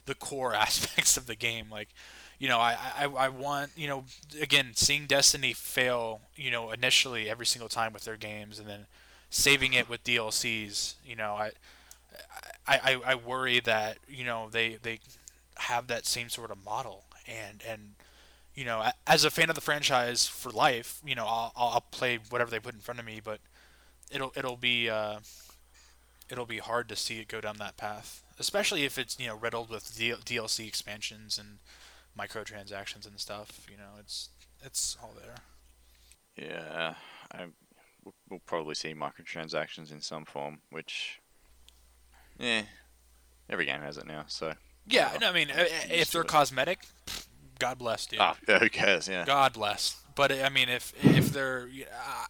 the 0.06 0.14
core 0.14 0.54
aspects 0.66 1.16
of 1.16 1.26
the 1.26 1.34
game. 1.34 1.66
Like, 1.70 1.88
you 2.38 2.48
know, 2.48 2.58
I, 2.58 2.76
I 2.98 3.04
I 3.04 3.28
want 3.28 3.72
you 3.76 3.88
know 3.88 4.04
again 4.40 4.72
seeing 4.74 5.06
Destiny 5.06 5.52
fail, 5.52 6.20
you 6.36 6.50
know, 6.50 6.70
initially 6.70 7.28
every 7.28 7.46
single 7.46 7.68
time 7.68 7.92
with 7.92 8.04
their 8.04 8.16
games, 8.16 8.58
and 8.58 8.68
then 8.68 8.86
saving 9.30 9.72
it 9.72 9.88
with 9.88 10.04
DLCs. 10.04 10.94
You 11.04 11.16
know, 11.16 11.34
I 11.34 11.50
I, 12.66 12.98
I, 13.04 13.14
worry 13.14 13.60
that 13.60 13.98
you 14.08 14.24
know 14.24 14.48
they 14.50 14.78
they 14.82 15.00
have 15.56 15.86
that 15.88 16.06
same 16.06 16.28
sort 16.28 16.50
of 16.50 16.64
model 16.64 17.04
and 17.26 17.62
and 17.68 17.94
you 18.54 18.64
know, 18.64 18.88
as 19.06 19.24
a 19.24 19.30
fan 19.30 19.48
of 19.48 19.56
the 19.56 19.60
franchise 19.60 20.26
for 20.26 20.50
life, 20.50 21.00
you 21.04 21.14
know, 21.14 21.26
I'll, 21.26 21.52
I'll 21.56 21.68
I'll 21.68 21.80
play 21.90 22.20
whatever 22.30 22.50
they 22.50 22.60
put 22.60 22.74
in 22.74 22.80
front 22.80 23.00
of 23.00 23.06
me, 23.06 23.20
but 23.22 23.40
it'll 24.12 24.32
it'll 24.36 24.56
be 24.56 24.88
uh, 24.88 25.18
it'll 26.28 26.46
be 26.46 26.58
hard 26.58 26.88
to 26.88 26.96
see 26.96 27.18
it 27.20 27.28
go 27.28 27.40
down 27.40 27.56
that 27.58 27.76
path, 27.76 28.22
especially 28.38 28.84
if 28.84 28.98
it's 28.98 29.18
you 29.18 29.26
know 29.26 29.36
riddled 29.36 29.70
with 29.70 29.96
D- 29.96 30.14
DLC 30.24 30.66
expansions 30.66 31.38
and 31.38 31.58
microtransactions 32.18 33.06
and 33.06 33.18
stuff. 33.20 33.66
You 33.70 33.76
know, 33.76 33.98
it's 33.98 34.28
it's 34.64 34.96
all 35.02 35.14
there. 35.20 35.36
Yeah, 36.36 36.94
I, 37.32 37.46
we'll, 38.28 38.40
probably 38.46 38.74
see 38.74 38.92
microtransactions 38.92 39.92
in 39.92 40.00
some 40.00 40.24
form, 40.24 40.58
which, 40.70 41.20
yeah, 42.38 42.62
every 43.48 43.66
game 43.66 43.80
has 43.82 43.98
it 43.98 44.06
now. 44.06 44.24
So, 44.26 44.54
Yeah, 44.88 45.16
no, 45.20 45.30
I 45.30 45.32
mean, 45.32 45.48
used 45.48 45.90
if 45.90 46.10
they're 46.10 46.24
cosmetic, 46.24 46.86
God 47.60 47.78
bless, 47.78 48.06
dude. 48.06 48.18
ah, 48.20 48.36
yeah, 48.48 48.58
who 48.60 48.68
cares? 48.68 49.06
Yeah, 49.06 49.24
God 49.24 49.52
bless. 49.52 50.02
But 50.16 50.32
I 50.32 50.48
mean, 50.48 50.68
if 50.68 50.92
if 51.04 51.32
they're, 51.32 51.68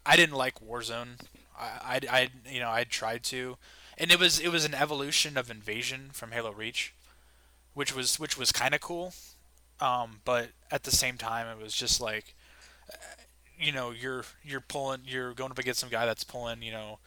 I 0.04 0.16
didn't 0.16 0.36
like 0.36 0.60
Warzone. 0.60 1.20
I, 1.58 2.00
I, 2.10 2.18
I 2.18 2.28
you 2.50 2.60
know 2.60 2.70
I 2.70 2.84
tried 2.84 3.22
to, 3.24 3.56
and 3.98 4.10
it 4.12 4.18
was 4.18 4.40
it 4.40 4.48
was 4.48 4.64
an 4.64 4.74
evolution 4.74 5.36
of 5.36 5.50
Invasion 5.50 6.10
from 6.12 6.32
Halo 6.32 6.52
Reach. 6.52 6.94
which 7.74 7.94
was 7.94 8.18
which 8.18 8.38
was 8.38 8.52
kind 8.52 8.74
of 8.74 8.80
cool. 8.80 9.12
Um, 9.80 10.20
but 10.24 10.50
at 10.70 10.84
the 10.84 10.90
same 10.92 11.18
time, 11.18 11.46
it 11.48 11.62
was 11.62 11.74
just 11.74 12.00
like, 12.00 12.34
uh, 12.92 12.96
you 13.58 13.72
know, 13.72 13.90
you're 13.90 14.24
you're 14.44 14.60
pulling, 14.60 15.02
you're 15.06 15.34
going 15.34 15.50
up 15.50 15.58
against 15.58 15.80
some 15.80 15.88
guy 15.90 16.06
that's 16.06 16.24
pulling, 16.24 16.62
you 16.62 16.72
know, 16.72 16.98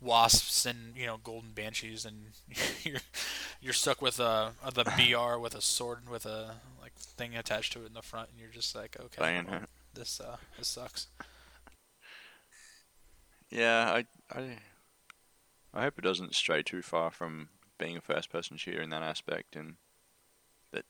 wasps 0.00 0.66
and 0.66 0.96
you 0.96 1.06
know 1.06 1.18
golden 1.22 1.52
banshees, 1.52 2.04
and 2.04 2.32
you're 2.84 3.00
you're 3.60 3.72
stuck 3.72 4.02
with 4.02 4.20
a 4.20 4.52
the 4.74 4.84
BR 5.14 5.38
with 5.38 5.54
a 5.54 5.60
sword 5.60 6.08
with 6.10 6.26
a 6.26 6.56
like 6.80 6.94
thing 6.94 7.36
attached 7.36 7.72
to 7.74 7.82
it 7.82 7.86
in 7.88 7.94
the 7.94 8.02
front, 8.02 8.30
and 8.30 8.40
you're 8.40 8.50
just 8.50 8.74
like, 8.74 8.96
okay, 9.00 9.22
well, 9.48 9.60
this 9.94 10.20
uh, 10.20 10.36
this 10.58 10.68
sucks. 10.68 11.08
Yeah, 13.50 14.02
I, 14.32 14.38
I, 14.38 14.58
I 15.76 15.82
hope 15.82 15.98
it 15.98 16.04
doesn't 16.04 16.34
stray 16.34 16.62
too 16.62 16.80
far 16.80 17.10
from 17.10 17.48
being 17.78 17.96
a 17.96 18.00
first-person 18.00 18.56
shooter 18.56 18.80
in 18.80 18.90
that 18.90 19.02
aspect, 19.02 19.54
and 19.54 19.74
that, 20.72 20.84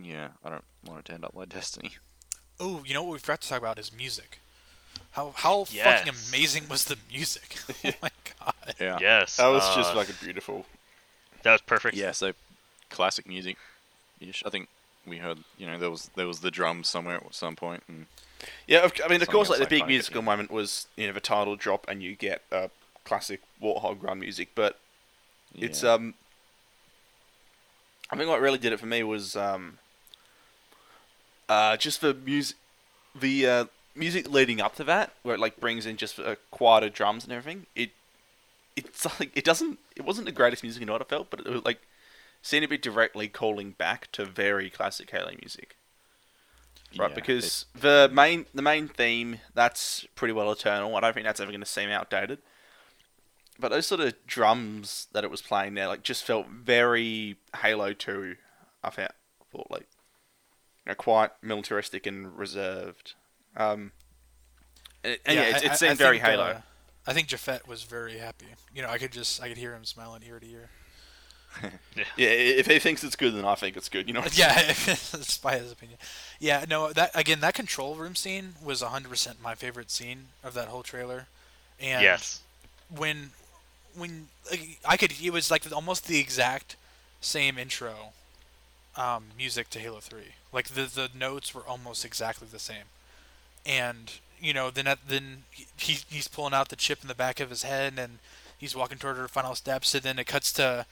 yeah, 0.00 0.28
I 0.44 0.50
don't 0.50 0.64
want 0.86 1.00
it 1.00 1.04
to 1.06 1.14
end 1.14 1.24
up 1.24 1.34
like 1.34 1.48
Destiny. 1.54 1.92
Oh, 2.58 2.82
you 2.84 2.92
know 2.92 3.02
what 3.02 3.12
we 3.12 3.18
forgot 3.18 3.40
to 3.40 3.48
talk 3.48 3.58
about 3.58 3.78
is 3.78 3.92
music. 3.96 4.40
How 5.12 5.32
how 5.34 5.64
fucking 5.64 6.12
amazing 6.28 6.68
was 6.68 6.84
the 6.84 6.96
music? 7.10 7.56
oh 7.84 7.90
my 8.02 8.10
god. 8.44 8.74
Yeah. 8.78 8.98
Yes. 9.00 9.38
That 9.38 9.48
was 9.48 9.62
uh, 9.64 9.76
just 9.76 10.10
a 10.10 10.24
beautiful. 10.24 10.66
that 11.42 11.52
was 11.52 11.60
perfect. 11.62 11.96
Yeah, 11.96 12.12
so 12.12 12.32
classic 12.90 13.26
music. 13.26 13.56
Ish. 14.20 14.42
I 14.44 14.50
think 14.50 14.68
we 15.06 15.16
heard, 15.16 15.38
you 15.56 15.66
know, 15.66 15.78
there 15.78 15.90
was 15.90 16.10
there 16.14 16.26
was 16.26 16.40
the 16.40 16.50
drums 16.50 16.88
somewhere 16.88 17.16
at 17.16 17.34
some 17.34 17.56
point, 17.56 17.82
and 17.88 18.06
Yeah, 18.66 18.88
I 19.04 19.08
mean, 19.08 19.22
of 19.22 19.28
course, 19.28 19.48
like 19.48 19.58
the 19.58 19.66
big 19.66 19.86
musical 19.86 20.22
moment 20.22 20.50
was 20.50 20.86
you 20.96 21.06
know 21.06 21.12
the 21.14 21.20
title 21.20 21.56
drop 21.56 21.86
and 21.88 22.02
you 22.02 22.14
get 22.14 22.42
uh, 22.52 22.68
classic 23.10 23.40
Warthog 23.60 24.04
run 24.04 24.20
music, 24.20 24.50
but 24.54 24.78
it's 25.56 25.82
um. 25.82 26.14
I 28.08 28.16
think 28.16 28.28
what 28.28 28.40
really 28.40 28.58
did 28.58 28.72
it 28.72 28.78
for 28.78 28.86
me 28.86 29.02
was 29.02 29.34
um. 29.34 29.78
Uh, 31.48 31.76
just 31.76 32.00
the 32.00 32.14
music, 32.14 32.56
the 33.20 33.46
uh, 33.46 33.64
music 33.96 34.30
leading 34.30 34.60
up 34.60 34.76
to 34.76 34.84
that, 34.84 35.10
where 35.24 35.34
it 35.34 35.40
like 35.40 35.58
brings 35.58 35.86
in 35.86 35.96
just 35.96 36.20
uh, 36.20 36.36
quieter 36.52 36.88
drums 36.88 37.24
and 37.24 37.32
everything. 37.32 37.66
It, 37.74 37.90
it's 38.76 39.04
like 39.20 39.36
it 39.36 39.44
doesn't. 39.44 39.80
It 39.96 40.04
wasn't 40.04 40.26
the 40.26 40.32
greatest 40.32 40.62
music 40.62 40.80
in 40.80 40.88
I 40.88 40.98
felt, 40.98 41.30
but 41.30 41.40
it 41.40 41.48
was 41.48 41.64
like 41.64 41.80
seemed 42.42 42.62
to 42.62 42.68
be 42.68 42.78
directly 42.78 43.26
calling 43.26 43.72
back 43.72 44.10
to 44.12 44.24
very 44.24 44.70
classic 44.70 45.10
Halo 45.10 45.32
music 45.42 45.74
right? 46.98 47.10
Yeah, 47.10 47.14
because 47.14 47.66
the 47.78 48.10
main 48.12 48.46
the 48.54 48.62
main 48.62 48.88
theme 48.88 49.40
that's 49.54 50.06
pretty 50.14 50.32
well 50.32 50.50
eternal. 50.50 50.94
I 50.96 51.00
don't 51.00 51.12
think 51.12 51.26
that's 51.26 51.40
ever 51.40 51.50
going 51.50 51.60
to 51.60 51.66
seem 51.66 51.90
outdated. 51.90 52.38
But 53.60 53.70
those 53.70 53.86
sort 53.86 54.00
of 54.00 54.14
drums 54.26 55.06
that 55.12 55.22
it 55.24 55.30
was 55.30 55.42
playing 55.42 55.74
there, 55.74 55.86
like, 55.88 56.02
just 56.02 56.24
felt 56.24 56.46
very 56.48 57.36
Halo 57.62 57.92
Two. 57.92 58.36
I 58.82 58.90
felt, 58.90 59.12
thought 59.52 59.70
like, 59.70 59.86
you 60.86 60.90
know, 60.90 60.94
quite 60.94 61.30
militaristic 61.42 62.06
and 62.06 62.36
reserved. 62.38 63.14
Um, 63.56 63.92
and, 65.04 65.18
and 65.26 65.36
yeah, 65.36 65.42
it, 65.42 65.54
I- 65.64 65.68
I- 65.68 65.72
it 65.72 65.76
seemed 65.76 65.92
I 65.92 65.94
very 65.94 66.18
think, 66.18 66.30
Halo. 66.30 66.44
uh, 66.44 66.60
I 67.06 67.12
think 67.12 67.28
Jafet 67.28 67.66
was 67.66 67.82
very 67.82 68.18
happy. 68.18 68.46
You 68.74 68.82
know, 68.82 68.88
I 68.88 68.98
could 68.98 69.12
just 69.12 69.42
I 69.42 69.48
could 69.48 69.58
hear 69.58 69.74
him 69.74 69.84
smiling 69.84 70.22
ear 70.26 70.38
to 70.40 70.46
ear. 70.46 70.70
yeah, 72.16 72.28
if 72.28 72.66
he 72.68 72.78
thinks 72.78 73.02
it's 73.02 73.16
good, 73.16 73.34
then 73.34 73.44
I 73.44 73.56
think 73.56 73.76
it's 73.76 73.88
good. 73.88 74.06
You 74.06 74.14
know. 74.14 74.22
yeah, 74.34 74.66
despite 74.84 75.60
his 75.60 75.72
opinion. 75.72 75.98
Yeah, 76.38 76.64
no, 76.68 76.92
that 76.92 77.10
again, 77.14 77.40
that 77.40 77.54
control 77.54 77.96
room 77.96 78.14
scene 78.14 78.54
was 78.62 78.82
100% 78.82 79.40
my 79.42 79.54
favorite 79.56 79.90
scene 79.90 80.28
of 80.44 80.54
that 80.54 80.68
whole 80.68 80.82
trailer. 80.84 81.26
And 81.80 82.02
Yes. 82.02 82.40
when 82.88 83.30
when 83.96 84.28
like, 84.50 84.78
I 84.86 84.96
could 84.96 85.12
it 85.20 85.32
was 85.32 85.50
like 85.50 85.64
almost 85.72 86.06
the 86.06 86.18
exact 86.18 86.76
same 87.20 87.58
intro 87.58 88.12
um, 88.96 89.24
music 89.36 89.70
to 89.70 89.78
Halo 89.78 90.00
3. 90.00 90.20
Like 90.52 90.68
the 90.68 90.82
the 90.82 91.08
notes 91.16 91.54
were 91.54 91.62
almost 91.62 92.04
exactly 92.04 92.48
the 92.50 92.58
same. 92.58 92.84
And 93.64 94.12
you 94.40 94.52
know, 94.52 94.70
then 94.70 94.86
at, 94.86 94.98
then 95.06 95.44
he 95.76 95.98
he's 96.08 96.28
pulling 96.28 96.54
out 96.54 96.68
the 96.68 96.76
chip 96.76 97.00
in 97.02 97.08
the 97.08 97.14
back 97.14 97.40
of 97.40 97.50
his 97.50 97.62
head 97.62 97.94
and 97.98 98.18
he's 98.58 98.76
walking 98.76 98.98
toward 98.98 99.16
her 99.16 99.28
final 99.28 99.54
steps 99.54 99.94
and 99.94 100.02
then 100.02 100.18
it 100.18 100.26
cuts 100.26 100.52
to 100.54 100.86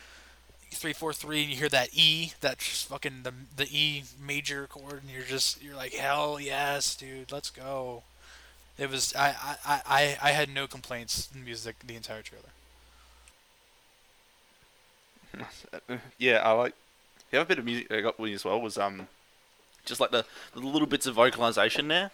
343 0.71 1.43
and 1.43 1.51
you 1.51 1.57
hear 1.57 1.69
that 1.69 1.89
E, 1.93 2.33
that 2.41 2.61
fucking 2.61 3.23
the 3.23 3.33
the 3.57 3.69
E 3.71 4.05
major 4.21 4.67
chord 4.67 5.03
and 5.03 5.11
you're 5.11 5.23
just 5.23 5.63
you're 5.63 5.77
like 5.77 5.95
hell 5.95 6.39
yes, 6.41 6.95
dude, 6.95 7.33
let's 7.33 7.51
go. 7.51 8.03
It 8.79 8.91
was 8.91 9.15
I, 9.17 9.35
I, 9.67 9.81
I 9.87 10.19
I 10.23 10.31
had 10.31 10.49
no 10.49 10.67
complaints 10.67 11.29
in 11.35 11.45
music 11.45 11.77
the 11.85 11.97
entire 11.97 12.23
trailer. 12.23 12.51
Yeah, 16.19 16.39
I 16.39 16.53
like 16.53 16.75
the 17.31 17.39
other 17.39 17.49
bit 17.49 17.59
of 17.59 17.65
music 17.65 17.91
I 17.91 18.01
got 18.01 18.19
with 18.19 18.35
as 18.35 18.45
well 18.45 18.61
was 18.61 18.79
um 18.79 19.09
just 19.85 20.01
like 20.01 20.11
the, 20.11 20.25
the 20.53 20.61
little 20.61 20.87
bits 20.87 21.07
of 21.07 21.15
vocalization 21.15 21.89
there. 21.89 22.11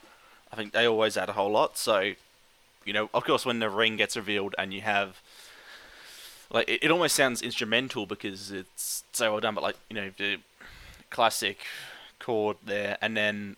I 0.52 0.56
think 0.56 0.72
they 0.72 0.86
always 0.86 1.16
add 1.16 1.28
a 1.28 1.32
whole 1.32 1.50
lot. 1.50 1.76
So, 1.76 2.12
you 2.84 2.92
know, 2.92 3.10
of 3.12 3.24
course, 3.24 3.44
when 3.44 3.58
the 3.58 3.68
ring 3.68 3.96
gets 3.96 4.16
revealed 4.16 4.54
and 4.56 4.72
you 4.72 4.82
have 4.82 5.20
like 6.50 6.68
it, 6.68 6.84
it 6.84 6.90
almost 6.90 7.16
sounds 7.16 7.42
instrumental 7.42 8.06
because 8.06 8.50
it's 8.52 9.04
so 9.12 9.32
well 9.32 9.40
done. 9.40 9.54
But 9.54 9.64
like 9.64 9.76
you 9.90 9.96
know 9.96 10.10
the 10.16 10.38
classic 11.10 11.58
chord 12.18 12.56
there, 12.64 12.96
and 13.00 13.16
then 13.16 13.56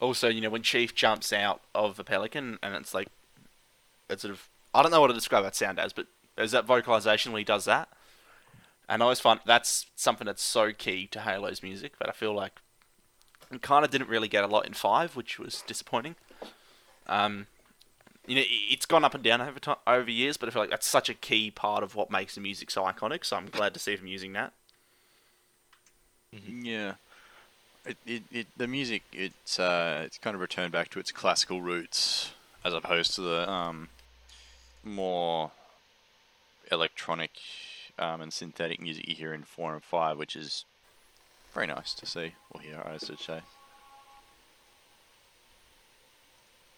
also 0.00 0.28
you 0.28 0.40
know 0.40 0.50
when 0.50 0.62
Chief 0.62 0.94
jumps 0.94 1.32
out 1.32 1.60
of 1.74 1.96
the 1.96 2.04
pelican 2.04 2.58
and 2.62 2.74
it's 2.74 2.94
like 2.94 3.08
it's 4.10 4.22
sort 4.22 4.32
of 4.32 4.48
I 4.74 4.82
don't 4.82 4.90
know 4.90 5.00
what 5.00 5.08
to 5.08 5.14
describe 5.14 5.44
that 5.44 5.56
sound 5.56 5.78
as, 5.78 5.92
but 5.92 6.06
there's 6.36 6.52
that 6.52 6.66
vocalization 6.66 7.32
when 7.32 7.40
he 7.40 7.44
does 7.44 7.64
that. 7.64 7.88
And 8.88 9.02
I 9.02 9.04
always 9.04 9.20
find 9.20 9.40
that's 9.44 9.86
something 9.96 10.26
that's 10.26 10.42
so 10.42 10.72
key 10.72 11.06
to 11.08 11.20
Halo's 11.20 11.62
music, 11.62 11.92
but 11.98 12.08
I 12.08 12.12
feel 12.12 12.32
like 12.32 12.52
it 13.50 13.62
kind 13.62 13.84
of 13.84 13.90
didn't 13.90 14.08
really 14.08 14.28
get 14.28 14.44
a 14.44 14.46
lot 14.46 14.66
in 14.66 14.72
five, 14.72 15.14
which 15.16 15.38
was 15.38 15.62
disappointing. 15.66 16.16
Um, 17.06 17.46
you 18.26 18.36
know, 18.36 18.42
it's 18.46 18.86
gone 18.86 19.04
up 19.04 19.14
and 19.14 19.22
down 19.22 19.40
over 19.40 19.58
over 19.86 20.10
years, 20.10 20.36
but 20.36 20.48
I 20.48 20.52
feel 20.52 20.62
like 20.62 20.70
that's 20.70 20.86
such 20.86 21.08
a 21.08 21.14
key 21.14 21.50
part 21.50 21.82
of 21.82 21.94
what 21.94 22.10
makes 22.10 22.34
the 22.34 22.40
music 22.40 22.70
so 22.70 22.84
iconic. 22.84 23.24
So 23.24 23.36
I'm 23.36 23.46
glad 23.46 23.74
to 23.74 23.80
see 23.80 23.96
them 23.96 24.06
using 24.06 24.32
that. 24.34 24.52
Yeah. 26.32 26.94
It, 27.86 27.96
it, 28.06 28.22
it 28.30 28.46
the 28.56 28.66
music 28.66 29.02
it's 29.12 29.58
uh 29.58 30.02
it's 30.04 30.18
kind 30.18 30.34
of 30.34 30.42
returned 30.42 30.72
back 30.72 30.90
to 30.90 31.00
its 31.00 31.10
classical 31.10 31.62
roots 31.62 32.32
as 32.62 32.74
opposed 32.74 33.14
to 33.14 33.22
the 33.22 33.50
um 33.50 33.88
more 34.84 35.52
electronic 36.70 37.30
um, 37.98 38.20
and 38.20 38.32
synthetic 38.32 38.80
music 38.80 39.08
you 39.08 39.14
hear 39.14 39.32
in 39.34 39.42
four 39.42 39.74
and 39.74 39.82
five, 39.82 40.16
which 40.18 40.36
is 40.36 40.64
very 41.54 41.66
nice 41.66 41.94
to 41.94 42.06
see 42.06 42.34
or 42.50 42.60
hear, 42.60 42.80
I 42.84 42.98
should 42.98 43.18
say. 43.20 43.40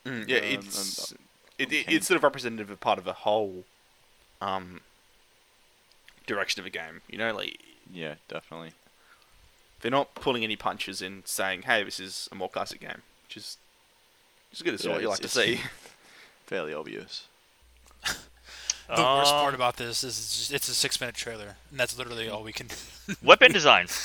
Mm, 0.04 0.28
yeah, 0.28 0.38
Um, 0.38 0.44
and- 0.44 0.54
it's 0.64 1.12
it, 1.58 1.72
it, 1.72 1.84
it's 1.88 2.06
sort 2.06 2.16
of 2.16 2.22
representative 2.22 2.70
of 2.70 2.80
part 2.80 2.98
of 2.98 3.06
a 3.06 3.12
whole 3.12 3.64
um, 4.40 4.80
direction 6.26 6.60
of 6.60 6.66
a 6.66 6.70
game. 6.70 7.02
You 7.08 7.18
know, 7.18 7.34
like 7.34 7.58
Yeah, 7.92 8.14
definitely. 8.28 8.72
they're 9.82 9.90
not 9.90 10.14
pulling 10.14 10.42
any 10.42 10.56
punches 10.56 11.02
in 11.02 11.22
saying, 11.26 11.62
"Hey, 11.62 11.82
this 11.84 12.00
is 12.00 12.28
a 12.32 12.34
more 12.34 12.48
classic 12.48 12.80
game," 12.80 13.02
which 13.26 13.36
is 13.36 13.58
which 14.50 14.60
is 14.60 14.62
good. 14.62 14.74
It's 14.74 14.84
Yeah, 14.84 14.92
what 14.92 15.02
you 15.02 15.12
it's- 15.12 15.20
like 15.22 15.30
to 15.56 15.58
see. 15.58 15.60
Fairly 16.46 16.72
obvious. 16.74 17.26
The 18.96 19.02
worst 19.02 19.32
Um, 19.32 19.40
part 19.40 19.54
about 19.54 19.76
this 19.76 20.02
is 20.04 20.18
it's, 20.18 20.36
just, 20.38 20.52
it's 20.52 20.68
a 20.68 20.74
six 20.74 21.00
minute 21.00 21.14
trailer, 21.14 21.56
and 21.70 21.78
that's 21.78 21.96
literally 21.96 22.28
all 22.28 22.42
we 22.42 22.52
can. 22.52 22.68
Weapon 23.22 23.52
design. 23.52 23.86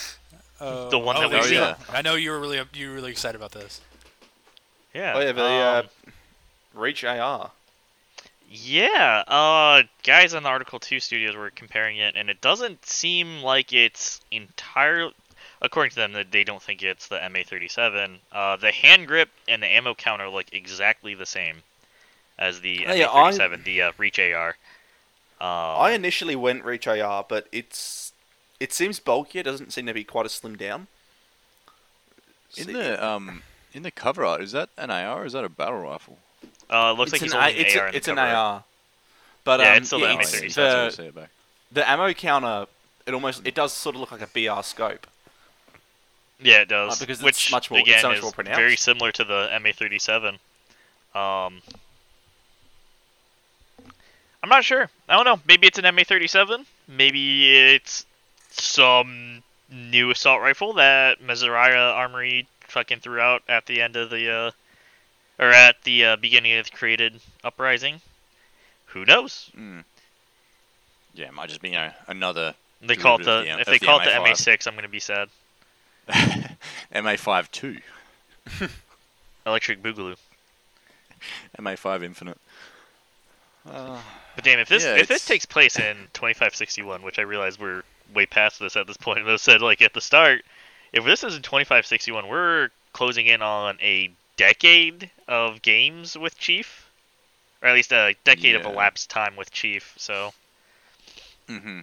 Uh, 0.57 0.88
The 0.88 0.97
one 0.97 1.17
oh, 1.17 1.19
that 1.19 1.29
we've 1.31 1.38
you 1.39 1.43
seen. 1.49 1.57
go. 1.59 1.75
I 1.89 2.01
know 2.01 2.15
you 2.15 2.31
were 2.31 2.39
really 2.39 2.61
you 2.73 2.88
were 2.88 2.95
really 2.95 3.11
excited 3.11 3.36
about 3.36 3.51
this. 3.51 3.81
Yeah. 4.93 5.11
oh 5.13 5.19
yeah, 5.19 5.31
the 5.33 5.43
um, 5.43 5.86
uh, 6.07 6.11
Reach 6.79 7.03
AR. 7.03 7.51
Yeah, 8.49 9.23
uh, 9.27 9.83
guys 10.03 10.33
on 10.33 10.43
the 10.43 10.49
Article 10.49 10.79
2 10.79 11.01
studios 11.01 11.36
were 11.36 11.49
comparing 11.49 11.97
it, 11.97 12.15
and 12.15 12.29
it 12.29 12.39
doesn't 12.39 12.86
seem 12.86 13.41
like 13.41 13.73
it's 13.73 14.21
entirely. 14.31 15.13
According 15.61 15.89
to 15.91 15.95
them, 15.97 16.13
that 16.13 16.31
they 16.31 16.45
don't 16.45 16.61
think 16.61 16.83
it's 16.83 17.07
the 17.09 17.17
MA37. 17.17 18.19
Uh, 18.31 18.55
the 18.55 18.71
hand 18.71 19.07
grip 19.07 19.29
and 19.49 19.61
the 19.61 19.67
ammo 19.67 19.93
counter 19.93 20.29
look 20.29 20.45
exactly 20.53 21.15
the 21.15 21.25
same 21.25 21.63
as 22.39 22.61
the 22.61 22.86
Oh, 22.88 22.93
yeah, 22.93 23.09
I- 23.11 23.31
MA37, 23.31 23.63
the 23.65 23.81
uh, 23.81 23.91
Reach 23.97 24.19
AR. 24.19 24.55
Um, 25.41 25.47
I 25.49 25.91
initially 25.91 26.36
went 26.36 26.63
Reach 26.63 26.88
AR, 26.88 27.25
but 27.27 27.47
it's 27.51 28.13
it 28.59 28.71
seems 28.73 28.99
bulkier. 28.99 29.43
Doesn't 29.43 29.73
seem 29.73 29.86
to 29.86 29.93
be 29.93 30.03
quite 30.03 30.25
as 30.25 30.31
slim 30.33 30.55
down. 30.55 30.88
In 32.57 32.65
See- 32.65 32.73
the 32.73 33.05
um 33.05 33.43
in 33.73 33.83
the 33.83 33.91
cover 33.91 34.23
art, 34.25 34.41
is 34.41 34.53
that 34.53 34.69
an 34.77 34.89
AR 34.91 35.23
or 35.23 35.25
is 35.25 35.33
that 35.33 35.43
a 35.43 35.49
battle 35.49 35.79
rifle? 35.81 36.17
uh, 36.69 36.93
looks 36.93 37.11
like 37.11 37.21
it's 37.21 37.31
he's 37.31 37.33
an, 37.33 37.41
holding 37.41 37.57
A- 37.57 37.61
it's, 37.61 37.75
an 37.75 37.79
AR. 37.79 37.86
a, 37.86 37.88
in 37.88 37.91
the 37.91 37.97
it's 37.97 38.07
an 38.07 38.15
cover 38.15 38.27
art. 38.27 38.36
AR. 38.38 38.63
But 39.43 39.59
Yeah, 39.59 39.71
um, 39.71 39.77
it's 39.77 39.88
still 39.88 39.99
the 39.99 40.05
yeah, 40.05 40.15
MA37. 40.15 40.43
it's 40.43 40.55
That's 40.55 40.57
what 40.57 40.86
the, 40.86 40.91
see 41.03 41.07
it 41.09 41.15
back. 41.15 41.29
the 41.73 41.89
ammo 41.89 42.13
counter. 42.13 42.65
It 43.05 43.13
almost 43.13 43.45
it 43.45 43.53
does 43.53 43.73
sort 43.73 43.95
of 43.95 44.01
look 44.01 44.11
like 44.11 44.21
a 44.21 44.27
BR 44.27 44.63
scope. 44.63 45.05
Yeah, 46.41 46.61
it 46.61 46.69
does. 46.69 46.99
because 46.99 47.17
it's 47.19 47.23
which 47.23 47.51
much 47.51 47.69
more- 47.69 47.79
it's 47.81 47.89
again 47.89 48.01
so 48.01 48.07
much 48.09 48.17
is 48.17 48.23
more 48.23 48.31
pronounced. 48.31 48.57
very 48.59 48.75
similar 48.77 49.11
to 49.11 49.23
the 49.23 49.49
MA37. 49.53 50.39
Um, 51.13 51.61
I'm 54.45 54.49
not 54.49 54.63
sure. 54.63 54.87
I 55.09 55.15
don't 55.15 55.25
know. 55.25 55.39
Maybe 55.47 55.65
it's 55.65 55.79
an 55.79 55.85
MA37. 55.85 56.67
Maybe 56.87 57.57
it's 57.73 58.05
some 58.51 59.41
new 59.71 60.11
assault 60.11 60.39
rifle 60.39 60.73
that 60.73 61.19
Misriah 61.19 61.95
Armory 61.95 62.47
fucking 62.67 62.99
threw 62.99 63.19
out 63.19 63.41
at 63.49 63.65
the 63.65 63.81
end 63.81 63.95
of 63.95 64.11
the 64.11 64.29
uh, 64.31 64.51
or 65.39 65.49
at 65.49 65.81
the 65.83 66.05
uh, 66.05 66.15
beginning 66.17 66.55
of 66.59 66.69
the 66.69 66.77
created 66.77 67.21
uprising. 67.43 68.01
Who 68.89 69.03
knows? 69.03 69.49
Mm. 69.57 69.83
Yeah, 71.15 71.29
it 71.29 71.33
might 71.33 71.49
just 71.49 71.63
be 71.63 71.69
you 71.69 71.77
know, 71.77 71.89
another 72.07 72.53
They 72.83 72.95
call 72.95 73.15
it 73.15 73.23
the 73.23 73.41
the- 73.41 73.59
if 73.61 73.65
they 73.65 73.79
the 73.79 73.85
call 73.87 73.99
it 73.99 74.03
the 74.03 74.11
MA5. 74.11 74.27
MA6, 74.27 74.67
I'm 74.67 74.75
gonna 74.75 74.87
be 74.87 74.99
sad. 74.99 75.29
MA5 76.93 77.49
2, 77.49 77.77
Electric 79.47 79.81
Boogaloo. 79.81 80.17
MA5 81.59 82.03
Infinite. 82.03 82.37
Uh, 83.67 83.99
But 84.36 84.43
damn, 84.43 84.59
if 84.59 84.67
this 84.69 84.83
Yeah, 84.83 84.95
if 84.95 85.07
this 85.07 85.25
takes 85.25 85.45
place 85.45 85.77
in 85.77 85.95
2561, 86.13 87.01
which 87.01 87.19
I 87.19 87.23
realize 87.23 87.57
we're 87.59 87.83
way 88.13 88.25
past 88.25 88.59
this 88.59 88.75
at 88.75 88.88
this 88.88 88.97
point, 88.97 89.19
and 89.19 89.29
I 89.29 89.36
said 89.38 89.61
like 89.61 89.81
at 89.81 89.93
the 89.93 90.01
start, 90.01 90.43
if 90.93 91.03
this 91.05 91.23
is 91.23 91.36
in 91.36 91.41
2561, 91.41 92.27
we're 92.27 92.69
closing 92.93 93.27
in 93.27 93.41
on 93.41 93.77
a 93.81 94.11
decade 94.38 95.09
of 95.27 95.61
games 95.61 96.17
with 96.17 96.38
Chief, 96.38 96.89
or 97.61 97.69
at 97.69 97.73
least 97.73 97.91
a 97.91 98.15
decade 98.23 98.55
of 98.55 98.65
elapsed 98.65 99.09
time 99.09 99.36
with 99.36 99.51
Chief. 99.51 99.93
So, 99.97 100.33
Mm-hmm. 101.47 101.81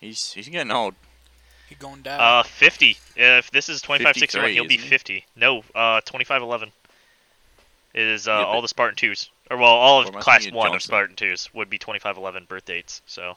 He's 0.00 0.32
he's 0.32 0.48
getting 0.48 0.70
old. 0.70 0.94
He 1.68 1.74
going 1.76 2.02
down. 2.02 2.20
uh, 2.20 2.42
50. 2.42 2.96
If 3.16 3.50
this 3.52 3.68
is 3.68 3.80
2561, 3.82 4.50
he'll 4.52 4.64
be 4.66 4.74
isn't 4.74 4.84
he? 4.84 4.90
50. 4.90 5.24
No, 5.36 5.58
uh, 5.74 6.00
2511 6.00 6.72
is 7.94 8.26
uh, 8.26 8.32
Yeah, 8.32 8.44
all 8.44 8.60
the 8.62 8.68
Spartan 8.68 8.96
twos, 8.96 9.30
or 9.50 9.56
well, 9.56 9.66
all 9.66 10.00
of 10.00 10.06
am 10.06 10.12
Class 10.14 10.44
thinking 10.44 10.54
of 10.54 10.58
One 10.58 10.74
of 10.74 10.82
Spartan 10.82 11.16
twos 11.16 11.52
would 11.52 11.68
be 11.68 11.78
2511 11.78 12.46
birth 12.48 12.64
dates. 12.64 13.02
So. 13.06 13.36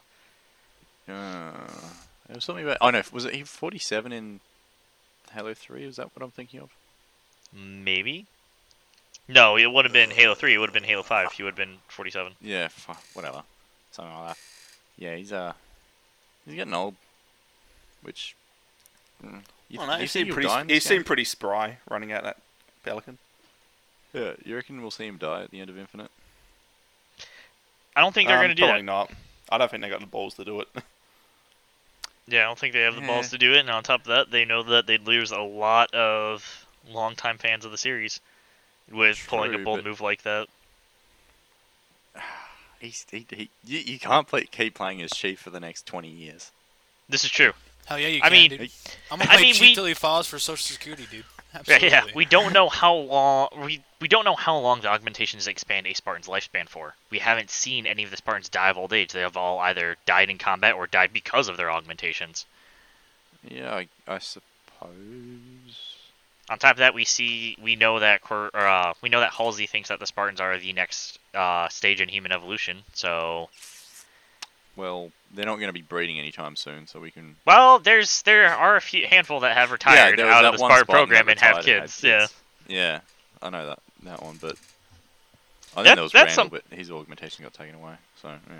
Uh, 1.08 1.52
there 2.26 2.36
was 2.36 2.44
something 2.44 2.64
about. 2.64 2.78
Oh 2.80 2.90
no, 2.90 3.02
was 3.12 3.24
it 3.24 3.34
he 3.34 3.42
47 3.42 4.12
in 4.12 4.40
Halo 5.32 5.52
3? 5.52 5.84
Is 5.84 5.96
that 5.96 6.10
what 6.14 6.24
I'm 6.24 6.30
thinking 6.30 6.60
of? 6.60 6.70
Maybe. 7.52 8.26
No, 9.28 9.56
it 9.56 9.70
would 9.70 9.84
have 9.84 9.92
been 9.92 10.10
Halo 10.10 10.34
3. 10.34 10.54
It 10.54 10.58
would 10.58 10.68
have 10.68 10.74
been 10.74 10.84
Halo 10.84 11.02
5. 11.02 11.32
He 11.32 11.42
would 11.42 11.50
have 11.50 11.68
been 11.68 11.78
47. 11.88 12.32
Yeah, 12.40 12.68
fu- 12.68 12.92
whatever, 13.14 13.42
something 13.90 14.14
like 14.14 14.28
that. 14.28 14.38
Yeah, 14.96 15.16
he's 15.16 15.32
uh, 15.32 15.52
he's 16.46 16.54
getting 16.54 16.74
old. 16.74 16.94
Which. 18.02 18.36
Mm, 19.24 19.40
you, 19.68 19.80
Oh, 19.80 19.86
no, 19.86 19.94
you 19.94 20.00
he 20.00 20.06
seemed 20.06 20.26
he'll 20.26 20.34
pretty. 20.34 20.72
He 20.72 20.80
seemed 20.80 21.06
pretty 21.06 21.24
spry 21.24 21.78
running 21.88 22.12
out 22.12 22.22
that 22.22 22.36
Pelican. 22.84 23.18
Yeah, 24.14 24.32
you 24.44 24.54
reckon 24.56 24.80
we'll 24.80 24.90
see 24.90 25.06
him 25.06 25.18
die 25.18 25.42
at 25.42 25.50
the 25.50 25.60
end 25.60 25.68
of 25.68 25.76
Infinite? 25.78 26.10
I 27.96 28.00
don't 28.00 28.14
think 28.14 28.28
they're 28.28 28.38
Um, 28.38 28.44
going 28.44 28.50
to 28.50 28.54
do 28.54 28.62
it. 28.64 28.66
probably 28.68 28.82
that. 28.82 28.86
not. 28.86 29.10
I 29.50 29.58
don't 29.58 29.70
think 29.70 29.82
they 29.82 29.88
got 29.90 30.00
the 30.00 30.06
balls 30.06 30.34
to 30.34 30.44
do 30.44 30.60
it. 30.60 30.68
Yeah, 32.26 32.40
I 32.40 32.44
don't 32.44 32.58
think 32.58 32.72
they 32.72 32.80
have 32.80 32.94
the 32.94 33.02
balls 33.02 33.28
to 33.32 33.38
do 33.38 33.52
it. 33.52 33.58
And 33.58 33.68
on 33.68 33.82
top 33.82 34.00
of 34.00 34.06
that, 34.06 34.30
they 34.30 34.46
know 34.46 34.62
that 34.62 34.86
they'd 34.86 35.06
lose 35.06 35.30
a 35.30 35.40
lot 35.42 35.92
of 35.92 36.66
longtime 36.88 37.36
fans 37.36 37.66
of 37.66 37.70
the 37.70 37.76
series 37.76 38.18
with 38.90 39.22
pulling 39.28 39.52
a 39.54 39.58
bold 39.58 39.80
but- 39.80 39.84
move 39.84 40.00
like 40.00 40.22
that. 40.22 40.48
He's 42.80 43.04
he, 43.10 43.26
he 43.28 43.50
you, 43.64 43.78
you 43.80 43.98
can't 43.98 44.26
play 44.26 44.44
keep 44.44 44.74
playing 44.74 45.02
as 45.02 45.10
Chief 45.10 45.38
for 45.38 45.50
the 45.50 45.60
next 45.60 45.84
20 45.86 46.08
years. 46.08 46.50
This 47.10 47.24
is 47.24 47.30
true. 47.30 47.52
Hell 47.84 47.98
yeah, 47.98 48.08
you 48.08 48.20
I 48.22 48.30
can, 48.30 48.32
mean- 48.32 48.50
dude. 48.50 48.70
I'm 49.10 49.18
gonna 49.18 49.30
I 49.30 49.34
play 49.34 49.42
mean, 49.44 49.54
Chief 49.54 49.60
we- 49.68 49.74
till 49.74 49.84
he 49.84 49.92
files 49.92 50.26
for 50.26 50.38
Social 50.38 50.64
Security, 50.64 51.06
dude. 51.10 51.24
Yeah, 51.54 51.60
Absolutely. 51.60 51.88
yeah. 51.88 52.04
We 52.14 52.24
don't 52.24 52.52
know 52.52 52.68
how 52.68 52.94
long 52.94 53.48
we 53.64 53.82
we 54.00 54.08
don't 54.08 54.24
know 54.24 54.34
how 54.34 54.58
long 54.58 54.80
the 54.80 54.88
augmentations 54.88 55.46
expand 55.46 55.86
a 55.86 55.94
Spartan's 55.94 56.26
lifespan 56.26 56.68
for. 56.68 56.94
We 57.10 57.20
haven't 57.20 57.50
seen 57.50 57.86
any 57.86 58.02
of 58.04 58.10
the 58.10 58.16
Spartans 58.16 58.48
die 58.48 58.70
of 58.70 58.76
old 58.76 58.92
age. 58.92 59.12
They 59.12 59.20
have 59.20 59.36
all 59.36 59.58
either 59.60 59.96
died 60.04 60.30
in 60.30 60.38
combat 60.38 60.74
or 60.74 60.86
died 60.86 61.12
because 61.12 61.48
of 61.48 61.56
their 61.56 61.70
augmentations. 61.70 62.44
Yeah, 63.48 63.74
I, 63.74 63.88
I 64.06 64.18
suppose. 64.18 64.90
On 66.50 66.58
top 66.58 66.72
of 66.72 66.78
that, 66.78 66.92
we 66.92 67.04
see 67.04 67.56
we 67.62 67.76
know 67.76 68.00
that 68.00 68.20
uh, 68.30 68.92
we 69.00 69.08
know 69.08 69.20
that 69.20 69.32
Halsey 69.32 69.66
thinks 69.66 69.88
that 69.88 70.00
the 70.00 70.06
Spartans 70.06 70.40
are 70.40 70.58
the 70.58 70.72
next 70.72 71.18
uh, 71.32 71.68
stage 71.68 72.00
in 72.00 72.08
human 72.08 72.32
evolution. 72.32 72.82
So, 72.92 73.48
Well, 74.76 75.10
they're 75.34 75.44
not 75.46 75.56
going 75.56 75.68
to 75.68 75.72
be 75.72 75.82
breeding 75.82 76.18
anytime 76.18 76.56
soon, 76.56 76.86
so 76.86 77.00
we 77.00 77.10
can. 77.10 77.36
well, 77.44 77.78
there's 77.78 78.22
there 78.22 78.48
are 78.54 78.76
a 78.76 78.80
few 78.80 79.06
handful 79.06 79.40
that 79.40 79.56
have 79.56 79.70
retired 79.72 80.18
was 80.18 80.26
out 80.28 80.44
of 80.44 80.52
the 80.52 80.58
Spartan 80.58 80.86
program 80.86 81.28
and 81.28 81.38
have 81.40 81.58
retired 81.58 81.82
kids. 81.82 82.02
Yeah, 82.02 82.26
Yeah, 82.68 83.00
I 83.42 83.50
know 83.50 83.66
that 83.66 83.78
that 84.04 84.22
one, 84.22 84.36
but 84.40 84.56
I 85.76 85.82
think 85.82 85.96
That- 85.96 86.02
was 86.02 86.14
Randall, 86.14 86.34
some- 86.34 86.48
but 86.48 86.62
his 86.70 86.90
augmentation 86.90 87.42
got 87.44 87.52
taken 87.52 87.74
away. 87.74 87.94
So 88.22 88.28
yeah. 88.28 88.54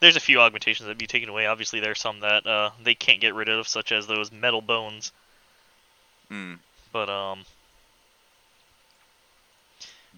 there's 0.00 0.16
a 0.16 0.20
few 0.20 0.40
augmentations 0.40 0.86
that 0.86 0.96
be 0.98 1.06
taken 1.06 1.28
away. 1.28 1.46
Obviously, 1.46 1.80
there's 1.80 2.00
some 2.00 2.20
that 2.20 2.46
uh, 2.46 2.70
they 2.82 2.94
can't 2.94 3.20
get 3.20 3.34
rid 3.34 3.48
of, 3.48 3.66
such 3.66 3.90
as 3.92 4.06
those 4.06 4.30
metal 4.30 4.60
bones. 4.62 5.10
Mm, 6.30 6.58
But 6.92 7.08
um, 7.10 7.44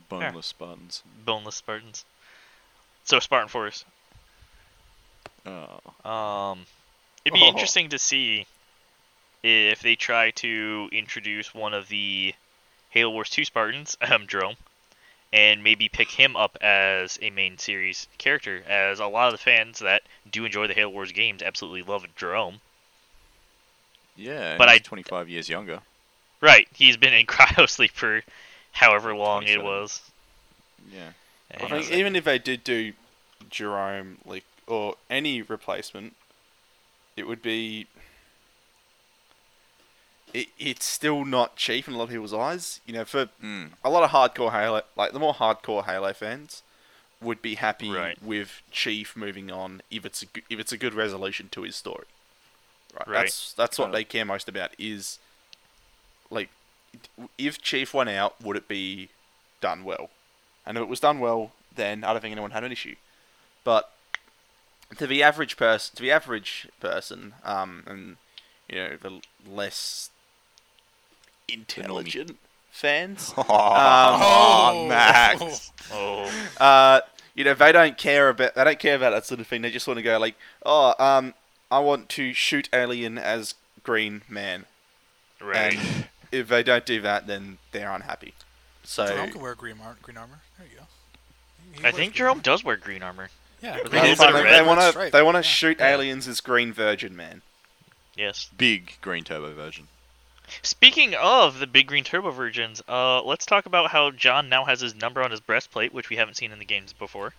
boneless 0.09 0.47
Spartans. 0.47 1.03
boneless 1.25 1.57
Spartans. 1.57 2.05
So 3.05 3.19
Spartan 3.21 3.49
Force. 3.49 3.85
Oh. 5.47 6.09
Um, 6.11 6.67
it'd 7.25 7.35
be 7.39 7.45
Oh. 7.45 7.49
interesting 7.49 7.91
to 7.91 7.99
see 7.99 8.47
if 9.43 9.81
they 9.81 9.95
try 9.97 10.31
to 10.33 10.89
introduce 10.93 11.53
one 11.55 11.75
of 11.75 11.89
the 11.89 12.35
Halo 12.91 13.11
Wars 13.11 13.29
2 13.31 13.45
Spartans, 13.45 13.97
um, 14.11 14.27
Jerome, 14.27 14.57
and 15.33 15.63
maybe 15.63 15.89
pick 15.89 16.11
him 16.11 16.37
up 16.37 16.57
as 16.63 17.19
a 17.21 17.31
main 17.31 17.59
series 17.59 18.07
character, 18.19 18.63
as 18.69 19.01
a 19.01 19.07
lot 19.07 19.27
of 19.27 19.33
the 19.33 19.39
fans 19.45 19.81
that 19.81 20.03
do 20.31 20.45
enjoy 20.45 20.67
the 20.67 20.75
Halo 20.75 20.91
Wars 20.91 21.13
games 21.13 21.43
absolutely 21.43 21.83
love 21.83 22.07
Jerome. 22.17 22.61
Yeah, 24.17 24.57
But 24.57 24.69
he's 24.71 24.81
I- 24.81 24.83
25 24.83 25.29
years 25.29 25.49
younger. 25.49 25.81
Right, 26.41 26.69
he's 26.75 26.97
been 26.97 27.13
in 27.15 27.27
cryo 27.27 27.69
sleep 27.69 27.93
for 27.93 28.23
however 28.73 29.15
long 29.15 29.45
it 29.45 29.63
was. 29.63 30.01
Yeah. 30.93 31.11
I 31.51 31.55
And- 31.65 31.69
think 31.85 31.91
even 31.93 32.17
if 32.17 32.25
they 32.25 32.39
did 32.39 32.63
do 32.65 32.93
Jerome, 33.51 34.19
like 34.25 34.45
or 34.67 34.97
any 35.11 35.43
replacement, 35.43 36.15
it 37.17 37.27
would 37.27 37.43
be. 37.43 37.87
It, 40.33 40.49
it's 40.59 40.85
still 40.85 41.25
not 41.25 41.55
cheap 41.57 41.87
in 41.87 41.95
a 41.95 41.97
lot 41.97 42.05
of 42.05 42.11
people's 42.11 42.35
eyes. 42.35 42.81
You 42.87 42.95
know, 42.95 43.05
for 43.05 43.27
Mm. 43.43 43.71
a 43.85 43.91
lot 43.91 44.03
of 44.03 44.11
hardcore 44.11 44.51
Halo, 44.51 44.83
like 44.97 45.13
the 45.13 45.21
more 45.21 45.35
hardcore 45.35 45.85
Halo 45.85 46.13
fans, 46.13 46.63
would 47.21 47.41
be 47.41 47.55
happy 47.55 47.91
Right. 47.93 48.21
with 48.21 48.63
Chief 48.73 49.17
moving 49.17 49.51
on 49.51 49.81
if 49.91 50.05
it's 50.05 50.23
a 50.23 50.27
good, 50.27 50.43
if 50.51 50.59
it's 50.59 50.73
a 50.73 50.77
good 50.77 50.93
resolution 50.95 51.49
to 51.51 51.63
his 51.63 51.77
story. 51.77 52.07
Right. 52.93 53.07
Right. 53.07 53.15
That's 53.25 53.53
that's 53.53 53.79
what 53.79 53.93
they 53.93 54.05
care 54.05 54.25
most 54.25 54.49
about. 54.49 54.73
Is 54.79 55.19
like 56.31 56.49
if 57.39 57.61
Chief 57.63 57.95
went 57.95 58.11
out, 58.11 58.41
would 58.43 58.57
it 58.57 58.67
be 58.69 59.11
done 59.61 59.85
well? 59.85 60.11
And 60.67 60.77
if 60.77 60.83
it 60.83 60.89
was 60.89 61.01
done 61.01 61.21
well, 61.21 61.53
then 61.75 62.03
I 62.03 62.13
don't 62.13 62.23
think 62.23 62.33
anyone 62.33 62.51
had 62.53 62.65
an 62.65 62.73
issue. 62.73 62.97
But 63.63 63.91
to 64.99 65.07
the 65.07 65.23
average 65.23 65.57
person, 65.57 65.97
to 65.97 66.03
the 66.03 66.11
average 66.11 66.69
person, 66.81 67.35
um, 67.45 67.83
and 67.87 68.17
you 68.69 68.77
know 68.77 68.97
the 69.01 69.21
less 69.49 70.11
intelligent 71.49 72.37
fans, 72.71 73.33
Um, 73.39 73.45
Oh, 73.49 74.87
Max. 74.89 75.73
oh, 75.93 76.31
uh, 76.59 77.01
you 77.35 77.45
know, 77.45 77.55
they 77.55 77.73
don't 77.73 77.99
care 77.99 78.29
about 78.29 78.55
they 78.55 78.65
don't 78.65 78.79
care 78.79 78.97
about 78.97 79.11
that 79.11 79.27
sort 79.27 79.41
of 79.41 79.47
thing. 79.47 79.63
They 79.63 79.71
just 79.71 79.87
want 79.87 79.99
to 79.99 80.03
go 80.03 80.19
like, 80.19 80.37
oh, 80.65 80.95
um, 80.99 81.35
I 81.71 81.81
want 81.81 82.09
to 82.11 82.33
shoot 82.33 82.69
alien 82.73 83.19
as 83.19 83.55
Green 83.83 84.23
Man, 84.29 84.65
right. 85.41 85.75
and 85.75 86.07
if 86.33 86.49
they 86.49 86.63
don't 86.63 86.87
do 86.87 87.01
that, 87.03 87.27
then 87.27 87.59
they're 87.73 87.91
unhappy. 87.91 88.35
So 88.85 89.07
Jerome 89.07 89.31
can 89.31 89.41
wear 89.41 89.55
green, 89.55 89.77
ar- 89.83 89.97
green 90.03 90.17
armor. 90.17 90.41
There 90.59 90.67
you 90.71 90.77
go. 90.79 90.83
He- 91.75 91.81
he 91.83 91.87
I 91.89 91.91
think 91.91 92.15
Jerome 92.15 92.31
armor. 92.33 92.43
does 92.43 92.63
wear 92.65 92.77
green 92.77 93.03
armor. 93.03 93.31
Yeah, 93.65 93.79
But 93.83 93.91
green 93.91 94.03
they 94.03 94.09
That's 94.09 94.21
did 94.21 94.27
armor, 94.27 94.39
the 94.39 94.45
fine. 94.45 94.53
red 94.53 94.63
they 94.63 94.67
want 94.69 94.93
to 94.95 95.11
they 95.11 95.23
want 95.23 95.35
to 95.37 95.39
Yeah. 95.39 95.43
shoot 95.55 95.77
Yeah. 95.81 95.89
aliens 95.89 96.29
as 96.29 96.41
Green 96.41 96.73
Virgin 96.73 97.17
Man. 97.17 97.43
Yes. 98.15 98.49
Big 98.57 98.99
green 99.01 99.25
turbo 99.25 99.53
version. 99.55 99.89
Speaking 100.63 101.15
of 101.15 101.59
the 101.59 101.67
big 101.67 101.87
green 101.87 102.05
turbo 102.05 102.31
virgins, 102.31 102.83
uh, 102.87 103.23
let's 103.23 103.47
talk 103.47 103.65
about 103.67 103.91
how 103.91 104.11
John 104.11 104.49
now 104.51 104.67
has 104.67 104.81
his 104.81 104.95
number 104.95 105.23
on 105.23 105.31
his 105.31 105.41
breastplate, 105.41 105.95
which 105.95 106.11
we 106.11 106.17
haven't 106.17 106.35
seen 106.35 106.53
in 106.53 106.59
the 106.59 106.65
games 106.67 106.93
before. 106.93 107.33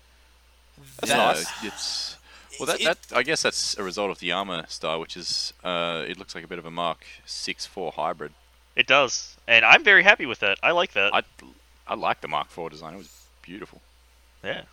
That's 1.00 1.12
No, 1.12 1.18
nice. 1.18 1.64
it's 1.64 2.18
well 2.60 2.66
that, 2.68 2.82
It- 2.82 2.86
that 3.10 3.18
I 3.18 3.22
guess 3.24 3.44
that's 3.44 3.78
a 3.78 3.84
result 3.84 4.10
of 4.12 4.20
the 4.20 4.32
armor 4.32 4.66
style, 4.68 5.00
which 5.00 5.16
is 5.16 5.54
uh, 5.64 6.04
it 6.08 6.18
looks 6.18 6.34
like 6.34 6.44
a 6.44 6.48
bit 6.48 6.58
of 6.60 6.66
a 6.66 6.72
Mark 6.72 7.06
Six 7.26 7.66
Four 7.66 7.92
hybrid. 7.96 8.34
It 8.76 8.88
does, 8.88 9.38
and 9.48 9.64
I'm 9.64 9.84
very 9.84 10.04
happy 10.04 10.26
with 10.26 10.40
that. 10.40 10.58
I 10.64 10.72
like 10.72 10.94
that. 10.94 11.14
I 11.14 11.22
I 11.88 11.94
like 11.94 12.22
the 12.22 12.28
Mark 12.28 12.50
Four 12.50 12.70
design. 12.72 12.96
It 12.96 12.98
was 12.98 13.10
beautiful. 13.44 13.82
yeah. 14.44 14.64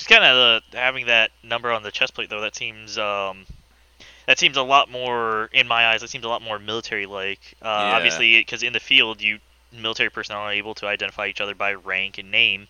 Just 0.00 0.08
kind 0.08 0.24
of 0.24 0.62
uh, 0.62 0.78
having 0.78 1.06
that 1.06 1.30
number 1.42 1.70
on 1.70 1.82
the 1.82 1.90
chest 1.90 2.14
plate, 2.14 2.30
though, 2.30 2.40
that 2.40 2.56
seems 2.56 2.96
um, 2.96 3.44
that 4.26 4.38
seems 4.38 4.56
a 4.56 4.62
lot 4.62 4.90
more, 4.90 5.50
in 5.52 5.68
my 5.68 5.88
eyes, 5.88 6.02
it 6.02 6.08
seems 6.08 6.24
a 6.24 6.28
lot 6.28 6.40
more 6.40 6.58
military-like. 6.58 7.40
Uh, 7.60 7.66
Yeah. 7.66 7.96
Obviously, 7.96 8.38
because 8.38 8.62
in 8.62 8.72
the 8.72 8.80
field, 8.80 9.20
you 9.20 9.40
military 9.70 10.08
personnel 10.08 10.40
are 10.40 10.52
able 10.52 10.74
to 10.76 10.86
identify 10.86 11.26
each 11.26 11.42
other 11.42 11.54
by 11.54 11.74
rank 11.74 12.16
and 12.16 12.30
name. 12.30 12.66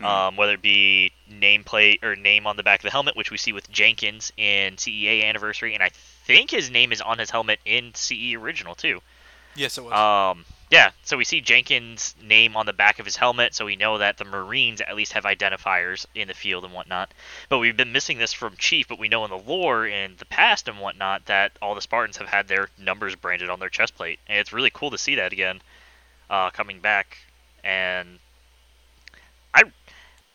Mm. 0.00 0.04
um, 0.04 0.36
whether 0.36 0.54
it 0.54 0.62
be 0.62 1.12
nameplate 1.30 2.04
or 2.04 2.14
name 2.16 2.46
on 2.46 2.56
the 2.56 2.62
back 2.64 2.80
of 2.80 2.84
the 2.84 2.90
helmet, 2.90 3.16
which 3.16 3.30
we 3.30 3.36
see 3.36 3.52
with 3.52 3.68
Jenkins 3.70 4.32
in 4.36 4.76
CEA 4.76 5.24
Anniversary, 5.24 5.74
and 5.74 5.82
I 5.82 5.90
think 6.24 6.50
his 6.50 6.70
name 6.70 6.92
is 6.92 7.00
on 7.00 7.18
his 7.18 7.30
helmet 7.30 7.58
in 7.64 7.92
CE 7.94 8.34
original 8.34 8.74
too. 8.74 9.00
Yes, 9.56 9.76
it 9.76 9.82
was. 9.84 9.92
Um, 9.92 10.44
yeah, 10.70 10.90
so 11.02 11.16
we 11.16 11.24
see 11.24 11.40
Jenkins' 11.40 12.14
name 12.22 12.54
on 12.54 12.66
the 12.66 12.74
back 12.74 12.98
of 12.98 13.06
his 13.06 13.16
helmet, 13.16 13.54
so 13.54 13.64
we 13.64 13.76
know 13.76 13.98
that 13.98 14.18
the 14.18 14.26
Marines 14.26 14.82
at 14.82 14.96
least 14.96 15.14
have 15.14 15.24
identifiers 15.24 16.04
in 16.14 16.28
the 16.28 16.34
field 16.34 16.64
and 16.64 16.74
whatnot. 16.74 17.14
But 17.48 17.58
we've 17.58 17.76
been 17.76 17.92
missing 17.92 18.18
this 18.18 18.34
from 18.34 18.54
Chief, 18.58 18.86
but 18.86 18.98
we 18.98 19.08
know 19.08 19.24
in 19.24 19.30
the 19.30 19.38
lore 19.38 19.86
in 19.86 20.16
the 20.18 20.26
past 20.26 20.68
and 20.68 20.78
whatnot 20.78 21.24
that 21.26 21.52
all 21.62 21.74
the 21.74 21.80
Spartans 21.80 22.18
have 22.18 22.28
had 22.28 22.48
their 22.48 22.68
numbers 22.76 23.16
branded 23.16 23.48
on 23.48 23.60
their 23.60 23.70
chest 23.70 23.94
plate, 23.94 24.18
and 24.28 24.38
it's 24.38 24.52
really 24.52 24.70
cool 24.70 24.90
to 24.90 24.98
see 24.98 25.14
that 25.14 25.32
again, 25.32 25.62
uh, 26.28 26.50
coming 26.50 26.80
back. 26.80 27.16
And 27.64 28.18
I, 29.54 29.62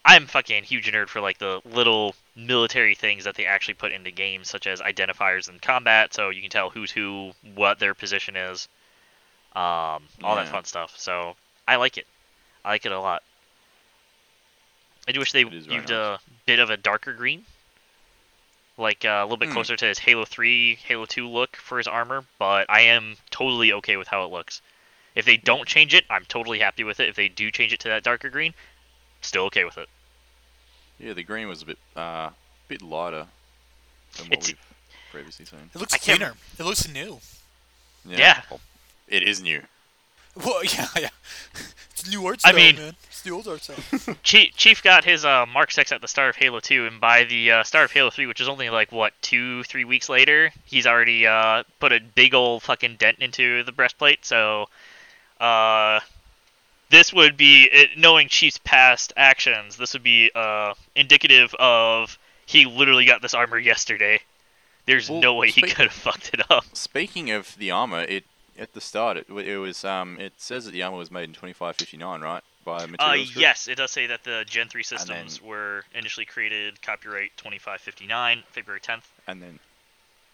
I'm 0.04 0.26
fucking 0.26 0.64
huge 0.64 0.92
nerd 0.92 1.10
for 1.10 1.22
like 1.22 1.38
the 1.38 1.62
little 1.64 2.16
military 2.36 2.96
things 2.96 3.26
that 3.26 3.36
they 3.36 3.46
actually 3.46 3.76
put 3.76 3.92
into 3.92 4.10
games, 4.10 4.50
such 4.50 4.66
as 4.66 4.82
identifiers 4.82 5.48
in 5.48 5.60
combat, 5.60 6.12
so 6.12 6.32
you 6.32 6.42
can 6.42 6.50
tell 6.50 6.72
who's 6.72 6.90
who, 6.90 7.34
what 7.54 7.78
their 7.78 7.94
position 7.94 8.36
is 8.36 8.68
um, 9.56 10.04
all 10.24 10.36
that 10.36 10.48
fun 10.50 10.66
stuff. 10.66 10.94
So 10.98 11.36
I 11.68 11.76
like 11.78 11.98
it. 11.98 12.08
I 12.66 12.70
like 12.70 12.86
it 12.86 12.92
a 12.92 13.00
lot. 13.00 13.24
I 15.08 15.12
do 15.12 15.20
wish 15.20 15.32
they 15.32 15.42
It 15.42 15.54
is 15.54 15.66
very 15.66 15.80
used 15.80 15.92
a 15.92 16.20
bit 16.46 16.60
of 16.60 16.70
a 16.70 16.78
darker 16.78 17.14
green, 17.14 17.44
like 18.78 19.04
uh, 19.04 19.10
a 19.22 19.24
little 19.24 19.38
bit 19.38 19.50
Hmm. 19.50 19.54
closer 19.54 19.76
to 19.76 19.86
his 19.86 20.00
Halo 20.00 20.24
3, 20.26 20.76
Halo 20.76 21.06
2 21.06 21.28
look 21.28 21.56
for 21.58 21.78
his 21.78 21.88
armor. 21.88 22.24
But 22.40 22.70
I 22.70 22.82
am 22.82 23.18
totally 23.30 23.74
okay 23.74 23.98
with 23.98 24.08
how 24.08 24.24
it 24.26 24.32
looks. 24.32 24.62
If 25.16 25.26
they 25.26 25.38
don't 25.38 25.68
change 25.68 25.94
it, 25.94 26.06
I'm 26.10 26.26
totally 26.26 26.60
happy 26.60 26.84
with 26.84 27.00
it. 27.00 27.10
If 27.10 27.16
they 27.16 27.28
do 27.28 27.52
change 27.52 27.74
it 27.74 27.80
to 27.82 27.90
that 27.90 28.04
darker 28.04 28.30
green, 28.30 28.54
still 29.22 29.44
okay 29.46 29.64
with 29.66 29.78
it. 29.78 29.90
Yeah, 31.00 31.14
the 31.14 31.24
green 31.24 31.48
was 31.50 31.62
a 31.62 31.66
bit 31.66 31.78
uh, 31.96 32.30
bit 32.70 32.82
lighter 32.82 33.28
than 34.16 34.26
what 34.30 34.34
It's- 34.34 34.48
we've 34.48 34.58
previously 35.12 35.46
seen. 35.46 35.70
it 35.74 35.80
looks 35.80 35.94
I 35.94 35.98
can't- 35.98 36.20
cleaner. 36.20 36.36
It 36.58 36.64
looks 36.64 36.88
new. 36.88 37.20
Yeah. 38.06 38.42
well, 38.50 38.62
it 39.08 39.24
is 39.24 39.42
new. 39.42 39.62
Well, 40.36 40.64
yeah, 40.64 40.88
yeah. 41.00 41.10
It's 41.92 42.10
new 42.10 42.26
art 42.26 42.42
I 42.44 42.52
mean- 42.54 42.76
man. 42.76 42.96
It's 43.08 43.22
the 43.22 43.32
old 43.32 43.48
art 43.48 43.62
style. 43.64 44.16
Chief, 44.24 44.54
Chief 44.58 44.84
got 44.84 45.06
his 45.06 45.24
uh, 45.24 45.46
Mark 45.46 45.72
6 45.72 45.92
at 45.92 46.02
the 46.02 46.08
start 46.08 46.30
of 46.32 46.36
Halo 46.36 46.60
2, 46.60 46.88
and 46.88 47.00
by 47.00 47.24
the 47.24 47.52
uh, 47.52 47.64
start 47.64 47.86
of 47.86 47.92
Halo 47.92 48.10
3, 48.10 48.26
which 48.26 48.42
is 48.42 48.50
only 48.50 48.70
like, 48.70 48.92
what, 48.92 49.14
two, 49.22 49.64
three 49.64 49.86
weeks 49.86 50.10
later, 50.10 50.52
he's 50.66 50.86
already 50.88 51.26
uh, 51.26 51.64
put 51.80 51.92
a 51.94 52.00
big 52.02 52.34
old 52.34 52.64
fucking 52.64 52.96
dent 52.98 53.20
into 53.20 53.64
the 53.64 53.72
breastplate. 53.72 54.26
So, 54.26 54.68
uh, 55.40 56.00
this 56.90 57.14
would 57.14 57.38
be, 57.38 57.70
it, 57.72 57.92
knowing 57.98 58.28
Chief's 58.28 58.60
past 58.64 59.14
actions, 59.16 59.78
this 59.78 59.94
would 59.94 60.04
be 60.04 60.30
uh, 60.36 60.74
indicative 60.96 61.56
of 61.60 62.18
he 62.46 62.66
literally 62.66 63.06
got 63.06 63.22
this 63.22 63.34
armor 63.34 63.58
yesterday. 63.58 64.20
There's 64.86 65.10
Well, 65.10 65.22
no 65.22 65.34
way 65.36 65.50
he 65.50 65.62
could 65.62 65.86
have 65.86 65.94
fucked 65.94 66.32
it 66.34 66.42
up. 66.52 66.66
Speaking 66.74 67.32
of 67.32 67.56
the 67.58 67.72
armor, 67.72 68.02
it 68.02 68.26
at 68.58 68.74
the 68.74 68.82
start 68.82 69.18
it, 69.18 69.28
it 69.30 69.58
was 69.58 69.84
um 69.84 70.20
it 70.20 70.34
says 70.38 70.66
that 70.66 70.72
the 70.72 70.84
armor 70.84 70.98
was 70.98 71.10
made 71.12 71.24
in 71.24 71.34
2559, 71.34 72.22
right? 72.22 72.44
By 72.66 72.86
Uh, 73.00 73.14
yes, 73.36 73.68
it 73.68 73.76
does 73.76 73.92
say 73.92 74.08
that 74.08 74.24
the 74.24 74.46
Gen 74.48 74.70
3 74.70 74.80
then- 74.82 74.86
systems 75.00 75.42
were 75.42 75.84
initially 75.94 76.26
created 76.26 76.82
copyright 76.82 77.36
2559, 77.38 78.44
February 78.52 78.80
10th. 78.80 79.04
and 79.28 79.42
then 79.42 79.60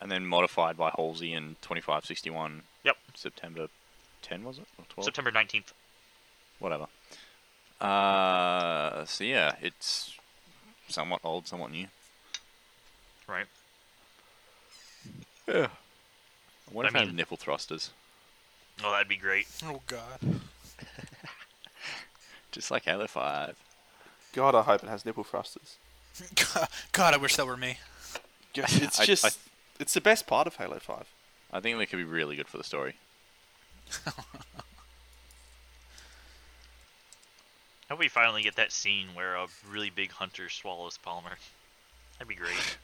and 0.02 0.10
then 0.12 0.26
modified 0.26 0.78
by 0.78 0.92
Halsey 0.96 1.34
in 1.34 1.56
2561. 1.62 2.62
Yep. 2.84 2.98
September 3.16 3.68
10 4.22 4.44
was 4.44 4.58
it? 4.60 4.66
Or 4.78 4.86
12? 4.90 5.06
September 5.06 5.32
19th. 5.32 5.74
Whatever. 6.60 6.88
Uh, 7.82 9.06
so 9.06 9.24
yeah, 9.24 9.56
it's 9.62 10.18
somewhat 10.88 11.22
old, 11.24 11.48
somewhat 11.48 11.72
new. 11.72 11.88
Right. 13.28 13.46
Yeah. 15.48 15.68
I 16.70 16.74
wonder 16.74 16.88
I 16.88 16.90
if 16.90 16.94
they 16.94 17.06
have 17.08 17.14
nipple 17.16 17.38
thrusters, 17.38 17.90
Oh, 18.84 18.92
that'd 18.92 19.08
be 19.08 19.18
great. 19.18 19.48
oh 19.64 19.82
God. 19.88 20.20
just 22.52 22.72
like 22.72 22.86
Halo 22.86 23.08
5. 23.08 23.56
God, 24.34 24.56
I 24.56 24.62
hope 24.62 24.84
it 24.84 24.90
has 24.90 25.06
nipple 25.06 25.24
thrusters. 25.24 25.78
God, 26.92 27.14
I 27.14 27.18
wish 27.18 27.36
that 27.36 27.46
were 27.48 27.58
me. 27.58 27.78
It's 28.56 29.00
I- 29.00 29.06
just, 29.06 29.26
I- 29.26 29.30
it's 29.80 29.94
the 29.94 30.02
best 30.02 30.28
part 30.28 30.48
of 30.48 30.56
Halo 30.58 30.80
Five. 30.80 31.06
I 31.54 31.60
think 31.62 31.78
they 31.78 31.86
could 31.86 31.98
be 31.98 32.04
really 32.04 32.36
good 32.36 32.48
for 32.48 32.58
the 32.58 32.64
story. 32.64 32.96
How 37.90 37.96
we 37.96 38.08
finally 38.08 38.44
get 38.44 38.56
that 38.56 38.72
scene 38.72 39.08
where 39.14 39.36
a 39.36 39.48
really 39.70 39.90
big 39.90 40.12
hunter 40.12 40.50
swallows 40.50 40.98
Palmer? 40.98 41.38
That'd 42.18 42.28
be 42.28 42.36
great. 42.36 42.78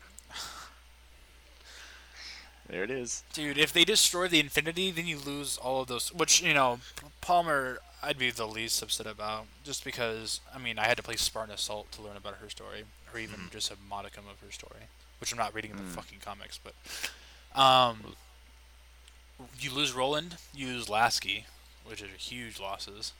There 2.67 2.83
it 2.83 2.89
is. 2.91 3.23
Dude, 3.33 3.57
if 3.57 3.71
they 3.71 3.85
destroy 3.85 4.27
the 4.27 4.39
Infinity, 4.39 4.89
then 4.91 5.05
you 5.05 5.17
lose 5.19 5.57
all 5.57 5.81
of 5.81 5.87
those. 5.87 6.11
Which 6.13 6.41
you 6.41 6.53
know, 6.53 6.79
Palmer, 7.21 7.77
I'd 8.01 8.17
be 8.17 8.31
the 8.31 8.47
least 8.47 8.81
upset 8.81 9.05
about, 9.07 9.45
just 9.63 9.83
because 9.85 10.39
I 10.53 10.57
mean, 10.57 10.79
I 10.79 10.85
had 10.87 10.97
to 10.97 11.03
play 11.03 11.15
Spartan 11.15 11.53
Assault 11.53 11.91
to 11.93 12.01
learn 12.01 12.17
about 12.17 12.35
her 12.35 12.49
story, 12.49 12.83
or 13.13 13.19
even 13.19 13.49
just 13.51 13.71
a 13.71 13.75
modicum 13.87 14.23
of 14.31 14.39
her 14.45 14.51
story, 14.51 14.81
which 15.19 15.31
I'm 15.31 15.37
not 15.37 15.53
reading 15.53 15.71
in 15.71 15.77
the 15.77 15.83
Mm. 15.83 15.95
fucking 15.95 16.19
comics. 16.25 16.57
But, 16.63 16.73
um, 17.59 18.15
you 19.59 19.71
lose 19.71 19.91
Roland, 19.93 20.37
you 20.53 20.67
lose 20.67 20.89
Lasky, 20.89 21.45
which 21.85 22.01
are 22.01 22.07
huge 22.07 22.59
losses. 22.59 23.13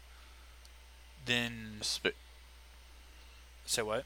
Then 1.26 1.80
Sp- 1.86 2.18
say 3.66 3.82
what? 3.84 4.06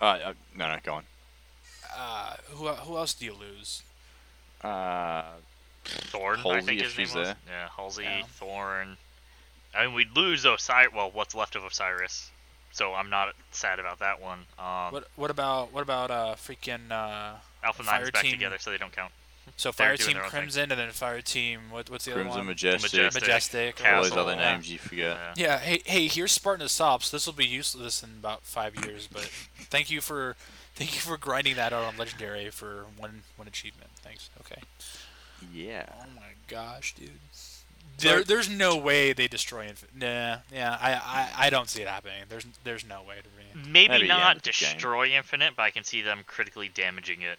uh, 0.00 0.04
uh, 0.04 0.32
no, 0.54 0.68
no, 0.68 0.78
go 0.82 0.94
on. 0.94 1.04
Uh, 1.96 2.36
who 2.50 2.68
who 2.68 2.96
else 2.96 3.14
do 3.14 3.24
you 3.24 3.32
lose? 3.34 3.82
Uh, 4.62 5.22
Thorne, 5.84 6.38
I 6.40 6.42
Halsey, 6.42 6.66
think 6.66 6.80
if 6.80 6.86
his 6.88 6.98
name 6.98 7.06
she's 7.06 7.14
was. 7.14 7.26
there. 7.28 7.36
Yeah, 7.48 7.68
Halsey, 7.74 8.02
Yeah. 8.04 8.22
Thorne. 8.34 8.96
I 9.74 9.86
mean, 9.86 9.94
we'd 9.94 10.14
lose 10.16 10.44
Osiris. 10.44 10.92
Well, 10.94 11.10
what's 11.10 11.34
left 11.34 11.56
of 11.56 11.64
Osiris. 11.64 12.30
So 12.72 12.94
I'm 12.94 13.10
not 13.10 13.34
sad 13.50 13.78
about 13.78 13.98
that 14.00 14.20
one. 14.20 14.40
Um, 14.58 14.92
What 14.92 15.08
what 15.16 15.30
about 15.30 15.72
what 15.72 15.82
about 15.82 16.10
uh 16.10 16.34
freaking 16.36 16.90
uh 16.90 17.34
Alpha 17.64 17.82
Fire 17.82 17.98
Nine's 18.00 18.10
back 18.12 18.22
Team- 18.22 18.32
together, 18.32 18.58
so 18.58 18.70
they 18.70 18.78
don't 18.78 18.92
count. 18.92 19.12
so 19.56 19.72
Fire 19.72 19.96
Team 19.96 20.14
their 20.14 20.22
own 20.24 20.30
thing. 20.30 20.38
Crimson 20.40 20.70
and 20.70 20.78
then 20.80 20.90
Fire 20.90 21.20
Team 21.20 21.62
what 21.70 21.90
what's 21.90 22.04
the 22.04 22.12
Crimson 22.12 22.30
other 22.30 22.38
one? 22.40 22.46
Majestic, 22.46 22.92
Majestic. 22.92 23.22
Majestic. 23.22 23.80
all 23.84 24.02
those 24.02 24.10
Castle, 24.10 24.28
other 24.28 24.40
yeah. 24.40 24.52
names 24.52 24.70
you 24.70 24.78
forget. 24.78 25.16
Yeah. 25.16 25.32
Yeah, 25.36 25.58
hey, 25.58 25.82
hey, 25.84 26.06
here's 26.08 26.30
Spartan 26.32 26.64
Assault. 26.64 27.08
This 27.10 27.26
will 27.26 27.32
be 27.32 27.46
useless 27.46 28.02
in 28.04 28.10
about 28.20 28.42
five 28.44 28.76
years, 28.86 29.08
but 29.12 29.22
thank 29.68 29.90
you 29.90 30.00
for 30.00 30.36
thank 30.74 30.94
you 30.94 31.00
for 31.00 31.16
grinding 31.16 31.56
that 31.56 31.72
out 31.72 31.84
on 31.84 31.96
Legendary 31.96 32.50
for 32.50 32.86
one 32.96 33.22
one 33.36 33.48
achievement. 33.48 33.90
Thanks. 33.96 34.30
Okay. 34.40 34.62
Yeah. 35.52 35.86
Oh 36.00 36.06
my 36.16 36.32
gosh, 36.48 36.94
dude. 36.94 37.10
There, 37.98 38.24
there's 38.24 38.48
no 38.48 38.76
way 38.78 39.12
they 39.12 39.28
destroy 39.28 39.66
Infinite. 39.66 39.94
Nah, 39.94 40.38
yeah, 40.50 40.78
I, 40.80 40.92
I, 40.94 41.46
I 41.46 41.50
don't 41.50 41.68
see 41.68 41.82
it 41.82 41.88
happening. 41.88 42.22
There's, 42.30 42.46
there's 42.64 42.88
no 42.88 43.02
way 43.02 43.16
to 43.16 43.28
me. 43.36 43.70
Maybe 43.70 43.88
Maybe, 43.88 44.06
yeah, 44.06 44.16
not 44.16 44.36
with 44.36 44.44
the 44.44 44.52
game. 44.52 44.72
destroy 44.72 45.08
Infinite, 45.08 45.52
but 45.54 45.64
I 45.64 45.70
can 45.70 45.84
see 45.84 46.00
them 46.00 46.20
critically 46.26 46.70
damaging 46.72 47.20
it. 47.20 47.38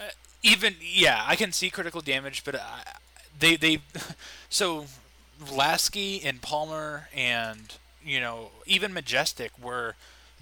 Uh, 0.00 0.10
even, 0.42 0.74
yeah, 0.80 1.22
I 1.24 1.36
can 1.36 1.52
see 1.52 1.70
critical 1.70 2.00
damage, 2.00 2.42
but 2.44 2.56
I, 2.56 2.82
they, 3.38 3.54
they, 3.54 3.78
so 4.48 4.86
Lasky 5.52 6.22
and 6.24 6.40
Palmer 6.42 7.08
and 7.14 7.74
you 8.04 8.20
know 8.20 8.50
even 8.66 8.92
Majestic 8.92 9.52
were 9.60 9.94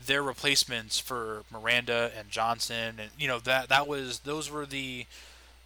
their 0.07 0.23
replacements 0.23 0.99
for 0.99 1.45
Miranda 1.51 2.11
and 2.17 2.31
Johnson, 2.31 2.97
and 2.99 3.11
you 3.19 3.29
know 3.29 3.39
that 3.41 3.69
that 3.69 3.87
was 3.87 4.21
those 4.21 4.51
were 4.51 4.67
the 4.67 5.07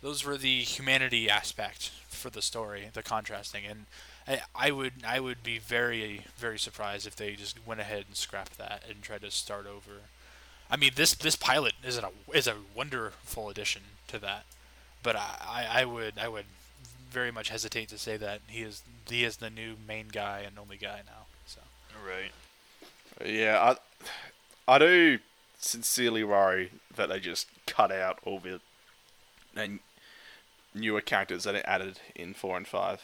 those 0.03 0.25
were 0.25 0.37
the 0.37 0.61
humanity 0.61 1.29
aspect 1.31 1.91
for 2.09 2.31
the 2.31 2.43
story, 2.43 2.91
the 2.93 3.03
contrasting, 3.03 3.65
and 3.69 3.87
I, 4.27 4.41
I 4.55 4.71
would 4.71 4.93
I 5.07 5.21
would 5.21 5.43
be 5.43 5.59
very 5.59 6.27
very 6.37 6.59
surprised 6.59 7.07
if 7.07 7.17
they 7.17 7.35
just 7.35 7.65
went 7.67 7.81
ahead 7.81 8.05
and 8.07 8.17
scrapped 8.17 8.59
that 8.59 8.83
and 8.89 9.03
tried 9.03 9.23
to 9.23 9.31
start 9.31 9.67
over. 9.67 10.03
I 10.71 10.77
mean 10.77 10.93
this 10.97 11.15
this 11.15 11.37
pilot 11.37 11.75
is 11.85 11.99
a 11.99 12.11
is 12.35 12.47
a 12.47 12.57
wonderful 12.75 13.49
addition 13.49 13.83
to 14.09 14.19
that, 14.19 14.45
but 15.03 15.17
I, 15.17 15.67
I, 15.71 15.85
would 15.85 16.15
I 16.21 16.29
would 16.29 16.47
very 17.11 17.31
much 17.31 17.49
hesitate 17.49 17.89
to 17.91 17.99
say 17.99 18.17
that 18.17 18.41
he 18.49 18.63
is 18.63 18.83
he 19.09 19.25
is 19.25 19.37
the 19.37 19.51
new 19.51 19.75
main 19.87 20.09
guy 20.09 20.43
and 20.47 20.59
only 20.59 20.77
guy 20.77 21.01
now. 21.07 21.27
So 21.47 21.61
Right. 22.07 22.33
Yeah, 23.25 23.77
I, 24.69 24.75
I 24.75 24.79
do 24.79 25.19
sincerely 25.59 26.25
worry 26.25 26.71
that 26.95 27.09
they 27.09 27.21
just 27.21 27.49
cut 27.67 27.91
out 27.91 28.19
all 28.25 28.39
the 28.39 28.61
and 29.55 29.81
newer 30.75 31.01
characters 31.01 31.45
that 31.45 31.55
are 31.55 31.63
added 31.67 32.01
in 32.15 32.35
four 32.35 32.57
and 32.57 32.67
five. 32.67 33.03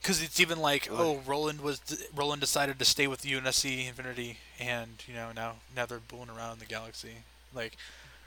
Because 0.00 0.22
it's 0.22 0.40
even 0.40 0.58
like, 0.58 0.88
oh, 0.90 1.20
Roland 1.26 1.60
was 1.60 1.80
Roland 2.14 2.40
decided 2.40 2.78
to 2.78 2.84
stay 2.84 3.06
with 3.06 3.22
UNSC 3.22 3.88
Infinity, 3.88 4.38
and 4.60 5.02
you 5.06 5.14
know 5.14 5.30
now 5.34 5.54
now 5.74 5.86
they're 5.86 5.98
booling 5.98 6.30
around 6.30 6.54
in 6.54 6.58
the 6.60 6.66
galaxy. 6.66 7.24
Like 7.54 7.76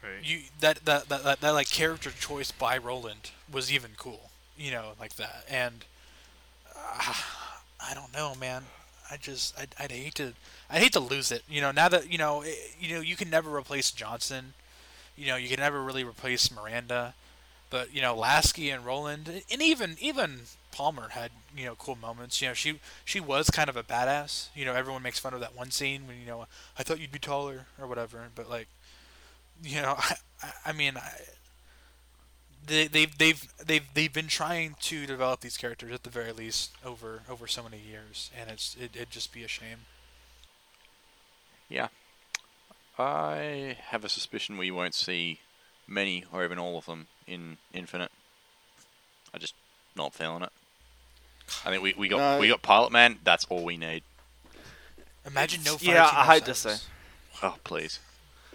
Right. 0.04 0.24
you 0.24 0.42
that 0.62 0.84
that, 0.86 1.10
that 1.10 1.24
that 1.24 1.42
that 1.42 1.52
like 1.52 1.70
character 1.70 2.10
choice 2.10 2.52
by 2.52 2.78
Roland 2.78 3.32
was 3.52 3.72
even 3.72 3.92
cool. 3.98 4.32
You 4.58 4.72
know, 4.72 4.92
like 5.00 5.16
that, 5.16 5.46
and 5.50 5.86
uh, 6.76 7.14
I 7.80 7.94
don't 7.94 8.14
know, 8.14 8.34
man. 8.36 8.64
I 9.12 9.18
just 9.18 9.58
I'd, 9.60 9.76
I'd 9.80 9.92
hate 9.92 10.16
to 10.16 10.34
I'd 10.70 10.82
hate 10.82 10.94
to 10.94 11.00
lose 11.00 11.32
it. 11.32 11.44
You 11.50 11.62
know, 11.62 11.72
now 11.72 11.90
that 11.90 12.12
you 12.12 12.18
know 12.18 12.42
it, 12.42 12.58
you 12.80 12.96
know 12.96 13.02
you 13.02 13.16
can 13.16 13.30
never 13.30 13.56
replace 13.56 13.92
Johnson. 13.92 14.54
You 15.18 15.28
know, 15.28 15.36
you 15.38 15.50
can 15.50 15.60
never 15.60 15.84
really 15.84 16.04
replace 16.04 16.52
Miranda. 16.52 17.16
But 17.70 17.94
you 17.96 18.02
know, 18.02 18.16
Lasky 18.16 18.70
and 18.70 18.86
Roland, 18.86 19.44
and 19.52 19.62
even 19.62 19.98
even 20.02 20.42
Palmer 20.72 21.10
had 21.10 21.32
you 21.56 21.66
know 21.66 21.76
cool 21.76 21.96
moments. 21.96 22.42
You 22.42 22.50
know, 22.50 22.54
she 22.54 22.80
she 23.06 23.20
was 23.20 23.50
kind 23.50 23.70
of 23.70 23.78
a 23.78 23.84
badass. 23.84 24.50
You 24.56 24.66
know, 24.66 24.74
everyone 24.76 25.04
makes 25.04 25.20
fun 25.20 25.34
of 25.34 25.40
that 25.42 25.56
one 25.56 25.72
scene 25.72 26.08
when 26.08 26.20
you 26.20 26.26
know 26.28 26.48
I 26.80 26.84
thought 26.84 27.00
you'd 27.00 27.12
be 27.12 27.20
taller 27.20 27.68
or 27.80 27.88
whatever. 27.88 28.28
But 28.36 28.50
like, 28.50 28.68
you 29.64 29.82
know, 29.82 29.96
I- 30.00 30.16
I 30.66 30.72
mean, 30.74 30.98
I, 30.98 31.12
they 32.68 32.88
they've 32.88 33.18
they've 33.18 33.54
they've 33.66 33.86
they've 33.94 34.14
been 34.14 34.28
trying 34.28 34.76
to 34.82 35.06
develop 35.06 35.42
these 35.42 35.58
characters 35.58 35.92
at 35.92 36.04
the 36.04 36.10
very 36.10 36.32
least 36.32 36.72
over 36.86 37.22
over 37.30 37.48
so 37.48 37.64
many 37.64 37.80
years, 37.80 38.30
and 38.40 38.50
it's 38.50 38.76
it, 38.80 38.92
it'd 38.96 39.12
just 39.12 39.34
be 39.34 39.44
a 39.44 39.48
shame. 39.48 39.80
Yeah, 41.70 41.88
I 43.00 43.78
have 43.88 44.04
a 44.04 44.10
suspicion 44.10 44.58
we 44.58 44.72
won't 44.72 44.94
see 44.94 45.40
many 45.88 46.26
or 46.32 46.44
even 46.44 46.60
all 46.60 46.78
of 46.78 46.86
them 46.86 47.08
in 47.28 47.58
Infinite. 47.74 48.12
I 49.34 49.38
just 49.38 49.56
not 49.96 50.14
feeling 50.14 50.44
it. 50.44 50.52
I 51.66 51.70
think 51.70 51.84
we, 51.84 51.94
we 51.98 52.08
got 52.08 52.18
No. 52.18 52.40
we 52.40 52.48
got 52.48 52.62
Pilot 52.62 52.92
Man. 52.92 53.20
That's 53.24 53.46
all 53.46 53.64
we 53.64 53.78
need. 53.78 54.04
Imagine 55.26 55.64
no. 55.64 55.78
Yeah, 55.80 56.10
I 56.12 56.26
hate 56.26 56.46
to 56.46 56.54
say. 56.54 56.76
Oh 57.44 57.56
please, 57.64 58.00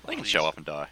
they 0.06 0.14
can 0.14 0.24
show 0.24 0.46
up 0.46 0.56
and 0.56 0.66
die. 0.66 0.88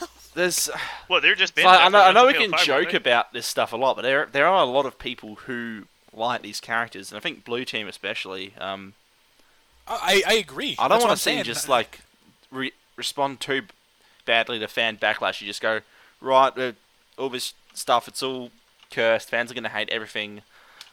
There's 0.34 0.70
Well, 1.08 1.20
they're 1.20 1.34
just 1.34 1.56
So 1.56 1.66
I 1.66 1.88
know, 1.88 2.00
I 2.00 2.12
know 2.12 2.26
we 2.26 2.34
can 2.34 2.50
5, 2.50 2.60
joke 2.64 2.94
about 2.94 3.32
this 3.32 3.46
stuff 3.46 3.72
a 3.72 3.76
lot, 3.76 3.96
but 3.96 4.02
there 4.02 4.28
there 4.30 4.46
are 4.46 4.62
a 4.62 4.66
lot 4.66 4.86
of 4.86 4.98
people 4.98 5.36
who 5.46 5.84
like 6.12 6.42
these 6.42 6.60
characters, 6.60 7.10
and 7.10 7.16
I 7.18 7.20
think 7.20 7.44
Blue 7.44 7.64
Team 7.64 7.88
especially. 7.88 8.54
Um, 8.58 8.94
I 9.86 10.22
I 10.26 10.34
agree. 10.34 10.76
I 10.78 10.88
don't 10.88 10.98
That's 10.98 11.04
want 11.04 11.16
to 11.16 11.22
see 11.22 11.30
saying. 11.32 11.44
just 11.44 11.68
like 11.68 12.00
re- 12.50 12.72
respond 12.96 13.40
too 13.40 13.62
badly 14.24 14.58
to 14.58 14.68
fan 14.68 14.96
backlash. 14.96 15.40
You 15.40 15.46
just 15.46 15.60
go 15.62 15.80
right, 16.20 16.56
uh, 16.56 16.72
all 17.18 17.28
this 17.28 17.54
stuff. 17.74 18.06
It's 18.08 18.22
all 18.22 18.50
cursed. 18.90 19.30
Fans 19.30 19.50
are 19.50 19.54
gonna 19.54 19.68
hate 19.68 19.88
everything. 19.90 20.42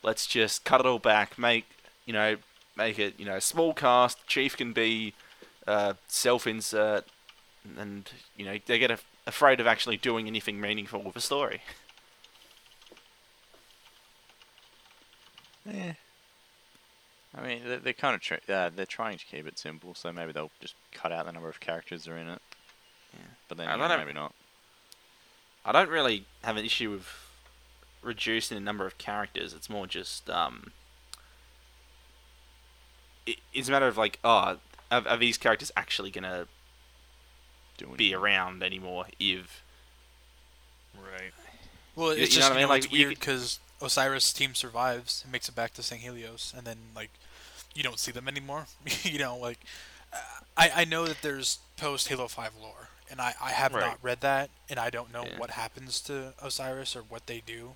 Let's 0.03 0.25
just 0.25 0.63
cut 0.63 0.79
it 0.79 0.85
all 0.85 0.99
back. 0.99 1.37
Make 1.37 1.65
you 2.05 2.13
know, 2.13 2.37
make 2.75 2.97
it 2.97 3.15
you 3.17 3.25
know, 3.25 3.39
small 3.39 3.73
cast. 3.73 4.25
Chief 4.27 4.55
can 4.57 4.73
be 4.73 5.13
uh, 5.67 5.93
self-insert, 6.07 7.05
and 7.77 8.09
you 8.35 8.45
know 8.45 8.57
they 8.65 8.79
get 8.79 8.91
af- 8.91 9.05
afraid 9.27 9.59
of 9.59 9.67
actually 9.67 9.97
doing 9.97 10.25
anything 10.25 10.59
meaningful 10.59 11.03
with 11.03 11.15
a 11.15 11.21
story. 11.21 11.61
Yeah. 15.65 15.93
I 17.35 17.41
mean, 17.45 17.61
they're, 17.65 17.79
they're 17.79 17.93
kind 17.93 18.15
of 18.15 18.21
tr- 18.21 18.51
uh, 18.51 18.71
they're 18.73 18.85
trying 18.85 19.17
to 19.17 19.25
keep 19.25 19.45
it 19.45 19.59
simple, 19.59 19.93
so 19.93 20.11
maybe 20.11 20.31
they'll 20.31 20.49
just 20.61 20.75
cut 20.93 21.11
out 21.11 21.25
the 21.25 21.33
number 21.33 21.49
of 21.49 21.59
characters 21.59 22.05
that 22.05 22.11
are 22.13 22.17
in 22.17 22.29
it. 22.29 22.41
Yeah. 23.13 23.19
But 23.49 23.57
then 23.57 23.67
I 23.67 23.75
again, 23.75 23.89
don't 23.89 23.89
know. 23.89 24.05
maybe 24.05 24.13
not. 24.13 24.33
I 25.65 25.73
don't 25.73 25.89
really 25.89 26.25
have 26.43 26.55
an 26.55 26.65
issue 26.65 26.89
with 26.89 27.07
reducing 28.01 28.55
the 28.55 28.61
number 28.61 28.87
of 28.87 28.97
characters. 28.97 29.53
It's 29.53 29.69
more 29.69 29.85
just 29.85 30.29
um, 30.29 30.71
it, 33.25 33.37
it's 33.53 33.67
a 33.67 33.71
matter 33.71 33.87
of 33.87 33.97
like, 33.97 34.19
oh, 34.23 34.57
are, 34.89 35.03
are 35.07 35.17
these 35.17 35.37
characters 35.37 35.71
actually 35.75 36.09
gonna 36.11 36.47
Doing 37.77 37.97
be 37.97 38.13
around 38.13 38.63
anymore? 38.63 39.07
If 39.19 39.63
Right. 40.93 41.33
Well, 41.95 42.11
it's 42.11 42.29
you 42.29 42.37
just 42.37 42.39
know 42.39 42.49
what 42.49 42.57
I 42.57 42.61
mean? 42.61 42.69
Like, 42.69 42.83
it's 42.83 42.91
weird 42.91 43.19
because 43.19 43.59
Osiris 43.81 44.31
team 44.33 44.55
survives 44.55 45.21
and 45.23 45.31
makes 45.31 45.49
it 45.49 45.55
back 45.55 45.73
to 45.73 45.81
Sanghelios, 45.81 46.53
and 46.55 46.65
then 46.65 46.77
like 46.95 47.11
you 47.75 47.83
don't 47.83 47.99
see 47.99 48.11
them 48.11 48.27
anymore. 48.27 48.67
you 49.03 49.19
know, 49.19 49.37
like 49.37 49.59
I 50.57 50.69
I 50.81 50.85
know 50.85 51.07
that 51.07 51.21
there's 51.21 51.59
post 51.77 52.07
Halo 52.07 52.27
Five 52.27 52.55
lore, 52.55 52.89
and 53.09 53.21
I 53.21 53.35
I 53.41 53.51
have 53.51 53.75
Right. 53.75 53.79
not 53.79 53.99
read 54.01 54.21
that, 54.21 54.49
and 54.69 54.79
I 54.79 54.89
don't 54.89 55.13
know 55.13 55.25
Yeah. 55.25 55.31
what 55.35 55.51
happens 55.51 56.01
to 56.01 56.33
Osiris 56.41 56.95
or 56.95 57.01
what 57.03 57.27
they 57.27 57.41
do, 57.41 57.75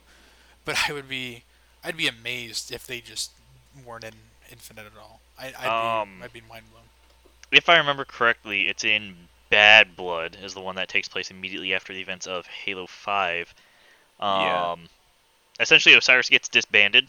but 0.66 0.90
I 0.90 0.94
would 0.94 1.10
be 1.10 1.46
I'd 1.84 1.98
be 1.98 2.08
amazed 2.08 2.72
if 2.72 2.88
they 2.88 3.02
just 3.02 3.32
weren't 3.86 4.06
in 4.06 4.16
Infinite 4.52 4.88
at 4.88 4.98
all. 5.00 5.22
I, 5.40 5.54
I'd 5.60 5.78
Um, 5.78 5.80
be 5.80 6.10
I'd 6.22 6.34
be 6.34 6.42
mind 6.42 6.66
blown. 6.72 6.90
If 7.52 7.70
I 7.70 7.78
remember 7.78 8.04
correctly, 8.04 8.68
it's 8.68 8.84
in 8.84 9.30
Bad 9.52 9.96
Blood 9.96 10.38
is 10.42 10.56
the 10.56 10.62
one 10.62 10.76
that 10.78 10.88
takes 10.90 11.08
place 11.08 11.30
immediately 11.30 11.74
after 11.76 11.94
the 11.94 12.02
events 12.02 12.26
of 12.26 12.48
Halo 12.48 12.88
5. 12.88 13.54
Um, 14.20 14.42
Yeah. 14.42 14.76
Essentially, 15.60 15.94
Osiris 15.94 16.30
gets 16.30 16.50
disbanded. 16.50 17.08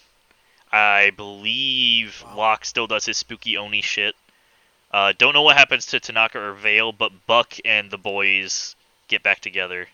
I 0.71 1.11
believe 1.17 2.23
Wow. 2.27 2.37
Locke 2.37 2.65
still 2.67 2.87
does 2.87 3.07
his 3.07 3.17
spooky 3.17 3.57
ONI 3.57 3.81
shit. 3.83 4.15
Uh, 4.93 5.13
don't 5.17 5.33
know 5.33 5.41
what 5.43 5.57
happens 5.57 5.87
to 5.87 6.01
Tanaka 6.01 6.39
or 6.39 6.53
Vale, 6.53 6.93
but 6.93 7.27
Buck 7.27 7.55
and 7.65 7.91
the 7.91 7.97
boys 7.97 8.77
get 9.09 9.23
back 9.23 9.41
together. 9.41 9.89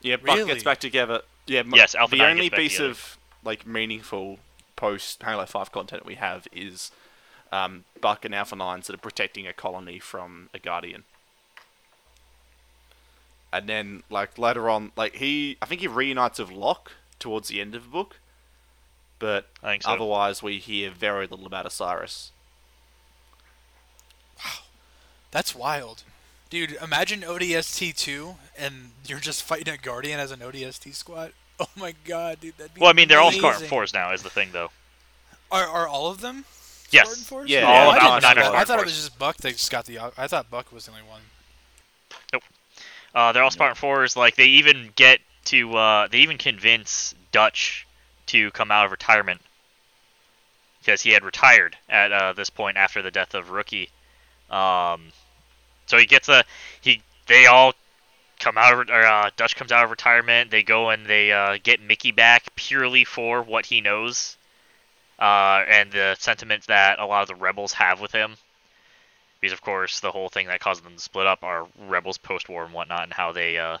yeah, 0.00 0.16
Buck 0.16 0.36
Really? 0.36 0.52
gets 0.52 0.64
back 0.64 0.78
together. 0.80 1.20
Yeah, 1.46 1.62
Yes, 1.74 1.94
Alpha 1.94 2.12
the 2.16 2.18
9 2.22 2.30
only 2.30 2.42
gets 2.44 2.50
back 2.52 2.58
piece 2.58 2.72
together. 2.72 2.90
of 2.90 3.18
like 3.42 3.66
meaningful 3.66 4.38
post 4.76 5.22
Halo 5.22 5.44
Five 5.46 5.72
content 5.72 6.06
we 6.06 6.14
have 6.14 6.46
is 6.52 6.90
um, 7.52 7.84
Buck 8.00 8.24
and 8.24 8.34
Alpha 8.34 8.56
Nine 8.56 8.82
sort 8.82 8.94
of 8.94 9.02
protecting 9.02 9.46
a 9.46 9.52
colony 9.52 9.98
from 9.98 10.48
a 10.54 10.58
Guardian. 10.58 11.04
And 13.54 13.68
then, 13.68 14.02
like 14.10 14.36
later 14.36 14.68
on, 14.68 14.90
like 14.96 15.14
he, 15.14 15.56
I 15.62 15.66
think 15.66 15.80
he 15.80 15.86
reunites 15.86 16.40
with 16.40 16.50
Locke 16.50 16.90
towards 17.20 17.46
the 17.48 17.60
end 17.60 17.76
of 17.76 17.84
the 17.84 17.88
book, 17.88 18.16
but 19.20 19.46
I 19.62 19.68
think 19.68 19.84
so. 19.84 19.90
otherwise 19.90 20.42
we 20.42 20.58
hear 20.58 20.90
very 20.90 21.28
little 21.28 21.46
about 21.46 21.64
Osiris. 21.64 22.32
Wow, 24.38 24.50
That's 25.30 25.54
wild. 25.54 26.02
Dude, 26.50 26.76
imagine 26.82 27.20
ODST 27.20 27.96
two, 27.96 28.34
and 28.58 28.90
you're 29.06 29.20
just 29.20 29.42
fighting 29.44 29.72
a 29.72 29.78
Guardian 29.78 30.18
as 30.18 30.32
an 30.32 30.40
ODST 30.40 30.94
squad. 30.94 31.32
Oh 31.60 31.68
my 31.76 31.94
god, 32.04 32.40
dude, 32.40 32.56
that'd 32.58 32.74
be 32.74 32.80
well, 32.80 32.90
I 32.90 32.94
mean, 32.94 33.06
they're 33.06 33.20
all 33.20 33.30
Spartan 33.30 33.68
4s 33.68 33.94
now, 33.94 34.12
is 34.12 34.24
the 34.24 34.28
thing, 34.28 34.48
though. 34.52 34.72
Are, 35.52 35.64
are 35.64 35.86
all 35.86 36.10
of 36.10 36.20
them? 36.20 36.44
Yes. 36.90 37.14
Spartan 37.14 37.46
4s? 37.46 37.48
Yeah, 37.48 37.64
all 37.64 37.90
I 37.90 37.94
of 37.94 37.94
didn't 37.94 38.06
Alpha 38.06 38.20
know 38.20 38.28
Nine 38.28 38.38
are 38.38 38.50
that. 38.50 38.54
I 38.60 38.64
thought 38.64 38.80
it 38.80 38.84
was 38.86 38.96
just 38.96 39.16
Buck 39.20 39.36
that 39.36 39.52
just 39.52 39.70
got 39.70 39.84
the. 39.86 40.00
I 40.18 40.26
thought 40.26 40.50
Buck 40.50 40.72
was 40.72 40.86
the 40.86 40.90
only 40.90 41.04
one. 41.04 41.20
Uh, 43.14 43.32
they're 43.32 43.42
all 43.42 43.50
Spartan 43.50 43.76
4s. 43.76 44.16
Like, 44.16 44.36
they 44.36 44.46
even 44.46 44.90
get 44.96 45.20
to, 45.46 45.76
uh, 45.76 46.08
they 46.08 46.18
even 46.18 46.38
convince 46.38 47.14
Dutch 47.32 47.86
to 48.26 48.50
come 48.50 48.70
out 48.70 48.86
of 48.86 48.90
retirement. 48.90 49.40
Because 50.80 51.00
he 51.00 51.10
had 51.10 51.24
retired 51.24 51.76
at 51.88 52.12
uh, 52.12 52.32
this 52.32 52.50
point 52.50 52.76
after 52.76 53.02
the 53.02 53.10
death 53.10 53.34
of 53.34 53.50
Rookie. 53.50 53.90
Um, 54.50 55.12
so 55.86 55.96
he 55.96 56.06
gets 56.06 56.28
a, 56.28 56.44
he, 56.80 57.02
they 57.26 57.46
all 57.46 57.72
come 58.40 58.58
out 58.58 58.72
of, 58.72 58.90
or, 58.90 59.02
uh, 59.02 59.30
Dutch 59.36 59.56
comes 59.56 59.72
out 59.72 59.84
of 59.84 59.90
retirement. 59.90 60.50
They 60.50 60.62
go 60.62 60.90
and 60.90 61.06
they, 61.06 61.32
uh, 61.32 61.58
get 61.62 61.80
Mickey 61.80 62.10
back 62.10 62.54
purely 62.56 63.04
for 63.04 63.42
what 63.42 63.64
he 63.66 63.80
knows. 63.80 64.36
Uh, 65.18 65.62
and 65.68 65.92
the 65.92 66.16
sentiments 66.18 66.66
that 66.66 66.98
a 66.98 67.06
lot 67.06 67.22
of 67.22 67.28
the 67.28 67.36
rebels 67.36 67.72
have 67.74 68.00
with 68.00 68.10
him 68.10 68.36
because 69.44 69.52
of 69.52 69.60
course 69.60 70.00
the 70.00 70.10
whole 70.10 70.30
thing 70.30 70.46
that 70.46 70.58
caused 70.58 70.82
them 70.82 70.94
to 70.94 70.98
split 70.98 71.26
up 71.26 71.44
are 71.44 71.66
rebels 71.86 72.16
post-war 72.16 72.64
and 72.64 72.72
whatnot 72.72 73.02
and 73.02 73.12
how 73.12 73.30
they 73.30 73.58
uh, 73.58 73.76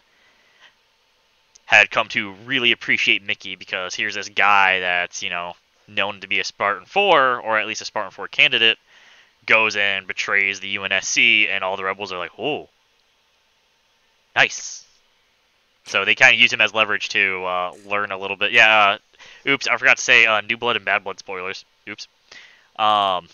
had 1.64 1.90
come 1.90 2.06
to 2.06 2.34
really 2.44 2.70
appreciate 2.70 3.22
mickey 3.22 3.56
because 3.56 3.94
here's 3.94 4.14
this 4.14 4.28
guy 4.28 4.80
that's 4.80 5.22
you 5.22 5.30
know 5.30 5.54
known 5.88 6.20
to 6.20 6.28
be 6.28 6.38
a 6.38 6.44
spartan 6.44 6.84
4 6.84 7.40
or 7.40 7.58
at 7.58 7.66
least 7.66 7.80
a 7.80 7.86
spartan 7.86 8.10
4 8.10 8.28
candidate 8.28 8.76
goes 9.46 9.74
and 9.74 10.06
betrays 10.06 10.60
the 10.60 10.76
unsc 10.76 11.48
and 11.48 11.64
all 11.64 11.78
the 11.78 11.84
rebels 11.84 12.12
are 12.12 12.18
like 12.18 12.32
oh 12.38 12.68
nice. 14.36 14.86
So 15.86 16.04
they 16.04 16.14
kind 16.14 16.34
of 16.34 16.40
use 16.40 16.52
him 16.52 16.60
as 16.60 16.74
leverage 16.74 17.10
to 17.10 17.44
uh, 17.44 17.72
learn 17.86 18.10
a 18.10 18.18
little 18.18 18.36
bit. 18.36 18.52
Yeah 18.52 18.98
uh, 19.46 19.48
oops 19.48 19.66
i 19.66 19.76
forgot 19.78 19.96
to 19.96 20.02
say 20.02 20.26
uh, 20.26 20.42
new 20.42 20.58
blood 20.58 20.76
and 20.76 20.84
bad 20.84 21.04
blood 21.04 21.18
spoilers. 21.18 21.64
Oops. 21.88 22.06
Um 22.76 23.28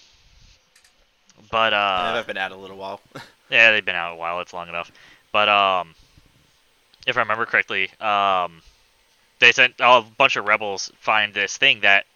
but 1.51 1.73
uh 1.73 2.13
they've 2.15 2.27
been 2.27 2.37
out 2.37 2.53
a 2.53 2.57
little 2.57 2.77
while. 2.77 3.01
yeah, 3.51 3.73
they've 3.73 3.85
been 3.85 3.97
out 3.97 4.13
a 4.13 4.17
while. 4.17 4.41
It's 4.41 4.53
long 4.53 4.69
enough. 4.69 4.91
But 5.33 5.49
um, 5.49 5.95
if 7.07 7.17
I 7.17 7.21
remember 7.21 7.47
correctly, 7.47 7.91
um, 8.01 8.63
they 9.39 9.53
sent 9.53 9.75
a 9.79 10.03
bunch 10.03 10.37
of 10.37 10.47
rebels 10.47 10.91
find 10.99 11.33
this 11.33 11.57
thing 11.57 11.81
that 11.81 12.07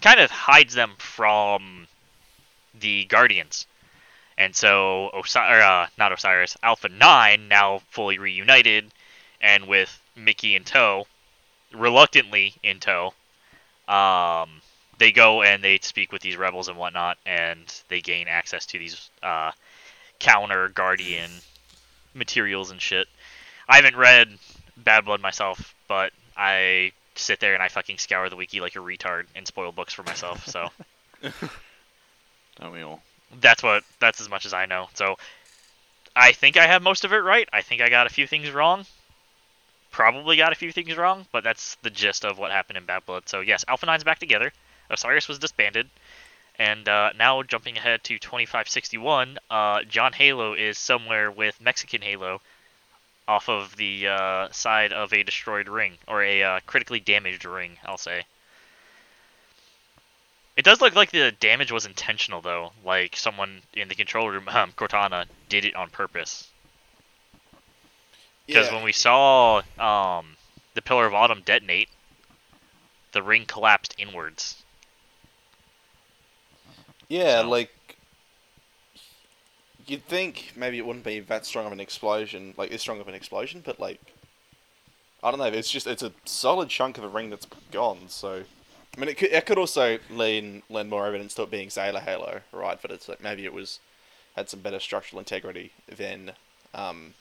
kind 0.00 0.20
of 0.20 0.30
hides 0.30 0.74
them 0.74 0.92
from 0.98 1.86
the 2.78 3.04
Guardians. 3.06 3.66
And 4.36 4.54
so 4.54 5.10
Osiris, 5.10 5.64
uh, 5.64 5.86
not 5.98 6.12
Osiris, 6.12 6.56
Alpha 6.62 6.88
Nine 6.88 7.48
now 7.48 7.80
fully 7.90 8.18
reunited, 8.18 8.92
and 9.40 9.66
with 9.66 10.00
Mickey 10.14 10.54
in 10.54 10.64
tow, 10.64 11.06
reluctantly 11.72 12.54
in 12.62 12.78
tow. 12.78 13.14
Um, 13.88 14.62
they 14.98 15.12
go 15.12 15.42
and 15.42 15.62
they 15.62 15.78
speak 15.82 16.12
with 16.12 16.22
these 16.22 16.36
rebels 16.36 16.68
and 16.68 16.76
whatnot, 16.76 17.18
and 17.24 17.82
they 17.88 18.00
gain 18.00 18.28
access 18.28 18.66
to 18.66 18.78
these 18.78 19.10
uh, 19.22 19.52
counter 20.18 20.68
guardian 20.68 21.30
materials 22.14 22.70
and 22.70 22.80
shit. 22.80 23.06
I 23.68 23.76
haven't 23.76 23.96
read 23.96 24.28
Bad 24.76 25.04
Blood 25.04 25.20
myself, 25.20 25.74
but 25.88 26.12
I 26.36 26.92
sit 27.14 27.40
there 27.40 27.54
and 27.54 27.62
I 27.62 27.68
fucking 27.68 27.98
scour 27.98 28.28
the 28.28 28.36
wiki 28.36 28.60
like 28.60 28.76
a 28.76 28.80
retard 28.80 29.24
and 29.34 29.46
spoil 29.46 29.72
books 29.72 29.92
for 29.92 30.02
myself. 30.04 30.46
So 30.46 30.68
Don't 32.60 32.72
we 32.72 32.82
all? 32.82 33.02
that's 33.40 33.62
what 33.62 33.84
that's 34.00 34.20
as 34.20 34.28
much 34.28 34.46
as 34.46 34.54
I 34.54 34.66
know. 34.66 34.88
So 34.94 35.16
I 36.16 36.32
think 36.32 36.56
I 36.56 36.66
have 36.66 36.82
most 36.82 37.04
of 37.04 37.12
it 37.12 37.18
right. 37.18 37.48
I 37.52 37.62
think 37.62 37.82
I 37.82 37.88
got 37.88 38.06
a 38.06 38.10
few 38.10 38.26
things 38.26 38.50
wrong. 38.50 38.86
probably 39.90 40.36
got 40.36 40.52
a 40.52 40.56
few 40.56 40.72
things 40.72 40.96
wrong, 40.96 41.26
but 41.30 41.44
that's 41.44 41.76
the 41.82 41.90
gist 41.90 42.24
of 42.24 42.38
what 42.38 42.50
happened 42.50 42.78
in 42.78 42.84
Bad 42.84 43.04
Blood. 43.06 43.28
So 43.28 43.40
yes, 43.40 43.64
Alpha 43.68 43.86
9's 43.86 44.04
back 44.04 44.18
together. 44.18 44.52
Osiris 44.90 45.28
was 45.28 45.38
disbanded, 45.38 45.88
and 46.58 46.88
uh, 46.88 47.12
now 47.16 47.42
jumping 47.42 47.76
ahead 47.76 48.02
to 48.04 48.18
2561, 48.18 49.38
uh, 49.50 49.82
John 49.84 50.12
Halo 50.12 50.54
is 50.54 50.78
somewhere 50.78 51.30
with 51.30 51.60
Mexican 51.60 52.02
Halo, 52.02 52.40
off 53.28 53.48
of 53.50 53.76
the 53.76 54.08
uh, 54.08 54.48
side 54.50 54.92
of 54.92 55.12
a 55.12 55.22
destroyed 55.22 55.68
ring 55.68 55.98
or 56.08 56.22
a 56.22 56.42
uh, 56.42 56.60
critically 56.66 56.98
damaged 56.98 57.44
ring. 57.44 57.76
I'll 57.84 57.98
say. 57.98 58.24
It 60.56 60.64
does 60.64 60.80
look 60.80 60.96
like 60.96 61.12
the 61.12 61.30
damage 61.30 61.70
was 61.70 61.86
intentional, 61.86 62.40
though. 62.40 62.72
Like 62.84 63.14
someone 63.16 63.62
in 63.74 63.88
the 63.88 63.94
control 63.94 64.28
room, 64.28 64.48
um, 64.52 64.72
Cortana, 64.72 65.26
did 65.48 65.64
it 65.64 65.76
on 65.76 65.90
purpose. 65.90 66.48
Because 68.46 68.68
Yeah. 68.68 68.74
when 68.74 68.82
we 68.82 68.92
saw 68.92 69.62
um, 69.78 70.36
the 70.74 70.82
Pillar 70.82 71.06
of 71.06 71.14
Autumn 71.14 71.42
detonate, 71.44 71.90
the 73.12 73.22
ring 73.22 73.44
collapsed 73.44 73.94
inwards. 73.98 74.62
Yeah, 77.08 77.40
like 77.40 77.70
you'd 79.86 80.04
think 80.06 80.52
maybe 80.54 80.78
it 80.78 80.86
wouldn't 80.86 81.04
be 81.04 81.20
that 81.20 81.46
strong 81.46 81.66
of 81.66 81.72
an 81.72 81.80
explosion, 81.80 82.54
like 82.56 82.70
this 82.70 82.82
strong 82.82 83.00
of 83.00 83.08
an 83.08 83.14
explosion, 83.14 83.62
but 83.64 83.80
like 83.80 84.00
I 85.22 85.30
don't 85.30 85.40
know. 85.40 85.46
It's 85.46 85.70
just 85.70 85.86
it's 85.86 86.02
a 86.02 86.12
solid 86.24 86.68
chunk 86.68 86.98
of 86.98 87.04
a 87.04 87.08
ring 87.08 87.30
that's 87.30 87.46
gone. 87.72 88.08
So 88.08 88.42
I 88.96 89.00
mean, 89.00 89.08
it 89.08 89.16
could 89.16 89.32
it 89.32 89.46
could 89.46 89.58
also 89.58 89.98
lean 90.10 90.62
lend 90.68 90.90
more 90.90 91.06
evidence 91.06 91.34
to 91.34 91.42
it 91.42 91.50
being 91.50 91.70
Sailor 91.70 92.00
Halo, 92.00 92.42
right? 92.52 92.78
But 92.80 92.90
it's 92.90 93.08
like 93.08 93.22
maybe 93.22 93.44
it 93.44 93.52
was 93.52 93.80
had 94.36 94.48
some 94.48 94.60
better 94.60 94.78
structural 94.78 95.18
integrity 95.18 95.72
than 95.88 96.32
um, 96.74 97.14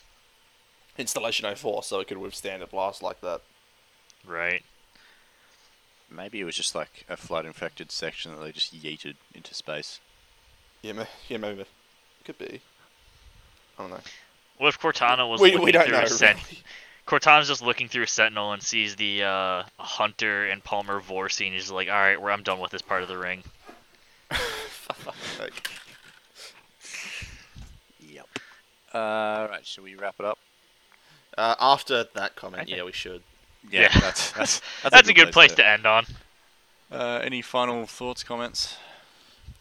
Installation 0.97 1.53
04, 1.55 1.83
so 1.83 1.99
it 1.99 2.07
could 2.07 2.17
withstand 2.17 2.61
a 2.61 2.67
blast 2.67 3.01
like 3.01 3.21
that. 3.21 3.41
Right. 4.25 4.63
Maybe 6.09 6.39
it 6.39 6.45
was 6.45 6.55
just 6.55 6.73
like 6.75 7.05
a 7.09 7.17
flood 7.17 7.45
infected 7.45 7.91
section 7.91 8.33
that 8.33 8.41
they 8.41 8.51
just 8.51 8.73
yeeted 8.73 9.15
into 9.35 9.53
space. 9.53 9.99
Yeah, 10.81 10.93
ma- 10.93 11.05
yeah, 11.27 11.37
maybe 11.37 11.61
it 11.61 11.67
could 12.23 12.37
be. 12.37 12.61
I 13.77 13.81
don't 13.81 13.91
know. 13.91 13.99
What 14.57 14.69
if 14.69 14.79
Cortana 14.79 15.29
was 15.29 15.41
We, 15.41 15.51
looking 15.51 15.65
we 15.65 15.71
don't 15.71 15.85
through 15.85 15.97
know. 15.97 16.03
a 16.03 16.07
sen- 16.07 16.35
really. 16.37 16.63
Cortana's 17.05 17.47
just 17.47 17.61
looking 17.61 17.87
through 17.87 18.03
a 18.03 18.07
sentinel 18.07 18.51
and 18.53 18.61
sees 18.61 18.95
the 18.95 19.23
uh, 19.23 19.63
Hunter 19.79 20.45
and 20.47 20.63
Palmer 20.63 20.99
Vor 20.99 21.29
scene. 21.29 21.53
He's 21.53 21.69
like, 21.71 21.87
all 21.87 21.93
right, 21.93 22.19
well, 22.21 22.33
I'm 22.33 22.43
done 22.43 22.59
with 22.59 22.71
this 22.71 22.81
part 22.81 23.01
of 23.01 23.07
the 23.07 23.17
ring. 23.17 23.43
Like, 25.39 25.69
Yep. 27.99 28.27
Uh, 28.93 29.47
right, 29.51 29.65
should 29.65 29.83
we 29.83 29.95
wrap 29.95 30.15
it 30.19 30.25
up? 30.25 30.37
Uh, 31.37 31.55
after 31.59 32.05
that 32.15 32.35
comment, 32.35 32.65
think- 32.67 32.77
yeah, 32.77 32.83
we 32.83 32.91
should. 32.91 33.21
Yeah. 33.71 33.89
that's 33.99 34.31
that's 34.31 34.61
That's, 34.89 35.09
a 35.09 35.13
good 35.13 35.31
place 35.31 35.53
to 35.55 35.65
end 35.65 35.85
on. 35.85 36.05
Uh, 36.91 37.19
any 37.23 37.41
final 37.41 37.85
thoughts, 37.85 38.23
comments? 38.23 38.77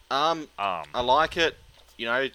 Um, 0.09 0.47
Um, 0.57 0.85
I 0.93 1.01
like 1.01 1.35
it. 1.37 1.57
You 1.97 2.05
know, 2.05 2.29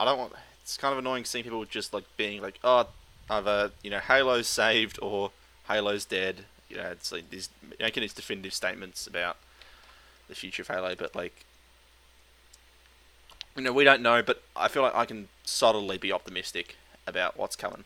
I 0.00 0.04
don't 0.04 0.18
want. 0.18 0.32
It's 0.62 0.76
kind 0.76 0.92
of 0.92 0.98
annoying 0.98 1.24
seeing 1.24 1.44
people 1.44 1.64
just 1.64 1.92
like 1.92 2.04
being 2.16 2.40
like, 2.40 2.58
oh, 2.64 2.88
either 3.28 3.72
you 3.82 3.90
know, 3.90 3.98
Halo's 3.98 4.46
saved 4.46 4.98
or 5.02 5.32
Halo's 5.64 6.04
dead. 6.04 6.44
You 6.68 6.76
know, 6.76 6.84
it's 6.90 7.12
like 7.12 7.28
these 7.30 7.50
making 7.78 8.00
these 8.02 8.14
definitive 8.14 8.54
statements 8.54 9.06
about 9.06 9.36
the 10.28 10.34
future 10.34 10.62
of 10.62 10.68
Halo, 10.68 10.94
but 10.94 11.14
like, 11.14 11.44
you 13.56 13.62
know, 13.62 13.72
we 13.72 13.84
don't 13.84 14.00
know. 14.02 14.22
But 14.22 14.42
I 14.56 14.68
feel 14.68 14.82
like 14.82 14.94
I 14.94 15.04
can 15.04 15.28
subtly 15.44 15.98
be 15.98 16.12
optimistic 16.12 16.76
about 17.06 17.36
what's 17.36 17.56
coming. 17.56 17.84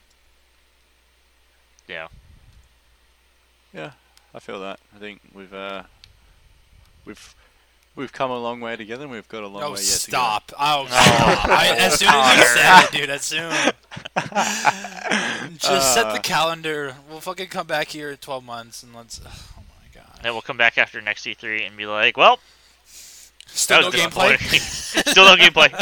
yeah. 1.89 2.09
Yeah, 3.75 3.91
I 4.35 4.39
feel 4.39 4.61
that. 4.61 4.79
I 4.95 4.99
think 4.99 5.21
we've 5.35 5.53
uh, 5.53 5.83
we've 7.05 7.35
we've 7.97 8.13
come 8.13 8.31
a 8.31 8.39
long 8.39 8.61
way 8.61 8.77
together, 8.77 9.03
and 9.03 9.13
we've 9.13 9.29
got 9.29 9.43
a 9.43 9.49
long 9.49 9.63
Oh, 9.63 9.71
way 9.73 9.81
yet 9.81 9.87
to. 9.87 10.11
stop. 10.11 10.53
Oh, 10.59 10.83
Oh, 10.83 10.87
stop. 10.87 11.49
I, 11.49 11.77
as 11.79 11.99
soon 11.99 12.09
as 12.11 12.39
you 12.39 12.45
said 12.45 12.85
it, 12.85 12.93
dude, 12.93 13.11
as 13.11 13.25
soon. 13.25 13.53
Just 15.59 15.95
set 15.95 16.05
the 16.13 16.19
Uh. 16.19 16.23
calendar. 16.23 16.97
We'll 17.09 17.21
fucking 17.21 17.49
come 17.49 17.67
back 17.67 17.89
here 17.89 18.11
in 18.11 18.17
12 18.19 18.45
months 18.45 18.83
and 18.83 18.95
let's. 18.95 19.21
Oh 19.27 19.31
my 19.69 20.01
god. 20.01 20.21
Then 20.23 20.33
we'll 20.33 20.43
come 20.43 20.57
back 20.57 20.79
after 20.79 21.01
next 21.01 21.25
E3 21.27 21.67
and 21.67 21.77
be 21.77 21.87
like, 21.87 22.17
well, 22.17 22.39
Still 23.47 23.83
no 23.83 23.91
gameplay. 23.91 24.37
Still 25.09 25.25
no 25.27 25.37
gameplay. 25.37 25.81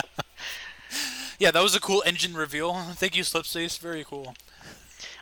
Yeah, 1.39 1.51
that 1.51 1.63
was 1.63 1.75
a 1.75 1.81
cool 1.81 2.03
engine 2.07 2.35
reveal. 2.35 2.75
Thank 2.95 3.17
you, 3.17 3.23
Slipspace. 3.23 3.79
Very 3.79 4.05
cool. 4.05 4.35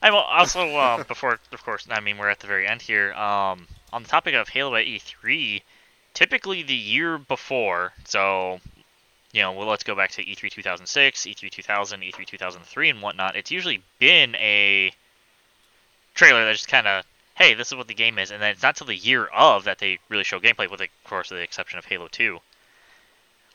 I'm 0.03 0.15
also 0.15 0.77
uh, 0.77 1.05
before, 1.05 1.39
of 1.53 1.65
course. 1.65 1.87
I 1.91 2.01
mean, 2.01 2.17
we're 2.17 2.31
at 2.31 2.41
the 2.41 2.47
very 2.47 2.67
end 2.67 2.81
here. 2.81 3.13
Um, 3.13 3.67
on 3.93 4.03
the 4.03 4.09
topic 4.09 4.35
of 4.35 4.49
Halo 4.49 4.75
at 4.77 4.87
E3, 4.87 5.63
typically 6.15 6.63
the 6.63 6.75
year 6.75 7.19
before, 7.19 7.93
so 8.05 8.61
you 9.33 9.43
know, 9.43 9.53
well, 9.53 9.69
let's 9.69 9.85
go 9.85 9.95
back 9.95 10.11
to 10.13 10.23
E 10.23 10.35
E3 10.35 10.51
2006, 10.51 11.27
E3 11.27 11.51
2000, 11.51 12.01
E3 12.01 12.27
2003, 12.27 12.91
and 12.91 13.03
whatnot. 13.03 13.37
It's 13.37 13.51
usually 13.51 13.83
been 13.99 14.35
a 14.37 14.93
trailer 16.15 16.45
that 16.45 16.53
just 16.53 16.69
kind 16.69 16.89
of, 16.89 17.05
hey, 17.37 17.55
this 17.55 17.69
is 17.69 17.77
what 17.77 17.87
the 17.87 17.95
game 17.95 18.19
is, 18.19 18.31
and 18.31 18.43
then 18.43 18.51
it's 18.51 18.63
not 18.63 18.77
till 18.77 18.87
the 18.87 18.97
year 18.97 19.27
of 19.27 19.65
that 19.65 19.79
they 19.79 19.99
really 20.09 20.25
show 20.25 20.41
gameplay, 20.41 20.69
with 20.71 20.81
of 20.81 20.89
course 21.05 21.29
the 21.29 21.37
exception 21.37 21.79
of 21.79 21.85
Halo 21.85 22.09
2. 22.09 22.39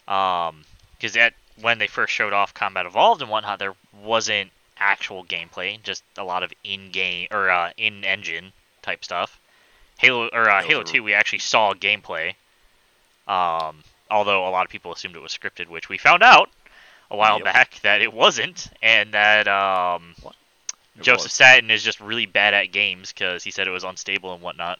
Um, 0.07 0.63
because 0.97 1.13
that 1.13 1.33
when 1.59 1.77
they 1.77 1.87
first 1.87 2.13
showed 2.13 2.33
off 2.33 2.53
Combat 2.53 2.85
Evolved 2.85 3.21
and 3.21 3.29
whatnot, 3.29 3.59
there 3.59 3.75
wasn't 4.03 4.51
actual 4.77 5.23
gameplay, 5.25 5.81
just 5.83 6.03
a 6.17 6.23
lot 6.23 6.43
of 6.43 6.51
in-game 6.63 7.27
or 7.31 7.49
uh, 7.49 7.71
in-engine 7.77 8.51
type 8.81 9.03
stuff. 9.03 9.39
Halo 9.97 10.27
or 10.33 10.49
uh, 10.49 10.61
Halo 10.61 10.81
are- 10.81 10.83
2, 10.83 11.03
we 11.03 11.13
actually 11.13 11.39
saw 11.39 11.73
gameplay. 11.73 12.35
Um, 13.27 13.83
although 14.11 14.47
a 14.47 14.51
lot 14.51 14.65
of 14.65 14.71
people 14.71 14.91
assumed 14.93 15.15
it 15.15 15.21
was 15.21 15.35
scripted, 15.35 15.67
which 15.67 15.89
we 15.89 15.97
found 15.97 16.21
out 16.21 16.49
a 17.09 17.15
while 17.17 17.37
Yep. 17.37 17.45
back 17.45 17.79
that 17.83 18.01
it 18.01 18.13
wasn't, 18.13 18.67
and 18.81 19.13
that 19.13 19.47
um, 19.47 20.15
Joseph 21.01 21.25
was. 21.25 21.33
Staten 21.33 21.71
is 21.71 21.83
just 21.83 21.99
really 21.99 22.25
bad 22.25 22.53
at 22.53 22.71
games 22.71 23.11
because 23.11 23.43
he 23.43 23.51
said 23.51 23.67
it 23.67 23.71
was 23.71 23.83
unstable 23.83 24.33
and 24.33 24.41
whatnot. 24.41 24.79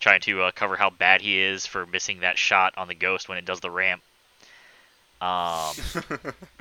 Trying 0.00 0.20
to 0.22 0.42
uh, 0.42 0.50
cover 0.52 0.76
how 0.76 0.90
bad 0.90 1.20
he 1.20 1.40
is 1.40 1.66
for 1.66 1.84
missing 1.84 2.20
that 2.20 2.38
shot 2.38 2.74
on 2.76 2.86
the 2.86 2.94
ghost 2.94 3.28
when 3.28 3.36
it 3.38 3.44
does 3.44 3.58
the 3.58 3.70
ramp. 3.70 4.00
Um, 5.20 5.74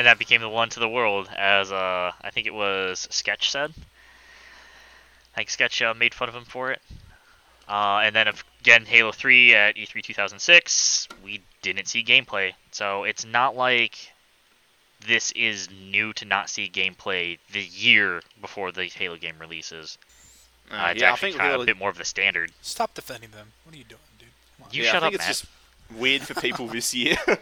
and 0.00 0.06
that 0.06 0.18
became 0.18 0.40
the 0.40 0.48
one 0.48 0.70
to 0.70 0.80
the 0.80 0.88
world, 0.88 1.28
as 1.36 1.70
uh, 1.70 2.10
I 2.22 2.30
think 2.30 2.46
it 2.46 2.54
was 2.54 3.06
Sketch 3.10 3.50
said. 3.50 3.70
I 5.34 5.36
think 5.36 5.50
Sketch 5.50 5.82
uh, 5.82 5.92
made 5.92 6.14
fun 6.14 6.26
of 6.30 6.34
him 6.34 6.46
for 6.46 6.72
it. 6.72 6.80
Uh, 7.68 8.00
and 8.02 8.16
then 8.16 8.26
again, 8.62 8.86
Halo 8.86 9.12
3 9.12 9.54
at 9.54 9.76
E 9.76 9.84
E3 9.84 10.02
2006, 10.02 11.06
we 11.22 11.42
didn't 11.60 11.86
see 11.86 12.02
gameplay. 12.02 12.54
So 12.70 13.04
it's 13.04 13.26
not 13.26 13.56
like 13.56 14.10
this 15.06 15.32
is 15.32 15.68
new 15.70 16.14
to 16.14 16.24
not 16.24 16.48
see 16.48 16.70
gameplay 16.70 17.38
the 17.52 17.60
year 17.60 18.22
before 18.40 18.72
the 18.72 18.86
Halo 18.86 19.18
game 19.18 19.36
releases. 19.38 19.98
Uh, 20.70 20.92
it's 20.92 21.02
yeah, 21.02 21.08
I 21.08 21.12
actually 21.12 21.32
think 21.32 21.40
kind 21.40 21.52
of 21.52 21.58
really- 21.58 21.64
a 21.64 21.74
bit 21.74 21.78
more 21.78 21.90
of 21.90 21.98
the 21.98 22.06
standard. 22.06 22.52
Stop 22.62 22.94
defending 22.94 23.32
them. 23.32 23.48
What 23.64 23.74
are 23.74 23.78
you 23.78 23.84
doing, 23.84 24.00
dude? 24.18 24.28
Come 24.56 24.64
on. 24.64 24.72
You 24.72 24.84
yeah, 24.84 24.92
shut 24.92 25.02
I 25.02 25.10
think 25.10 25.14
up, 25.16 25.20
it's 25.20 25.24
Matt. 25.26 25.28
just 25.28 25.59
weird 25.96 26.22
for 26.22 26.34
people 26.40 26.66
this 26.66 26.94
year. 26.94 27.16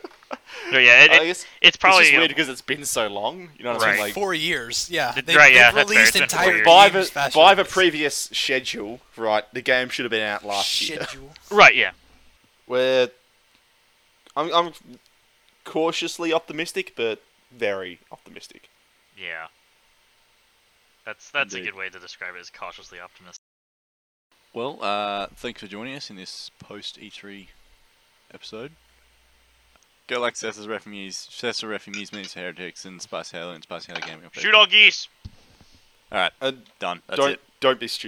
No, 0.73 0.79
yeah, 0.79 1.05
it, 1.05 1.11
I 1.11 1.23
it- 1.23 1.27
guess 1.29 1.47
it's 1.63 1.77
probably 1.77 2.01
it's 2.03 2.09
just 2.11 2.19
weird 2.19 2.29
because 2.29 2.49
it's 2.51 2.61
been 2.61 2.85
so 2.85 3.07
long. 3.07 3.49
You 3.57 3.65
know 3.65 3.73
what 3.75 3.83
I 3.83 3.87
mean? 3.93 3.95
Right. 3.95 4.01
Like 4.07 4.15
Four 4.15 4.35
years. 4.35 4.89
Yeah. 4.91 5.13
They, 5.13 5.35
right, 5.35 5.55
yeah, 5.55 5.71
they've 5.71 5.75
that's 5.77 5.89
fair. 5.91 5.97
released 5.99 6.17
It's 6.17 6.21
entire 6.35 6.55
years. 6.57 6.67
by 6.67 6.89
the 6.91 7.31
by 7.35 7.55
than 7.55 7.65
the 7.65 7.71
previous 7.71 8.15
schedule, 8.33 9.01
right? 9.17 9.45
The 9.55 9.63
game 9.63 9.89
should 9.89 10.05
have 10.05 10.11
been 10.11 10.27
out 10.27 10.45
last 10.45 10.89
year. 10.89 11.01
schedule. 11.03 11.31
right. 11.51 11.75
Yeah, 11.75 11.93
Where 12.67 13.09
I'm, 14.37 14.53
I'm 14.53 14.73
cautiously 15.65 16.33
optimistic, 16.33 16.93
but 16.97 17.23
very 17.51 18.01
optimistic. 18.13 18.69
yeah. 19.17 19.47
That's 21.07 21.31
that's 21.31 21.55
a 21.55 21.61
good 21.63 21.75
way 21.75 21.89
to 21.89 21.99
describe 21.99 22.35
it. 22.37 22.41
As 22.41 22.51
cautiously 22.51 23.01
optimistic. 23.01 23.41
Well, 24.53 24.79
uh, 24.83 25.29
thanks 25.37 25.61
for 25.63 25.67
joining 25.67 25.95
us 25.95 26.11
in 26.11 26.17
this 26.17 26.51
post 26.59 26.99
E3 27.01 27.47
episode. 28.33 28.73
Go 30.07 30.21
like 30.21 30.37
Cesar's 30.37 30.67
Refugees, 30.67 31.29
Cesar 31.31 31.69
Refugees 31.69 32.13
means 32.13 32.33
heretics, 32.33 32.85
and 32.85 33.01
Spice 33.03 33.31
Halo 33.31 33.53
and 33.53 33.63
Spice 33.63 33.87
Halo 33.87 34.01
Gaming. 34.01 34.23
Shoot 34.33 34.55
all 34.55 34.67
geese. 34.67 35.09
Alright, 36.11 36.33
And 36.41 36.63
done. 36.79 37.03
That's 37.07 37.21
don't 37.21 37.33
it. 37.33 37.41
don't 37.61 37.79
be 37.79 37.89
stupid. 37.89 38.07